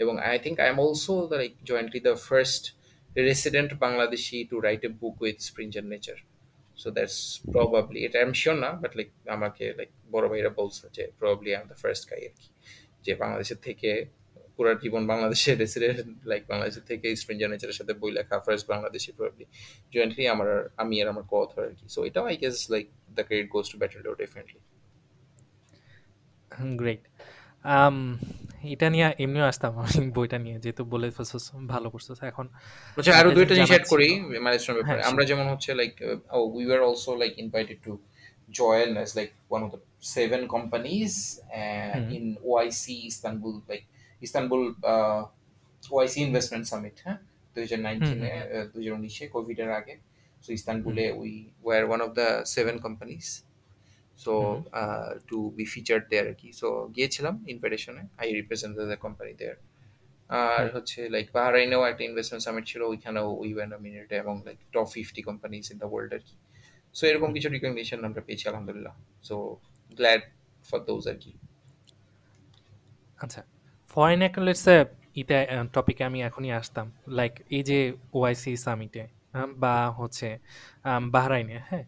এবং 0.00 0.14
I 0.22 0.36
think 0.44 0.56
I 0.62 0.68
am 0.68 0.78
also 0.84 1.14
like 1.32 1.52
jointly 1.70 2.00
the 2.08 2.14
first 2.28 2.64
resident 3.28 3.70
Bangladeshi 3.84 4.36
to 4.50 4.56
write 4.66 4.82
a 4.88 4.90
book 5.00 5.16
with 5.24 5.36
Springer 5.48 5.84
Nature 5.92 6.18
so 6.78 6.88
that's 6.96 7.18
probably 7.52 7.98
এটা 8.06 8.16
আই 8.20 8.24
এম 8.28 8.34
শিওর 8.40 8.56
না 8.64 8.70
বাট 8.82 8.92
লাইক 8.98 9.08
আমাকে 9.36 9.64
লাইক 9.78 9.90
বড় 10.14 10.26
ভাইরা 10.32 10.50
বলছে 10.60 10.84
যে 10.96 11.04
probably 11.18 11.50
I 11.54 11.58
am 11.60 11.66
the 11.72 11.78
first 11.82 12.04
guy 12.10 12.22
আর 12.28 12.34
কি, 12.40 12.48
যে 13.04 13.12
বাংলাদেশের 13.22 13.60
থেকে 13.66 13.90
পুরো 14.56 14.70
জীবন 14.82 15.02
বাংলাদেশের 15.12 15.56
রেসিডেন্ট 15.64 15.98
লাইক 16.30 16.42
বাংলাদেশের 16.52 16.84
থেকে 16.90 17.06
স্প্রিঞ্জার 17.22 17.50
নেচারের 17.52 17.76
সাথে 17.80 17.92
বই 18.00 18.10
লেখা 18.18 18.36
ফার্স্ট 18.46 18.66
বাংলাদেশি 18.72 19.10
প্রবাবলি 19.16 19.44
জয়েন্টলি 19.92 20.24
আমার 20.34 20.48
আমি 20.82 20.94
আর 21.02 21.08
আমার 21.12 21.24
co-author 21.30 21.62
আর 21.68 21.74
কি। 21.78 21.86
সো 21.94 22.00
এটাও 22.08 22.24
I 22.30 22.36
guess 22.42 22.56
like 22.72 22.86
the 23.16 23.22
credit 23.28 23.48
goes 23.54 23.66
to 23.72 23.76
battle 23.82 24.00
definitely 24.22 24.60
great 26.80 27.02
um 27.64 27.96
এটা 28.74 28.86
নিয়ে 28.94 29.08
এমনিও 29.24 29.44
আসতাম 29.50 29.72
আমি 29.84 30.06
বইটা 30.16 30.38
নিয়ে 30.44 30.56
যেহেতু 30.62 30.82
বলে 30.92 31.06
ফেলছিস 31.16 31.44
ভালো 31.72 31.86
করছিস 31.92 32.18
এখন 32.30 32.46
আচ্ছা 32.96 33.12
আরও 33.20 33.30
দুইটা 33.36 33.52
জিনিস 33.56 33.70
অ্যাড 33.74 33.86
করি 33.92 34.08
মাইলস্টোন 34.46 34.74
হ্যাঁ 34.74 34.84
ব্যাপারে। 34.84 35.02
আমরা 35.10 35.22
যেমন 35.30 35.46
হচ্ছে 35.52 35.70
like 35.80 35.92
we 36.56 36.64
were 36.68 36.80
also 36.88 37.10
like 37.22 37.32
invited 37.44 37.80
to 37.86 37.94
join 38.62 38.90
as 39.02 39.10
like 39.18 39.32
one 39.54 39.62
of 39.66 39.70
the 39.74 39.80
seven 40.16 40.42
companies 40.54 41.12
uh, 41.58 41.94
hmm 41.94 42.06
in 42.16 42.24
OIC 42.50 42.84
Istanbul, 43.10 43.54
like 43.70 43.84
Istanbul 44.26 44.62
uh, 44.92 45.20
OIC 45.82 46.14
Investment 46.28 46.64
Summit, 46.72 46.96
হ্যাঁ 47.04 47.18
দুই 47.54 47.62
হাজার 47.64 47.80
নাইনটিনে 47.86 48.32
দুই 48.72 48.80
হাজার 48.82 48.94
উনিশে 48.98 49.24
কোভিডের 49.34 49.70
আগে। 49.80 49.94
So 50.44 50.50
ইস্তানবুলে 50.58 51.04
we 51.20 51.32
were 51.64 51.82
one 51.88 52.00
of 52.06 52.10
the 52.18 52.28
seven 52.54 52.76
companies 52.84 53.24
so 54.24 54.34
to 55.28 55.38
be 55.56 55.64
featured 55.74 56.04
there 56.12 56.26
আর 56.32 56.36
কি. 56.40 56.48
So 56.60 56.68
গিয়েছিলাম 56.96 57.34
ইনভাইটেশনে 57.52 58.02
I 58.20 58.26
represent 58.38 58.72
the 58.92 58.98
company 59.04 59.32
there 59.40 59.56
R 60.30 60.64
hmm 60.64 60.74
হচ্ছে 60.76 61.00
লাইক 61.14 61.26
বাহরাইনেও 61.36 61.82
একটা 61.90 62.02
ইনভেস্টমেন্ট 62.08 62.42
সামিট 62.46 62.64
ছিল 62.70 62.80
ওইখানেও 62.92 63.26
উই 63.42 63.50
ওয়ান 63.56 63.70
মিনিটে 63.84 64.16
এবং 64.24 64.34
like 64.46 64.58
top 64.74 64.86
fifty 64.94 65.22
companies 65.28 65.62
in 65.72 65.76
the 65.82 65.88
world 65.92 66.10
আর 66.16 66.22
কি. 66.28 66.36
So 66.94 67.02
এরকম 67.10 67.28
হুম 67.28 67.34
কিছু 67.36 67.48
রিকগনিশন 67.54 67.98
আমরা 68.08 68.22
পেয়েছি 68.26 68.44
আলহামদুলিল্লাহ. 68.50 68.94
সো 69.28 69.36
গ্ল্যাড 69.98 70.22
ফর 70.68 70.80
দোজ 70.88 71.04
আর 71.12 71.18
কি. 71.22 71.32
আচ্ছা 73.24 73.40
ফরেন 73.92 74.20
অ্যাকুলেটসে 74.24 74.76
ইতে 75.20 75.36
টপিকে 75.74 76.02
আমি 76.08 76.18
এখনই 76.28 76.50
আসতাম। 76.60 76.86
লাইক 77.18 77.32
এই 77.56 77.62
যে 77.70 77.78
ওআইসি 78.18 78.52
সামিটে 78.64 79.04
বা 79.62 79.74
হচ্ছে 79.98 80.28
বাহরাইনে 81.14 81.56
হ্যাঁ? 81.68 81.84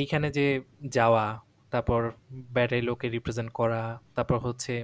এইখানে 0.00 0.28
যে 0.38 0.46
যাওয়া 0.96 1.26
তারপর 1.76 2.00
ব্যাটারি 2.56 2.82
লোকে 2.82 3.06
রিপ্রেজেন্ট 3.16 3.50
করা 3.52 3.82
তারপর 4.16 4.36
হচ্ছে 4.46 4.74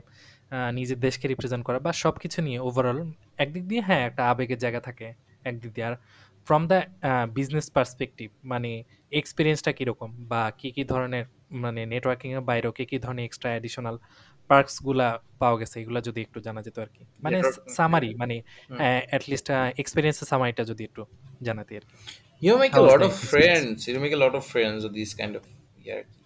নিজের 0.73 0.99
দেশকে 1.07 1.29
রিপ্রেজেন্ট 1.29 1.65
করা 1.65 1.79
বা 1.87 1.93
সব 2.05 2.15
কিছু 2.23 2.39
নিয়ে 2.43 2.59
ওভারঅল 2.69 2.99
একদিক 3.39 3.65
দিয়ে 3.69 3.83
হ্যাঁ 3.89 4.03
একটা 4.09 4.23
আবেগের 4.31 4.59
জায়গা 4.59 4.81
থাকে 4.81 5.07
একদিক 5.45 5.71
দিয়ে। 5.73 5.87
আর 5.87 5.95
ফ্রম 6.47 6.63
দ্য 6.67 6.79
বিজনেস 7.35 7.67
পার্সপেক্টিভ 7.71 8.29
মানে 8.45 8.71
এক্সপিরিয়েন্সটা 9.21 9.73
কীরকম 9.73 10.11
বা 10.33 10.43
কী 10.59 10.69
কী 10.71 10.83
ধরনের 10.85 11.25
মানে 11.51 11.81
নেটওয়ার্কিংয়ের 11.87 12.41
বাইরেও 12.41 12.73
কী 12.73 12.85
কী 12.85 12.97
ধরনের 12.99 13.25
এক্সট্রা 13.25 13.51
অ্যাডিশনাল 13.51 13.97
পার্কসগুলা 14.51 15.09
পাওয়া 15.39 15.57
গেছে 15.59 15.77
এগুলা 15.81 16.01
যদি 16.01 16.21
একটু 16.21 16.39
জানা 16.41 16.61
যেত 16.63 16.79
আর 16.79 16.91
কি। 16.95 17.03
মানে 17.23 17.37
সামারি 17.77 18.15
মানে 18.15 18.37
হুম। 18.71 18.79
অ্যাটলিস্ট 19.11 19.49
এক্সপিরিয়েন্সের 19.83 20.29
সামারিটা 20.29 20.63
যদি 20.65 20.83
একটু 20.85 21.03
জানাতে 21.43 21.73
আর 21.77 21.85
কি। 21.89 21.95
You 22.47 22.55
make 22.55 22.73
how 22.73 22.83
a 22.83 22.87
was 22.87 22.93
lot 22.93 23.03
the 23.03 23.09
of 23.09 23.15
experience 23.15 23.67
friends. 23.67 23.93
You 23.93 23.99
make 24.05 24.17
a 24.19 24.23
lot 24.25 24.35
of 24.41 24.45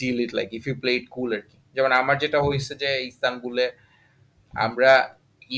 deal 0.01 0.17
it 0.25 0.33
like 0.39 0.49
if 0.59 0.63
you 0.69 0.75
play 0.83 0.93
it 0.99 1.07
cool 1.17 1.31
আর 1.37 1.43
কি. 1.51 1.59
যেমন 1.77 1.93
আমার 2.01 2.17
যেটা 2.23 2.39
হয়েছে 2.47 2.73
যে 2.83 2.91
ইস্তানবুলে 3.11 3.67
আমরা 4.67 4.91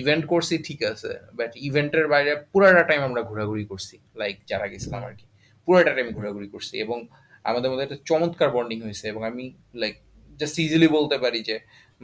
ইভেন্ট 0.00 0.24
করছি, 0.32 0.54
ঠিক 0.68 0.80
আছে 0.92 1.10
বাট 1.38 1.50
ইভেন্টের 1.68 2.06
বাইরে 2.12 2.32
পুরাটা 2.52 2.82
টাইম 2.90 3.00
আমরা 3.08 3.22
ঘোরাঘুরি 3.30 3.64
করছি 3.70 3.94
লাইক 4.20 4.36
যারা 4.50 4.66
গেছিলাম 4.72 5.02
আর 5.08 5.14
কি। 5.18 5.26
পুরোটা 5.66 5.92
টাইম 5.96 6.08
ঘোরাঘুরি 6.18 6.48
করছি 6.54 6.74
এবং 6.84 6.98
আমাদের 7.50 7.68
মধ্যে 7.70 7.84
একটা 7.86 7.98
চমৎকার 8.10 8.48
বন্ডিং 8.56 8.78
হয়েছে 8.86 9.04
এবং 9.12 9.22
আমি 9.30 9.44
লাইক 9.82 9.94
জাস্ট 10.40 10.56
ইজিলি 10.64 10.88
বলতে 10.98 11.16
পারি 11.24 11.40
যে 11.48 11.56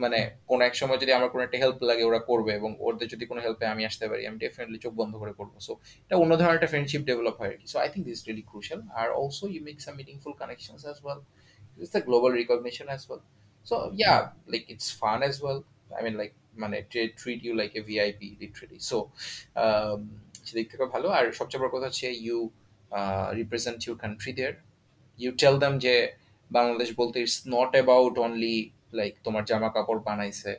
মানে 0.03 0.19
কোনো 0.49 0.61
এক 0.69 0.75
সময় 0.81 0.99
যদি 1.03 1.11
আমার 1.17 1.29
কোনো 1.33 1.43
একটা 1.47 1.57
হেল্প 1.63 1.79
লাগে, 1.89 2.03
ওরা 2.09 2.19
করবে 2.29 2.51
এবং 2.59 2.71
ওদের 2.87 3.07
যদি 3.13 3.25
কোনো 3.31 3.39
হেল্পে 3.45 3.65
আমি 3.73 3.83
আসতে 3.89 4.05
পারি, 4.11 4.21
আমি 4.29 4.37
ডেফিনেটলি 4.43 4.79
চোখ 4.85 4.93
বন্ধ 5.01 5.13
করে 5.21 5.33
করব। 5.39 5.53
সো 5.67 5.73
এটা 6.05 6.15
অন্য 6.23 6.33
ধরনের 6.39 6.57
একটা 6.59 6.69
ফ্রেন্ডশিপ 6.73 7.01
ডেভেলপ 7.09 7.35
হয় 7.41 7.51
আর 7.53 7.57
কি। 7.61 7.67
So 7.73 7.77
I 7.83 7.87
think 7.93 8.03
this 8.09 8.19
really 8.27 8.45
crucial 8.51 8.79
R 8.99 9.07
also 9.19 9.45
you 9.53 9.61
make 9.67 9.77
some 9.85 9.93
meaningful 10.01 10.33
connections 10.41 10.81
as 10.87 10.97
well 11.05 11.19
it's 11.79 11.91
the 11.95 12.01
global 12.07 12.31
recognition 12.41 12.87
as 12.91 13.01
well 13.07 13.21
so 13.69 13.75
yeah 13.99 14.13
like 14.53 14.63
it's 14.73 14.89
fun 15.01 15.19
as 15.25 15.35
well 15.43 15.59
I 15.97 16.01
mean 16.07 16.15
like 16.21 16.31
মানে 16.63 16.77
treat 16.91 17.39
you 17.45 17.53
like 17.61 17.71
a 17.79 17.81
VIP 17.89 18.27
literally 18.41 18.79
so 18.91 18.97
সেদিক 20.47 20.65
থেকে 20.71 20.85
ভালো। 20.95 21.07
আর 21.17 21.25
সবচেয়ে 21.39 21.61
বড় 21.61 21.71
কথা 21.75 21.85
হচ্ছে 21.89 22.07
you 22.25 22.39
represent 23.39 23.79
your 23.85 23.97
country 24.03 24.31
there 24.39 24.53
you 25.19 25.31
tell 25.41 25.55
them 25.63 25.73
যে 25.85 25.95
বাংলাদেশ 26.57 26.89
বলতে 26.99 27.15
it's 27.23 27.37
not 27.55 27.71
about 27.77 28.15
only 28.25 28.57
like 28.97 29.13
তোমার 29.25 29.43
জামা 29.49 29.69
কাপড় 29.75 30.01
বানাইছে 30.07 30.51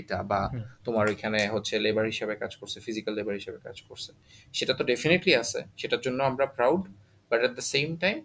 এটা 0.00 0.18
বা 0.30 0.40
তোমার 0.86 1.04
ওইখানে 1.12 1.40
হচ্ছে 1.54 1.74
লেবার 1.84 2.06
হিসেবে 2.12 2.34
কাজ 2.42 2.52
করছে 2.60 2.78
ফিজিক্যাল 2.86 3.14
লেবার 3.18 3.34
হিসেবে 3.40 3.58
কাজ 3.66 3.76
করছে। 3.88 4.10
সেটা 4.54 4.72
তো 4.78 4.82
ডেফিনেটলি 4.90 5.32
আছে 5.42 5.60
সেটার 5.80 6.00
জন্য 6.06 6.18
আমরা 6.30 6.44
proud 6.56 6.82
but 7.30 7.38
at 7.42 7.52
the 7.58 7.64
same 7.74 7.88
time 8.02 8.18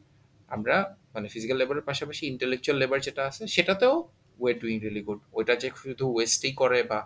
আমরা 0.51 0.76
মানে 1.13 1.28
ফিজিক্যাল 1.34 1.57
লেবারের 1.61 1.86
পাশাপাশি 1.89 2.24
ইন্টেলেকচুয়াল 2.34 2.78
লেবার 2.82 2.99
যেটা 3.07 3.22
আছে 3.30 3.43
সেটাতেও 3.55 3.95
ওয়ে 4.39 4.53
ডুইং 4.61 4.76
রিয়েলি 4.84 5.03
গুড 5.07 5.20
ওইটা 5.38 5.53
যে 5.61 5.68
শুধু 5.84 6.05
ওয়েস্টেই 6.16 6.53
করে 6.61 6.80
বা 6.91 6.99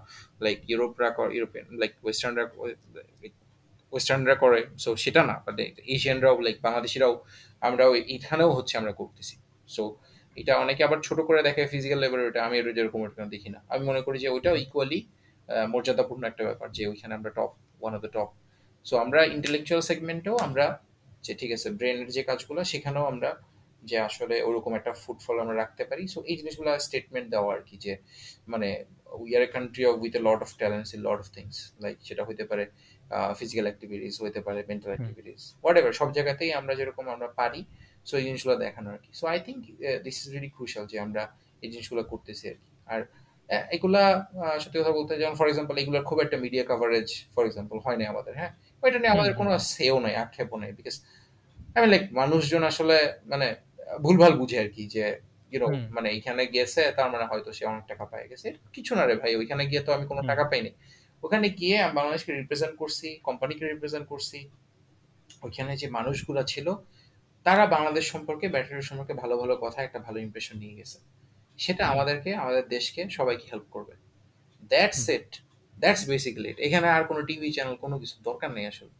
লাইক 0.45 0.59
ইউরোপরা 0.71 1.07
ইউরোপিয়ান 1.35 1.65
লাইক 1.81 1.91
ওয়েস্টার্নরা 2.03 2.45
ওয়েস্টার্নরা 3.93 4.35
করে 4.43 4.59
সো 4.83 4.89
সেটা 5.03 5.21
না 5.29 5.35
মানে 5.45 5.63
এশিয়ানরাও 5.95 6.35
লাইক 6.45 6.57
বাংলাদেশিরাও 6.65 7.13
আমরাও 7.61 7.91
এখানেও 8.15 8.51
হচ্ছে 8.57 8.73
আমরা 8.81 8.93
করতেছি। 8.99 9.35
সো 9.69 9.83
এটা 10.41 10.53
অনেকে 10.63 10.81
আবার 10.87 10.99
ছোট 11.07 11.19
করে 11.27 11.39
দেখে 11.47 11.61
ফিজিক্যাল 11.73 11.99
ওটা 12.29 12.39
আমি 12.47 12.55
যেরকম 12.77 12.99
ওটা 13.05 13.23
দেখি 13.35 13.49
না। 13.55 13.59
আমি 13.73 13.83
মনে 13.89 14.01
করি 14.05 14.17
যে 14.23 14.29
ওইটাও 14.35 14.55
ইকুয়ালি 14.65 14.99
মর্যাদাপূর্ণ 15.73 16.23
একটা 16.31 16.43
ব্যাপার 16.47 16.67
যে 16.77 16.83
ওইখানে 16.91 17.13
আমরা 17.19 17.31
top 17.37 17.51
one 17.81 17.91
of 17.97 18.01
the 18.05 18.11
top 18.17 18.29
so 18.85 18.93
আমরা 19.03 19.19
ইন্টেলেকচুয়াল 19.35 19.81
সেগমেন্টেও 19.89 20.35
আমরা 20.47 20.65
যে 21.25 21.33
ঠিক 21.39 21.51
আছে 21.57 21.67
ব্রেনের 21.79 22.09
যে 22.15 22.21
কাজগুলো 22.29 22.59
সেখানেও 22.71 23.05
আমরা 23.11 23.29
যে 23.89 23.97
আসলে 24.07 24.35
ওরকম 24.49 24.71
একটা 24.79 24.91
ফুটফল 25.03 25.35
আমরা 25.43 25.55
রাখতে 25.61 25.83
পারি। 25.89 26.03
সো 26.13 26.19
এই 26.29 26.35
জিনিসগুলো 26.39 26.69
স্টেটমেন্ট 26.87 27.27
দেওয়া 27.33 27.49
আর 27.55 27.61
কি 27.67 27.75
যে 27.85 27.93
মানে 28.51 28.69
we 29.21 29.29
are 29.37 29.43
a 29.47 29.49
country 29.55 29.83
of 29.89 29.95
with 30.03 30.13
a 30.19 30.21
lot 30.27 30.39
of 30.45 30.49
talents 30.61 30.89
in 30.95 31.01
lot 31.07 31.19
of 31.23 31.27
things 31.37 31.55
like 31.83 31.95
সেটা 32.07 32.23
হতে 32.29 32.43
পারে 32.49 32.63
ফিজিক্যাল 33.39 33.65
অ্যাক্টিভিটিস 33.69 34.15
হতে 34.23 34.39
পারে 34.47 34.59
মেন্টাল 34.69 34.91
অ্যাক্টিভিটিস 34.93 35.41
হোয়াট 35.61 35.75
এভার 35.79 35.93
সব 35.99 36.09
জায়গাতেই 36.17 36.51
আমরা 36.59 36.73
যেরকম 36.79 37.05
আমরা 37.15 37.27
পারি। 37.41 37.61
সো 38.07 38.13
এই 38.19 38.23
জিনিসগুলো 38.27 38.55
দেখানো 38.65 38.87
আর 38.95 38.99
কি। 39.03 39.11
So 39.19 39.23
I 39.33 39.37
think 39.47 39.59
this 40.05 40.15
is 40.21 40.25
really 40.33 40.49
crucial 40.55 40.83
যে 40.91 40.97
আমরা 41.05 41.23
এই 41.63 41.69
জিনিসগুলো 41.73 42.01
করতেছি 42.11 42.45
আর 42.51 42.57
কি। 42.61 42.69
আর 42.93 43.01
এগুলা 43.75 44.03
সত্যি 44.63 44.77
কথা 44.81 44.93
বলতে 44.97 45.11
যেমন 45.21 45.35
ফর 45.39 45.47
এক্সাম্পল 45.51 45.75
এগুলোর 45.81 46.03
খুব 46.09 46.17
একটা 46.25 46.37
মিডিয়া 46.43 46.63
কভারেজ 46.71 47.07
ফর 47.33 47.43
এক্সাম্পল 47.49 47.77
হয় 47.85 47.97
না 47.99 48.03
আমাদের 48.13 48.33
হ্যাঁ? 48.39 48.51
ওইটা 48.83 48.97
নিয়ে 49.01 49.13
আমাদের 49.15 49.33
কোনো 49.39 49.51
সেও 49.73 49.97
নাই 50.05 50.13
আক্ষেপও 50.23 50.57
নেই 50.63 50.71
বিকজ 50.79 50.95
আমি 51.77 51.87
লাইক 51.93 52.03
মানুষজন 52.19 52.63
আসলে 52.71 52.97
মানে 53.31 53.47
ভুলভাল 54.05 54.33
বুঝে 54.41 54.57
আর 54.63 54.69
কি 54.75 54.83
যে 54.95 55.03
ইউনো 55.53 55.67
মানে 55.95 56.07
এখানে 56.17 56.43
গেছে 56.55 56.83
তার 56.97 57.07
মানে 57.13 57.25
হয়তো 57.31 57.49
সে 57.57 57.63
অনেক 57.71 57.83
টাকা 57.91 58.05
পায় 58.11 58.25
গেছে। 58.31 58.47
কিছু 58.75 58.91
না 58.97 59.03
রে 59.03 59.15
ভাই 59.21 59.31
ওইখানে 59.39 59.63
গিয়ে 59.71 59.81
তো 59.87 59.91
আমি 59.97 60.05
কোনো 60.11 60.21
টাকা 60.31 60.43
পাইনি 60.51 60.71
ওখানে 61.23 61.47
গিয়ে 61.59 61.77
আমি 61.85 61.93
বাংলাদেশকে 61.99 62.31
রিপ্রেজেন্ট 62.39 62.73
করছি 62.81 63.07
কোম্পানিকে 63.27 63.63
রিপ্রেজেন্ট 63.73 64.05
করছি। 64.11 64.37
ওইখানে 65.45 65.71
যে 65.81 65.87
মানুষগুলো 65.97 66.41
ছিল 66.53 66.67
তারা 67.45 67.63
বাংলাদেশ 67.65 68.05
সম্পর্কে 68.11 68.45
ব্যাটারি 68.49 68.81
সম্পর্কে 68.81 69.13
ভালো 69.13 69.35
ভালো 69.37 69.53
কথা 69.55 69.79
একটা 69.83 69.99
ভালো 69.99 70.17
ইমপ্রেশন 70.19 70.55
নিয়ে 70.57 70.75
গেছে। 70.75 70.97
সেটা 71.59 71.83
আমাদেরকে 71.87 72.29
আমাদের 72.35 72.63
দেশকে 72.67 73.01
সবাইকে 73.09 73.45
হেল্প 73.51 73.67
করবে। 73.71 73.93
That's. 74.71 75.03
It 75.09 75.29
that's 75.77 76.03
basically 76.09 76.49
it 76.49 76.57
এখানে 76.59 76.87
আর 76.89 77.03
কোনো 77.03 77.21
টিভি 77.21 77.47
চ্যানেল 77.51 77.75
কোনো 77.75 77.95
কিছু 77.99 78.15
দরকার 78.23 78.49
নেই 78.51 78.65
আসলে। 78.67 78.93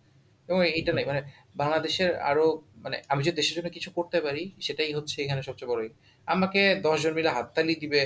এবং 0.50 0.60
এইটা 0.70 0.92
নেই 0.94 1.06
মানে 1.06 1.22
বাংলাদেশের 1.56 2.12
আরও 2.22 2.46
মানে 2.78 2.98
আমি 3.08 3.22
যে 3.24 3.32
দেশের 3.32 3.56
জন্য 3.58 3.70
কিছু 3.70 3.90
করতে 3.92 4.18
পারি 4.22 4.44
সেটাই 4.62 4.92
হচ্ছে 4.94 5.18
এখানে 5.22 5.42
সবচেয়ে 5.44 5.70
বড়। 5.72 5.82
আমাকে 6.28 6.62
দশজন 6.82 7.14
মিলে 7.14 7.30
হাততালি 7.30 7.74
দিবে 7.76 8.02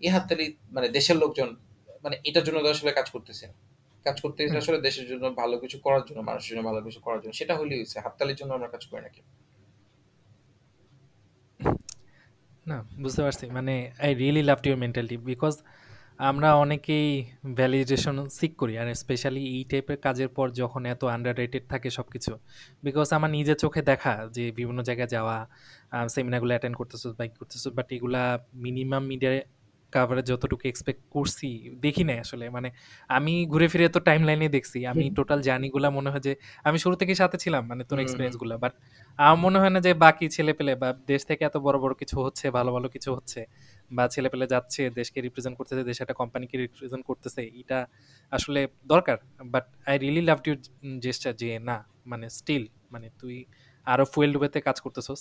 এই 0.00 0.10
হাততালি 0.10 0.44
মানে 0.72 0.88
দেশের 0.88 1.16
লোকজন 1.16 1.48
মানে 2.04 2.16
এটার 2.24 2.44
জন্য 2.44 2.58
তো 2.62 2.68
আসলে 2.70 2.92
কাজ 2.92 3.06
করতেছে 3.10 3.44
না। 3.46 3.54
কাজ 4.06 4.16
করতেছে 4.20 4.48
হুম। 4.48 4.60
আসলে 4.62 4.78
দেশের 4.80 5.06
জন্য 5.08 5.24
ভালো 5.34 5.54
কিছু 5.58 5.76
করার 5.78 6.02
জন্য 6.04 6.20
মানুষের 6.22 6.50
জন্য 6.50 6.62
ভালো 6.68 6.80
কিছু 6.82 7.00
করার 7.00 7.20
জন্য। 7.20 7.32
সেটা 7.32 7.54
হলেই 7.56 7.78
হয়েছে 7.78 7.96
হাততালির 8.00 8.36
জন্য 8.36 8.50
আমরা 8.54 8.68
কাজ 8.68 8.82
করি 8.86 9.02
নাকি 9.02 9.22
না, 12.70 12.78
বুঝতে 13.02 13.20
পারছি। 13.26 13.44
মানে 13.56 13.74
I 14.04 14.10
really 14.20 14.42
love 14.50 14.58
your 14.66 14.78
mentality 14.84 15.16
because 15.30 15.54
আমরা 16.30 16.48
অনেকেই 16.64 17.08
ভ্যালিডেশন 17.58 18.16
সিক 18.38 18.52
করি, 18.60 18.74
আর 18.80 18.86
স্পেশালি 19.02 19.42
এই 19.56 19.62
টাইপের 19.70 19.98
কাজের 20.06 20.30
পর 20.36 20.46
যখন 20.60 20.82
এত 20.94 21.02
আন্ডার 21.14 21.34
রেটেড 21.42 21.64
থাকে 21.72 21.88
সব 21.98 22.06
কিছু 22.14 22.32
বিকজ 22.86 23.06
আমার 23.16 23.30
নিজের 23.36 23.56
চোখে 23.62 23.82
দেখা 23.90 24.12
যে 24.36 24.44
বিভিন্ন 24.58 24.80
জায়গায় 24.88 25.10
যাওয়া 25.16 25.36
সেমিনারগুলো 26.14 26.52
অ্যাটেন্ড 26.54 26.76
করতেছো 26.80 27.06
বাইক 27.18 27.32
করতেছো 27.40 27.68
বাট 27.76 27.88
এগুলা 27.96 28.22
মিনিমাম 28.64 29.02
মিডিয়া 29.10 29.32
কাভারেজ 29.92 30.24
যতটুকু 30.30 30.64
এক্সপেক্ট 30.72 31.02
করছি 31.14 31.48
দেখি 31.84 32.02
নাই 32.08 32.18
আসলে। 32.24 32.44
মানে 32.56 32.68
আমি 33.10 33.32
ঘুরে 33.52 33.66
ফিরে 33.72 33.86
তো 33.94 34.00
টাইম 34.08 34.20
লাইনে 34.28 34.46
দেখছি। 34.56 34.78
আমি 34.92 35.04
টোটাল 35.18 35.38
জার্নিগুলা 35.48 35.88
মনে 35.98 36.08
হয় 36.12 36.22
যে 36.26 36.32
আমি 36.68 36.78
শুরু 36.84 36.94
থেকে 37.00 37.12
সাথে 37.22 37.36
ছিলাম 37.44 37.62
মানে 37.70 37.82
তোর। 37.88 37.98
এক্সপিরিয়েন্সগুলো 38.04 38.54
বাট 38.64 38.72
আমার 39.18 39.38
মনে 39.44 39.58
হয় 39.62 39.72
না 39.74 39.80
যে 39.86 39.92
বাকি 40.04 40.26
ছেলে 40.36 40.52
পেলে 40.58 40.72
বা 40.82 40.88
দেশ 41.12 41.22
থেকে 41.28 41.42
এত 41.48 41.56
বড় 41.66 41.76
বড় 41.84 41.92
কিছু 42.00 42.16
হচ্ছে 42.24 42.46
ভালো 42.56 42.70
ভালো 42.76 42.88
কিছু 42.94 43.10
হচ্ছে 43.16 43.40
বা 43.90 44.04
ছেলে 44.14 44.28
পেলে 44.32 44.46
যাচ্ছে 44.54 44.82
দেশকে 44.98 45.18
রিপ্রেজেন্ট 45.26 45.54
করতেছে 45.58 45.82
দেশ 45.90 45.96
একটা 46.04 46.14
কোম্পানিকে 46.20 46.56
রিপ্রেজেন্ট 46.64 47.04
করতেছে 47.08 47.42
এটা 47.60 47.78
আসলে 48.32 48.60
দরকার। 48.92 49.16
But 49.54 49.64
I 49.90 49.94
really 50.02 50.22
love 50.30 50.38
your 50.46 50.58
gesture 51.04 51.32
যে 51.42 51.48
না 51.68 51.76
মানে 52.10 52.26
স্টিল 52.38 52.64
মানে 52.92 53.06
তুই 53.20 53.36
আরও 53.86 54.04
ফুয়েল 54.12 54.30
ডুবেতে 54.34 54.58
কাজ 54.68 54.76
করতেছস 54.84 55.20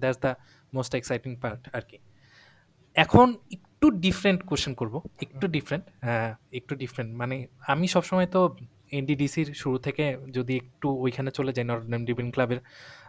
that's 0.00 0.18
the 0.24 0.32
most 0.72 0.92
exciting 1.00 1.32
part 1.42 1.62
আর 1.76 1.84
কি 1.90 1.98
এখন 2.96 3.28
একটু 3.82 3.98
ডিফারেন্ট 4.06 4.40
কোশ্চেন 4.48 4.72
করব। 4.80 4.94
একটু 5.24 5.46
ডিফারেন্ট 5.56 5.84
হ্যাঁ 6.06 6.30
একটু 6.58 6.72
ডিফারেন্ট 6.82 7.10
মানে 7.20 7.36
আমি 7.72 7.86
সবসময় 7.94 8.28
তো 8.34 8.40
এনডিডিসির 8.98 9.48
শুরু 9.62 9.76
থেকে 9.86 10.04
যদি 10.36 10.54
একটু 10.62 10.88
ওইখানে 11.04 11.30
চলে 11.38 11.50
যাই 11.56 11.64
নর্থ 11.70 11.84
ডিবিন 12.08 12.28
ক্লাবের 12.34 12.60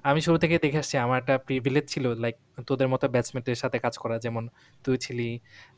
আমি 0.10 0.20
শুরু 0.26 0.38
থেকে 0.44 0.56
দেখে 0.66 0.80
আসছি, 0.84 0.96
আমার 1.06 1.18
একটা 1.22 1.36
প্রিভিলেজ 1.48 1.86
ছিল 1.94 2.06
লাইক 2.24 2.36
তোদের 2.70 2.88
মতো 2.94 3.06
ব্যাটসম্যানদের 3.14 3.58
সাথে 3.64 3.78
কাজ 3.86 3.96
করা, 4.04 4.16
যেমন 4.26 4.44
তুই 4.86 4.96
ছিলি, 5.06 5.30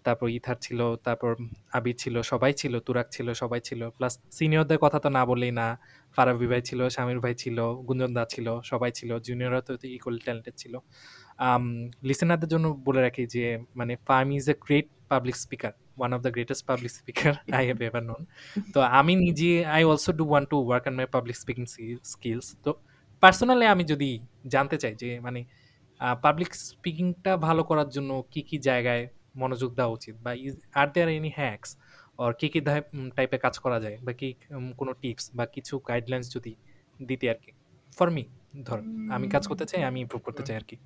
তারপর 0.06 0.28
ইথার 0.38 0.58
ছিল, 0.66 0.80
তারপর 1.06 1.32
আবির 1.78 1.98
ছিল, 2.04 2.16
সবাই 2.32 2.52
ছিল 2.62 2.74
তুরাক 2.88 3.08
ছিল, 3.16 3.28
সবাই 3.42 3.62
ছিল। 3.70 3.82
প্লাস 3.98 4.14
সিনিয়রদের 4.38 4.80
কথা 4.84 4.98
তো 5.04 5.10
না 5.18 5.22
বললেই 5.30 5.54
না, 5.60 5.68
ফারাবি 6.16 6.48
ভাই 6.52 6.62
ছিল 6.70 6.80
স্বামীর 6.96 7.20
ভাই 7.26 7.34
ছিল, 7.44 7.58
গুঞ্জন 7.88 8.12
দা 8.18 8.24
ছিল, 8.34 8.48
সবাই 8.72 8.92
ছিল 9.00 9.10
জুনিয়ররা 9.28 9.62
তো 9.68 9.72
ইকুয়াল 9.98 10.16
ট্যালেন্টেড 10.26 10.56
ছিল। 10.62 10.74
লিসেনারদের 12.08 12.50
জন্য 12.50 12.66
বলে 12.88 13.02
রাখি 13.02 13.24
যে 13.36 13.44
মানে 13.76 13.94
farm 14.08 14.28
is 14.32 14.46
a 14.50 14.56
great 14.66 14.88
public 15.12 15.36
speaker 15.36 15.72
one 16.00 16.10
of 16.16 16.20
the 16.26 16.32
greatest 16.36 16.64
public 16.70 16.92
speaker 17.00 17.32
I 17.58 17.64
have 17.68 17.80
ever 17.88 18.04
known 18.10 18.22
তো 18.74 18.80
আমি 19.00 19.14
নিজে 19.26 19.50
I 19.76 19.82
also 19.84 20.12
do 20.20 20.24
want 20.32 20.44
to 20.52 20.58
work 20.68 20.84
on 20.90 20.94
my 21.00 21.08
public 21.16 21.36
speaking 21.36 21.66
skills 22.12 22.48
তো 22.66 22.72
পার্সোনালি 23.24 23.66
আমি 23.74 23.84
যদি 23.84 24.10
জানতে 24.48 24.78
চাই 24.78 24.94
যে 25.02 25.10
মানে 25.20 25.40
পাবলিক 26.24 26.52
স্পিকিংটা 26.64 27.32
ভালো 27.38 27.62
করার 27.70 27.90
জন্য 27.90 28.12
কি 28.32 28.42
কি 28.50 28.58
জায়গায় 28.60 29.04
মনোযোগ 29.36 29.70
দেওয়া 29.78 29.92
উচিত 29.92 30.16
বা 30.26 30.32
is 30.46 30.54
are 30.76 30.88
there 30.94 31.10
any 31.12 31.32
hacks 31.40 31.70
or 32.20 32.32
কি 32.40 32.48
কি 32.54 32.60
টাইপে 33.18 33.38
কাজ 33.46 33.56
করা 33.64 33.78
যায় 33.80 33.98
বা 34.06 34.12
কি 34.20 34.30
কোনো 34.78 34.92
টিপস 35.02 35.26
বা 35.36 35.44
কিছু 35.56 35.74
গাইডলাইন্স 35.90 36.26
যদি 36.36 36.54
দিতে 37.00 37.26
আর 37.30 37.40
কি 37.44 37.52
ফর 37.98 38.08
মি 38.10 38.24
ধর 38.68 38.80
আমি 39.16 39.28
কাজ 39.36 39.44
করতে 39.52 39.66
চাই 39.72 39.82
আমি 39.90 40.00
ইমপ্রুভ 40.06 40.22
করতে 40.28 40.44
চাই 40.48 40.56
আর 40.62 40.66
কি। 40.70 40.78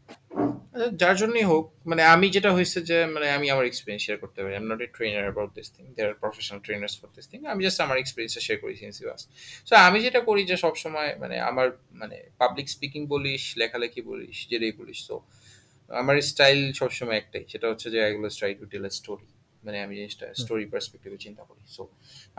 যার 1.02 1.16
জন্যই 1.22 1.46
হোক 1.52 1.66
মানে 1.90 2.02
আমি 2.14 2.28
যেটা 2.36 2.50
হয়েছে 2.56 2.80
যে 2.90 2.98
মানে 3.16 3.28
আমি 3.38 3.48
আমার 3.54 3.66
এক্সপিরিয়েন্স 3.72 4.04
শেয়ার 4.06 4.18
করতে 4.24 4.38
পারি। 4.42 4.54
I 4.56 4.62
am 4.64 4.68
not 4.72 4.80
a 4.86 4.88
trainer 4.96 5.24
about 5.28 5.52
this 5.58 5.68
thing 5.76 5.84
there 5.96 6.12
professional 6.24 6.60
trainers 6.66 6.94
for 7.00 7.10
this 7.18 7.26
thing 7.32 7.40
আমি 7.54 7.62
জাস্ট 7.66 7.80
আমার 7.86 7.98
এক্সপিরিয়েন্সটা 8.04 8.42
শেয়ার 8.48 8.60
করি 8.64 8.74
সিন্স 8.82 8.96
ইউ 9.02 9.08
সো 9.68 9.74
আমি 9.88 9.98
যেটা 10.06 10.22
করি 10.30 10.42
যে 10.52 10.56
সবসময় 10.64 11.10
মানে 11.24 11.36
আমার 11.50 11.68
মানে 12.02 12.18
পাবলিক 12.42 12.68
স্পিকিং 12.76 13.02
বলিস 13.14 13.44
লেখালেখি 13.62 14.02
বলিস 14.10 14.38
যেটাই 14.52 14.74
বলিস 14.80 15.00
তো 15.10 15.16
আমার 15.92 16.16
স্টাইল 16.32 16.60
সবসময় 16.80 17.18
একটাই। 17.22 17.44
সেটা 17.52 17.66
হচ্ছে 17.72 17.88
যে 17.94 18.00
এগুলো 18.10 18.28
try 18.40 18.52
to 18.60 18.66
tell 18.72 18.84
a 18.90 18.92
story 19.00 19.28
মানে 19.66 19.78
আমি 19.86 19.94
জিনিসটা 20.00 20.26
স্টোরি 20.42 20.66
পার্সপেক্টিভে 20.74 21.18
চিন্তা 21.26 21.44
করি। 21.50 21.64
সো 21.76 21.84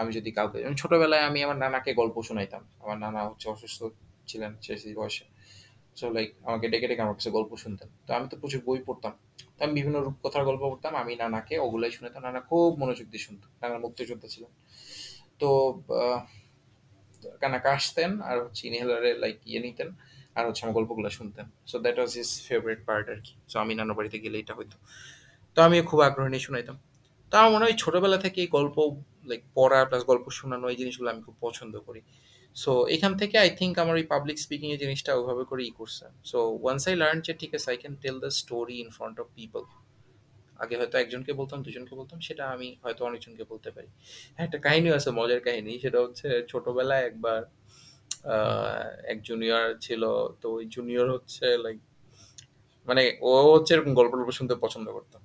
আমি 0.00 0.10
যদি 0.18 0.30
কাউকে 0.38 0.58
ছোটবেলায় 0.80 1.24
আমি 1.28 1.38
আমার 1.46 1.58
নানাকে 1.64 1.90
গল্প 2.00 2.16
শোনাইতাম। 2.28 2.62
আমার 2.84 2.98
নানা 3.04 3.20
হচ্ছে 3.28 3.46
অসুস্থ 3.54 3.80
ছিলেন 4.30 4.52
সেই 4.82 4.94
বয়সে। 5.00 5.26
সো 5.98 6.06
লাইক 6.16 6.28
আমাকে 6.48 6.66
ডেকে 6.72 6.86
ডেকে 6.90 7.02
আমার 7.06 7.16
কাছে 7.18 7.30
গল্প 7.36 7.50
শুনতেন। 7.64 7.88
তো 8.06 8.10
আমি 8.16 8.26
তো 8.30 8.34
প্রচুর 8.40 8.60
বই 8.68 8.78
পড়তাম। 8.88 9.14
তো 9.56 9.60
আমি 9.64 9.72
বিভিন্ন 9.78 9.96
রূপকথার 10.06 10.44
গল্প 10.48 10.62
পড়তাম। 10.72 10.92
আমি 11.02 11.12
নানাকে 11.22 11.54
ওগুলাই 11.66 11.90
শুনতাম। 11.96 12.20
নানা 12.28 12.40
খুব 12.48 12.68
মনোযোগ 12.80 13.06
দিয়ে 13.12 13.24
শুনতো। 13.26 13.46
নানা 13.62 13.76
মুক্তিযোদ্ধা 13.84 14.28
ছিলেন। 14.34 14.52
তো 15.40 15.48
কানাকা 17.42 17.70
আসতেন 17.78 18.10
আর 18.28 18.36
হচ্ছে 18.44 18.62
ইনহেলারে 18.68 19.10
লাইক 19.22 19.36
ইয়ে 19.50 19.60
নিতেন 19.66 19.88
আর 20.36 20.44
হচ্ছে 20.48 20.62
আমার 20.64 20.74
গল্পগুলো 20.78 21.08
শুনতেন। 21.18 21.46
So 21.70 21.76
that 21.84 21.96
was 21.98 22.10
his 22.18 22.30
favourite 22.48 22.80
part 22.88 23.06
আর 23.12 23.20
কি 23.26 23.34
সো 23.50 23.56
আমি 23.64 23.72
নানা 23.78 23.92
বাড়িতে 23.98 24.16
গেলে 24.24 24.36
এটা 24.42 24.54
হইতো। 24.58 24.76
তো 25.56 25.58
আমি 25.66 25.76
খুব 25.90 25.98
আগ্রহ 26.00 26.26
নিয়ে 26.32 26.44
শুনাইতাম। 26.48 26.76
তো 27.30 27.34
আমার 27.40 27.50
মনে 27.54 27.64
হয় 27.66 27.76
ছোটবেলা 27.82 28.18
থেকে 28.24 28.40
গল্প 28.56 28.76
লাইক 29.30 29.42
পড়া 29.56 29.78
প্লাস 29.88 30.02
গল্প 30.10 30.24
শোনানো 30.38 30.66
এই 30.72 30.76
জিনিসগুলো 30.76 31.08
আমি 31.10 31.22
খুব 31.22 31.36
পছন্দ 31.40 31.74
করি। 31.78 32.00
সো 32.62 32.72
এখান 32.96 33.12
থেকে 33.20 33.36
আই 33.44 33.50
থিঙ্ক 33.58 33.74
আমার 33.82 33.94
ওই 34.00 34.06
পাবলিক 34.12 34.36
স্পিকিং 34.44 34.68
এর 34.74 34.80
জিনিসটা 34.84 35.10
ওইভাবে 35.18 35.44
করে 35.50 35.62
ই 35.70 35.72
করছে। 35.78 36.04
সো 36.30 36.38
ওয়ান্স 36.62 36.82
আই 36.88 36.94
লার্ন 37.02 37.18
যে 37.26 37.32
ঠিক 37.40 37.52
আছে 37.56 37.68
I 37.72 37.78
can 37.82 37.94
tell 38.02 38.16
the 38.24 38.30
story 38.40 38.76
in 38.84 38.88
front 38.96 39.16
of 39.22 39.26
people 39.38 39.62
আগে 40.62 40.74
হয়তো 40.80 40.96
একজনকে 40.98 41.32
বলতাম, 41.32 41.58
দুজনকে 41.66 41.94
বলতাম, 42.00 42.18
সেটা 42.20 42.44
আমি 42.54 42.68
হয়তো 42.84 43.02
অনেকজনকে 43.04 43.44
বলতে 43.52 43.68
পারি। 43.70 43.88
হ্যাঁ 44.34 44.44
একটা 44.48 44.58
কাহিনী 44.66 44.88
আছে, 44.98 45.10
মজার 45.10 45.40
কাহিনী। 45.40 45.72
সেটা 45.78 45.98
হচ্ছে 46.04 46.28
ছোটবেলায় 46.50 47.04
একবার 47.10 47.40
এক 49.12 49.18
জুনিয়র 49.22 49.64
ছিল, 49.80 50.02
তো 50.40 50.46
ওই 50.56 50.64
জুনিয়র 50.74 51.06
হচ্ছে 51.16 51.46
লাইক 51.64 51.78
মানে 52.88 53.02
ও 53.28 53.30
হচ্ছে 53.54 53.70
এরকম 53.74 53.92
গল্প 53.94 54.12
টল্প 54.12 54.30
শুনতে 54.38 54.54
পছন্দ 54.64 54.86
করতো। 54.96 55.16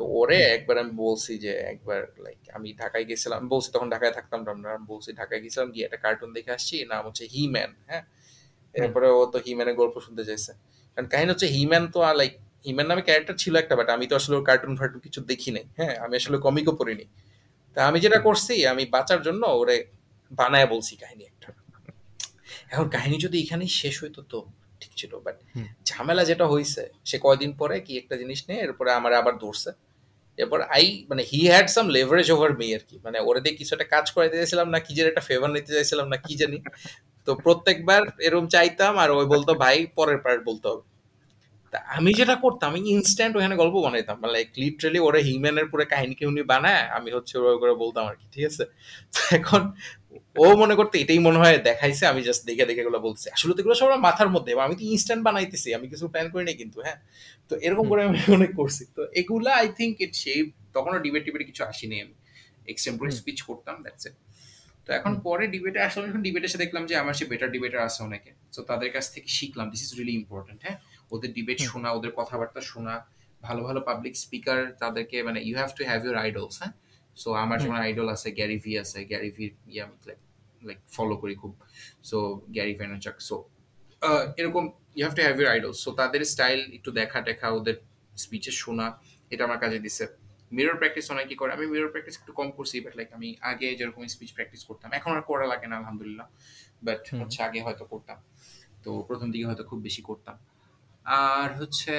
তো 0.00 0.06
ওরে 0.12 0.38
একবার 0.56 0.76
আমি 0.78 0.92
বলছি 1.04 1.32
যে 1.38 1.52
একবার 1.72 2.00
লাইক 2.24 2.40
আমি 2.56 2.68
ঢাকায় 2.82 3.04
গেছিলাম 3.04 3.36
আমি 3.40 3.48
বলছি 3.48 3.68
তখন 3.74 3.88
ঢাকায় 3.90 4.12
থাকতাম 4.12 4.40
না 4.44 4.68
আমি 4.76 4.86
বলছি 4.86 5.10
ঢাকায় 5.12 5.40
গেছিলাম 5.44 5.68
গিয়ে 5.74 5.84
একটা 5.84 5.98
কার্টুন 6.04 6.30
দেখে 6.32 6.50
আসছি 6.50 6.76
নাম 6.92 7.02
হচ্ছে 7.06 7.24
হি 7.24 7.42
ম্যান 7.48 7.70
হ্যাঁ 7.90 8.04
এরপরে 8.74 9.06
ও 9.10 9.20
তো 9.26 9.38
হিম্যানের 9.46 9.76
গল্প 9.76 9.96
শুনতে 10.00 10.22
চাইছে। 10.24 10.52
কারণ 10.94 11.06
কাহিনী 11.08 11.28
হচ্ছে 11.30 11.48
হিম্যান 11.56 11.84
তো 11.94 11.98
লাইক 12.20 12.32
হিম্যান 12.66 12.86
নামে 12.86 13.02
ক্যারেক্টার 13.02 13.36
ছিল 13.36 13.54
একটা 13.56 13.74
বাট 13.76 13.88
আমি 13.90 14.04
তো 14.06 14.14
আসলে 14.16 14.34
কার্টুন 14.44 14.72
ফার্টুন 14.76 15.00
কিছু 15.00 15.20
দেখি 15.20 15.50
নাই 15.50 15.64
হ্যাঁ? 15.78 15.94
আমি 15.98 16.14
আসলে 16.16 16.36
কমিকও 16.38 16.72
পড়িনি। 16.72 17.04
তা 17.76 17.80
আমি 17.86 17.98
যেটা 18.00 18.18
করছি 18.18 18.54
আমি 18.66 18.82
বাঁচার 18.86 19.20
জন্য 19.22 19.42
ওরে 19.60 19.76
বানায় 20.32 20.66
বলছি 20.66 20.92
কাহিনী 20.96 21.24
একটা। 21.24 21.48
এখন 22.72 22.86
কাহিনী 22.88 23.16
যদি 23.18 23.36
এখানেই 23.44 23.70
শেষ 23.80 23.94
হইতো 24.02 24.20
তো 24.22 24.38
ঠিক 24.80 24.92
ছিল 24.96 25.12
বাট 25.26 25.36
ঝামেলা 25.84 26.22
যেটা 26.24 26.46
হয়েছে 26.46 26.82
সে 27.04 27.16
কয়দিন 27.18 27.50
পরে 27.52 27.76
কি 27.80 27.92
একটা 27.98 28.14
জিনিস 28.16 28.40
নিয়ে 28.48 28.60
এরপরে 28.60 28.90
আমার 28.92 29.12
আবার 29.12 29.34
ধরছে। 29.38 29.70
এরপর 30.42 30.60
আই 30.76 30.84
মানে 31.10 31.22
he 31.30 31.40
had 31.52 31.66
some 31.74 31.86
leverage 31.96 32.28
over 32.34 32.50
me 32.60 32.68
আর 32.76 32.82
কি। 32.88 32.96
মানে 33.04 33.18
ওরে 33.28 33.40
দিয়ে 33.44 33.54
কিছু 33.60 33.72
একটা 33.76 33.88
কাজ 33.94 34.06
করাইতে 34.14 34.36
চাইছিলাম 34.40 34.68
না, 34.74 34.78
কি 34.86 34.92
যে 34.96 35.02
একটা 35.12 35.24
ফেভার 35.28 35.50
নিতে 35.56 35.70
চাইছিলাম 35.76 36.06
না, 36.12 36.16
কি 36.26 36.32
জানি। 36.40 36.58
তো 37.26 37.30
প্রত্যেকবার 37.44 38.02
এরকম 38.26 38.46
চাইতাম 38.54 38.92
আর 39.02 39.08
ওই 39.18 39.26
বলতো, 39.34 39.52
ভাই, 39.62 39.76
পরের 39.98 40.18
পার্ট 40.24 40.40
বলতে 40.48 40.66
হবে। 40.70 40.84
তা 41.72 41.78
আমি 41.96 42.10
যেটা 42.18 42.34
করতাম, 42.44 42.68
আমি 42.72 42.80
ইনস্ট্যান্ট 42.96 43.32
ওখানে 43.38 43.56
গল্প 43.62 43.76
বানাইতাম। 43.86 44.16
মানে 44.22 44.32
লাইক 44.36 44.48
লিটারেলি 44.62 45.00
ওরা 45.08 45.18
হিউম্যানের 45.26 45.66
পুরো 45.70 45.84
কাহিনীকে 45.92 46.24
উনি 46.30 46.42
বানায়, 46.52 46.82
আমি 46.96 47.08
হচ্ছে 47.16 47.34
ওরা 47.40 47.52
করে 47.62 47.74
বলতাম 47.82 48.04
আর 48.10 48.16
কি, 48.20 48.26
ঠিক 48.34 48.44
আছে? 48.50 48.64
এখন 49.38 49.62
ও 50.36 50.46
মনে 50.62 50.74
করতে 50.74 50.94
এটাই 50.98 51.20
মনে 51.28 51.38
হয় 51.42 51.56
দেখাইছে 51.68 52.04
আমি 52.06 52.20
জাস্ট 52.28 52.42
দেখে 52.48 52.64
দেখে 52.68 52.80
এগুলো 52.80 52.98
বলছি 53.06 53.26
আসলে 53.36 53.52
তো 53.54 53.58
এগুলো 53.62 53.74
সব 53.74 53.86
আমার 53.88 54.02
মাথার 54.08 54.28
মধ্যে 54.28 54.50
আমি 54.66 54.74
তো 54.78 54.82
ইনস্ট্যান্ট 54.92 55.22
বানাইতেছি 55.28 55.68
আমি 55.78 55.86
কিছু 55.92 56.04
প্ল্যান 56.08 56.26
করি 56.32 56.44
নাই 56.48 56.56
কিন্তু 56.62 56.78
হ্যাঁ। 56.86 56.98
তো 57.50 57.54
এরকম 57.66 57.84
করে 57.90 58.00
আমি 58.04 58.18
অনেক 58.38 58.50
করছি। 58.56 58.82
তো 58.96 59.02
এগুলা 59.20 59.52
আই 59.54 59.66
থিঙ্ক 59.78 59.94
ইট 60.00 60.12
সেই 60.14 60.40
তখনও 60.72 60.98
ডিবেট 60.98 61.22
টিবেট 61.26 61.42
কিছু 61.46 61.62
আসেনি 61.64 61.96
আমি। 62.04 62.14
এক্সটেম্পোরারি 62.68 63.12
স্পিচ 63.20 63.38
করতাম 63.42 63.76
দ্যাটস 63.84 64.04
ইট 64.06 64.16
তো 64.86 64.90
এখন 64.98 65.12
পরে 65.26 65.44
ডিবেটে 65.46 65.80
আসলাম 65.80 66.04
যখন 66.08 66.22
ডিবেটে 66.22 66.46
এসে 66.46 66.58
দেখলাম 66.58 66.82
যে 66.86 66.94
আমার 66.96 67.14
সে 67.18 67.24
বেটার 67.24 67.50
ডিবেটার 67.50 67.80
আছে 67.88 68.00
অনেকে। 68.08 68.30
তো 68.54 68.60
তাদের 68.62 68.90
কাছ 68.92 69.04
থেকে 69.14 69.28
শিখলাম 69.28 69.66
দিস 69.72 69.80
ইজ 69.86 69.90
রিয়েলি 69.98 70.14
ইম্পর্টেন্ট 70.20 70.60
হ্যাঁ। 70.64 70.76
ওদের 71.10 71.30
ডিবেট 71.32 71.58
শোনা 71.68 71.88
ওদের 71.92 72.12
কথাবার্তা 72.12 72.60
শোনা 72.70 72.94
ভালো 73.42 73.60
ভালো 73.64 73.80
পাবলিক 73.80 74.14
স্পিকার 74.16 74.60
তাদেরকে 74.82 75.16
মানে 75.22 75.38
you 75.46 75.54
have 75.56 75.70
to 75.78 75.82
have 75.84 76.00
your 76.06 76.16
idols 76.16 76.56
হ্যাঁ। 76.62 76.72
সো 77.16 77.28
আমার 77.42 77.56
যেমন 77.62 77.80
আইডল 77.86 78.08
আছে 78.14 78.28
গ্যারি 78.38 78.58
ভি 78.64 78.72
আছে 78.82 78.98
গ্যারি 79.10 79.30
ভি 79.36 79.44
ইয়ে 79.72 79.82
আমি 79.84 79.94
লাইক 80.08 80.20
লাইক 80.68 80.78
ফলো 80.96 81.14
করি 81.22 81.34
খুব। 81.42 81.52
সো 82.08 82.18
গ্যারি 82.56 82.74
ভ্যানাচাক 82.80 83.16
সো 83.28 83.36
এরকম 84.40 84.64
you 84.96 85.02
have 85.06 85.14
to 85.18 85.22
have 85.26 85.36
your 85.40 85.50
idols 85.54 85.78
so 85.84 85.90
তাদের 86.00 86.20
স্টাইল 86.32 86.60
একটু 86.76 86.90
দেখা 87.00 87.18
টেখা 87.28 87.48
ওদের 87.58 87.76
স্পিচে 88.22 88.52
শোনা 88.62 88.86
এটা 89.32 89.42
আমার 89.48 89.58
কাজে 89.64 89.78
দিছে। 89.86 90.04
মিরর 90.56 90.76
প্র্যাকটিস 90.80 91.06
অনেকে 91.14 91.34
করে? 91.40 91.50
আমি 91.56 91.66
মিরর 91.72 91.90
প্র্যাকটিস 91.92 92.14
একটু 92.20 92.32
কম 92.38 92.48
করছি 92.56 92.76
বাট 92.84 92.94
লাইক 92.98 93.08
আমি 93.16 93.28
আগে 93.50 93.68
যেরকম 93.78 94.00
স্পিচ 94.14 94.30
প্র্যাকটিস 94.36 94.62
করতাম 94.68 94.88
এখন 94.98 95.10
আর 95.16 95.22
করা 95.30 95.46
লাগে 95.52 95.66
না 95.70 95.76
আলহামদুলিল্লাহ। 95.80 96.26
বাট 96.86 97.02
হচ্ছে 97.20 97.38
আগে 97.48 97.60
হয়তো 97.66 97.84
করতাম। 97.92 98.18
তো 98.84 98.90
প্রথম 99.08 99.28
দিকে 99.32 99.46
হয়তো 99.50 99.64
খুব 99.70 99.78
বেশি 99.86 100.02
করতাম। 100.08 100.36
আর 101.06 101.48
হচ্ছে 101.60 101.92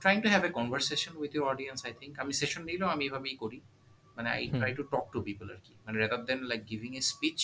trying 0.00 0.18
to 0.24 0.28
have 0.32 0.42
a 0.48 0.50
conversation 0.58 1.12
with 1.20 1.32
your 1.36 1.46
audience 1.52 1.80
I 1.86 1.92
think 2.00 2.12
আমি 2.22 2.32
সেশন 2.40 2.62
নিলেও 2.68 2.88
আমি 2.94 3.04
এভাবেই 3.08 3.36
করি। 3.42 3.58
মানে 4.16 4.28
I 4.36 4.42
try 4.58 4.72
to 4.78 4.82
talk 4.94 5.06
to 5.14 5.18
people 5.28 5.46
আর 5.54 5.60
কি। 5.66 5.74
মানে 5.84 5.96
rather 6.02 6.20
than 6.28 6.40
like 6.50 6.60
giving 6.70 6.90
a 7.00 7.02
speech 7.12 7.40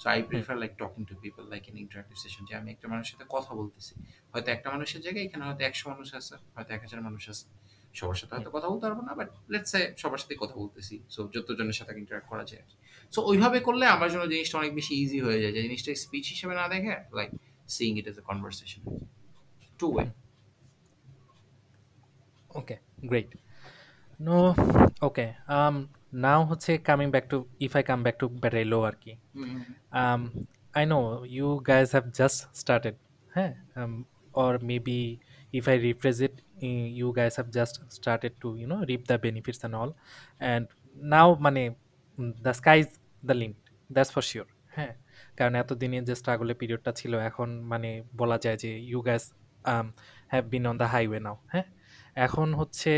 so 0.00 0.06
I 0.14 0.20
prefer 0.30 0.54
like 0.62 0.72
talking 0.82 1.02
to 1.10 1.14
people 1.24 1.42
like 1.52 1.62
in 1.70 1.76
interactive 1.84 2.16
session 2.24 2.42
যে 2.48 2.54
আমি 2.60 2.68
একটা 2.74 2.86
মানুষের 2.92 3.10
সাথে 3.14 3.26
কথা 3.34 3.52
বলতেছি। 3.60 3.92
হয়তো 4.32 4.48
একটা 4.56 4.68
মানুষের 4.74 5.00
জায়গায় 5.04 5.24
এখানে 5.28 5.42
হয়তো 5.48 5.62
একশো 5.68 5.84
মানুষ 5.92 6.08
আছে 6.18 6.34
হয়তো 6.54 6.70
এক 6.76 6.80
হাজার 6.86 7.00
মানুষ 7.08 7.22
আছে। 7.32 7.46
সবার 7.98 8.18
সাথে 8.20 8.32
হয়তো 8.36 8.50
কথা 8.56 8.68
বলতে 8.72 8.84
পারব 8.86 9.00
না 9.08 9.12
বাট 9.20 9.28
লেটস 9.52 9.70
সে 9.72 9.80
সবার 10.02 10.20
সাথে 10.22 10.34
কথা 10.42 10.54
বলতেছি 10.62 10.94
সো 11.14 11.20
যতজনের 11.34 11.76
সাথে 11.80 11.92
ইন্টারাক্ট 12.02 12.28
করা 12.32 12.44
যায় 12.50 12.64
সো 13.12 13.20
ওইভাবে 13.30 13.58
করলে 13.68 13.84
আমার 13.96 14.08
জন্য 14.12 14.24
জিনিসটা 14.32 14.56
অনেক 14.60 14.72
বেশি 14.80 14.92
ইজি 15.02 15.18
হয়ে 15.26 15.38
যায় 15.42 15.52
যে 15.56 15.60
জিনিসটা 15.66 15.90
স্পিচ 16.04 16.24
হিসেবে 16.34 16.54
না 16.60 16.64
দেখে 16.72 16.94
like 17.18 17.30
seeing 17.74 17.92
it 18.00 18.06
as 18.10 18.16
a 18.22 18.24
conversation 18.30 18.82
two 19.80 19.86
way 19.94 20.04
okay 22.50 22.76
great 23.10 23.30
no 24.20 24.38
okay 25.02 25.26
now 26.24 26.40
হচ্ছে 26.50 26.72
coming 26.88 27.08
back 27.14 27.24
to 27.32 27.36
if 27.60 27.72
I 27.78 27.82
come 27.82 27.98
back 28.02 28.16
to 28.20 28.26
বেরেলো 28.42 28.78
আর 28.88 28.96
কি. 29.02 29.12
I 30.74 30.84
know 30.92 30.98
you 31.36 31.48
guys 31.70 31.88
have 31.94 32.04
just 32.18 32.38
started 32.60 32.96
হ্যাঁ? 33.32 33.52
Or 34.34 34.52
maybe 34.70 35.02
if 35.52 35.64
I 35.72 35.76
rephrase 35.88 36.16
it 36.26 36.34
you 36.98 37.08
guys 37.18 37.32
have 37.38 37.48
just 37.58 37.74
started 37.98 38.32
to 38.42 38.48
you know 38.60 38.76
reap 38.90 39.02
the 39.10 39.16
benefits 39.26 39.60
and 39.60 39.74
all 39.80 39.90
and 40.40 40.64
now 41.12 41.28
মানে 41.46 41.62
the 42.46 42.52
sky 42.60 42.76
is 42.82 42.90
the 43.22 43.34
limit 43.42 43.60
that's 43.90 44.10
for 44.14 44.24
sure 44.30 44.46
হ্যাঁ? 44.76 44.92
কারণ 45.38 45.52
এতদিনের 45.62 46.04
যে 46.08 46.14
স্ট্রাগলের 46.20 46.56
পিরিয়ডটা 46.60 46.92
ছিল 47.00 47.12
এখন 47.28 47.48
মানে 47.72 47.90
বলা 48.20 48.36
যায় 48.44 48.58
যে 48.62 48.70
you 48.90 49.00
guys 49.08 49.22
have 50.32 50.44
been 50.52 50.64
on 50.70 50.76
the 50.82 50.86
highway 50.94 51.20
now 51.26 51.36
হ্যাঁ? 51.52 51.66
এখন 52.16 52.48
হচ্ছে 52.60 52.92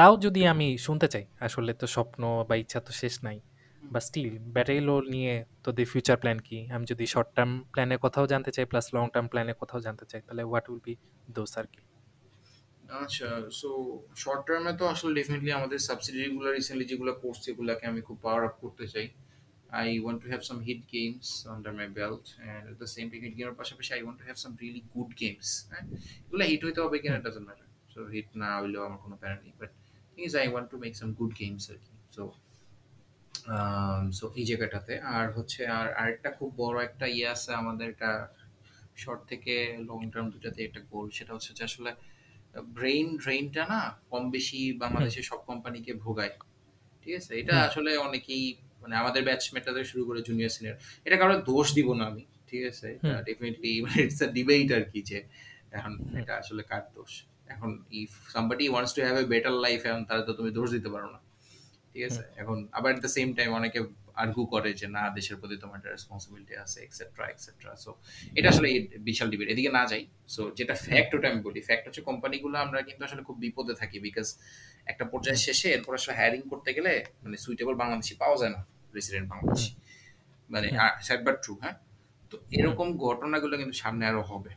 তাও 0.00 0.14
যদি 0.26 0.42
আমি 0.52 0.68
শুনতে 0.86 1.06
চাই 1.14 1.24
আসলে 1.46 1.72
তো 1.80 1.86
স্বপ্ন 1.96 2.22
বা 2.48 2.54
ইচ্ছা 2.62 2.80
তো 2.86 2.92
শেষ 2.92 3.14
নাই 3.26 3.38
বা 3.82 4.00
স্টিল 4.00 4.30
ব্যাটারিলো 4.54 4.94
নিয়ে 5.14 5.34
তোদের 5.64 5.86
ফিউচার 5.92 6.16
প্ল্যান 6.22 6.38
কি? 6.48 6.58
আমি 6.74 6.84
যদি 6.92 7.04
শর্ট 7.14 7.28
টার্ম 7.36 7.52
প্ল্যানের 7.72 8.00
কথাও 8.04 8.24
জানতে 8.32 8.50
চাই 8.56 8.64
প্লাস 8.70 8.86
লং 8.94 9.04
টার্ম 9.14 9.26
প্ল্যানের 9.32 9.56
কথাও 9.60 9.80
জানতে 9.86 10.04
চাই 10.10 10.20
তাহলে 10.26 10.42
হোয়াট 10.42 10.66
উইল 10.70 10.80
বি 10.86 10.94
দোস 11.36 11.52
আর 11.60 11.66
কি? 11.72 11.80
আচ্ছা 13.02 13.28
সো 13.60 13.68
শর্ট 14.16 14.42
টার্মে 14.48 14.72
তো 14.80 14.84
আসলে 14.94 15.12
ডেফিনেটলি 15.18 15.50
আমাদের 15.58 15.78
সাবসিডিগুলো 15.88 16.48
রিসেন্টলি 16.50 16.86
যেগুলো 16.92 17.12
করছে 17.22 17.46
এগুলোকে 17.52 17.84
আমি 17.86 18.00
খুব 18.08 18.16
পাওয়ার 18.24 18.42
আপ 18.48 18.54
করতে 18.64 18.84
চাই। 18.94 19.06
I 19.80 19.88
want 20.02 20.18
to 20.22 20.26
have 20.32 20.42
some 20.50 20.58
hit 20.68 20.80
games 20.94 21.26
under 21.54 21.72
my 21.78 21.88
belt 21.98 22.24
and 22.32 22.64
the 22.80 22.86
same 22.94 23.04
time 23.10 23.20
hit 23.26 23.34
গেমের 23.38 23.56
পাশাপাশি 23.60 23.90
I 23.96 24.00
want 24.04 24.18
to 24.20 24.24
have 24.28 24.38
some 24.44 24.52
really 24.62 24.82
good 24.94 25.10
games 25.22 25.48
হ্যাঁ? 25.70 25.84
এগুলো 26.26 26.44
হিট 26.50 26.60
হইতে 26.66 26.80
হবে 26.84 26.96
কিনা 27.02 27.18
ডাজন্ট 27.26 27.46
ম্যাটার 27.48 27.68
সো 27.92 28.00
হিট 28.14 28.28
না 28.42 28.48
হইলেও 28.60 28.82
আমার 28.88 29.00
কোনো 29.04 29.16
প্যারা 29.22 29.38
নেই 29.44 29.54
but 29.60 29.72
thing 30.20 30.28
is 30.30 30.36
I 30.42 30.46
want 30.52 30.68
to 30.72 30.76
make 30.84 30.92
some 31.00 31.08
good 31.18 31.32
games 31.40 31.64
আর 31.72 31.78
কি। 31.84 31.92
সো 32.16 32.22
সো 34.18 34.24
এই 34.40 34.44
জায়গাটাতে। 34.50 34.94
আর 35.16 35.26
হচ্ছে 35.36 35.60
আর 35.78 35.86
আরেকটা 36.00 36.30
খুব 36.38 36.50
বড় 36.62 36.76
একটা 36.88 37.06
ইয়ে 37.16 37.26
আছে 37.34 37.50
আমাদের 37.62 37.86
এটা 37.94 38.10
শর্ট 39.02 39.20
থেকে 39.30 39.54
লং 39.88 40.00
টার্ম 40.12 40.26
দুটাতে 40.34 40.60
একটা 40.68 40.80
গোল 40.92 41.06
সেটা 41.18 41.30
হচ্ছে 41.34 41.50
যে 41.58 41.62
আসলে 41.68 41.90
ব্রেইন 42.78 43.08
ড্রেইনটা 43.22 43.62
না 43.72 43.80
কম 44.12 44.24
বেশি 44.36 44.60
বাংলাদেশের 44.82 45.24
সব 45.30 45.40
কোম্পানিকে 45.50 45.92
ভোগায়। 46.04 46.34
ঠিক 47.02 47.14
আছে? 47.20 47.32
এটা 47.40 47.54
আসলে 47.68 47.90
অনেকেই 48.06 48.44
মানে 48.82 48.94
আমাদের 49.02 49.22
ব্যাচমেটটা 49.28 49.70
থেকে 49.74 49.88
শুরু 49.92 50.02
করে 50.08 50.20
জুনিয়র 50.28 50.52
সিনিয়র 50.56 50.76
এটা 51.06 51.16
কারও 51.20 51.36
দোষ 51.50 51.66
দিব 51.76 51.88
না 51.98 52.04
আমি। 52.10 52.24
ঠিক 52.48 52.62
আছে? 52.70 52.88
ডেফিনেটলি 53.28 53.70
মানে 53.84 53.98
ইটস 54.06 54.20
আ 54.26 54.28
ডিবেট 54.36 54.68
আর 54.78 54.84
কি 54.92 55.00
যে 55.10 55.18
এখন 55.78 55.92
এটা 56.20 56.32
আসলে 56.42 56.62
কার 56.70 56.84
দোষ। 56.96 57.12
এখন 57.54 57.70
if 58.00 58.10
somebody 58.34 58.66
wants 58.72 58.92
to 58.96 59.00
have 59.06 59.16
a 59.22 59.24
better 59.34 59.54
life 59.64 59.80
এখন 59.90 60.02
তাহলে 60.08 60.22
তো 60.28 60.32
তুমি 60.38 60.50
দোষ 60.58 60.68
দিতে 60.76 60.88
পারো 60.94 61.08
না। 61.14 61.20
ঠিক 61.92 62.02
আছে? 62.08 62.22
এখন 62.42 62.56
আবার 62.78 62.88
এট 62.94 62.98
দ্য 63.04 63.10
সেম 63.16 63.28
টাইম 63.38 63.50
অনেকে 63.60 63.80
আর্গু 64.22 64.42
করে 64.54 64.70
যে 64.80 64.86
না 64.96 65.02
দেশের 65.16 65.36
প্রতি 65.40 65.56
তোমার 65.62 65.76
একটা 65.80 65.90
রেসপন্সিবিলিটি 65.96 66.54
আছে 66.64 66.78
এক্সেট্রা 66.86 67.24
এক্সেট্রা 67.32 67.72
সো 67.84 67.90
এটা 68.38 68.48
আসলে 68.52 68.68
বিশাল 69.08 69.28
ডিবেট 69.32 69.48
এদিকে 69.54 69.70
না 69.78 69.82
যাই। 69.90 70.02
সো 70.34 70.42
যেটা 70.58 70.74
ফ্যাক্ট 70.86 71.10
ওটা 71.16 71.26
আমি 71.32 71.40
বলি। 71.48 71.60
ফ্যাক্ট 71.68 71.84
হচ্ছে 71.88 72.02
কোম্পানিগুলো 72.08 72.56
আমরা 72.64 72.78
কিন্তু 72.88 73.02
আসলে 73.08 73.22
খুব 73.28 73.36
বিপদে 73.44 73.74
থাকি 73.80 73.96
বিকজ 74.06 74.26
একটা 74.90 75.04
পর্যায়ে 75.12 75.40
শেষে 75.46 75.68
এরপর 75.76 75.92
আসলে 75.98 76.14
হায়ারিং 76.18 76.40
করতে 76.52 76.70
গেলে 76.76 76.92
মানে 77.22 77.36
সুইটেবল 77.44 77.74
বাংলাদেশি 77.82 78.14
পাওয়া 78.22 78.36
যায় 78.40 78.52
না 78.56 78.60
রেসিডেন্ট 78.96 79.26
বাংলাদেশি। 79.32 79.70
মানে 80.50 80.68
স্যাড 81.06 81.20
বাট 81.26 81.36
ট্রু 81.44 81.54
হ্যাঁ? 81.62 81.76
তো 82.30 82.36
এরকম 82.58 82.88
ঘটনাগুলো 83.06 83.54
কিন্তু 83.60 83.74
সামনে 83.82 84.04
আরও 84.10 84.22
হবে। 84.30 84.52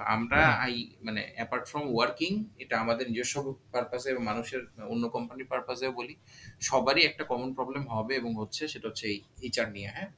তো 0.00 0.04
আমরা 0.16 0.40
আই 0.64 0.74
মানে 1.06 1.22
অ্যাপার্ট 1.36 1.64
ফ্রম 1.70 1.84
ওয়ার্কিং 1.90 2.32
এটা 2.62 2.74
আমাদের 2.84 3.06
নিজস্ব 3.10 3.34
পারপাসে 3.72 4.08
এবং 4.14 4.22
মানুষের 4.30 4.62
অন্য 4.92 5.04
কোম্পানির 5.14 5.48
পারপাসেও 5.52 5.92
বলি 5.98 6.14
সবারই 6.62 7.02
একটা 7.06 7.24
কমন 7.30 7.50
প্রবলেম 7.58 7.84
হবে 7.94 8.12
এবং 8.20 8.30
হচ্ছে 8.40 8.62
সেটা 8.72 8.86
হচ্ছে 8.90 9.04
এই 9.12 9.18
এইচআর 9.42 9.68
নিয়ে 9.76 9.90
হ্যাঁ? 9.96 10.08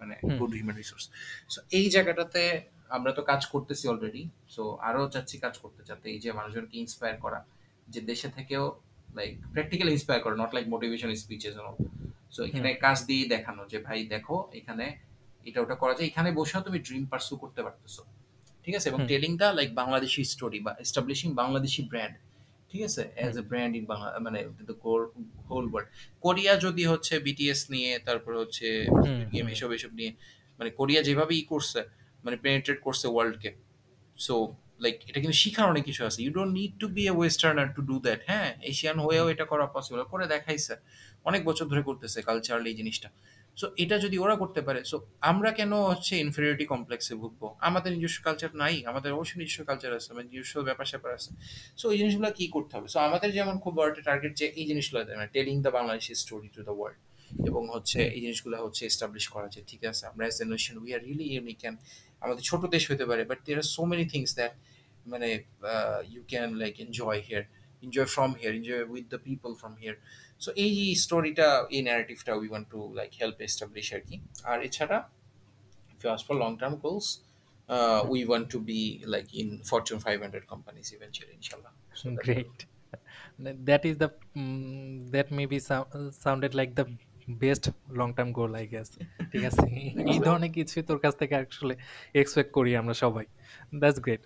মানে 0.00 0.14
গুড 0.38 0.52
হিউম্যান 0.56 0.76
রিসোর্স 0.76 1.04
সো 1.52 1.58
এই 1.78 1.86
জায়গাটাতে 1.94 2.42
আমরা 2.96 3.10
তো 3.18 3.22
কাজ 3.30 3.42
করতেছি 3.54 3.84
অলরেডি 3.92 4.22
সো 4.54 4.62
আরও 4.88 5.00
চাচ্ছি 5.14 5.36
কাজ 5.44 5.54
করতে 5.62 5.80
যাতে 5.90 6.06
এই 6.14 6.20
যে 6.24 6.30
মানুষজনকে 6.32 6.76
ইন্সপায়ার 6.84 7.16
করা 7.24 7.40
যে 7.88 8.00
দেশে 8.10 8.28
থেকেও 8.36 8.64
লাইক 9.14 9.32
প্র্যাকটিক্যালি 9.52 9.92
ইন্সপায়ার 9.92 10.20
করা 10.24 10.36
not 10.42 10.50
like 10.56 10.66
motivation 10.74 11.10
speeches 11.16 11.54
so 12.34 12.40
এখানে 12.48 12.68
কাজ 12.86 12.98
দিয়ে 13.08 13.24
দেখানো 13.34 13.62
যে 13.72 13.78
ভাই 13.86 13.98
দেখো 14.14 14.36
এখানে 14.52 14.86
এটা 15.46 15.58
ওটা 15.64 15.76
করা 15.82 15.94
যায়। 15.96 16.06
এখানে 16.10 16.28
বসেও 16.32 16.60
তুমি 16.66 16.78
ড্রিম 16.78 17.04
পার্সু 17.12 17.32
করতে 17.42 17.62
পারতেছো। 17.66 18.02
ঠিক 18.66 18.74
আছে? 18.78 18.86
এবং 18.92 19.00
telling 19.12 19.32
the 19.40 19.48
like 19.58 19.70
Bangladeshi 19.80 20.20
story 20.34 20.58
বা 20.66 20.72
এস্টাবলিশিং 20.84 21.28
বাংলাদেশি 21.40 21.80
ব্র্যান্ড 21.90 22.14
ঠিক 22.70 22.82
আছে? 22.88 23.02
As 23.18 23.34
a 23.42 23.44
brand 23.50 23.72
in 23.78 23.84
Bangla 23.92 24.08
মানে 24.26 24.38
হোল 25.50 25.66
ওয়ার্ল্ড 25.72 25.88
কোরিয়া 26.24 26.52
যদি 26.66 26.82
হচ্ছে 26.92 27.14
বিটিএস 27.26 27.60
নিয়ে 27.74 27.90
তারপর 28.06 28.32
হচ্ছে 28.42 28.66
গেম 29.32 29.46
এসব 29.54 29.70
এসব 29.78 29.92
নিয়ে 29.98 30.10
মানে 30.58 30.70
কোরিয়া 30.78 31.00
যেভাবে 31.08 31.32
ই 31.40 31.44
করছে 31.52 31.80
মানে 32.24 32.36
পেনিট্রেট 32.44 32.78
করছে 32.86 33.06
ওয়ার্ল্ডকে 33.14 33.50
সো 34.18 34.34
লাইক 34.84 34.96
এটা 35.08 35.18
কিন্তু 35.22 35.36
শিখার 35.42 35.66
অনেক 35.72 35.84
কিছু 35.88 36.02
আছে। 36.08 36.18
You 36.24 36.30
don't 36.38 36.52
need 36.58 36.72
to 36.82 36.86
be 36.96 37.02
a 37.12 37.14
westerner 37.18 37.68
to 37.76 37.80
do 37.90 37.96
that 38.06 38.20
হ্যাঁ? 38.28 38.50
এশিয়ান 38.72 38.96
হয়েও 39.06 39.26
এটা 39.32 39.44
করা 39.52 39.64
পসিবল 39.76 40.00
করে 40.12 40.24
দেখাইছে। 40.34 40.74
অনেক 41.28 41.40
বছর 41.48 41.64
ধরে 41.72 41.82
করতেছে 41.88 42.18
কালচারাল 42.28 42.64
এই 42.70 42.74
জিনিসটা। 42.80 43.08
সো 43.56 43.66
এটা 43.82 43.96
যদি 44.04 44.16
ওরা 44.24 44.34
করতে 44.42 44.60
পারে 44.66 44.80
সো 44.90 44.96
আমরা 45.30 45.50
কেন 45.58 45.72
হচ্ছে 45.90 46.14
ইনফেরিয়রিটি 46.24 46.66
কমপ্লেক্সে 46.74 47.14
ভুগবো? 47.22 47.46
আমাদের 47.68 47.90
নিজস্ব 47.96 48.18
কালচার 48.26 48.50
নাই, 48.62 48.74
আমাদের 48.90 49.10
অবশ্যই 49.16 49.38
নিজস্ব 49.42 49.60
কালচার 49.70 49.90
আছে, 49.98 50.08
আমাদের 50.12 50.30
নিজস্ব 50.34 50.54
ব্যাপার 50.68 50.86
স্যাপার 50.92 51.10
আছে। 51.18 51.30
সো 51.80 51.86
এই 51.92 51.98
জিনিসগুলো 52.00 52.28
কি 52.38 52.44
করতে 52.56 52.72
হবে? 52.76 52.88
সো 52.94 52.98
আমাদের 53.08 53.28
যেমন 53.38 53.54
খুব 53.64 53.72
বড় 53.78 53.86
একটা 53.92 54.02
টার্গেট 54.08 54.32
যে 54.40 54.46
এই 54.60 54.64
জিনিসগুলো 54.70 54.98
মানে 55.20 55.30
telling 55.36 55.54
the 55.64 55.70
Bangladeshi 55.78 56.12
story 56.22 56.48
to 56.56 56.60
the 56.68 56.74
world 56.78 56.98
এবং 57.48 57.62
হচ্ছে 57.74 58.00
এই 58.16 58.20
জিনিসগুলো 58.24 58.56
হচ্ছে 58.64 58.82
এস্টাবলিশ 58.90 59.24
করা 59.34 59.46
যে, 59.54 59.60
ঠিক 59.70 59.82
আছে, 59.90 60.02
আমরা 60.10 60.24
as 60.30 60.38
a 60.42 60.44
nation 60.52 60.74
we 60.82 60.90
are 60.96 61.00
really 61.06 61.26
unique 61.34 61.58
can 61.62 61.74
আমাদের 62.24 62.42
ছোট 62.50 62.62
দেশ 62.74 62.84
হতে 62.90 63.04
পারে 63.10 63.22
but 63.30 63.38
there 63.46 63.58
are 63.62 63.68
so 63.74 63.82
many 63.90 64.06
things 64.14 64.30
that 64.38 64.52
মানে 65.12 65.28
you 66.12 66.22
can 66.32 66.48
like 66.62 66.74
enjoy 66.84 67.20
here 67.26 67.44
enjoy 67.84 68.08
from 68.14 68.30
here 68.38 68.52
enjoy 68.58 68.82
with 68.92 69.04
the 69.12 69.18
people 69.26 69.50
from 69.60 69.74
here 69.80 69.96
so 70.44 70.50
এই 70.64 70.74
স্টোরিটা 71.04 71.48
এই 71.76 71.82
ন্যারেটিভটা 71.88 72.32
we 72.40 72.48
want 72.52 72.66
to 72.74 72.80
like 72.98 73.10
help 73.20 73.36
establish 73.48 73.86
আর 73.96 74.02
কি. 74.08 74.16
আর 74.50 74.58
এছাড়া 74.68 74.98
ফিওস 76.00 76.20
for 76.26 76.34
long 76.42 76.50
term 76.60 76.74
goals 76.84 77.06
we 78.12 78.20
want 78.28 78.46
to 78.52 78.58
be 78.70 78.80
like 79.14 79.26
in 79.40 79.48
Fortune 79.70 79.98
five 80.04 80.16
hundred 80.24 80.44
companies 80.52 80.86
eventually 80.96 81.34
ইনশাল্লাহ 81.40 81.72
great 82.24 82.56
that 83.68 83.82
is 83.90 83.96
the 84.02 84.08
that 85.14 85.28
may 85.36 85.44
be 85.52 85.58
sounded 86.24 86.52
like 86.60 86.70
the 86.78 86.84
best 87.44 87.64
long 88.00 88.08
term 88.16 88.30
goal 88.38 88.50
I 88.60 88.64
guess 88.74 88.88
ঠিক 89.32 89.44
আছে? 89.50 89.66
এই 90.12 90.18
ধরনের 90.26 90.52
কিছু 90.56 90.76
তোর 90.88 90.98
কাছ 91.04 91.14
থেকে 91.20 91.34
আসলে 91.40 91.74
এক্সপেক্ট 92.20 92.50
করি 92.56 92.70
আমরা 92.80 92.94
সবাই। 93.04 93.26
দ্যাটস 93.80 93.98
গ্রেট 94.04 94.22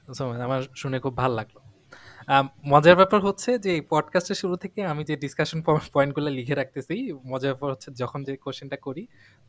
আমার 0.47 0.61
শুনে 0.81 0.97
খুব 1.05 1.15
ভালো 1.23 1.35
লাগল। 1.41 1.57
মজার 2.72 2.97
ব্যাপার 2.97 3.20
হচ্ছে 3.20 3.51
যে 3.64 3.70
এই 3.76 3.83
পডকাস্টের 3.93 4.39
শুরু 4.43 4.55
থেকে 4.57 4.81
আমি 4.93 5.03
যে 5.09 5.14
ডিসকাশন 5.16 5.59
পয়েন্টগুলো 5.95 6.28
লিখে 6.39 6.55
রাখতেছি, 6.55 6.95
মজার 7.31 7.51
ব্যাপার 7.53 7.70
হচ্ছে 7.74 7.89
যখন 8.03 8.20
যে 8.24 8.33
কোশ্চেনটা 8.37 8.78
করি, 8.87 9.03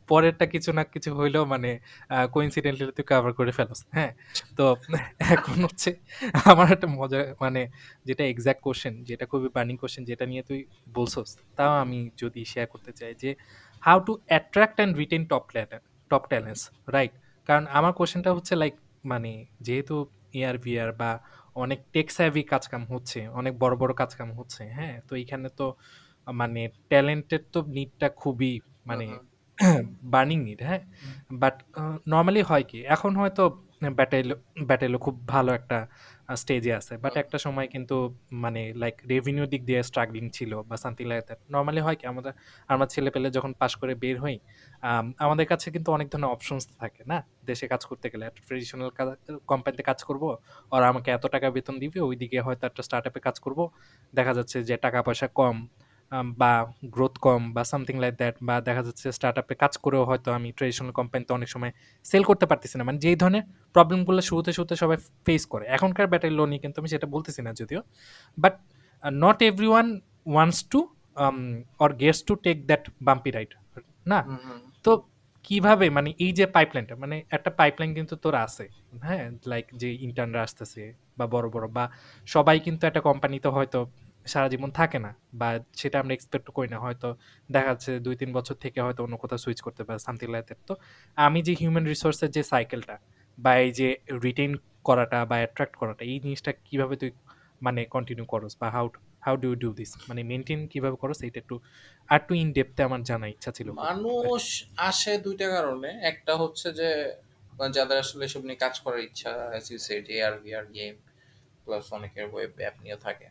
পরেরটা 0.08 0.46
কিছু 0.46 0.70
না 0.72 0.82
কিছু 0.84 1.10
হইলেও 1.18 1.44
মানে 1.44 1.70
কোইন্সিডেন্টালি 2.32 2.92
তুই 2.98 3.06
কভার 3.10 3.32
করে 3.38 3.52
ফেলোস 3.58 3.80
হ্যাঁ? 3.96 4.12
তো 4.56 4.64
এখন 5.34 5.56
হচ্ছে 5.64 5.90
আমার 6.50 6.66
একটা 6.72 6.88
মজা 6.98 7.20
মানে 7.40 7.62
যেটা 8.04 8.22
এক্স্যাক্ট 8.24 8.60
কোশ্চেন 8.62 8.94
যেটা 9.08 9.24
খুবই 9.26 9.48
বার্নিং 9.56 9.76
কোশ্চেন 9.76 10.02
যেটা 10.04 10.24
নিয়ে 10.26 10.42
তুই 10.48 10.60
বলছস, 10.94 11.30
তাও 11.56 11.72
আমি 11.84 11.98
যদি 12.16 12.40
শেয়ার 12.44 12.66
করতে 12.66 12.92
চাই 12.92 13.12
যে 13.22 13.30
how 13.82 13.98
to 14.00 14.12
attract 14.26 14.76
and 14.76 14.92
retain 14.96 15.22
top 15.24 15.44
top 16.10 16.22
talents 16.28 16.62
right 16.88 17.12
কারণ 17.48 17.64
আমার 17.70 17.92
কোশ্চেনটা 17.92 18.30
হচ্ছে 18.32 18.54
লাইক 18.56 18.74
মানে 19.04 19.32
যেহেতু 19.60 19.96
এআর 20.34 20.56
ভিআর 20.58 20.90
বা 20.92 21.10
অনেক 21.56 21.80
টেক 21.92 22.06
স্যাভি 22.10 22.42
কাজকাম 22.44 22.82
হচ্ছে 22.84 23.20
অনেক 23.30 23.52
বড় 23.58 23.74
বড় 23.76 23.92
কাজকাম 23.92 24.28
হচ্ছে 24.32 24.62
হ্যাঁ? 24.68 24.94
তো 25.08 25.12
এখানে 25.16 25.48
তো 25.50 25.66
মানে 26.26 26.62
ট্যালেন্টের 26.88 27.42
তো 27.52 27.58
নিডটা 27.66 28.08
খুবই 28.16 28.52
মানে. 28.86 29.06
বার্নিং 30.04 30.38
নিড 30.44 30.60
হ্যাঁ? 30.62 30.82
বাট 31.42 31.56
নর্মালি 32.06 32.42
হয় 32.42 32.64
কি 32.64 32.78
এখন 32.86 33.12
হয়তো 33.16 33.44
ব্যাটেলো 33.90 34.34
ব্যাটেলো 34.64 34.98
খুব 34.98 35.28
ভালো 35.28 35.50
একটা 35.52 35.78
স্টেজে 36.36 36.72
আছে। 36.74 36.96
বাট. 36.96 37.16
একটা 37.16 37.38
সময় 37.38 37.68
কিন্তু 37.68 37.96
মানে 38.32 38.72
লাইক 38.76 38.94
রেভিনিউ 39.08 39.46
দিক 39.46 39.64
দিয়ে 39.64 39.82
স্ট্রাগলিং 39.82 40.30
ছিল 40.30 40.62
বা 40.62 40.76
সামথিং 40.76 41.06
লাইক 41.06 41.24
নর্মালি 41.50 41.80
হয় 41.80 41.96
কি, 41.96 42.06
আমাদের, 42.06 42.32
আমরা 42.68 42.86
ছেলে 42.86 43.10
পেলে 43.10 43.30
যখন 43.30 43.52
পাশ 43.52 43.76
করে 43.76 43.94
বের 43.94 44.16
হই 44.20 44.38
আমাদের 45.18 45.46
কাছে 45.46 45.70
কিন্তু 45.70 45.92
অনেক 45.92 46.08
ধরনের 46.08 46.30
অপশনস 46.30 46.64
থাকে, 46.78 47.02
না? 47.06 47.18
দেশে 47.46 47.66
কাজ 47.68 47.84
করতে 47.84 48.06
গেলে, 48.10 48.26
একটা 48.26 48.42
ট্রেডিশনাল 48.46 48.90
কোম্পানিতে 49.46 49.82
কাজ 49.82 50.04
করব 50.04 50.36
আর 50.70 50.82
আমাকে 50.82 51.10
এত 51.10 51.26
টাকা 51.26 51.50
বেতন 51.50 51.78
দিবে, 51.78 52.00
ওইদিকে 52.00 52.40
হয়তো 52.40 52.66
একটা 52.66 52.82
স্টার্ট 52.82 53.18
কাজ 53.18 53.40
করব। 53.40 53.68
দেখা 54.14 54.34
যাচ্ছে 54.34 54.64
যে 54.64 54.76
টাকা 54.76 55.02
পয়সা 55.02 55.26
কম 55.26 55.56
আম, 56.12 56.26
বা 56.40 56.52
গ্রোথ 56.94 57.14
কম 57.26 57.42
বা 57.56 57.62
সামথিং 57.72 57.96
লাইক 58.02 58.14
দ্যাট 58.20 58.36
বা 58.48 58.54
দেখা 58.68 58.82
যাচ্ছে 58.86 59.06
স্টার্ট 59.16 59.36
আপে 59.42 59.54
কাজ 59.62 59.72
করেও 59.84 60.02
হয়তো 60.10 60.28
আমি 60.38 60.48
ট্রেডিশনাল 60.58 60.92
কোম্পানিতে 60.98 61.30
অনেক 61.38 61.48
সময় 61.54 61.72
সেল 62.04 62.22
করতে 62.30 62.46
পারতেছি 62.50 62.74
না। 62.78 62.82
মানে 62.88 62.98
যেই 63.04 63.16
ধরনের 63.22 63.44
প্রবলেমগুলো 63.76 64.20
শুরুতে 64.28 64.50
শুরুতে 64.56 64.74
সবাই 64.82 64.98
ফেস 65.26 65.42
করে। 65.52 65.64
এখনকার 65.76 66.06
ব্যাটারি 66.12 66.34
লোনই 66.40 66.58
কিন্তু 66.64 66.76
আমি 66.80 66.88
সেটা 66.94 67.06
বলতেছি 67.14 67.40
না 67.46 67.50
যদিও। 67.60 67.80
But 68.38 68.54
not 69.22 69.38
every 69.48 69.68
one 69.72 69.86
wants 70.26 70.58
to 70.72 70.80
or 71.82 71.90
gets 72.02 72.20
to 72.28 72.32
take 72.44 72.56
that 72.70 72.82
bumpy 73.06 73.30
ride 73.30 73.50
না. 74.06 74.18
তো 74.84 74.90
কীভাবে? 75.44 75.86
মানে 75.96 76.10
এই 76.24 76.32
যে 76.38 76.44
পাইপলাইনটা 76.56 76.94
মানে 77.02 77.16
একটা 77.36 77.50
পাইপলাইন 77.60 77.90
কিন্তু 77.98 78.14
তোর 78.24 78.34
আছে 78.46 78.64
হ্যাঁ? 79.06 79.24
লাইক 79.52 79.66
যে 79.80 79.88
ইন্টার্নরা 80.06 80.42
আসতেছে 80.46 80.82
বা 81.18 81.24
বড় 81.34 81.46
বড় 81.54 81.66
বা 81.76 81.84
সবাই 82.28 82.56
কিন্তু 82.66 82.82
একটা 82.86 83.00
কোম্পানিতে 83.08 83.48
হয়তো 83.56 83.80
সারা 84.32 84.48
জীবন 84.52 84.70
থাকে 84.78 84.98
না, 85.06 85.10
বা 85.40 85.48
সেটা 85.80 85.96
আমরা 86.02 86.12
এক্সপেক্ট 86.18 86.46
করি 86.56 86.68
না, 86.74 86.78
হয়তো 86.84 87.08
দেখা 87.54 87.68
যাচ্ছে 87.72 87.90
দুই, 88.04 88.14
তিন 88.20 88.30
বছর 88.36 88.56
থেকে 88.64 88.78
হয়তো 88.86 89.00
অন্য 89.06 89.14
কোথাও 89.22 89.38
সুইচ 89.44 89.58
করতে 89.66 89.82
পারে 89.86 89.98
সামথিং 90.06 90.28
দ্যাট 90.34 90.60
তো 90.68 90.74
আমি 91.18 91.38
যে 91.46 91.52
হিউম্যান 91.60 91.84
রিসোর্সের 91.92 92.30
যে 92.36 92.42
সাইকেলটা 92.52 92.96
বা 93.38 93.52
এই 93.64 93.70
যে 93.78 93.88
রিটেন 94.24 94.52
করাটা, 94.88 95.18
বা 95.30 95.36
অ্যাট্রাক্ট 95.42 95.74
করাটা, 95.80 96.02
এই 96.12 96.18
জিনিসটা 96.24 96.50
কীভাবে 96.68 96.94
তুই 97.02 97.10
মানে 97.66 97.80
কন্টিনিউ 97.94 98.24
করস, 98.32 98.52
বা 98.60 98.68
how 98.76 98.86
how 99.26 99.34
do 99.44 99.50
do 99.62 99.68
this 99.78 99.90
মানে 100.08 100.20
মেনটেন 100.30 100.60
কীভাবে 100.72 100.96
করস 101.02 101.18
এটা 101.28 101.38
একটু 101.44 101.56
আর 102.12 102.20
টু 102.28 102.32
ইন 102.42 102.48
ডেপথে 102.56 102.82
আমার 102.88 103.00
জানা 103.10 103.26
ইচ্ছা 103.34 103.50
ছিল। 103.56 103.68
মানুষ 103.86 104.44
আসে 104.88 105.12
দুইটা 105.26 105.46
কারণে। 105.56 105.90
একটা 106.10 106.32
হচ্ছে 106.42 106.68
যে 106.80 106.88
যাদের 107.76 107.96
আসলে 108.04 108.22
এসব 108.28 108.42
নিয়ে 108.46 108.58
কাজ 108.64 108.74
করার 108.84 109.00
ইচ্ছা 109.08 109.32
as 109.52 109.64
you 109.72 109.78
AR 110.16 110.34
VR 110.44 110.66
game 110.76 110.94
plus 111.64 111.84
অনেকের 111.96 112.26
ওয়েব 112.32 112.52
অ্যাপ 112.62 112.76
নিয়ে 112.84 112.98
থাকে। 113.06 113.26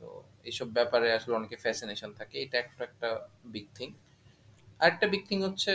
তো 0.00 0.06
এইসব 0.48 0.68
ব্যাপারে 0.78 1.06
আসলে 1.18 1.34
অনেকে 1.40 1.56
ফ্যাসিনেশন 1.64 2.10
থাকে। 2.18 2.36
এটা 2.44 2.56
একটা 2.64 2.82
একটা 2.90 3.08
বিগ 3.54 3.66
থিং 3.78 3.88
আরেকটা 4.80 5.06
বিগ 5.12 5.22
থিং 5.28 5.38
হচ্ছে 5.48 5.72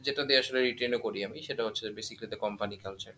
যেটা 0.00 0.22
দিয়ে 0.28 0.40
আসলে 0.42 0.58
রিটেনও 0.60 0.98
করি 1.06 1.18
আমি 1.28 1.38
সেটা 1.48 1.62
হচ্ছে 1.66 1.84
basically 1.98 2.28
the 2.32 2.38
company 2.44 2.76
culture 2.84 3.14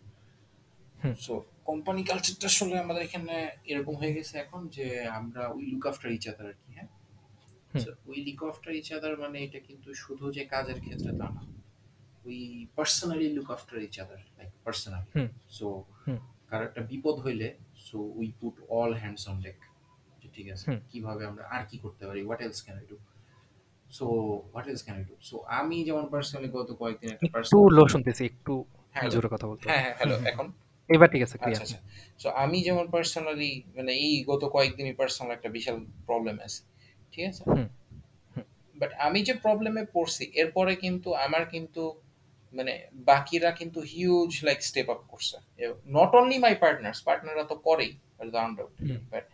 so 1.25 1.33
company 1.63 2.01
কালচারটা 2.09 2.47
আসলে 2.53 2.75
আমাদের 2.83 3.03
এখানে 3.07 3.35
এরকম 3.71 3.93
হয়ে 4.01 4.13
গেছে 4.17 4.33
এখন 4.37 4.61
যে 4.75 4.85
আমরা 5.19 5.41
we 5.55 5.63
look 5.71 5.83
after 5.91 6.11
each 6.17 6.25
other 6.31 6.45
আর 6.51 6.57
কি 6.61 6.69
হ্যাঁ 6.77 6.89
we 8.09 8.17
look 8.27 8.41
after 8.49 8.73
each 8.79 8.87
other 8.97 9.13
মানে 9.23 9.37
এটা 9.45 9.59
কিন্তু 9.59 9.89
শুধু 10.03 10.25
যে 10.37 10.43
কাজের 10.45 10.79
ক্ষেত্রে 10.85 11.11
তা 11.19 11.27
না। 11.35 11.41
We 12.25 12.39
personally 12.75 13.27
look 13.37 13.49
after 13.55 13.79
each 13.87 13.95
other 14.03 14.21
like 14.37 14.51
personally 14.65 15.09
so 15.57 15.67
কারও 16.49 16.63
একটা 16.65 16.81
বিপদ 16.91 17.15
হইলে 17.25 17.47
so 17.87 17.97
we 18.19 18.27
put 18.39 18.55
all 18.69 18.91
hands 19.01 19.23
on 19.31 19.37
deck 19.45 19.57
ঠিক 20.39 20.49
আছে? 20.55 20.65
কীভাবে 20.91 21.23
আমরা 21.29 21.43
আর 21.55 21.63
কি 21.69 21.77
করতে 21.85 22.03
পারি? 22.07 22.19
What 22.27 22.41
else 22.45 22.59
can 22.65 22.75
I 22.81 22.85
do 22.91 22.97
so 23.97 24.05
what 24.53 24.65
else 24.71 24.81
can 24.85 24.95
I 24.99 25.05
do 25.09 25.15
so 25.29 25.35
আমি 25.59 25.77
যেমন 25.87 26.05
পার্সোনালি 26.13 26.49
গত 26.57 26.69
কয়েকদিন 26.81 27.09
একটা 27.13 27.25
একটু 27.27 27.59
লো 27.77 27.83
শুনতেছি 27.93 28.23
একটু 28.31 28.53
জোরে 29.13 29.29
কথা 29.33 29.45
বলতে। 29.49 29.65
হ্যাঁ 29.69 29.81
হ্যাঁ 29.83 29.95
হ্যালো 29.99 30.15
এখন? 30.31 30.47
এবার 30.89 31.07
ঠিক 31.13 31.21
আছে 31.25 31.35
আচ্ছা 31.35 31.43
ক্লিয়ার 31.43 31.63
আচ্ছা। 31.65 31.79
সো 32.21 32.27
আমি 32.43 32.57
যেমন 32.67 32.85
পার্সোনালি 32.95 33.51
মানে 33.77 33.91
এই 34.05 34.13
গত 34.31 34.43
কয়েকদিনই 34.55 34.95
পার্সোনাল 35.01 35.31
একটা 35.37 35.49
বিশাল 35.57 35.77
প্রবলেম 36.07 36.35
আছে 36.47 36.61
ঠিক 37.13 37.23
আছে? 37.31 37.43
বাট 38.75 38.91
আমি 39.07 39.19
যে 39.27 39.33
প্রবলেমে 39.45 39.83
পড়ছি 39.95 40.23
এরপরে 40.41 40.73
কিন্তু 40.83 41.09
আমার 41.25 41.43
কিন্তু 41.53 41.83
মানে 42.53 42.73
বাকিরা 43.11 43.49
কিন্তু 43.59 43.79
হিউজ 43.93 44.31
লাইক 44.47 44.59
স্টেপ 44.69 44.87
আপ 44.95 45.01
করছে। 45.11 45.37
নট 45.97 46.11
অনলি 46.19 46.37
মাই 46.45 46.53
পার্টনার্স 46.63 46.99
পার্টনাররা 47.07 47.45
তো 47.51 47.55
করেই 47.67 47.91
but 49.11 49.25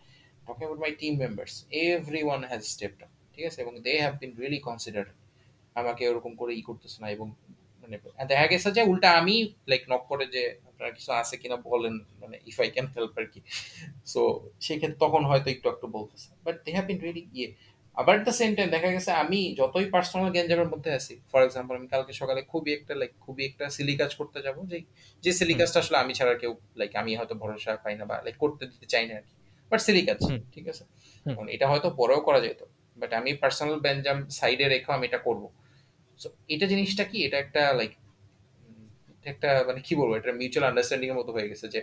about 0.48 0.78
my 0.84 0.92
team 1.00 1.12
members 1.24 1.54
every 1.84 2.22
one 2.28 2.40
has 2.50 2.62
stepped 2.74 3.00
up 3.04 3.10
ঠিক 3.34 3.44
আছে? 3.48 3.58
এবং 3.64 3.74
they 3.86 3.92
have 4.04 4.14
been 4.22 4.32
really 4.40 4.60
consider 4.68 5.06
আমাকে 5.80 6.02
ওরকম 6.10 6.32
করে 6.40 6.52
ই 6.60 6.62
করতেছে 6.68 6.98
না 7.02 7.08
এবং 7.16 7.26
মানে 7.82 7.96
দেখা 8.30 8.46
গেছে 8.52 8.68
যে 8.76 8.82
উল্টা 8.90 9.08
আমি 9.20 9.34
লাইক 9.70 9.82
নক 9.90 10.02
করে 10.10 10.24
যে 10.34 10.42
আপনার 10.68 10.90
কিছু 10.96 11.10
আছে 11.20 11.34
কিনা 11.42 11.56
বলেন 11.70 11.94
মানে 12.22 12.36
ইফ 12.50 12.56
আই 12.64 12.68
ক্যান 12.74 12.86
হেল্প 12.94 13.14
আর 13.20 13.26
কি। 13.32 13.40
সো 14.12 14.20
সেক্ষেত্রে 14.64 14.98
তখন 15.04 15.22
হয়তো 15.30 15.48
একটু 15.54 15.66
একটু 15.74 15.86
বলতেছে। 15.96 16.28
But 16.44 16.56
they 16.64 16.70
have 16.76 16.86
been 16.90 16.98
really 17.04 17.24
ইয়ে। 17.38 17.48
আবার 17.96 18.14
এট 18.18 18.22
দ্য 18.28 18.34
সেম 18.40 18.50
টাইম 18.56 18.68
দেখা 18.76 18.88
গেছে 18.96 19.10
আমি 19.22 19.40
যতই 19.60 19.86
পার্সোনাল 19.94 20.28
গ্যাঞ্জামের 20.34 20.68
মধ্যে 20.72 20.90
আছি 20.98 21.14
ফর 21.30 21.40
এক্সাম্পল 21.46 21.74
আমি 21.80 21.88
কালকে 21.94 22.12
সকালে 22.20 22.40
খুবই 22.52 22.70
একটা 22.78 22.92
লাইক 23.00 23.12
খুবই 23.24 23.42
একটা 23.50 23.64
সিলি 23.76 23.94
কাজ 24.00 24.12
করতে 24.20 24.38
যাব 24.46 24.56
যে 24.70 24.78
যে 25.24 25.30
সিলি। 25.38 25.54
কাজটা 25.60 25.78
আসলে 25.82 25.98
আমি 26.04 26.12
ছাড়া 26.18 26.34
কেউ 26.42 26.52
লাইক 26.80 26.92
আমি 27.02 27.10
হয়তো 27.18 27.34
ভরসা 27.42 27.70
পাই 27.84 27.94
না 28.00 28.04
বা 28.10 28.16
লাইক 28.26 28.36
করতে 28.44 28.64
দিতে 28.72 28.86
চাই 28.92 29.04
না 29.08 29.14
আর 29.20 29.24
কি। 29.28 29.34
বাট 29.70 29.80
সিলি 29.86 30.02
কাজ 30.08 30.20
ঠিক 30.54 30.66
আছে। 30.72 30.84
এটা 31.54 31.66
হয়তো 31.70 31.88
পরেও 32.00 32.20
করা 32.26 32.40
যেত 32.44 32.60
বাট 32.96 33.10
আমি 33.20 33.30
পার্সোনাল 33.42 33.76
গ্যাঞ্জাম 33.84 34.18
সাইডে 34.38 34.66
রেখেও 34.74 34.92
আমি 34.96 35.04
এটা 35.10 35.20
করব। 35.26 35.42
সো 36.20 36.28
এটা 36.54 36.66
জিনিসটা 36.72 37.04
কি? 37.10 37.18
এটা 37.26 37.38
একটা 37.44 37.62
লাইক 37.78 37.92
একটা 39.32 39.50
মানে 39.68 39.80
কি 39.86 39.92
বলব? 40.00 40.12
এটা 40.20 40.32
মিউচুয়াল 40.40 40.64
আন্ডারস্ট্যান্ডিং 40.70 41.08
এর 41.12 41.16
মতো 41.20 41.30
হয়ে 41.36 41.48
গেছে 41.50 41.66
যে 41.74 41.80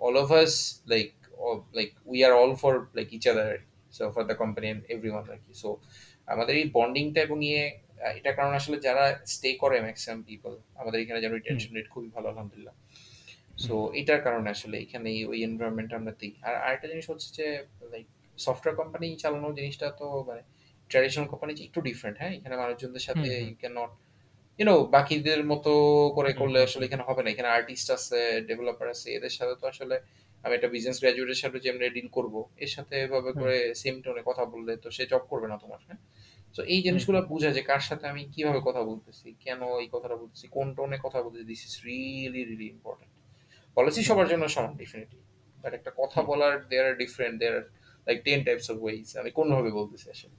all 0.00 0.16
of 0.22 0.28
us 0.40 0.52
like 0.92 1.10
like 1.78 1.90
we 2.10 2.18
are 2.26 2.32
all 2.40 2.52
for 2.60 2.74
like 2.98 3.08
each 3.16 3.24
other 3.32 3.50
so 3.96 4.02
for 4.14 4.22
the 4.30 4.36
company 4.42 4.66
and 4.72 4.82
everyone 4.94 5.24
আর 5.34 5.38
কি 5.44 5.52
সো 5.62 5.68
আমাদের 6.32 6.54
এই 6.60 6.66
বন্ডিংটা 6.76 7.20
এবং 7.26 7.38
ইয়ে 7.48 7.64
এটা 8.18 8.30
কারণ 8.38 8.52
আসলে 8.60 8.76
যারা 8.86 9.04
স্টে 9.34 9.50
করে 9.62 9.76
ম্যাক্সিমাম 9.86 10.18
পিপল 10.28 10.52
আমাদের 10.80 10.98
এখানে 11.04 11.18
যেন 11.24 11.32
রিটেনশন 11.38 11.70
রেট 11.76 11.88
খুবই 11.94 12.08
ভালো 12.16 12.26
আলহামদুলিল্লাহ। 12.32 12.74
সো 13.60 13.74
এটার 14.00 14.20
কারণে 14.26 14.48
আসলে 14.56 14.76
এখানে 14.84 15.10
ওই 15.30 15.38
এনভায়রনমেন্ট 15.42 15.90
আমরা 15.98 16.12
দিই 16.20 16.32
আর 16.46 16.54
আরেকটা 16.64 16.86
জিনিস 16.92 17.06
হচ্ছে 17.10 17.28
যে 17.36 17.46
লাইক 17.92 18.06
সফটওয়্যার 18.38 18.78
কোম্পানি 18.80 19.06
চালানো 19.22 19.48
জিনিসটা 19.58 19.86
তো 20.00 20.06
মানে 20.28 20.42
ট্র্যাডিশনাল 20.90 21.26
কোম্পানি 21.32 21.52
একটু 21.68 21.80
ডিফারেন্ট 21.88 22.16
হ্যাঁ? 22.20 22.32
এখানে 22.38 22.54
মানুষজনদের 22.56 23.04
সাথে। 23.08 23.28
ইউ 23.40 23.54
ক্যান 23.62 23.74
নট 23.80 23.92
ইউনো 24.58 24.74
বাকিদের 24.94 25.40
মতো 25.52 25.72
করে 26.16 26.30
করলে 26.32 26.58
আসলে 26.66 26.84
এখানে 26.88 27.04
হবে 27.08 27.20
না। 27.24 27.28
এখানে 27.34 27.48
আর্টিস্ট 27.48 27.88
আছে 27.96 28.18
ডেভেলপার 28.48 28.86
আছে 28.94 29.08
এদের 29.16 29.32
সাথে 29.38 29.54
তো 29.60 29.64
আসলে 29.72 29.96
আমি 30.44 30.52
একটা 30.54 30.68
বিজনেস 30.74 30.98
গ্রাজুয়েটের 31.02 31.40
সাথে 31.42 31.58
যেমনি 31.64 31.84
ডিল 31.96 32.08
করব 32.08 32.34
এর 32.64 32.70
সাথে 32.76 32.94
এভাবে 33.04 33.30
করে 33.40 33.56
সেম 33.82 33.96
টোনে 34.04 34.22
কথা 34.28 34.44
বললে 34.52 34.72
তো 34.82 34.88
সে 34.96 35.02
জব 35.12 35.22
করবে 35.32 35.46
না 35.52 35.56
তোমার 35.62 35.80
হ্যাঁ? 35.86 36.00
তো 36.54 36.60
এই 36.74 36.80
জিনিসগুলো 36.86 37.18
বোঝা 37.32 37.50
যে 37.56 37.62
কার 37.70 37.82
সাথে 37.88 38.04
আমি 38.12 38.22
কীভাবে 38.34 38.60
কথা 38.68 38.82
বলতেছি 38.82 39.28
কেন 39.44 39.60
এই 39.82 39.88
কথাটা 39.94 40.16
বলতেছি 40.22 40.46
কোন 40.56 40.66
টোনে 40.76 40.96
কথা 41.06 41.18
বলতেছি 41.24 41.46
this 41.52 41.62
is 41.68 41.74
really 41.86 42.42
really 42.42 42.66
important 42.74 43.12
policy 43.76 44.02
সবার 44.08 44.26
জন্য 44.32 44.44
সমান 44.54 44.72
ডেফিনেটলি 44.82 45.22
বাট 45.64 45.72
একটা 45.78 45.90
কথা 46.00 46.20
বলার 46.22 46.54
there 46.70 46.86
are 46.90 46.94
different 47.02 47.36
there 47.40 47.56
like 48.06 48.18
ten 48.26 48.40
types 48.46 48.66
of 48.72 48.76
ways 48.84 49.06
আমি 49.20 49.30
কোনভাবে 49.38 49.70
বলতেছি 49.78 50.06
আসলে। 50.14 50.36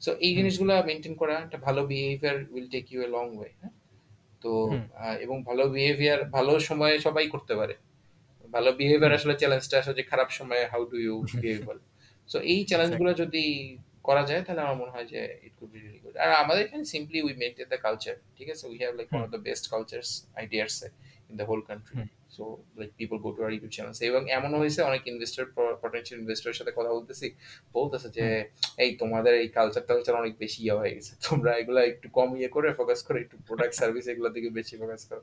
সো 0.00 0.10
এই। 0.26 0.32
জিনিসগুলো 0.38 0.72
মেনটেন 0.88 1.14
করা 1.22 1.34
একটা 1.46 1.58
ভালো 1.66 1.80
behaviour 1.92 2.38
will 2.54 2.68
take 2.74 2.84
you 2.92 2.98
a 3.06 3.08
long 3.16 3.26
way 3.38 3.50
হ্যাঁ? 3.60 3.74
তো 4.42 4.50
এবং 5.24 5.36
ভালো 5.48 5.64
বিহেভিয়ার 5.76 6.20
ভালো 6.36 6.52
সময়ে 6.68 6.96
সবাই 7.06 7.24
করতে 7.34 7.54
পারে। 7.60 7.74
ভালো 8.48 8.70
বিহেভিয়ার 8.80 9.12
আসলে 9.18 9.34
চ্যালেঞ্জটা 9.40 9.76
আসলে 9.82 9.94
যে 10.00 10.04
খারাপ 10.10 10.28
সময়ে 10.38 10.64
how 10.72 10.82
do 10.92 10.96
you 11.06 11.14
behave 11.42 11.60
so 12.28 12.38
এই 12.52 12.60
চ্যালেঞ্জগুলো 12.70 13.10
যদি 13.22 13.44
করা 14.08 14.22
যায় 14.30 14.42
তাহলে 14.46 14.60
আমার 14.66 14.76
মনে 14.82 14.92
হয় 14.94 15.06
যে 15.12 15.20
it 15.46 15.54
could 15.58 15.70
be 15.74 15.78
really 15.80 16.00
good 16.04 16.14
আর 16.24 16.30
আমাদের 16.42 16.62
এখানে 16.66 16.84
simply 16.94 17.18
we 17.26 17.34
maintain 17.42 17.66
the 17.72 17.78
culture 17.86 18.14
ঠিক 18.36 18.48
আছে? 18.54 18.64
We 18.70 18.76
have 18.82 18.92
like 18.98 19.08
one 19.12 19.22
of 19.26 19.30
the 19.34 19.40
best 19.48 19.64
cultures 19.74 20.08
ideas 20.40 20.74
in 21.30 21.34
the 21.40 21.46
whole 21.50 21.60
country. 21.70 21.94
So 22.32 22.44
like 22.78 22.90
people 23.00 23.16
go 23.24 23.30
to 23.36 23.40
our 23.46 23.50
YouTube 23.54 23.72
channels 23.76 23.98
এবং 24.10 24.22
এমনও 24.36 24.56
হয়েছে 24.62 24.80
অনেক 24.90 25.02
investor 25.12 25.44
potential 25.82 26.18
ইনভেস্টরের 26.22 26.56
সাথে 26.60 26.72
কথা 26.78 26.90
বলতেছি 26.96 27.26
বলতেছে 27.76 28.08
যে 28.18 28.26
এই 28.84 28.90
তোমাদের 29.00 29.32
এই 29.42 29.48
কালচার 29.58 29.82
টালচার 29.88 30.14
অনেক 30.22 30.34
বেশি 30.42 30.60
ইয়ে 30.64 30.74
হয়ে 30.80 30.92
গেছে। 30.96 31.12
তোমরা 31.26 31.50
এগুলা 31.60 31.80
একটু 31.90 32.06
কম 32.18 32.28
ইয়ে 32.38 32.50
করে 32.56 32.68
ফোকাস 32.78 33.00
করে 33.06 33.18
একটু 33.24 33.36
প্রোডাক্ট 33.48 33.74
সার্ভিস 33.80 34.04
এগুলো 34.12 34.28
দিকে 34.36 34.48
বেশি 34.58 34.74
ফোকাস 34.82 35.02
করো। 35.10 35.22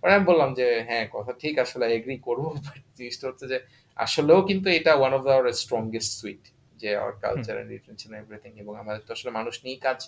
পরে 0.00 0.12
আমি 0.16 0.24
বললাম 0.30 0.50
যে 0.58 0.66
হ্যাঁ 0.88 1.04
কথা 1.14 1.32
ঠিক 1.42 1.54
আসলে 1.64 1.84
এগ্রি 1.96 2.16
করব 2.28 2.44
বাট 2.66 2.80
জিনিসটা 2.98 3.24
হচ্ছে 3.30 3.46
যে 3.52 3.58
আসলেও 3.96 4.40
কিন্তু 4.48 4.68
এটা 4.78 4.92
one 5.00 5.12
of 5.18 5.22
the 5.28 5.34
strongest 5.62 6.12
suit 6.20 6.42
যে 6.80 6.88
our 7.00 7.14
culture 7.24 7.54
and 7.60 7.70
retention 7.76 8.12
everything 8.22 8.52
এবং 8.62 8.72
আমাদের 8.82 9.02
তো 9.06 9.10
আসলে 9.16 9.30
মানুষ 9.38 9.54
নিয়েই 9.64 9.80
কাজ। 9.86 9.98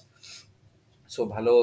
সো 1.11 1.21
ভালো 1.35 1.55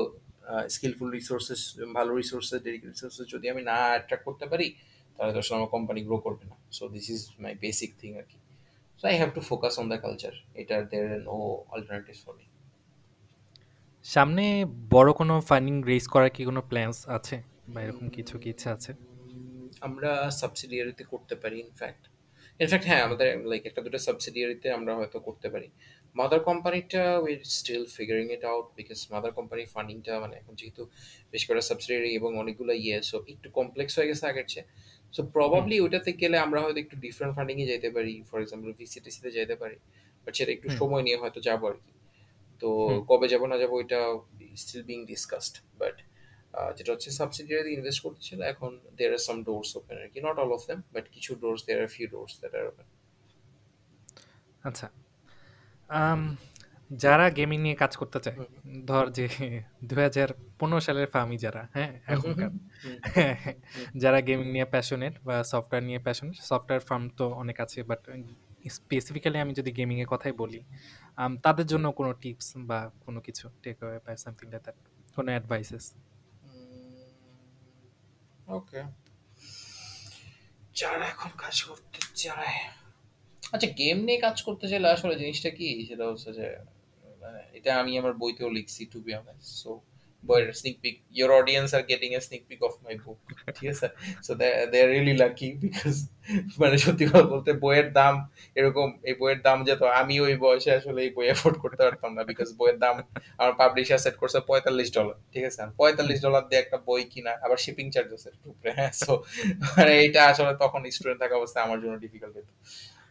স্কিলফুল 0.76 1.10
রিসোর্সেস 1.20 1.62
ভালো 1.98 2.12
রিসোর্সেস 2.22 2.60
ডেডিকেট 2.66 2.90
রিসোর্সেস 2.96 3.26
যদি 3.34 3.46
আমি 3.54 3.62
না 3.72 3.78
অ্যাট্রাক্ট 3.94 4.24
করতে 4.28 4.46
পারি 4.52 4.68
তাহলে 5.16 5.32
তো 5.36 5.40
আসলে 5.44 5.56
আমার 5.60 5.72
কোম্পানি 5.76 6.00
গ্রো 6.08 6.18
করবে 6.26 6.46
না। 6.52 6.56
So 6.78 6.84
this 6.96 7.08
is 7.16 7.22
my 7.44 7.54
basic 7.66 7.92
thing 8.02 8.12
আর 8.20 8.26
কি। 8.32 8.38
So 9.00 9.04
I 9.12 9.16
have 9.22 9.30
to 9.38 9.42
focus 9.50 9.74
on 9.82 9.86
the 9.92 9.98
culture 10.06 10.34
এটা 10.62 10.76
there 10.92 11.08
no 11.28 11.38
alternative 11.76 12.16
for 12.24 12.34
me 12.40 12.46
সামনে 14.06 14.44
বড় 14.96 15.10
কোনো 15.20 15.36
ফান্ডিং 15.50 15.76
রেজ 15.90 16.06
করার 16.14 16.32
কি 16.36 16.42
কোনো 16.50 16.62
প্ল্যানস 16.70 17.00
আছে? 17.18 17.36
বা 17.74 17.80
এরকম 17.86 18.06
কিছু 18.16 18.34
কি 18.42 18.50
ইচ্ছা 18.54 18.70
আছে? 18.78 18.92
আমরা 19.88 20.12
সাবসিডিয়ারিতে 20.42 21.04
করতে 21.14 21.36
পারি 21.42 21.58
ইনফ্যাক্ট 21.68 22.04
ইনফ্যাক্ট 22.60 22.86
হ্যাঁ 22.90 23.02
আমাদের 23.08 23.28
লাইক 23.52 23.64
একটা 23.70 23.82
দুটো 23.86 24.00
সাবসিডিয়ারিতে 24.08 24.68
আমরা 24.78 24.92
হয়তো 25.00 25.18
করতে 25.28 25.48
পারি। 25.54 25.68
মাদার 26.20 26.42
কোম্পানিটা 26.50 27.04
we 27.24 27.34
still 27.58 27.84
figuring 27.98 28.26
it 28.36 28.44
out 28.52 28.66
because 28.80 29.00
mother 29.14 29.32
company 29.38 29.64
ফান্ডিংটা 29.74 30.14
মানে 30.24 30.36
এখন 30.42 30.54
যেহেতু 30.60 30.84
বেশ 31.34 31.44
করে 31.48 31.60
সাবসিডিয়ারি 31.70 32.12
এবং 32.20 32.32
অনেকগুলো 32.42 32.74
ইয়ে 32.84 32.98
সো 33.10 33.18
একটু 33.34 33.48
কমপ্লেক্স 33.58 33.94
হয়ে 33.98 34.08
গেছে 34.12 34.24
আগের 34.32 34.48
চেয়ে। 34.52 34.66
সো 35.16 35.22
প্রবাবলি 35.36 35.76
ওইটাতে 35.86 36.10
গেলে 36.22 36.38
আমরা 36.46 36.60
হয়তো 36.64 36.80
একটু 36.86 36.96
ডিফারেন্ট 37.06 37.34
ফান্ডিংয়ে 37.38 37.68
যেতে 37.72 37.90
পারি 37.96 38.14
ফর 38.30 38.38
এক্সাম্পল 38.44 38.70
ভিসিটিসিতে 38.82 39.30
যেতে 39.38 39.56
পারি 39.62 39.78
বাট 40.24 40.34
সেটা 40.38 40.52
একটু 40.58 40.68
সময় 40.80 41.04
নিয়ে 41.08 41.18
হয়তো 41.22 41.40
যাব 41.48 41.62
আর 41.70 41.76
কি। 41.84 41.94
তো 42.62 42.70
কবে 43.10 43.28
যাব 43.34 43.42
না 43.52 43.56
যাব 43.62 43.72
ওইটা 43.80 44.00
স্টিল 44.62 44.84
বিং 44.90 45.00
ডিসকাসড 45.12 45.56
বাট 45.82 45.96
যেটা 46.78 46.90
হচ্ছে 46.94 47.10
সাবসিডিয়ারি 47.20 47.70
ইনভেস্ট 47.78 48.00
করতে 48.06 48.22
ছিল 48.28 48.40
এখন 48.54 48.72
দেয়ার 48.98 49.12
আর 49.18 49.22
সাম 49.28 49.38
ডোরস 49.48 49.72
ওপেন 49.80 49.96
আর 50.04 50.10
কি। 50.14 50.20
Not 50.28 50.38
all 50.44 50.52
of 50.58 50.62
them 50.70 50.80
but 50.96 51.06
কিছু 51.16 51.32
doors 51.42 51.62
there 51.68 51.80
are 51.86 51.90
few 51.96 52.08
doors 52.14 52.34
that 52.42 52.54
are 52.60 52.66
open 52.72 52.88
আচ্ছা। 54.70 54.88
আম, 55.90 56.22
যারা 56.98 57.26
গেমিং 57.30 57.58
নিয়ে 57.62 57.78
কাজ 57.78 57.92
করতে 57.96 58.20
চায় 58.20 58.36
হুম। 58.38 58.50
ধর 58.86 59.06
যে 59.10 59.26
দুই 59.84 60.02
হাজার 60.04 60.30
পনেরো 60.60 60.80
সালের 60.80 61.08
ফার্মি 61.14 61.38
যারা 61.46 61.62
হ্যাঁ 61.76 61.92
এখনকার 62.08 62.52
যারা 63.96 64.20
গেমিং 64.22 64.48
নিয়ে 64.56 64.68
প্যাশনেট 64.74 65.14
বা 65.24 65.36
সফটওয়্যার 65.52 65.84
নিয়ে 65.90 66.00
প্যাশনেট 66.00 66.36
সফটওয়্যার 66.50 66.84
ফার্ম 66.88 67.04
তো 67.18 67.26
অনেক 67.42 67.58
আছে 67.66 67.80
বাট 67.84 68.02
স্পেসিফিক্যালি 68.70 69.38
আমি 69.40 69.54
যদি 69.54 69.72
গেমিং 69.72 69.98
এর 70.00 70.10
কথাই 70.14 70.34
বলি 70.42 70.60
আম, 71.18 71.32
তাদের 71.46 71.66
জন্য 71.72 71.86
কোনো 72.00 72.12
টিপস 72.22 72.48
বা 72.70 72.80
কোনো 73.06 73.20
কিছু 73.22 73.46
টেক 73.64 73.78
অ্যাওয়ে 73.80 74.00
বা 74.06 74.12
সামথিং 74.16 74.46
লাইক 74.48 74.62
দ্যাট 74.66 74.78
কোনো 75.16 75.30
অ্যাডভাইসেস 75.34 75.86
ওকে 78.50 78.82
যারা 80.76 81.06
এখন 81.14 81.32
কাজ 81.38 81.56
করতে 81.64 82.00
চায় 82.16 82.56
আচ্ছা 83.54 83.68
গেম 83.82 83.98
নিয়ে 84.08 84.20
কাজ 84.26 84.38
করতে 84.48 84.66
চাইলে 84.72 84.88
আসলে 84.96 85.14
জিনিসটা 85.22 85.50
কি? 85.58 85.68
সেটা 85.90 86.06
হচ্ছে 86.10 86.30
যে 86.40 86.48
মানে 87.24 87.42
এটা 87.58 87.72
আমি 87.82 87.92
আমার 88.02 88.14
বইতেও 88.22 88.50
লিখছি 88.58 88.82
টু 88.94 88.98
বি 89.06 89.12
অনেস্ট 89.22 89.50
সো 89.64 89.72
বইয়ের 90.24 90.50
sneak 90.60 90.76
peek 90.84 90.96
your 91.18 91.32
audience 91.40 91.70
are 91.78 91.84
getting 91.92 92.10
a 92.18 92.20
sneak 92.28 92.44
peek 92.50 92.60
of 92.68 92.74
my 92.86 92.96
book 93.04 93.20
ঠিক 93.58 93.68
আছে? 93.74 93.88
They 94.40 94.48
are 94.84 94.90
really 94.94 95.16
lucky 95.24 95.48
because 95.64 95.96
মানে 96.62 96.76
সত্যি 96.86 97.04
কথা 97.10 97.28
বলতে 97.34 97.52
বইয়ের 97.64 97.90
দাম 98.00 98.16
এরকম, 98.60 98.88
এই 99.10 99.16
বইয়ের 99.22 99.40
দাম 99.48 99.58
যেত 99.68 99.82
আমি 100.02 100.16
ওই 100.26 100.36
বয়সে 100.46 100.72
আসলে 100.80 101.00
এই 101.06 101.12
বই 101.18 101.26
এফোর্ড 101.34 101.56
করতে 101.64 101.82
পারতাম 101.88 102.12
না 102.18 102.22
বিকজ 102.32 102.50
বইয়ের 102.60 102.78
দাম 102.84 102.96
আমার 103.40 103.54
পাবলিশার 103.62 104.02
সেট 104.06 104.16
করছে 104.22 104.40
পঁয়তাল্লিশ 104.50 104.90
ডলার 104.98 105.18
ঠিক 105.34 105.44
আছে? 105.50 105.60
পঁয়তাল্লিশ 105.82 106.20
ডলার 106.26 106.44
দিয়ে 106.50 106.62
একটা 106.64 106.78
বই 106.90 107.02
কিনা, 107.14 107.34
আবার 107.46 107.58
শিপিং 107.64 107.86
চার্জেসের 107.96 108.34
উপরে 108.52 108.72
হ্যাঁ? 108.78 108.92
সো 109.04 109.12
মানে 109.76 109.94
এটা 110.06 110.22
আসলে 110.32 110.54
তখন 110.64 110.82
স্টুডেন্ট 110.96 111.20
থাকা 111.24 111.36
অবস্থায় 111.40 111.64
আমার 111.68 111.78
জন্য 111.84 111.96
ডিফিকাল্ট 112.06 112.36
হতো 112.40 112.54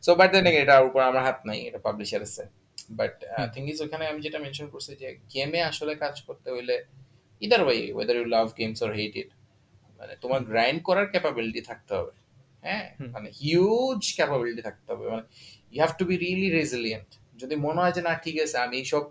সো 0.03 0.11
বাট 0.15 0.29
দেন 0.33 0.47
এটার 0.63 0.83
উপর 0.89 1.01
আমার 1.01 1.23
হাত 1.23 1.39
নাই 1.47 1.59
এটা 1.69 1.79
পাবলিশার 1.79 2.23
আছে 2.23 2.45
বাট। 2.91 3.15
থিং 3.55 3.63
ইজ 3.69 3.79
ওখানে 3.83 4.05
আমি 4.07 4.21
যেটা 4.21 4.39
মেনশন 4.39 4.67
করছি 4.71 4.93
যে 5.03 5.09
গেমে 5.35 5.61
আসলে 5.63 5.93
কাজ 5.95 6.15
করতে 6.23 6.49
হইলে 6.51 6.77
either 7.43 7.63
way 7.67 7.93
whether 7.93 8.17
you 8.17 8.25
love 8.25 8.47
games 8.59 8.79
or 8.83 8.91
hate 8.95 9.15
it 9.17 9.31
মানে 9.99 10.15
তোমার। 10.21 10.41
গ্রাইন্ড 10.45 10.83
করার 10.83 11.07
ক্যাপাবিলিটি 11.07 11.61
থাকতে 11.61 11.93
হবে। 11.95 12.13
হ্যাঁ? 12.63 12.85
মানে 13.13 13.29
হিউজ 13.41 14.03
ক্যাপাবিলিটি 14.17 14.63
থাকতে 14.63 14.89
হবে। 14.93 15.05
মানে 15.11 15.25
you 15.73 15.79
have 15.79 15.93
to 15.99 16.05
be 16.05 16.17
really 16.17 16.49
resilient 16.51 17.11
যদি 17.37 17.55
মনে 17.57 17.79
হয় 17.81 17.93
যে 17.93 18.03
না 18.03 18.13
ঠিক 18.25 18.37
আছে 18.41 18.57
আমি 18.59 18.77
এইসব 18.77 19.05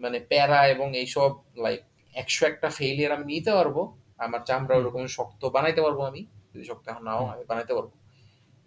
মানে 0.00 0.18
প্যারা 0.20 0.60
এবং 0.68 0.88
এইসব 0.96 1.30
লাইক 1.56 1.80
একশো 2.14 2.42
একটা 2.46 2.68
ফেইলিয়ার 2.68 3.12
আমি 3.12 3.24
নিতে 3.24 3.52
পারব 3.52 3.76
আমার 4.18 4.40
চামড়া 4.44 4.74
ওরকম 4.76 5.02
শক্ত 5.06 5.44
বানাইতে 5.44 5.80
পারব 5.82 6.00
আমি। 6.00 6.22
যদি 6.54 6.64
শক্ত 6.64 6.84
এখন 6.88 7.04
নাও 7.04 7.22
আমি 7.26 7.44
বানাইতে 7.48 7.72
পারব। 7.74 7.90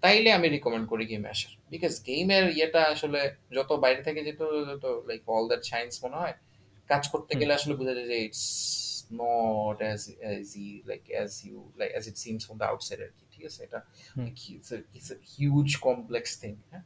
তাইলে 0.04 0.30
আমি 0.38 0.48
রিকমেন্ড 0.50 0.86
করি 0.92 1.06
গেমে 1.12 1.30
আসার 1.36 1.54
বিকজ 1.74 1.94
গেমের 2.08 2.46
ইয়েটা 2.58 2.82
আসলে 2.94 3.20
যত 3.52 3.72
বাইরে 3.84 4.02
থেকে 4.08 4.20
যেত 4.28 4.42
যত 4.70 4.86
লাইক 5.10 5.22
অল 5.28 5.46
দ্যাট 5.52 5.64
সায়েন্স 5.72 5.94
মনে 6.04 6.18
হয় 6.22 6.36
কাজ 6.90 7.04
করতে 7.14 7.34
গেলে 7.40 7.54
আসলে 7.60 7.74
বোঝা 7.80 7.94
যায় 7.98 8.08
যে 8.12 8.18
it's 8.28 8.44
not 9.14 9.78
as 9.84 10.02
E 10.58 10.68
like 10.90 11.02
as 11.16 11.32
you 11.48 11.58
like 11.80 11.90
as 11.94 12.04
it 12.12 12.18
seems 12.26 12.42
from 12.46 12.58
the 12.62 12.68
outside 12.72 13.00
আর 13.06 13.12
কি 13.18 13.24
ঠিক 13.34 13.44
আছে? 13.50 13.60
এটা। 13.68 13.80
It's 14.52 14.70
it's 14.98 15.10
huge 15.34 15.70
complex 15.88 16.32
thing 16.42 16.54
হ্যাঁ? 16.72 16.84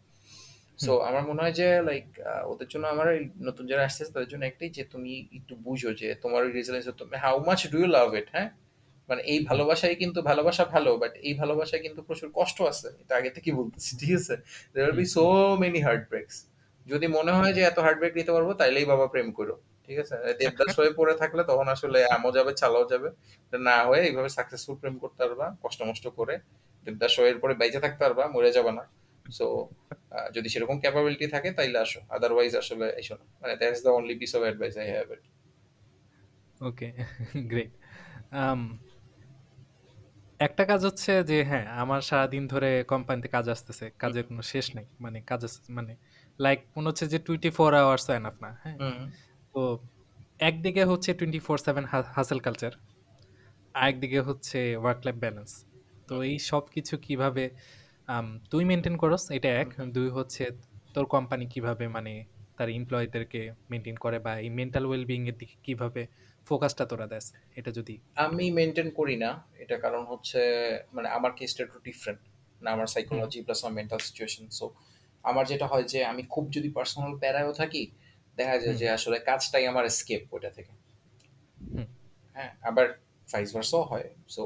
সো 0.80 0.92
আমার 1.10 1.24
মনে 1.30 1.40
হয় 1.44 1.56
যে 1.62 1.68
লাইক 1.90 2.08
ওদের 2.52 2.68
জন্য 2.68 2.86
আমার 2.88 3.08
নতুন 3.48 3.64
যারা 3.72 3.84
আসতেছে 3.84 4.12
তাদের 4.14 4.30
জন্য 4.30 4.44
একটাই 4.46 4.70
যে 4.70 4.84
তুমি 4.94 5.12
একটু 5.38 5.54
বুঝো 5.66 5.90
যে 6.02 6.08
তোমার 6.24 6.42
resilience 6.58 6.86
how 7.26 7.36
much 7.48 7.60
do 7.74 7.78
you 7.82 7.90
love 7.98 8.10
it 8.16 8.28
হ্যাঁ? 8.32 8.50
মানে 9.10 9.22
এই 9.32 9.40
ভালোবাসাই 9.50 9.96
কিন্তু 10.04 10.20
ভালোবাসা 10.30 10.64
ভালো 10.76 10.92
বাট 11.02 11.14
এই 11.28 11.34
ভালোবাসায় 11.42 11.82
কিন্তু 11.86 12.00
প্রচুর 12.08 12.30
কষ্ট 12.40 12.58
আছে 12.72 12.88
এটা 13.02 13.14
আগে 13.20 13.32
থেকে 13.38 13.50
বলতেছি 13.60 13.92
ঠিক 14.02 14.14
আছে? 14.20 14.36
There 14.74 14.88
will 14.90 14.98
be 15.02 15.08
so 15.16 15.24
many 15.64 15.80
heart 15.88 16.04
breaks 16.12 16.36
যদি 16.86 17.06
মনে 17.18 17.32
হয় 17.38 17.54
যে 17.58 17.62
এত 17.70 17.78
হার্ট 17.86 17.98
ব্রেক 18.02 18.14
নিতে 18.20 18.32
পারব 18.36 18.50
তাইলেই 18.62 18.86
বাবা 18.92 19.06
প্রেম 19.14 19.28
করো 19.38 19.56
ঠিক 19.86 19.98
আছে? 20.04 20.16
দেবদাস 20.40 20.74
হয়ে 20.80 20.92
পড়ে 21.00 21.14
থাকলে 21.22 21.42
তখন 21.52 21.68
আসলে 21.76 22.00
আমও 22.16 22.30
যাবে 22.38 22.52
চালাও 22.62 22.86
যাবে। 22.92 23.10
না 23.70 23.78
হয়ে 23.88 24.02
এইভাবে 24.10 24.30
সাকসেসফুল 24.38 24.76
প্রেম 24.82 24.96
করতে 25.04 25.22
পারবা 25.26 25.46
কষ্ট 25.64 25.80
মষ্ট 25.90 26.06
করে। 26.20 26.36
দেবদাস 26.86 27.14
হয়ে 27.20 27.32
পরে 27.44 27.54
বেঁচে 27.62 27.80
থাকতে 27.86 28.02
পারবা 28.06 28.24
মরে 28.36 28.52
যাবে 28.58 28.72
না। 28.78 28.84
সো 29.38 29.46
যদি 30.36 30.48
সেরকম 30.54 30.78
ক্যাপাবিলিটি 30.84 31.28
থাকে 31.36 31.50
তাইলে 31.58 31.78
আসো। 31.86 32.00
আদারওয়াইজ 32.16 32.52
আসলে 32.62 32.86
এসো 33.02 33.16
না। 33.20 33.26
মানে 33.42 33.54
that 33.60 33.72
is 33.76 33.82
the 33.86 33.92
only 34.00 34.16
piece 34.22 34.32
of 34.38 34.42
advice 34.48 34.74
I 34.82 34.88
have 34.94 35.08
it 35.16 35.24
okay 36.70 36.88
great 37.52 37.72
একটা 40.40 40.64
কাজ 40.66 40.82
হচ্ছে 40.86 41.12
যে 41.24 41.38
হ্যাঁ 41.44 41.66
আমার 41.82 42.02
সারাদিন 42.02 42.44
ধরে 42.48 42.70
কোম্পানিতে 42.84 43.28
কাজ 43.28 43.46
আসতেছে 43.50 43.86
কাজের 44.00 44.24
কোনো 44.24 44.42
শেষ 44.52 44.66
নেই 44.76 44.88
মানে 45.00 45.18
কাজ 45.22 45.42
আসতেছে 45.44 45.70
মানে 45.74 45.94
লাইক 46.40 46.60
মনে 46.76 46.88
হচ্ছে 46.90 47.06
যে 47.08 47.18
টোয়েন্টি 47.20 47.50
ফোর 47.50 47.72
আওয়ার্স 47.76 48.06
এনাফ 48.12 48.36
না 48.42 48.50
হ্যাঁ? 48.64 48.78
হুম। 48.82 49.02
তো 49.56 49.62
একদিকে 50.40 50.84
হচ্ছে 50.84 51.10
twenty 51.14 51.40
four 51.40 51.58
seven 51.60 51.86
hassle 52.16 52.40
culture 52.40 52.74
আরেকদিকে 53.76 54.20
হচ্ছে 54.20 54.60
ওয়ার্ক 54.76 55.00
লাইফ 55.06 55.18
ব্যালেন্স 55.18 55.52
তো 56.08 56.16
এই 56.24 56.38
সব 56.50 56.64
কিছু 56.76 56.94
কীভাবে 56.98 57.44
আম, 58.08 58.28
তুই 58.52 58.64
মেনটেন 58.66 58.96
করস 58.98 59.24
এটা 59.32 59.50
এক। 59.62 59.70
হুম। 59.72 59.88
দুই 59.92 60.10
হচ্ছে 60.10 60.44
তোর 60.94 61.06
কোম্পানি 61.06 61.46
কীভাবে 61.48 61.86
মানে 61.88 62.14
তার 62.58 62.70
এমপ্লয়ীদেরকে 62.72 63.42
মেনটেন 63.70 63.98
করে 63.98 64.18
বা 64.20 64.34
এই 64.38 64.50
মেন্টাল 64.50 64.84
ওয়েলবিং 64.86 65.20
এর 65.28 65.36
দিকে 65.38 65.56
কীভাবে 65.64 66.02
ফোকাসটা 66.50 66.84
তোরা 66.92 67.08
দেস 67.14 67.26
এটা 67.56 67.72
যদি। 67.72 67.96
আমি 68.26 68.46
মেনটেন 68.52 68.90
করি 69.00 69.16
না 69.24 69.32
এটা 69.64 69.76
কারণ 69.86 70.04
হচ্ছে 70.06 70.40
মানে 70.94 71.08
আমার 71.10 71.32
কেসটা 71.38 71.62
একটু 71.64 71.80
ডিফারেন্ট 71.84 72.22
না 72.62 72.70
আমার 72.76 72.88
সাইকোলজি 72.88 73.40
প্লাস 73.42 73.60
আমার 73.64 73.76
মেন্টাল 73.80 74.00
সিচুয়েশন 74.08 74.46
সো 74.60 74.66
আমার 75.24 75.44
যেটা 75.52 75.66
হয় 75.72 75.86
যে 75.94 76.00
আমি 76.12 76.24
খুব 76.34 76.46
যদি 76.52 76.70
পার্সোনাল 76.70 77.14
প্যারায়ও 77.22 77.54
থাকি 77.54 77.84
দেখা 78.38 78.56
যায় 78.64 78.76
যে 78.82 78.88
আসলে 78.90 79.18
কাজটাই 79.20 79.66
আমার 79.72 79.84
এসকেপ 79.86 80.24
ওইটা 80.34 80.50
থেকে। 80.50 80.74
হ্যাঁ 82.36 82.52
আবার 82.70 82.86
ভাইস 83.28 83.50
ভার্সাও 83.56 83.84
হয় 83.92 84.08
সো 84.36 84.44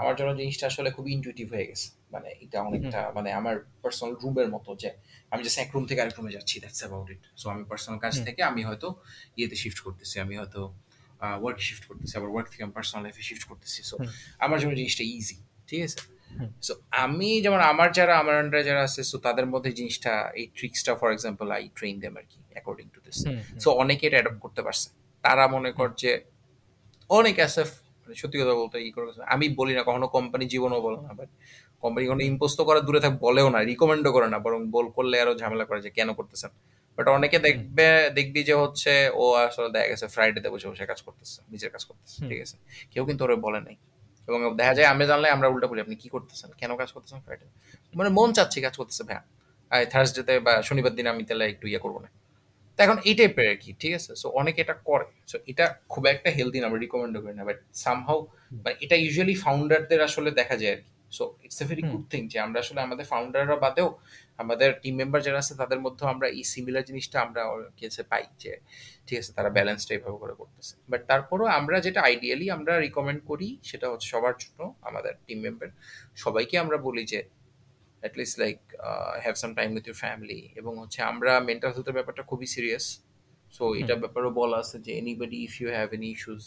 আমার 0.00 0.14
জন্য 0.18 0.30
জিনিসটা 0.40 0.64
আসলে 0.66 0.88
খুব 0.96 1.06
ইনটুইটিভ 1.08 1.46
হয়ে 1.54 1.66
গেছে 1.70 1.88
মানে 2.12 2.28
এটা 2.44 2.58
অনেকটা 2.62 3.00
মানে 3.16 3.30
আমার 3.32 3.54
পার্সোনাল 3.82 4.12
রুমের 4.22 4.48
মতো 4.48 4.70
যে 4.82 4.90
আমি 5.32 5.40
জাস্ট 5.46 5.58
এক 5.58 5.70
রুম 5.74 5.84
থেকে 5.88 6.00
আরেক 6.02 6.14
রুমে 6.18 6.32
যাচ্ছি 6.36 6.54
দ্যাটস 6.60 6.80
অ্যাবাউট 6.82 7.08
ইট 7.14 7.22
সো 7.40 7.46
আমি 7.54 7.62
পার্সোনাল 7.70 7.98
কাজ 7.98 8.14
থেকে 8.26 8.40
আমি 8.50 8.62
হয়তো 8.68 8.88
ইয়েতে 9.36 9.56
শিফট 9.56 9.78
করতেছি 9.86 10.16
আমি 10.24 10.34
হয়তো 10.36 10.62
ওয়ার্ক 11.42 11.58
শিফট 11.60 11.84
করতেছি 11.88 12.12
আবার 12.18 12.30
ওয়ার্ক 12.34 12.48
থেকে 12.50 12.62
আমি 12.62 12.72
পার্সোনাল 12.72 13.00
লাইফে 13.04 13.22
শিফট 13.22 13.44
করতেছি। 13.50 13.80
সো 13.82 13.94
আমার 14.38 14.58
জন্য 14.60 14.72
জিনিসটা 14.76 15.04
ইজি 15.16 15.36
ঠিক 15.66 15.80
আছে? 15.82 15.98
সো 16.66 16.72
আমি 17.04 17.40
যেমন 17.40 17.60
আমার 17.72 17.88
যারা 17.92 18.14
আমার 18.18 18.34
আন্ডারে 18.34 18.64
যারা 18.64 18.82
আছে 18.82 19.00
সো 19.10 19.16
তাদের 19.18 19.46
মধ্যে 19.46 19.70
জিনিসটা 19.72 20.12
এই 20.34 20.46
ট্রিক্সটা 20.56 20.92
for 20.94 21.08
example 21.12 21.46
I 21.50 21.62
train 21.74 21.94
them 22.00 22.14
আর 22.16 22.24
কি 22.30 22.38
অ্যাকর্ডিং 22.52 22.86
টু 22.88 23.00
দিস 23.06 23.18
সো 23.64 23.68
অনেকে 23.70 24.04
এটা 24.06 24.16
অ্যাডপ্ট 24.16 24.40
করতে 24.40 24.60
পারছে। 24.62 24.88
তারা 25.24 25.44
মনে 25.48 25.70
কর 25.72 25.88
যে 26.02 26.12
অনেক 27.10 27.36
অ্যাসেফ 27.36 27.68
মানে 28.02 28.14
সত্যি 28.14 28.36
কথা 28.40 28.54
বলতে 28.54 28.76
ই 28.78 28.90
করে 28.90 29.06
আমি 29.26 29.46
বলি 29.48 29.72
না 29.74 29.82
কখনো 29.82 30.06
কোম্পানি 30.08 30.44
জীবনও 30.44 30.80
বলে 30.80 30.98
না 31.02 31.12
বাট 31.12 31.30
কোম্পানি 31.80 32.04
কোনো 32.06 32.20
হুম। 32.22 32.30
ইম্পোজ 32.30 32.50
তো 32.56 32.62
করা 32.64 32.80
দূরে 32.80 33.00
থাক 33.00 33.12
বলেও 33.20 33.48
না 33.50 33.58
রিকমেন্ডও 33.60 34.10
করে 34.12 34.28
না 34.28 34.38
বরং 34.38 34.60
বল 34.70 34.86
করলে 34.90 35.16
আরও 35.20 35.32
ঝামেলা 35.34 35.64
করে 35.64 35.80
যে 35.82 35.90
কেন 35.90 36.08
করতেছেন? 36.12 36.50
বাট 36.98 37.06
অনেকে 37.16 37.38
দেখবে 37.46 37.86
দেখবি 38.18 38.40
যে 38.48 38.54
হচ্ছে 38.62 38.92
ও 39.14 39.24
আসলে 39.46 39.68
দেখা 39.74 39.88
গেছে 39.92 40.06
ফ্রাইডেতে 40.14 40.48
বসে 40.54 40.66
বসে 40.70 40.84
কাজ 40.92 41.00
করতেছে 41.06 41.38
নিজের 41.52 41.70
কাজ 41.74 41.82
করতেছে 41.88 42.18
ঠিক 42.30 42.40
আছে? 42.46 42.56
কেউ 42.92 43.02
কিন্তু 43.08 43.22
ওরে 43.26 43.36
বলে 43.46 43.60
নাই। 43.66 43.76
এবং 44.28 44.38
দেখা 44.60 44.74
যায় 44.78 44.88
আমি 44.92 45.02
জানলে 45.10 45.28
আমরা 45.36 45.46
উল্টা 45.52 45.66
বলি 45.70 45.80
আপনি 45.80 45.96
কি 46.02 46.08
করতেছেন? 46.08 46.48
কেন 46.60 46.70
কাজ 46.76 46.88
করতেছেন 46.94 47.18
ফ্রাইডে 47.24 47.46
মানে 47.94 48.10
মন 48.18 48.28
চাচ্ছি 48.36 48.58
কাজ 48.66 48.74
করতেছে 48.80 49.02
ভাইয়া 49.08 49.22
থার্সডেতে 49.92 50.34
বা 50.46 50.52
শনিবার 50.62 50.92
দিন 50.98 51.06
আমি 51.12 51.22
তাহলে 51.28 51.44
একটু 51.52 51.66
ইয়ে 51.72 51.80
করব 51.84 51.96
না। 52.04 52.08
তো 52.78 52.78
এখন 52.86 52.98
এই 53.08 53.14
টাইপের 53.14 53.46
আর 53.50 53.58
কি 53.62 53.70
ঠিক 53.80 53.92
আছে? 53.98 54.10
সো 54.22 54.26
অনেকে 54.40 54.60
এটা 54.64 54.74
করে। 54.88 55.06
সো 55.30 55.36
এটা 55.46 55.64
খুব 55.88 56.02
একটা 56.06 56.28
হেলদি 56.30 56.58
না 56.60 56.64
আমরা 56.68 56.80
রিকমেন্ড 56.84 57.14
করি 57.24 57.34
না 57.40 57.44
বাট 57.48 57.58
সামহাউ 57.84 58.18
মানে 58.64 58.74
এটা 58.84 58.96
ইউজুয়ালি 59.04 59.34
ফাউন্ডারদের 59.44 60.00
আসলে 60.08 60.30
দেখা 60.40 60.56
যায় 60.62 60.72
আর 60.76 60.80
কি 60.84 60.91
so 61.12 61.24
it's 61.42 61.58
a 61.62 61.64
very 61.70 61.82
good 61.82 62.04
thing 62.10 62.22
যে 62.28 62.38
আমরা 62.40 62.58
আসলে 62.60 62.80
আমাদের 62.80 63.04
ফাউন্ডাররা 63.04 63.56
বাদেও 63.56 63.88
আমাদের 64.38 64.68
টিম 64.82 64.94
মেম্বার 64.96 65.20
যারা 65.26 65.38
আছে 65.38 65.54
তাদের 65.54 65.78
মধ্যেও 65.80 66.06
আমরা 66.08 66.26
এই 66.36 66.44
সিমিলার 66.52 66.84
জিনিসটা 66.84 67.16
আমরা 67.20 67.40
কাছে 67.80 68.02
পাই 68.02 68.24
যে 68.38 68.52
ঠিক 69.06 69.16
আছে 69.18 69.30
তারা 69.32 69.50
ব্যালেন্সটা 69.50 69.92
এইভাবে 69.94 70.18
করে 70.18 70.34
করতেছে। 70.34 70.74
বাট 70.88 71.02
তারপরেও 71.06 71.48
আমরা 71.58 71.76
যেটা 71.80 72.00
আইডিয়ালি 72.00 72.46
আমরা 72.50 72.72
রিকমেন্ড 72.80 73.20
করি 73.30 73.48
সেটা 73.62 73.86
হচ্ছে 73.90 74.06
সবার 74.08 74.34
জন্য 74.38 74.60
আমাদের 74.82 75.12
টিম 75.26 75.38
মেম্বার 75.40 75.68
সবাইকে 76.16 76.54
আমরা 76.58 76.76
বলি 76.78 77.02
যে 77.04 77.20
at 78.02 78.12
least 78.18 78.36
like 78.38 78.58
have 79.24 79.34
some 79.34 79.50
time 79.54 79.68
with 79.76 79.84
your 79.88 79.98
family 80.04 80.40
এবং 80.60 80.72
হচ্ছে 80.78 81.00
আমরা 81.02 81.32
মেন্টাল 81.40 81.70
হেলথের 81.74 81.96
ব্যাপারটা 81.98 82.22
খুবই 82.22 82.46
সিরিয়াস 82.46 82.86
সো 83.52 83.64
এটার 83.74 83.98
ব্যাপারেও 83.98 84.32
বলা 84.40 84.56
আছে 84.58 84.76
যে 84.86 84.90
anybody 85.00 85.38
if 85.46 85.54
you 85.60 85.68
have 85.76 85.88
any 85.96 86.08
issues 86.16 86.44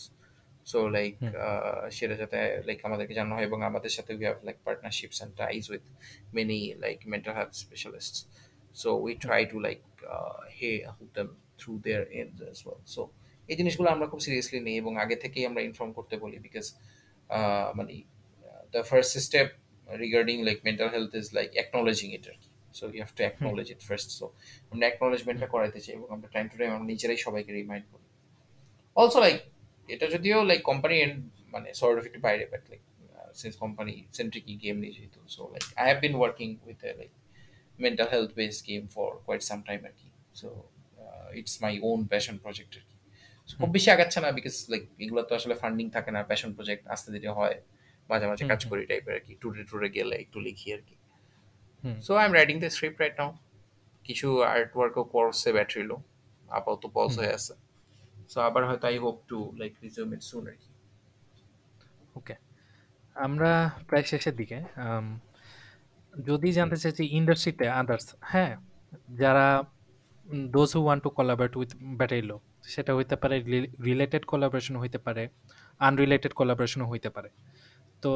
so 0.71 0.79
like 0.97 1.13
সেটা 1.97 2.15
যাতে 2.21 2.37
লাইক 2.67 2.79
আমাদেরকে 2.87 3.13
জানানো 3.19 3.33
হয় 3.37 3.45
এবং 3.49 3.59
আমাদের 3.69 3.91
সাথে 3.97 4.11
we 4.17 4.25
have 4.29 4.37
like 4.47 4.57
partnerships 4.67 5.17
and 5.19 5.33
ties 5.41 5.61
with 5.71 5.83
many 6.37 6.59
like 6.83 6.97
mental 7.13 7.33
health 7.39 7.53
specialist 7.65 8.15
so 8.81 8.89
we 9.05 9.13
try 9.25 9.41
to 9.51 9.57
like 9.67 9.79
he 10.57 10.71
help 10.87 11.09
them 11.17 11.27
through 11.59 11.71
their 11.85 12.03
end 12.19 12.35
as 12.45 12.57
well 12.65 12.81
so 12.95 13.01
এই 13.49 13.55
জিনিসগুলো 13.59 13.87
আমরা 13.95 14.05
খুব 14.11 14.19
সিরিয়াসলি 14.25 14.59
নিই 14.67 14.75
এবং 14.81 14.93
আগে 15.03 15.15
থেকেই 15.23 15.43
আমরা 15.49 15.61
ইনফর্ম 15.69 15.91
করতে 15.97 16.15
বলি 16.23 16.37
বিকজ 16.45 16.65
মানে 17.77 17.93
the 18.73 18.81
first 18.91 19.13
step 19.27 19.49
regarding 20.05 20.39
like 20.47 20.59
mental 20.69 20.89
health 20.95 21.13
is 21.21 21.27
like 21.37 21.51
acknowledging 21.61 22.11
it 22.17 22.23
আর 22.31 22.37
কি. 22.41 22.49
So 22.77 22.83
you 22.95 23.01
have 23.05 23.15
to 23.19 23.23
hmm 23.23 23.31
acknowledge 23.31 23.69
it 23.75 23.81
first. 23.89 24.09
So 24.19 24.25
আমরা 24.71 24.85
acknowledgementটা 24.91 25.47
করাইতে 25.53 25.79
চাই 25.85 25.93
এবং 25.97 26.07
আমরা 26.15 26.27
টাইম 26.35 26.45
টু 26.51 26.55
টাইম 26.59 26.69
আমরা 26.75 26.87
নিজেরাই 26.93 27.19
সবাইকে 27.25 27.51
রিমাইন্ড 27.59 27.85
করি। 27.91 28.05
অলসো 28.95 29.19
লাইক 29.25 29.37
এটা 29.87 30.07
যদিও 30.07 30.43
লাইক 30.43 30.61
কোম্পানি 30.61 30.95
মানে 31.51 31.73
সর্ট 31.73 31.99
অফ 31.99 32.05
একটু 32.05 32.19
বাইরে 32.19 32.45
but 32.45 32.69
like 32.69 32.81
since 33.35 33.55
company 33.55 34.03
centric 34.13 34.45
game 34.61 34.77
নিয়ে 34.77 34.93
যেহেতু 34.93 35.19
so 35.27 35.41
like 35.51 35.63
I 35.75 35.85
have 35.85 35.99
been 36.01 36.15
working 36.15 36.55
with 36.67 36.83
like 36.83 37.11
mental 37.79 38.07
health 38.11 38.33
base 38.33 38.65
game 38.67 38.87
for 38.87 39.09
quite 39.25 39.41
some 39.43 39.61
time 39.61 39.85
আর 39.85 39.91
কি 39.91 40.07
so 40.33 40.47
it's 41.33 41.61
my 41.61 41.79
own 41.83 42.05
passion 42.05 42.37
project 42.37 42.71
আর 42.77 42.83
কি 42.89 42.95
খুব 43.59 43.69
বেশি 43.69 43.91
আগাচ্ছে 43.91 44.19
না 44.21 44.31
বিকজ 44.31 44.65
লাইক 44.69 44.83
এগুলো 44.99 45.21
তো 45.21 45.35
আসলে 45.35 45.55
ফান্ডিং 45.55 45.89
থাকে 45.89 46.11
না 46.11 46.23
প্যাশন 46.23 46.53
প্রজেক্ট 46.53 46.87
আস্তে 46.87 47.11
ধীরে 47.11 47.29
হয় 47.29 47.55
মাঝে 48.09 48.27
মাঝে 48.27 48.43
কাজ 48.47 48.65
করি 48.65 48.85
টাইপের 48.85 49.13
আর 49.13 49.19
কি 49.19 49.35
টুরে 49.41 49.63
টুরে 49.63 49.89
গেলে 49.89 50.15
একটু 50.15 50.39
লিখি 50.39 50.73
আর 50.73 50.81
কি 50.81 50.95
so 52.01 52.15
I 52.15 52.25
am 52.25 52.33
writing 52.33 52.59
the 52.59 52.69
script 52.69 53.01
right 53.01 53.19
now 53.19 53.37
কিছু 54.03 54.41
আর্ট 54.43 54.71
ওয়ার্কও 54.77 55.03
করছে 55.03 55.53
ব্যাটারি 55.53 55.83
লো 55.83 55.97
আপাতত 56.49 56.87
পজ 56.93 57.19
হয়ে 57.19 57.33
আছে। 57.33 57.53
সো 58.31 58.37
আবার 58.47 58.61
হয়তো 58.69 58.85
I 58.91 58.97
hope 59.05 59.17
to 59.31 59.37
like 59.61 59.71
resume 59.85 60.07
it 60.15 60.21
soon 60.29 60.43
আর 60.51 60.55
কি। 60.61 60.69
ওকে 62.19 62.35
আমরা 63.25 63.51
প্রায় 63.89 64.05
শেষের 64.11 64.35
দিকে 64.39 64.57
যদি 66.29 66.49
জানতে 66.57 66.77
চাই 66.81 66.91
যে 66.99 67.03
ইন্ডাস্ট্রিতে 67.19 67.65
আদার্স 67.81 68.07
হ্যাঁ 68.31 68.53
যারা 69.21 69.47
those 70.55 70.69
who 70.75 70.79
want 70.85 71.01
to 71.05 71.09
collaborate 71.17 71.53
with 71.59 71.71
Battery Low 71.99 72.35
সেটা 72.73 72.91
হইতে 72.97 73.15
পারে 73.21 73.35
রিলেটেড 73.87 74.23
কোলাবরেশন 74.31 74.75
হইতে 74.83 74.99
পারে 75.05 75.23
আনরিলেটেড 75.87 76.33
কোলাবোরেশনও 76.39 76.87
হইতে 76.91 77.09
পারে। 77.15 77.29
তো 78.03 78.09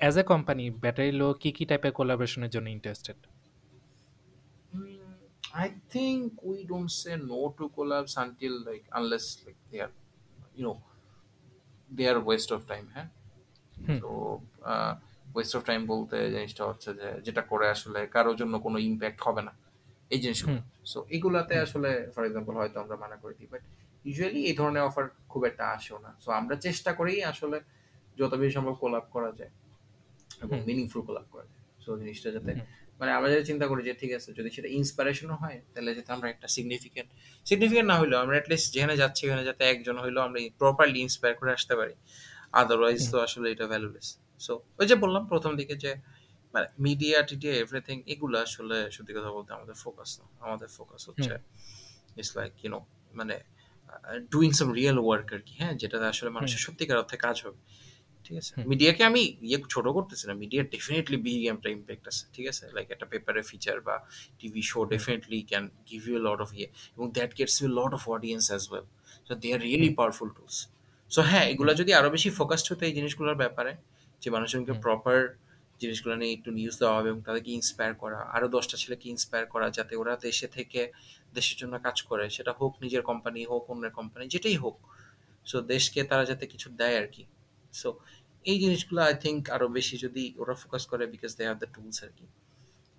অ্যাজ 0.00 0.16
এ 0.20 0.24
কোম্পানি 0.32 0.64
ব্যাটারিলো 0.84 1.26
কি 1.42 1.50
কি 1.56 1.64
টাইপের 1.70 1.92
কোলাবোরেশনের 1.98 2.50
জন্য 2.54 2.66
interested 2.76 3.18
I 5.54 5.68
think 5.90 6.20
we 6.42 6.58
don't 6.64 6.90
say 6.92 7.14
no 7.32 7.54
to 7.58 7.64
collabs 7.76 8.14
until 8.16 8.54
like 8.64 8.84
unless 8.92 9.26
like 9.46 9.56
they 9.70 9.80
are 9.80 9.92
you 10.56 10.64
know 10.66 10.76
they 11.90 12.06
are 12.06 12.20
waste 12.30 12.50
of 12.56 12.60
time 12.72 12.86
হ্যাঁ? 12.94 13.08
হুম। 13.86 13.98
তো 14.02 14.10
ওয়েস্ট 15.34 15.52
অফ 15.56 15.62
টাইম 15.64 15.80
বলতে 15.86 16.16
জিনিসটা 16.30 16.62
হচ্ছে 16.66 16.90
যে 17.00 17.08
যেটা 17.26 17.42
করে 17.42 17.66
আসলে 17.68 18.00
কারোর 18.06 18.36
জন্য 18.36 18.54
কোনো 18.58 18.78
ইম্প্যাক্ট 18.88 19.20
হবে 19.26 19.42
না 19.42 19.52
এই 20.10 20.18
জিনিসগুলো। 20.24 20.58
হুম। 20.58 20.62
সো 20.84 20.98
এগুলাতে 21.16 21.54
আসলে 21.58 21.90
ফর 22.14 22.22
এক্সাম্পল 22.24 22.54
হয়তো 22.60 22.76
আমরা 22.80 22.96
মানা 22.96 23.16
করে 23.16 23.34
দিই 23.38 23.48
বাট 23.52 23.62
ইউজুয়ালি 24.04 24.40
এই 24.50 24.54
ধরনের 24.60 24.82
অফার 24.82 25.04
খুব 25.28 25.42
একটা 25.44 25.64
আসেও 25.76 25.98
না। 25.98 26.10
সো 26.20 26.28
আমরা 26.40 26.54
চেষ্টা 26.66 26.90
করি 26.92 27.14
আসলে 27.32 27.56
যত 28.16 28.32
বেশি 28.40 28.52
সম্ভব 28.52 28.74
কোলাপ 28.74 29.06
করা 29.10 29.30
যায় 29.32 29.52
এবং 30.40 30.56
হুম। 30.58 30.66
মিনিংফুল 30.68 31.02
কোলাপ 31.08 31.26
করা 31.32 31.44
যায়। 31.44 31.62
সো 31.84 31.90
জিনিসটা 32.00 32.30
যাতে 32.30 32.52
হুম। 32.52 32.66
মানে 33.02 33.12
আমরা 33.16 33.28
যদি 33.34 33.44
চিন্তা 33.50 33.66
করি 33.70 33.80
যে 33.88 33.94
ঠিক 34.00 34.10
আছে 34.18 34.28
যদি 34.38 34.50
সেটা 34.56 34.68
ইন্সপিরেশনও 34.80 35.36
হয় 35.42 35.58
তাহলে 35.72 35.90
যাতে 35.98 36.10
আমরা 36.16 36.28
একটা 36.34 36.46
সিগনিফিকেন্ট 36.56 37.08
সিগনিফিকেন্ট 37.46 37.88
না 37.92 37.96
হইলেও 38.00 38.18
আমরা 38.24 38.34
অ্যাটলিস্ট 38.38 38.66
যেখানে 38.74 38.94
যাচ্ছি 39.02 39.22
ওখানে 39.28 39.44
যাতে 39.48 39.62
একজন 39.64 39.96
হইলেও 40.04 40.22
আমরা 40.26 40.38
প্রপারলি 40.60 40.98
ইন্সপায়ার 41.06 41.34
করে 41.40 41.50
আসতে 41.58 41.74
পারি। 41.80 41.94
আদারওয়াইজ 42.60 43.00
তো 43.12 43.16
আসলে 43.26 43.46
এটা 43.54 43.66
ভ্যালুলেস 43.72 44.08
সো 44.40 44.52
ওই 44.80 44.86
যে 44.90 44.94
বললাম 44.94 45.22
প্রথম 45.32 45.52
দিকে 45.60 45.74
যে 45.84 45.92
মানে 46.54 46.66
মিডিয়া 46.78 47.18
টিডিয়া 47.28 47.54
এভরিথিং 47.54 47.96
এগুলো 48.12 48.36
আসলে 48.46 48.76
সত্যি 48.96 49.12
কথা 49.16 49.30
বলতে 49.36 49.50
আমাদের 49.58 49.76
ফোকাস 49.84 50.10
না। 50.20 50.24
আমাদের 50.46 50.68
ফোকাস 50.76 51.02
হচ্ছে 51.08 51.32
ইটস 52.18 52.32
লাইক 52.38 52.52
ইউনো 52.64 52.80
মানে 53.18 53.36
ডুইং 54.32 54.50
সাম 54.58 54.68
রিয়েল 54.78 54.98
ওয়ার্ক 55.06 55.28
আর 55.36 55.42
কি 55.46 55.54
হ্যাঁ 55.60 55.74
যেটাতে 55.80 56.06
আসলে 56.12 56.30
মানুষের 56.30 56.60
সত্যিকার 56.66 56.96
অর্থে 57.02 57.16
কাজ 57.16 57.36
হবে। 57.44 57.60
ঠিক 58.24 58.36
আছে? 58.42 58.52
মিডিয়াকে 58.72 59.02
আমি 59.10 59.22
ইয়ে 59.48 59.58
ছোট 59.74 59.86
করতেছি 59.96 60.24
না। 60.28 60.34
মিডিয়া 60.42 60.62
ডেফিনেটলি 60.74 61.18
বিগ 61.26 61.40
একটা 61.54 61.68
ইম্প্যাক্ট 61.76 62.04
আছে 62.10 62.24
ঠিক 62.34 62.46
আছে? 62.52 62.64
লাইক 62.76 62.86
একটা 62.94 63.06
পেপারের 63.12 63.44
ফিচার 63.50 63.76
বা 63.86 63.96
TV 64.40 64.62
show 64.70 64.80
definitely 64.92 65.38
can 65.50 65.64
give 65.90 66.02
you 66.10 66.18
lot 66.28 66.38
of 66.44 66.50
ইয়ে 66.58 66.68
এবং 66.96 67.06
that 67.16 67.30
gets 67.38 67.56
you 67.62 67.68
lot 67.78 67.92
of 67.98 68.02
audience 68.16 68.44
as 68.50 68.62
well 68.70 68.86
so 69.26 69.32
they 69.42 69.48
are 69.54 69.60
really 69.66 69.90
powerful 69.98 70.28
tools 70.36 70.56
so 71.10 71.20
হ্যাঁ 71.30 71.46
এগুলো 71.52 71.70
যদি 71.80 71.90
আরও 71.98 72.08
বেশি 72.10 72.28
ফোকাসড 72.38 72.66
হতো 72.70 72.82
এই 72.88 72.94
জিনিসগুলোর 72.98 73.36
ব্যাপারে 73.42 73.72
যে 74.22 74.28
মানুষজনকে 74.30 74.72
প্রপার 74.84 75.18
জিনিসগুলো 75.80 76.14
নিয়ে 76.20 76.32
একটু 76.32 76.50
নিউজ 76.58 76.74
দেওয়া 76.80 76.94
হবে 76.98 77.08
এবং 77.08 77.20
তাদেরকে 77.22 77.50
ইন্সপায়ার 77.60 77.92
করা 77.94 78.18
আরও 78.36 78.46
দশটা 78.48 78.76
ছেলেকে 78.76 79.06
ইন্সপায়ার 79.08 79.46
করা 79.46 79.66
যাতে 79.70 79.92
ওরা 79.96 80.14
দেশে 80.16 80.46
থেকে 80.48 80.80
দেশের 81.34 81.56
জন্য 81.58 81.74
কাজ 81.78 81.96
করে 82.02 82.24
সেটা 82.30 82.52
হোক 82.60 82.72
নিজের 82.82 83.02
কোম্পানি 83.10 83.40
হোক 83.50 83.62
অন্যের 83.70 83.92
কোম্পানি 83.98 84.24
যেটাই 84.34 84.56
হোক। 84.56 84.76
সো 85.46 85.56
দেশকে 85.72 86.00
তারা 86.04 86.24
যাতে 86.24 86.44
কিছু 86.46 86.68
দেয় 86.80 86.96
আর 87.00 87.06
কি। 87.06 87.22
সো 87.72 87.88
এই 88.44 88.56
জিনিসগুলো 88.58 89.00
আই 89.02 89.14
থিঙ্ক 89.24 89.40
আরও 89.50 89.66
বেশি 89.68 89.94
যদি 89.96 90.24
ওরা 90.38 90.54
ফোকাস 90.54 90.82
করে 90.86 91.04
because 91.06 91.32
they 91.38 91.42
have 91.44 91.58
the 91.58 91.68
tools 91.74 91.98
আর 92.04 92.12
কি 92.18 92.26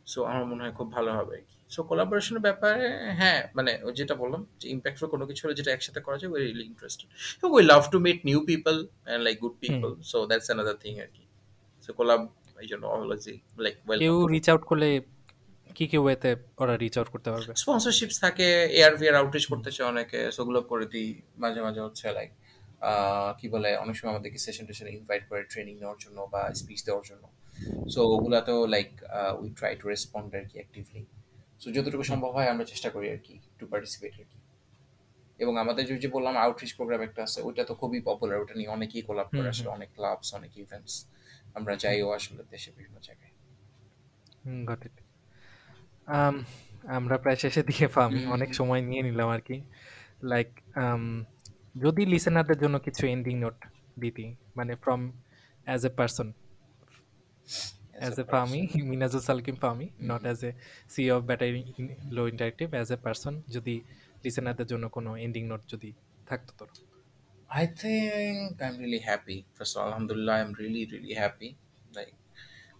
সো 0.08 0.20
আমার 0.24 0.46
মনে 0.46 0.62
হয় 0.64 0.74
খুব 0.80 0.88
ভালো 0.92 1.12
হবে 1.12 1.34
আর 1.40 1.44
কি 1.50 1.56
সো 1.70 1.80
কোলাবোরেশনের 1.90 2.44
ব্যাপারে 2.48 2.84
হ্যাঁ 3.22 3.40
মানে 3.56 3.72
যেটা 3.96 4.16
বললাম 4.16 4.42
যে 4.60 4.66
ইম্প্যাক্টফুল 4.70 5.08
কোনো 5.10 5.24
কিছু 5.30 5.42
হলে 5.46 5.56
যেটা 5.60 5.72
একসাথে 5.74 6.00
করা 6.06 6.18
যায় 6.20 6.30
we 6.34 6.40
really 6.44 6.66
interested 6.72 7.08
we 7.56 7.64
love 7.72 7.82
to 7.94 7.98
meet 8.06 8.18
new 8.30 8.40
people 8.52 8.76
and 8.86 9.22
like 9.28 9.36
good 9.44 9.56
people 9.64 9.90
so 10.12 10.18
that's 10.30 10.48
another 10.50 10.78
thing 10.84 10.94
আর 11.00 11.10
কি 11.16 11.24
সো 11.84 11.90
কোলাব 11.94 12.22
এই 12.58 12.68
জন্য 12.72 12.84
অলওয়েজ 12.94 13.24
লাইক 13.58 13.76
ওয়েল 13.86 14.00
কেউ 14.04 14.16
রিচ 14.34 14.48
আউট 14.52 14.64
করলে 14.72 14.90
কি 15.70 15.86
কি 15.88 15.98
ওয়েতে 15.98 16.32
ওরা 16.62 16.74
রিচ 16.78 16.96
আউট 17.00 17.10
করতে 17.14 17.30
পারবে? 17.34 17.52
স্পন্সরশিপস 17.64 18.18
থাকে 18.20 18.48
এয়ার 18.80 18.94
ভিয়ার 19.00 19.16
আউটরিচ 19.16 19.46
করতে 19.52 19.70
চায় 19.76 19.88
অনেকে 19.90 20.20
সেগুলো 20.32 20.60
করে 20.72 20.86
দিই। 20.86 21.10
মাঝে 21.38 21.60
মাঝে 21.62 21.82
হচ্ছে 21.86 22.04
লাইক 22.18 22.32
কি 23.40 23.46
বলে 23.54 23.70
অনেক 23.84 23.96
সময় 24.00 24.12
আমাদেরকে 24.14 24.40
সেশন 24.46 24.64
টেশন 24.70 24.88
ইনভাইট 25.00 25.24
করে 25.30 25.42
ট্রেনিং 25.52 25.74
নেওয়ার 25.82 26.00
জন্য 26.04 26.18
বা 26.34 26.42
স্পিচ 26.60 26.80
দেওয়ার 26.88 27.06
জন্য। 27.10 27.24
So 27.94 28.00
ওগুলাতেও 28.16 28.60
like 28.74 28.90
we 29.42 29.50
try 29.60 29.74
to 29.82 29.86
respond 29.94 30.30
আর 30.40 30.46
কি 30.50 30.56
অ্যাক্টিভলি 30.62 31.02
সো 31.62 31.68
যতটুকু 31.76 32.04
সম্ভব 32.12 32.32
হয় 32.38 32.50
আমরা 32.54 32.66
চেষ্টা 32.72 32.90
করি 32.96 33.08
আর 33.16 33.20
কি 33.26 33.36
টু 33.60 33.64
পার্টিসিপেট 33.72 34.14
আর 34.22 34.28
কি। 34.32 34.40
এবং 35.44 35.54
আমাদের 35.64 35.84
যে 35.90 35.96
যে 36.04 36.10
বললাম 36.16 36.34
আউটরিচ 36.44 36.72
প্রোগ্রাম 36.78 37.02
একটা 37.08 37.22
আছে 37.28 37.40
ওইটা 37.48 37.64
তো 37.70 37.74
খুবই 37.82 38.00
পপুলার 38.10 38.38
ওটা 38.44 38.54
নিয়ে 38.60 38.70
অনেকেই 38.78 39.04
কোলাপ 39.08 39.30
করে 39.36 39.48
আসলে 39.54 39.70
অনেক 39.78 39.90
ক্লাবস 39.98 40.28
অনেক 40.40 40.52
ইভেন্টস 40.64 40.94
আমরা 41.58 41.74
যাইও 41.84 42.08
আসলে 42.18 42.42
দেশে 42.54 42.70
বিভিন্ন 42.78 42.96
জায়গায়. 43.08 43.34
আমরা 46.98 47.16
প্রায় 47.24 47.38
শেষের 47.44 47.66
দিকে 47.70 47.86
পামি 47.96 48.22
অনেক 48.36 48.50
সময় 48.60 48.82
নিয়ে 48.90 49.02
নিলাম 49.08 49.30
আর 49.36 49.42
কি। 49.48 49.58
লাইক 50.32 50.50
যদি 51.76 52.02
লিসেনারদের 52.14 52.58
জন্য 52.64 52.76
কিছু 52.86 53.04
এন্ডিং 53.16 53.36
নোট 53.44 53.58
দিতি 54.04 54.26
মানে 54.58 54.74
from 54.84 55.02
as 55.68 55.82
a 55.90 55.92
person 56.00 56.28
as 58.02 58.16
a 58.24 58.26
Fahmi 58.34 58.62
Minajul 58.92 59.22
Salkim 59.30 59.56
Fahmi 59.64 59.88
not 60.12 60.22
as 60.28 60.40
a 60.50 60.52
C 60.94 61.04
of 61.16 61.20
Battery 61.30 61.62
Low 62.18 62.24
interactive 62.34 62.68
as 62.76 62.90
a 62.96 62.98
person 63.06 63.34
যদি 63.56 63.76
লিসেনারদের 64.24 64.68
জন্য 64.72 64.86
কোনো 64.96 65.10
এন্ডিং 65.26 65.44
নোট 65.52 65.62
যদি 65.74 65.90
থাকতো 66.30 66.52
তোর 66.60 66.70
I 67.62 67.66
think 67.82 68.38
I'm 68.66 68.78
really 68.84 69.04
happy. 69.12 69.38
First 69.58 69.74
of 69.76 69.80
all, 69.80 69.88
Alhamdulillah, 69.90 70.36
I'm 70.42 70.54
really, 70.62 70.84
really 70.94 71.16
happy. 71.24 71.50
Like 71.98 72.16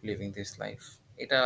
living 0.04 0.30
this 0.38 0.52
life. 0.64 0.86
এটা 1.24 1.40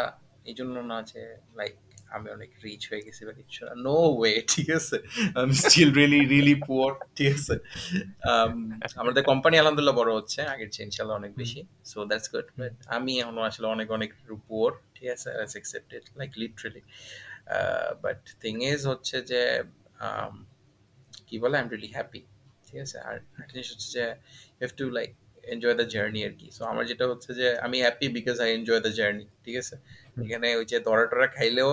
এই 0.49 0.55
জন্য 0.59 0.75
না 0.91 0.97
যে 1.11 1.21
লাইক 1.59 1.75
আমি 2.15 2.27
অনেক 2.35 2.49
রিচ 2.65 2.83
হয়ে 2.91 3.03
গেছি 3.05 3.21
বা 3.27 3.33
কিছু 3.39 3.61
না। 3.67 3.73
নো 3.85 3.97
ওয়ে 4.19 4.33
ঠিক 4.53 4.67
আছে? 4.79 4.97
আমি 5.39 5.53
স্টিল 5.63 5.89
রিয়েলি 5.97 6.21
রিয়েলি 6.33 6.55
পুয়ার 6.67 6.91
ঠিক 7.17 7.29
আছে? 7.37 7.55
Um, 8.31 8.53
আমাদের 9.01 9.21
কোম্পানি 9.31 9.55
আলহামদুলিল্লাহ 9.61 9.95
বড় 10.01 10.11
হচ্ছে 10.19 10.39
আগের 10.53 10.69
চেয়ে 10.73 10.85
ইনশাল্লাহ 10.87 11.15
অনেক 11.21 11.31
বেশি 11.41 11.61
সো 11.91 11.97
দ্যাটস 12.09 12.27
গুড 12.33 12.47
বাট 12.59 12.75
আমি 12.97 13.11
এখনও 13.21 13.41
আসলে 13.49 13.67
অনেক 13.75 13.87
অনেক 13.97 14.09
পুয়ার 14.47 14.71
ঠিক 14.95 15.07
আছে? 15.15 15.29
That's 15.37 15.55
accepted 15.57 16.03
like 16.19 16.31
literally 16.41 16.81
but 18.03 18.19
thing 18.41 18.55
is 18.71 18.81
হচ্ছে 18.91 19.15
যে 19.31 19.41
um, 20.07 20.33
কি 21.27 21.35
বলে? 21.43 21.55
আই 21.57 21.63
এম 21.63 21.69
রিয়েলি 21.73 21.89
হ্যাপি 21.97 22.21
ঠিক 22.67 22.77
আছে? 22.85 22.97
আর 23.07 23.15
একটা 23.41 23.53
জিনিস 23.55 23.69
হচ্ছে 23.73 23.89
যে 23.95 24.05
have 24.59 24.71
to 24.79 24.85
like 24.97 25.11
enjoy 25.53 25.75
the 25.79 25.87
journey 25.93 26.21
আর 26.27 26.33
কি। 26.39 26.47
সো 26.57 26.61
আমার 26.71 26.83
যেটা 26.91 27.05
হচ্ছে 27.11 27.31
যে 27.39 27.47
আমি 27.65 27.77
happy 27.85 28.07
because 28.17 28.37
I 28.43 28.49
enjoy 28.57 28.81
the 28.85 28.91
journey 28.99 29.25
ঠিক 29.45 29.55
আছে? 29.61 29.75
এখানে 30.23 30.47
ওই 30.59 30.65
যে 30.71 30.77
দরা 30.87 31.05
টরা 31.11 31.27
খাইলেও 31.37 31.71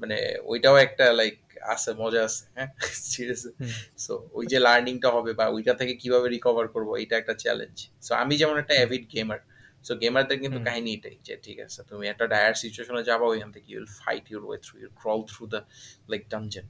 মানে 0.00 0.16
ওইটাও 0.44 0.76
একটা 0.76 1.04
লাইক 1.12 1.36
আছে 1.72 1.90
মজা 1.94 2.20
আছে 2.24 2.44
হ্যাঁ? 2.56 2.70
হুম, 3.60 3.72
সো 3.98 4.12
ওই 4.32 4.44
যে 4.46 4.58
লার্নিংটা 4.58 5.08
হবে 5.10 5.30
বা 5.32 5.46
ওইটা 5.48 5.72
থেকে 5.74 5.94
কীভাবে 5.94 6.26
রিকভার 6.28 6.66
করব 6.68 6.88
এটা 6.96 7.14
একটা 7.18 7.34
চ্যালেঞ্জ 7.34 7.76
সো 8.00 8.12
আমি 8.14 8.34
যেমন 8.36 8.56
একটা 8.58 8.74
অ্যাভিড 8.78 9.04
গেমার 9.14 9.40
সো 9.84 9.92
গেমারদের 10.02 10.38
কিন্তু 10.40 10.58
কাহিনী 10.64 10.90
এটাই 10.94 11.16
যে 11.24 11.34
ঠিক 11.42 11.58
আছে 11.66 11.80
তুমি 11.90 12.04
একটা 12.08 12.24
ডায়ার 12.26 12.54
সিচুয়েশনে 12.54 13.02
যাব 13.02 13.20
ওইখান 13.24 13.50
থেকে 13.56 13.68
you'll 13.74 13.88
fight 14.00 14.24
your 14.30 14.42
way 14.48 14.58
through 14.64 14.74
your 14.80 14.92
crawl 15.00 15.20
through 15.30 15.42
the 15.46 15.60
like 16.08 16.22
dungeon 16.32 16.66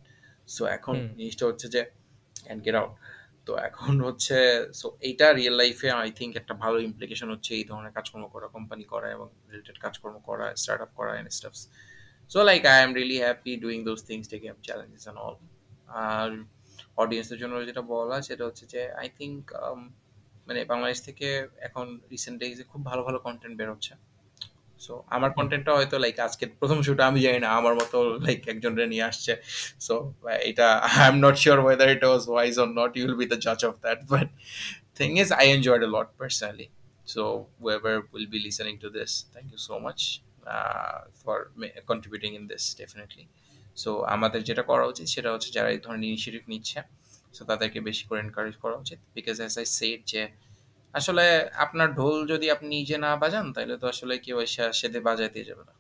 so 0.48 0.62
এখন 0.76 0.94
জিনিসটা 1.18 1.44
হচ্ছে 1.46 1.66
যে 1.74 1.80
অ্যান্ড 2.36 2.60
গেট 2.66 2.76
আউট 2.80 2.92
তো 3.46 3.52
এখন 3.68 3.94
হচ্ছে 4.06 4.36
সো 4.80 4.86
এইটা 5.00 5.26
রিয়েল 5.32 5.54
লাইফে 5.62 5.88
আই 5.94 6.10
থিঙ্ক 6.18 6.32
একটা 6.36 6.54
ভালো 6.54 6.76
ইমপ্লিকেশন 6.80 7.28
হচ্ছে 7.34 7.50
এই 7.54 7.64
ধরনের 7.64 7.92
কাজকর্ম 7.92 8.24
করা 8.34 8.46
কোম্পানি 8.48 8.84
করা 8.84 9.08
এবং 9.16 9.26
রিলেটেড 9.44 9.78
কাজকর্ম 9.78 10.16
করা 10.28 10.46
স্টার্ট 10.56 10.80
আপ 10.82 10.90
করা 10.98 11.12
end 11.18 11.28
stuffs 11.32 11.60
so 12.30 12.38
like 12.50 12.62
I 12.72 12.78
am 12.84 12.90
really 12.98 13.18
happy 13.26 13.52
doing 13.64 13.78
those 13.88 13.98
things 14.08 14.24
taking 14.32 14.48
up 14.54 14.58
challenges 14.66 15.02
and 15.04 15.18
all 15.26 15.36
আর 16.06 16.30
অডিয়েন্সের 17.02 17.38
জন্য 17.42 17.54
যেটা 17.68 17.82
বলা 17.94 18.16
সেটা 18.28 18.42
হচ্ছে 18.48 18.64
যে 18.72 18.80
আই 19.00 19.08
থিঙ্ক 19.18 19.38
মানে 20.46 20.60
বাংলাদেশ 20.64 20.98
থেকে 21.08 21.28
এখন 21.68 21.86
রিসেন্ট 22.12 22.36
ডেজে 22.40 22.64
খুব 22.72 22.80
ভালো 22.84 23.02
ভালো 23.02 23.18
কন্টেন্ট 23.26 23.54
বের 23.58 23.68
হচ্ছে। 23.74 23.92
সো 24.80 24.94
আমার 25.16 25.30
হুম, 25.30 25.38
কন্টেন্টটা 25.38 25.72
হয়তো 25.78 25.96
লাইক 26.04 26.16
আজকে 26.28 26.44
প্রথম 26.60 26.78
শুটে 26.86 27.02
আমি 27.10 27.20
জানি 27.26 27.38
না 27.44 27.48
আমার 27.60 27.74
মতো 27.80 27.96
লাইক 28.26 28.40
একজনরে 28.52 28.86
নিয়ে 28.92 29.04
আসছে। 29.10 29.32
সো 29.86 29.94
এটা 30.50 30.66
I 31.00 31.06
am 31.12 31.16
not 31.26 31.36
sure 31.42 31.58
whether 31.64 31.88
it 31.94 32.02
was 32.08 32.22
wise 32.32 32.52
or 32.62 32.68
not 32.80 32.92
you 32.96 33.02
will 33.06 33.18
be 33.22 33.26
the 33.32 33.38
জাজ 33.46 33.60
of 33.68 33.74
that 33.84 33.98
but 34.12 34.28
thing 34.98 35.14
is 35.22 35.28
i 35.42 35.44
enjoyed 35.56 35.82
a 35.88 35.90
lot 35.96 36.06
personally. 36.22 36.68
So 37.12 37.22
whoever 37.58 37.94
will 38.12 38.28
be 38.34 38.40
listening 38.46 38.76
to 38.82 38.88
this 38.96 39.12
thank 39.34 39.48
you 39.54 39.60
so 39.68 39.74
much. 39.86 40.02
For 41.24 41.36
ma- 41.56 41.74
contributing 41.86 42.32
in 42.34 42.44
this 42.52 42.64
definitely. 42.80 43.26
So 43.84 43.90
আমাদের 44.04 44.40
যেটা 44.44 44.62
করা 44.62 44.84
উচিত 44.86 45.06
সেটা 45.06 45.32
হচ্ছে 45.32 45.50
যারা 45.50 45.70
এই 45.70 45.78
ধরনের 45.78 46.08
ইনিশিয়েটিভ 46.08 46.42
নিচ্ছে 46.48 46.80
সো 47.34 47.44
তাদেরকে 47.44 47.80
বেশি 47.80 48.04
করে 48.08 48.20
এনকারেজ 48.20 48.56
করা 48.56 48.76
উচিত। 48.76 48.98
বিকজ 49.14 49.36
অ্যাজ 49.38 49.58
আই 49.58 49.64
সেড 49.64 50.00
যে 50.06 50.28
আসলে 50.92 51.48
আপনার 51.54 51.94
ঢোল 51.94 52.26
যদি 52.26 52.50
আপনি 52.50 52.68
নিজে 52.68 52.98
না 52.98 53.16
বাজান 53.16 53.52
তাহলে 53.52 53.76
তো 53.76 53.86
আসলে 53.88 54.18
কেউ 54.18 54.40
এসে 54.40 54.72
সেদে 54.72 55.00
বাজাইতে 55.00 55.44
যাবে 55.44 55.64
না। 55.66 55.74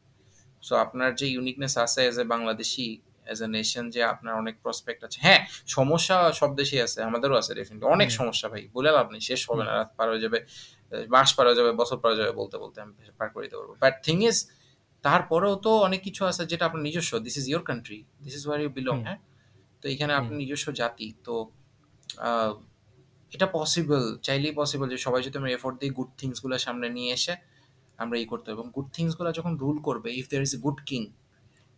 সো 0.62 0.76
আপনার 0.76 1.14
যে 1.14 1.26
ইউনিকনেস 1.26 1.78
আছে 1.78 2.00
as 2.08 2.18
a 2.18 2.24
Bangladeshi 2.24 3.00
as 3.26 3.42
a 3.42 3.46
nation 3.46 3.90
যে 3.90 4.02
আপনার 4.04 4.34
অনেক 4.34 4.54
প্রসপেক্ট 4.62 5.04
আছে। 5.04 5.18
হ্যাঁ 5.22 5.46
সমস্যা 5.66 6.32
সব 6.32 6.56
দেশেই 6.56 6.80
আছে 6.80 7.02
আমাদেরও 7.02 7.36
আছে 7.36 7.54
ডেফিনেটলি 7.54 7.88
অনেক 7.90 8.10
সমস্যা 8.10 8.48
ভাই 8.48 8.68
বলে 8.72 8.90
লাভ 8.92 9.10
নেই 9.10 9.20
শেষ 9.20 9.50
হবে 9.50 9.64
না 9.64 9.72
রাত 9.78 9.90
পার 9.96 10.08
হয়ে 10.10 10.20
যাবে। 10.20 10.38
মাস 11.08 11.28
পারা 11.38 11.52
যাবে 11.54 11.70
বছর 11.72 11.98
পারা 12.04 12.14
যাবে 12.16 12.32
বলতে 12.32 12.56
বলতে 12.58 12.78
আমি 12.80 12.92
পার 13.18 13.28
করে 13.34 13.44
দিতে 13.46 13.56
পারব। 13.56 13.70
বাট 13.84 13.94
থিং 14.06 14.16
ইজ 14.22 14.36
তারপরেও 15.04 15.54
তো 15.56 15.72
অনেক 15.86 16.00
কিছু 16.02 16.22
আছে 16.24 16.42
যেটা 16.46 16.64
আপনার 16.66 16.82
নিজস্ব। 16.82 17.12
This 17.18 17.36
is 17.40 17.44
your 17.48 17.62
country 17.62 17.98
this 18.24 18.34
is 18.34 18.42
where 18.48 18.58
you 18.60 18.70
belong 18.78 18.98
হ্যাঁ? 19.06 19.18
তো 19.82 19.84
এখানে 19.88 20.12
হুম, 20.12 20.20
আপনার 20.20 20.36
নিজস্ব 20.42 20.66
জাতি 20.72 21.08
তো 21.26 21.34
এটা 23.32 23.46
পসিবল 23.58 24.02
চাইলেই 24.22 24.52
পসিবল 24.52 24.86
যে 24.88 24.98
সবাই 24.98 25.20
যদি 25.22 25.36
আমরা 25.38 25.50
এফোর্ট 25.50 25.76
দিই 25.80 25.90
গুড 25.90 26.10
থিংসগুলো 26.18 26.54
সামনে 26.58 26.86
নিয়ে 26.88 27.10
এসে 27.12 27.34
আমরা 27.98 28.16
এই 28.18 28.26
করতে 28.26 28.48
এবং 28.50 28.66
গুড 28.76 28.88
থিংসগুলো 28.92 29.28
যখন 29.32 29.52
রুল 29.56 29.76
করবে 29.78 30.08
if 30.12 30.26
there 30.30 30.44
is 30.44 30.54
a 30.54 30.60
good 30.60 30.80
king 30.86 31.02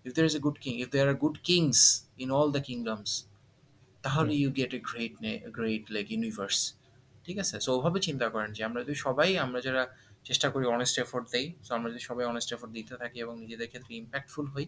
if 0.05 0.13
there 0.15 0.27
is 0.27 0.35
a 0.35 0.41
good 0.41 0.59
king 0.59 0.73
if 0.75 0.89
there 0.91 1.09
are 1.09 1.19
good 1.25 1.37
kings 1.43 1.81
in 2.19 2.29
all 2.31 2.49
the 2.53 2.63
kingdoms 2.69 3.11
তাহলে 4.05 4.33
you 4.35 4.51
get 4.51 4.73
a 4.75 4.81
great 4.89 5.15
great 5.53 5.85
like 5.91 6.07
universe 6.11 6.59
ঠিক 7.27 7.37
আছে? 7.43 7.57
সো 7.65 7.71
ওভাবে 7.79 7.99
চিন্তা 8.09 8.27
করেন 8.35 8.51
যে, 8.57 8.63
আমরা 8.69 8.81
যদি 8.85 8.97
সবাই, 9.07 9.29
আমরা 9.45 9.61
যারা 9.67 9.83
চেষ্টা 10.29 10.47
করি 10.53 10.65
অনেস্ট 10.77 10.97
এফোর্ট 11.05 11.27
দেই 11.35 11.47
সো 11.67 11.71
আমরা 11.77 11.89
যদি 11.93 12.03
সবাই 12.09 12.25
অনেস্ট 12.33 12.51
এফোর্ট 12.55 12.73
দিতে 12.79 12.95
থাকি 13.03 13.19
এবং 13.25 13.35
নিজেদের 13.43 13.69
ক্ষেত্রে 13.73 13.93
ইম্প্যাক্টফুল 14.03 14.47
হই, 14.55 14.67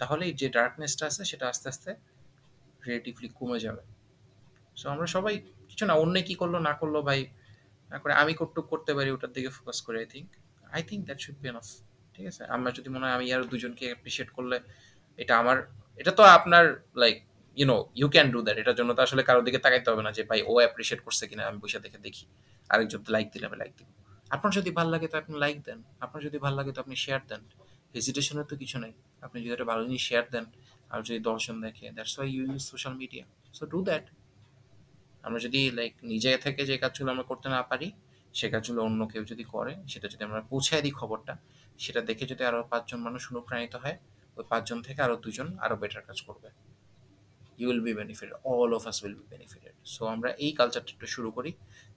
তাহলে 0.00 0.24
যে 0.40 0.46
ডার্কনেসটা 0.58 1.04
আছে, 1.10 1.22
সেটা 1.30 1.44
আস্তে 1.52 1.66
আস্তে 1.72 1.90
রিলেটিভলি 2.86 3.28
কমে 3.38 3.58
যাবে। 3.66 3.82
সো 4.80 4.86
আমরা 4.94 5.06
সবাই, 5.16 5.34
কিছু 5.70 5.84
না, 5.88 5.94
অন্য 6.02 6.14
কি 6.28 6.34
করল, 6.40 6.54
না 6.68 6.72
করল 6.80 6.96
ভাই, 7.08 7.20
না 7.92 7.96
করে 8.02 8.12
আমি 8.22 8.32
কতটুকু 8.40 8.68
করতে 8.72 8.92
পারি, 8.96 9.08
ওটার 9.16 9.32
দিকে 9.36 9.50
ফোকাস 9.56 9.78
করে 9.86 9.98
I 10.02 10.08
think 10.14 10.28
I 10.76 10.82
think 10.88 11.02
that 11.08 11.18
should 11.24 11.38
be 11.42 11.46
enough 11.52 11.66
ঠিক 12.14 12.26
আছে? 12.30 12.42
আমরা 12.54 12.70
যদি 12.76 12.88
মনে 12.94 13.04
হয় 13.06 13.14
আমি 13.18 13.26
আর 13.36 13.42
দুজনকে 13.52 13.84
অ্যাপ্রিসিয়েট 13.90 14.28
করলে, 14.36 14.56
এটা 15.22 15.34
আমার, 15.42 15.56
এটা 16.00 16.12
তো 16.18 16.22
আপনার 16.36 16.64
like 17.02 17.16
you 17.58 17.66
know 17.72 17.78
you 18.00 18.06
can 18.14 18.26
do 18.34 18.38
that 18.46 18.56
এটার 18.62 18.76
জন্য 18.78 18.90
তো 18.96 19.00
আসলে 19.06 19.22
কারোর 19.28 19.44
দিকে 19.46 19.58
তাকাইতে 19.64 19.88
হবে 19.92 20.02
না 20.06 20.10
যে, 20.16 20.22
ভাই, 20.30 20.40
ও 20.50 20.52
অ্যাপ্রিসিয়েট 20.62 21.00
করছে 21.06 21.24
কিনা, 21.30 21.42
আমি 21.48 21.58
বসে 21.62 21.78
দেখে 21.84 21.98
দেখি। 22.06 22.24
আরেকজন 22.72 23.00
লাইক 23.14 23.26
দিলে 23.32 23.44
আমি 23.50 23.58
লাইক 23.62 23.72
দিব। 23.78 23.88
আপনার 24.34 24.52
যদি 24.58 24.70
ভালো 24.78 24.90
লাগে 24.94 25.06
তো 25.12 25.16
আপনি 25.22 25.34
লাইক 25.44 25.56
দেন। 25.66 25.78
আপনার 26.04 26.20
যদি 26.26 26.38
ভালো 26.44 26.56
লাগে 26.60 26.72
তো 26.76 26.80
আপনি 26.84 26.94
শেয়ার 27.04 27.22
দেন। 27.30 27.42
হেজিটেশনের 27.94 28.46
তো 28.50 28.54
কিছু 28.62 28.76
নেই। 28.84 28.92
আপনি 29.26 29.36
যদি 29.42 29.52
একটা 29.56 29.68
ভালো 29.72 29.82
জিনিস 29.86 30.02
শেয়ার 30.08 30.24
দেন, 30.34 30.44
আর 30.92 31.00
যদি 31.08 31.18
দর্শন 31.30 31.56
দেখে 31.66 31.86
that's 31.96 32.14
why 32.18 32.28
you 32.34 32.42
use 32.50 32.62
social 32.72 32.94
media 33.02 33.24
so 33.56 33.62
do 33.72 33.78
that 33.88 34.04
আমরা 35.26 35.38
যদি 35.46 35.60
লাইক 35.78 35.92
নিজে 36.12 36.30
থেকে 36.44 36.62
যে 36.70 36.76
কাজগুলো 36.82 37.10
আমরা 37.14 37.24
করতে 37.30 37.48
না 37.56 37.60
পারি, 37.70 37.88
সে 38.38 38.46
কাজগুলো 38.54 38.80
অন্য 38.88 39.00
কেউ 39.12 39.22
যদি 39.32 39.44
করে, 39.54 39.72
সেটা 39.92 40.06
যদি 40.12 40.22
আমরা 40.28 40.40
পৌঁছায় 40.50 40.82
দিই 40.84 40.94
খবরটা, 41.00 41.34
সেটা 41.84 42.00
দেখে 42.08 42.24
যদি 42.32 42.42
আরও 42.48 42.60
পাঁচজন 42.72 43.00
মানুষ 43.06 43.22
অনুপ্রাণিত 43.32 43.74
হয়, 43.82 43.96
ওই 44.36 44.44
পাঁচজন 44.52 44.78
থেকে 44.86 45.00
আরও 45.06 45.16
দুজন 45.24 45.48
আরও 45.64 45.76
বেটার 45.82 46.02
কাজ 46.08 46.18
করবে। 46.28 46.48
You 47.58 47.66
will 47.70 47.82
be 47.88 47.92
benefited 48.00 48.34
all 48.52 48.70
of 48.78 48.82
us 48.90 48.96
will 49.04 49.16
be 49.20 49.26
benefited 49.34 49.74
so 49.94 50.02
আমরা 50.14 50.30
এই 50.44 50.52
কালচারটা 50.58 50.90
একটু 50.94 51.06
শুরু 51.14 51.28
করি। 51.36 51.50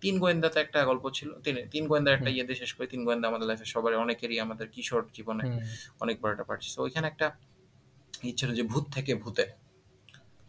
তিন 0.03 0.13
গোয়েন্দাতে 0.23 0.57
একটা 0.65 0.79
গল্প 0.89 1.05
ছিল। 1.17 1.29
তিন 1.45 1.55
তিন 1.73 1.83
গোয়েন্দার 1.89 2.13
একটা। 2.17 2.29
ইয়েতে 2.35 2.53
শেষ 2.61 2.71
করি। 2.75 2.87
তিন 2.93 3.01
গোয়েন্দা 3.07 3.25
আমাদের 3.31 3.47
লাইফে 3.49 3.67
সবার 3.73 3.93
অনেকেরই 4.05 4.37
আমাদের 4.45 4.67
কিশোর 4.75 5.03
জীবনে 5.15 5.43
অনেক 6.03 6.15
বড় 6.21 6.31
একটা 6.33 6.45
পার্টি 6.49 6.67
সো 6.73 6.79
ওইখানে 6.85 7.05
একটা 7.11 7.27
ই 8.29 8.31
ছিল 8.39 8.49
যে 8.57 8.63
ভূত 8.71 8.85
থেকে 8.95 9.11
ভূতে। 9.23 9.45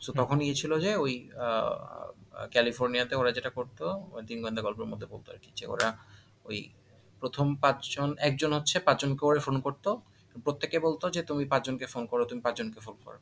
সো 0.05 0.11
তখন 0.21 0.39
ইয়ে 0.47 0.57
ছিল 0.61 0.73
যে 0.85 0.91
ওই 1.05 1.15
ক্যালিফোর্নিয়াতে 2.55 3.15
ওরা 3.21 3.31
যেটা 3.37 3.51
করতো 3.51 3.85
ওই 4.15 4.23
তিন 4.29 4.39
গোয়েন্দা 4.43 4.63
গল্পের 4.67 4.89
মধ্যে 4.93 5.07
বলতো 5.13 5.29
আর 5.35 5.39
কি 5.45 5.51
যে 5.59 5.65
ওরা 5.75 5.89
ওই 6.49 6.59
প্রথম 7.21 7.47
পাঁচজন 7.63 8.09
একজন 8.29 8.51
হচ্ছে 8.57 8.77
পাঁচজনকে 8.87 9.23
ওরা 9.29 9.41
ফোন 9.47 9.57
করতো। 9.67 9.91
প্রত্যেকে 10.45 10.79
বলতো 10.87 11.05
যে 11.17 11.23
তুমি 11.23 11.45
পাঁচজনকে 11.53 11.87
ফোন 11.93 12.03
করো 12.11 12.23
তুমি 12.31 12.41
পাঁচজনকে 12.47 12.81
ফোন 12.87 12.97
করো। 13.05 13.19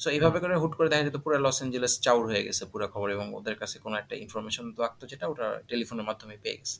সো 0.00 0.08
এইভাবে 0.16 0.38
করে 0.42 0.54
হুট 0.62 0.72
করে 0.78 0.88
দেখা 0.92 1.04
যেত 1.08 1.16
পুরো 1.24 1.36
লস 1.46 1.56
অ্যাঞ্জেলেস 1.60 1.94
চাউর 2.04 2.22
হয়ে 2.30 2.42
গেছে 2.46 2.62
পুরো 2.72 2.86
খবর 2.94 3.08
এবং 3.16 3.26
ওদের 3.38 3.56
কাছে 3.60 3.76
কোনো 3.84 3.94
একটা 4.02 4.14
ইনফরমেশন 4.24 4.64
তো 4.76 4.80
আঁকতো 4.86 5.04
যেটা 5.12 5.24
ওটা 5.32 5.46
টেলিফোনের 5.70 6.04
মাধ্যমে 6.08 6.34
পেয়ে 6.44 6.56
গেছে। 6.60 6.78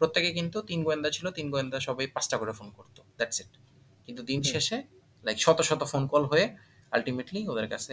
প্রত্যেকে 0.00 0.30
কিন্তু 0.38 0.58
তিন 0.70 0.80
গোয়েন্দা 0.86 1.10
ছিল 1.16 1.26
তিন 1.38 1.46
গোয়েন্দা 1.52 1.78
সবাই 1.88 2.06
পাঁচটা 2.14 2.36
করে 2.40 2.52
ফোন 2.58 2.68
করতো 2.78 3.00
দ্যাটস 3.18 3.38
ইট 3.42 3.52
কিন্তু 4.06 4.22
দিন 4.30 4.40
শেষে 4.52 4.76
লাইক 5.24 5.38
শত 5.44 5.58
শত 5.68 5.82
ফোন 5.92 6.02
কল 6.12 6.24
হয়ে 6.32 6.46
আলটিমেটলি 6.92 7.40
ওদের 7.52 7.66
কাছে 7.72 7.90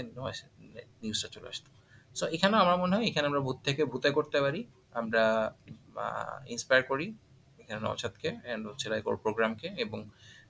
নিউজটা 1.02 1.28
চলে 1.36 1.48
আসতো। 1.54 1.70
সো 2.16 2.24
এখানেও 2.36 2.60
আমার 2.64 2.78
মনে 2.84 2.94
হয় 2.96 3.06
এখানে 3.10 3.26
আমরা 3.30 3.42
ভূত 3.48 3.58
থেকে 3.68 3.82
ভূতে 3.92 4.10
করতে 4.18 4.38
পারি 4.46 4.62
আমরা 5.00 5.24
ইন্সপায়ার 6.54 6.84
করি 6.92 7.08
এখানে 7.62 7.80
নওশাদকে 7.86 8.30
অ্যান্ড 8.44 8.64
হচ্ছে 8.70 8.86
লাইক 8.92 9.06
ওর 9.10 9.18
প্রোগ্রামকে 9.24 9.68
এবং 9.86 10.00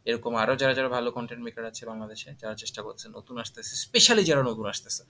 এরকম 0.10 0.34
আরও 0.44 0.54
যারা 0.62 0.74
যারা 0.78 0.90
ভালো 0.98 1.10
কন্টেন্ট 1.18 1.42
মেকার 1.48 1.66
আছে 1.72 1.84
বাংলাদেশে, 1.92 2.30
যারা 2.42 2.56
চেষ্টা 2.62 2.82
করছে 2.88 3.06
নতুন 3.18 3.36
আসতেছে 3.44 3.74
স্পেশালি 3.86 4.24
যারা 4.30 4.44
নতুন 4.50 4.66
আসতেছে 4.74 5.04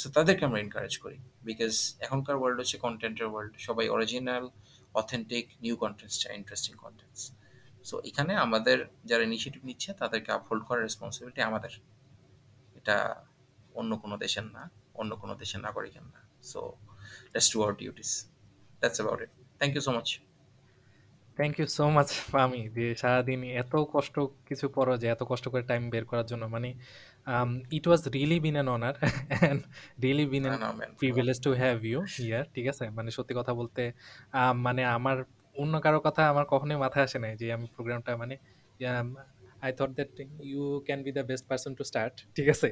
সো 0.00 0.06
তাদেরকে 0.16 0.42
আমরা 0.48 0.58
এনকারেজ 0.64 0.94
করি 1.04 1.18
বিকজ 1.48 1.72
এখনকার 2.06 2.36
ওয়ার্ল্ড 2.40 2.58
হচ্ছে 2.60 2.76
কন্টেন্টের 2.86 3.28
ওয়ার্ল্ড 3.32 3.52
সবাই 3.66 3.86
অরিজিনাল 3.96 4.44
অথেন্টিক 5.00 5.44
নিউ 5.64 5.74
কন্টেন্টস 5.82 6.16
চাই 6.22 6.32
ইন্টারেস্টিং 6.40 6.72
কন্টেন্টস 6.84 7.22
সো 7.88 7.94
এখানে 8.10 8.32
আমাদের 8.46 8.78
যারা 9.10 9.22
ইনিশিয়েটিভ 9.28 9.62
নিচ্ছে, 9.68 9.90
তাদেরকে 10.00 10.30
আপহোল্ড 10.38 10.62
করার 10.68 10.82
রেসপন্সিবিলিটি 10.88 11.40
আমাদের। 11.50 11.72
এটা 12.78 12.96
অন্য 13.80 13.92
কোনো 14.02 14.16
দেশের 14.24 14.46
না, 14.56 14.62
অন্য 15.00 15.12
কোনো 15.22 15.34
দেশের 15.42 15.60
নাগরিকের 15.66 16.04
না। 16.12 16.20
So 16.50 16.60
let's 17.32 17.48
do 17.52 17.58
our 17.62 17.74
duties 17.80 18.10
that's 18.80 18.98
about 18.98 19.20
it 19.24 19.30
thank 19.58 19.72
you 19.76 19.82
so 19.86 19.92
much 19.96 20.08
thank 21.38 21.54
you 21.60 21.66
so 21.78 21.84
much 21.96 22.08
Fahmi 22.32 22.62
যে 22.76 22.86
সারাদিন 23.00 23.40
এত 23.62 23.72
কষ্ট 23.94 24.14
কিছু 24.48 24.66
পড়ো 24.76 24.94
যে 25.02 25.06
এত 25.14 25.22
কষ্ট 25.30 25.44
করে 25.52 25.64
টাইম 25.70 25.82
বের 25.94 26.04
করার 26.10 26.26
জন্য। 26.30 26.44
মানে 26.54 26.68
it 27.76 27.84
was 27.88 28.02
really 28.14 28.38
been 28.46 28.56
an 28.58 28.68
honour 28.76 28.94
and 29.40 29.60
really 30.04 30.26
been 30.32 30.44
an 30.46 30.60
privilege 31.00 31.38
to 31.46 31.50
have 31.62 31.76
you 31.90 32.00
here 32.16 32.44
ঠিক 32.54 32.66
আছে? 32.72 32.84
মানে 32.96 33.08
সত্যি 33.16 33.34
কথা 33.38 33.52
বলতে 33.60 33.82
মানে 34.66 34.82
আমার 34.96 35.16
অন্য 35.62 35.74
কারও 35.84 36.00
কথা 36.06 36.22
আমার 36.32 36.44
কখনোই 36.52 36.78
মাথায় 36.84 37.04
আসে 37.08 37.18
নাই 37.24 37.32
যে 37.40 37.46
আমি 37.56 37.66
প্রোগ্রামটা 37.74 38.10
মানে 38.22 38.34
I 39.64 39.72
thought 39.78 39.90
that 39.98 40.10
you 40.50 40.62
can 40.86 41.00
be 41.06 41.10
the 41.18 41.24
best 41.30 41.44
person 41.50 41.72
to 41.78 41.82
start 41.90 42.14
ঠিক 42.36 42.48
আছে? 42.54 42.68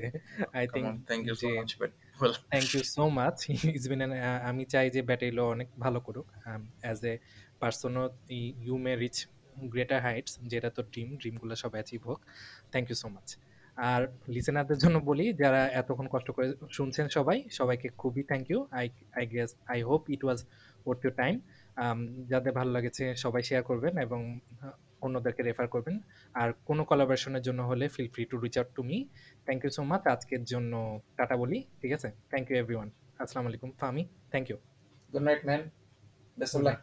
I 0.58 0.64
think 0.74 0.88
thank 1.08 1.22
you 1.28 1.34
so 1.42 1.48
much 1.58 1.70
thank 2.52 2.68
you 2.74 2.82
so 2.96 3.04
much 3.18 3.36
it's 3.68 3.86
been 3.90 4.00
আমি 4.50 4.62
চাই 4.72 4.86
যে 4.94 5.00
ব্যাটেরিলো 5.08 5.42
অনেক 5.54 5.68
ভালো 5.84 5.98
করুক 6.06 6.26
as 6.84 7.00
a 7.12 7.14
পার্সনও 7.62 8.04
you 8.66 8.74
may 8.84 8.92
reach 9.02 9.16
greater 9.72 10.00
heights, 10.06 10.32
যেটা 10.52 10.68
তো 10.76 10.80
ড্রিম, 10.92 11.08
ড্রিমগুলো 11.20 11.54
সব 11.62 11.72
অ্যাচিভ 11.76 12.00
হোক। 12.08 12.20
থ্যাংক 12.72 12.86
ইউ 12.90 12.96
সো 13.02 13.08
মাচ 13.14 13.28
আর 13.90 14.00
লিসেনারদের 14.34 14.78
জন্য 14.84 14.96
বলি, 15.10 15.26
যারা 15.42 15.60
এতক্ষণ 15.80 16.06
কষ্ট 16.14 16.28
করে 16.36 16.46
শুনছেন 16.76 17.06
সবাই, 17.16 17.38
সবাইকে 17.58 17.88
খুবই 18.00 18.22
thank 18.30 18.46
you 18.50 18.58
I 18.78 18.86
I 19.18 19.24
guess 19.32 19.50
I 19.72 19.78
hope 19.88 20.02
it 20.14 20.22
was 20.26 20.38
worth 20.84 21.00
your 21.04 21.14
time 21.22 21.34
যাদের 22.30 22.52
ভালো 22.58 22.70
লেগেছে, 22.76 23.04
সবাই 23.24 23.42
শেয়ার 23.48 23.62
করবেন 23.70 23.94
এবং 24.06 24.20
অন্যদেরকে 25.06 25.42
রেফার 25.48 25.66
করবেন। 25.74 25.96
আর 26.40 26.48
কোনো 26.68 26.82
কলাবরেশনের 26.90 27.42
জন্য 27.46 27.60
হলে 27.70 27.84
feel 27.94 28.08
free 28.14 28.22
to 28.30 28.36
reach 28.44 28.54
out 28.60 28.70
to 28.76 28.82
me 28.90 28.98
thank 29.46 29.60
you 29.64 29.70
so 29.76 29.82
much 29.90 30.02
আজকের 30.14 30.42
জন্য 30.52 30.72
টাটা 31.16 31.36
বলি, 31.42 31.58
ঠিক 31.80 31.92
আছে? 31.96 32.08
থ্যাংক 32.30 32.44
ইউ 32.50 32.56
এভরিওয়ান 32.62 32.88
আসসালামু 33.22 33.48
আলাইকুম 33.50 33.70
Fahmi 33.80 34.02
thank 34.32 34.46
you 34.50 34.58
good 35.12 35.24
night 35.28 35.40
man 35.48 35.60
best 36.38 36.54
of 36.56 36.62
luck 36.68 36.78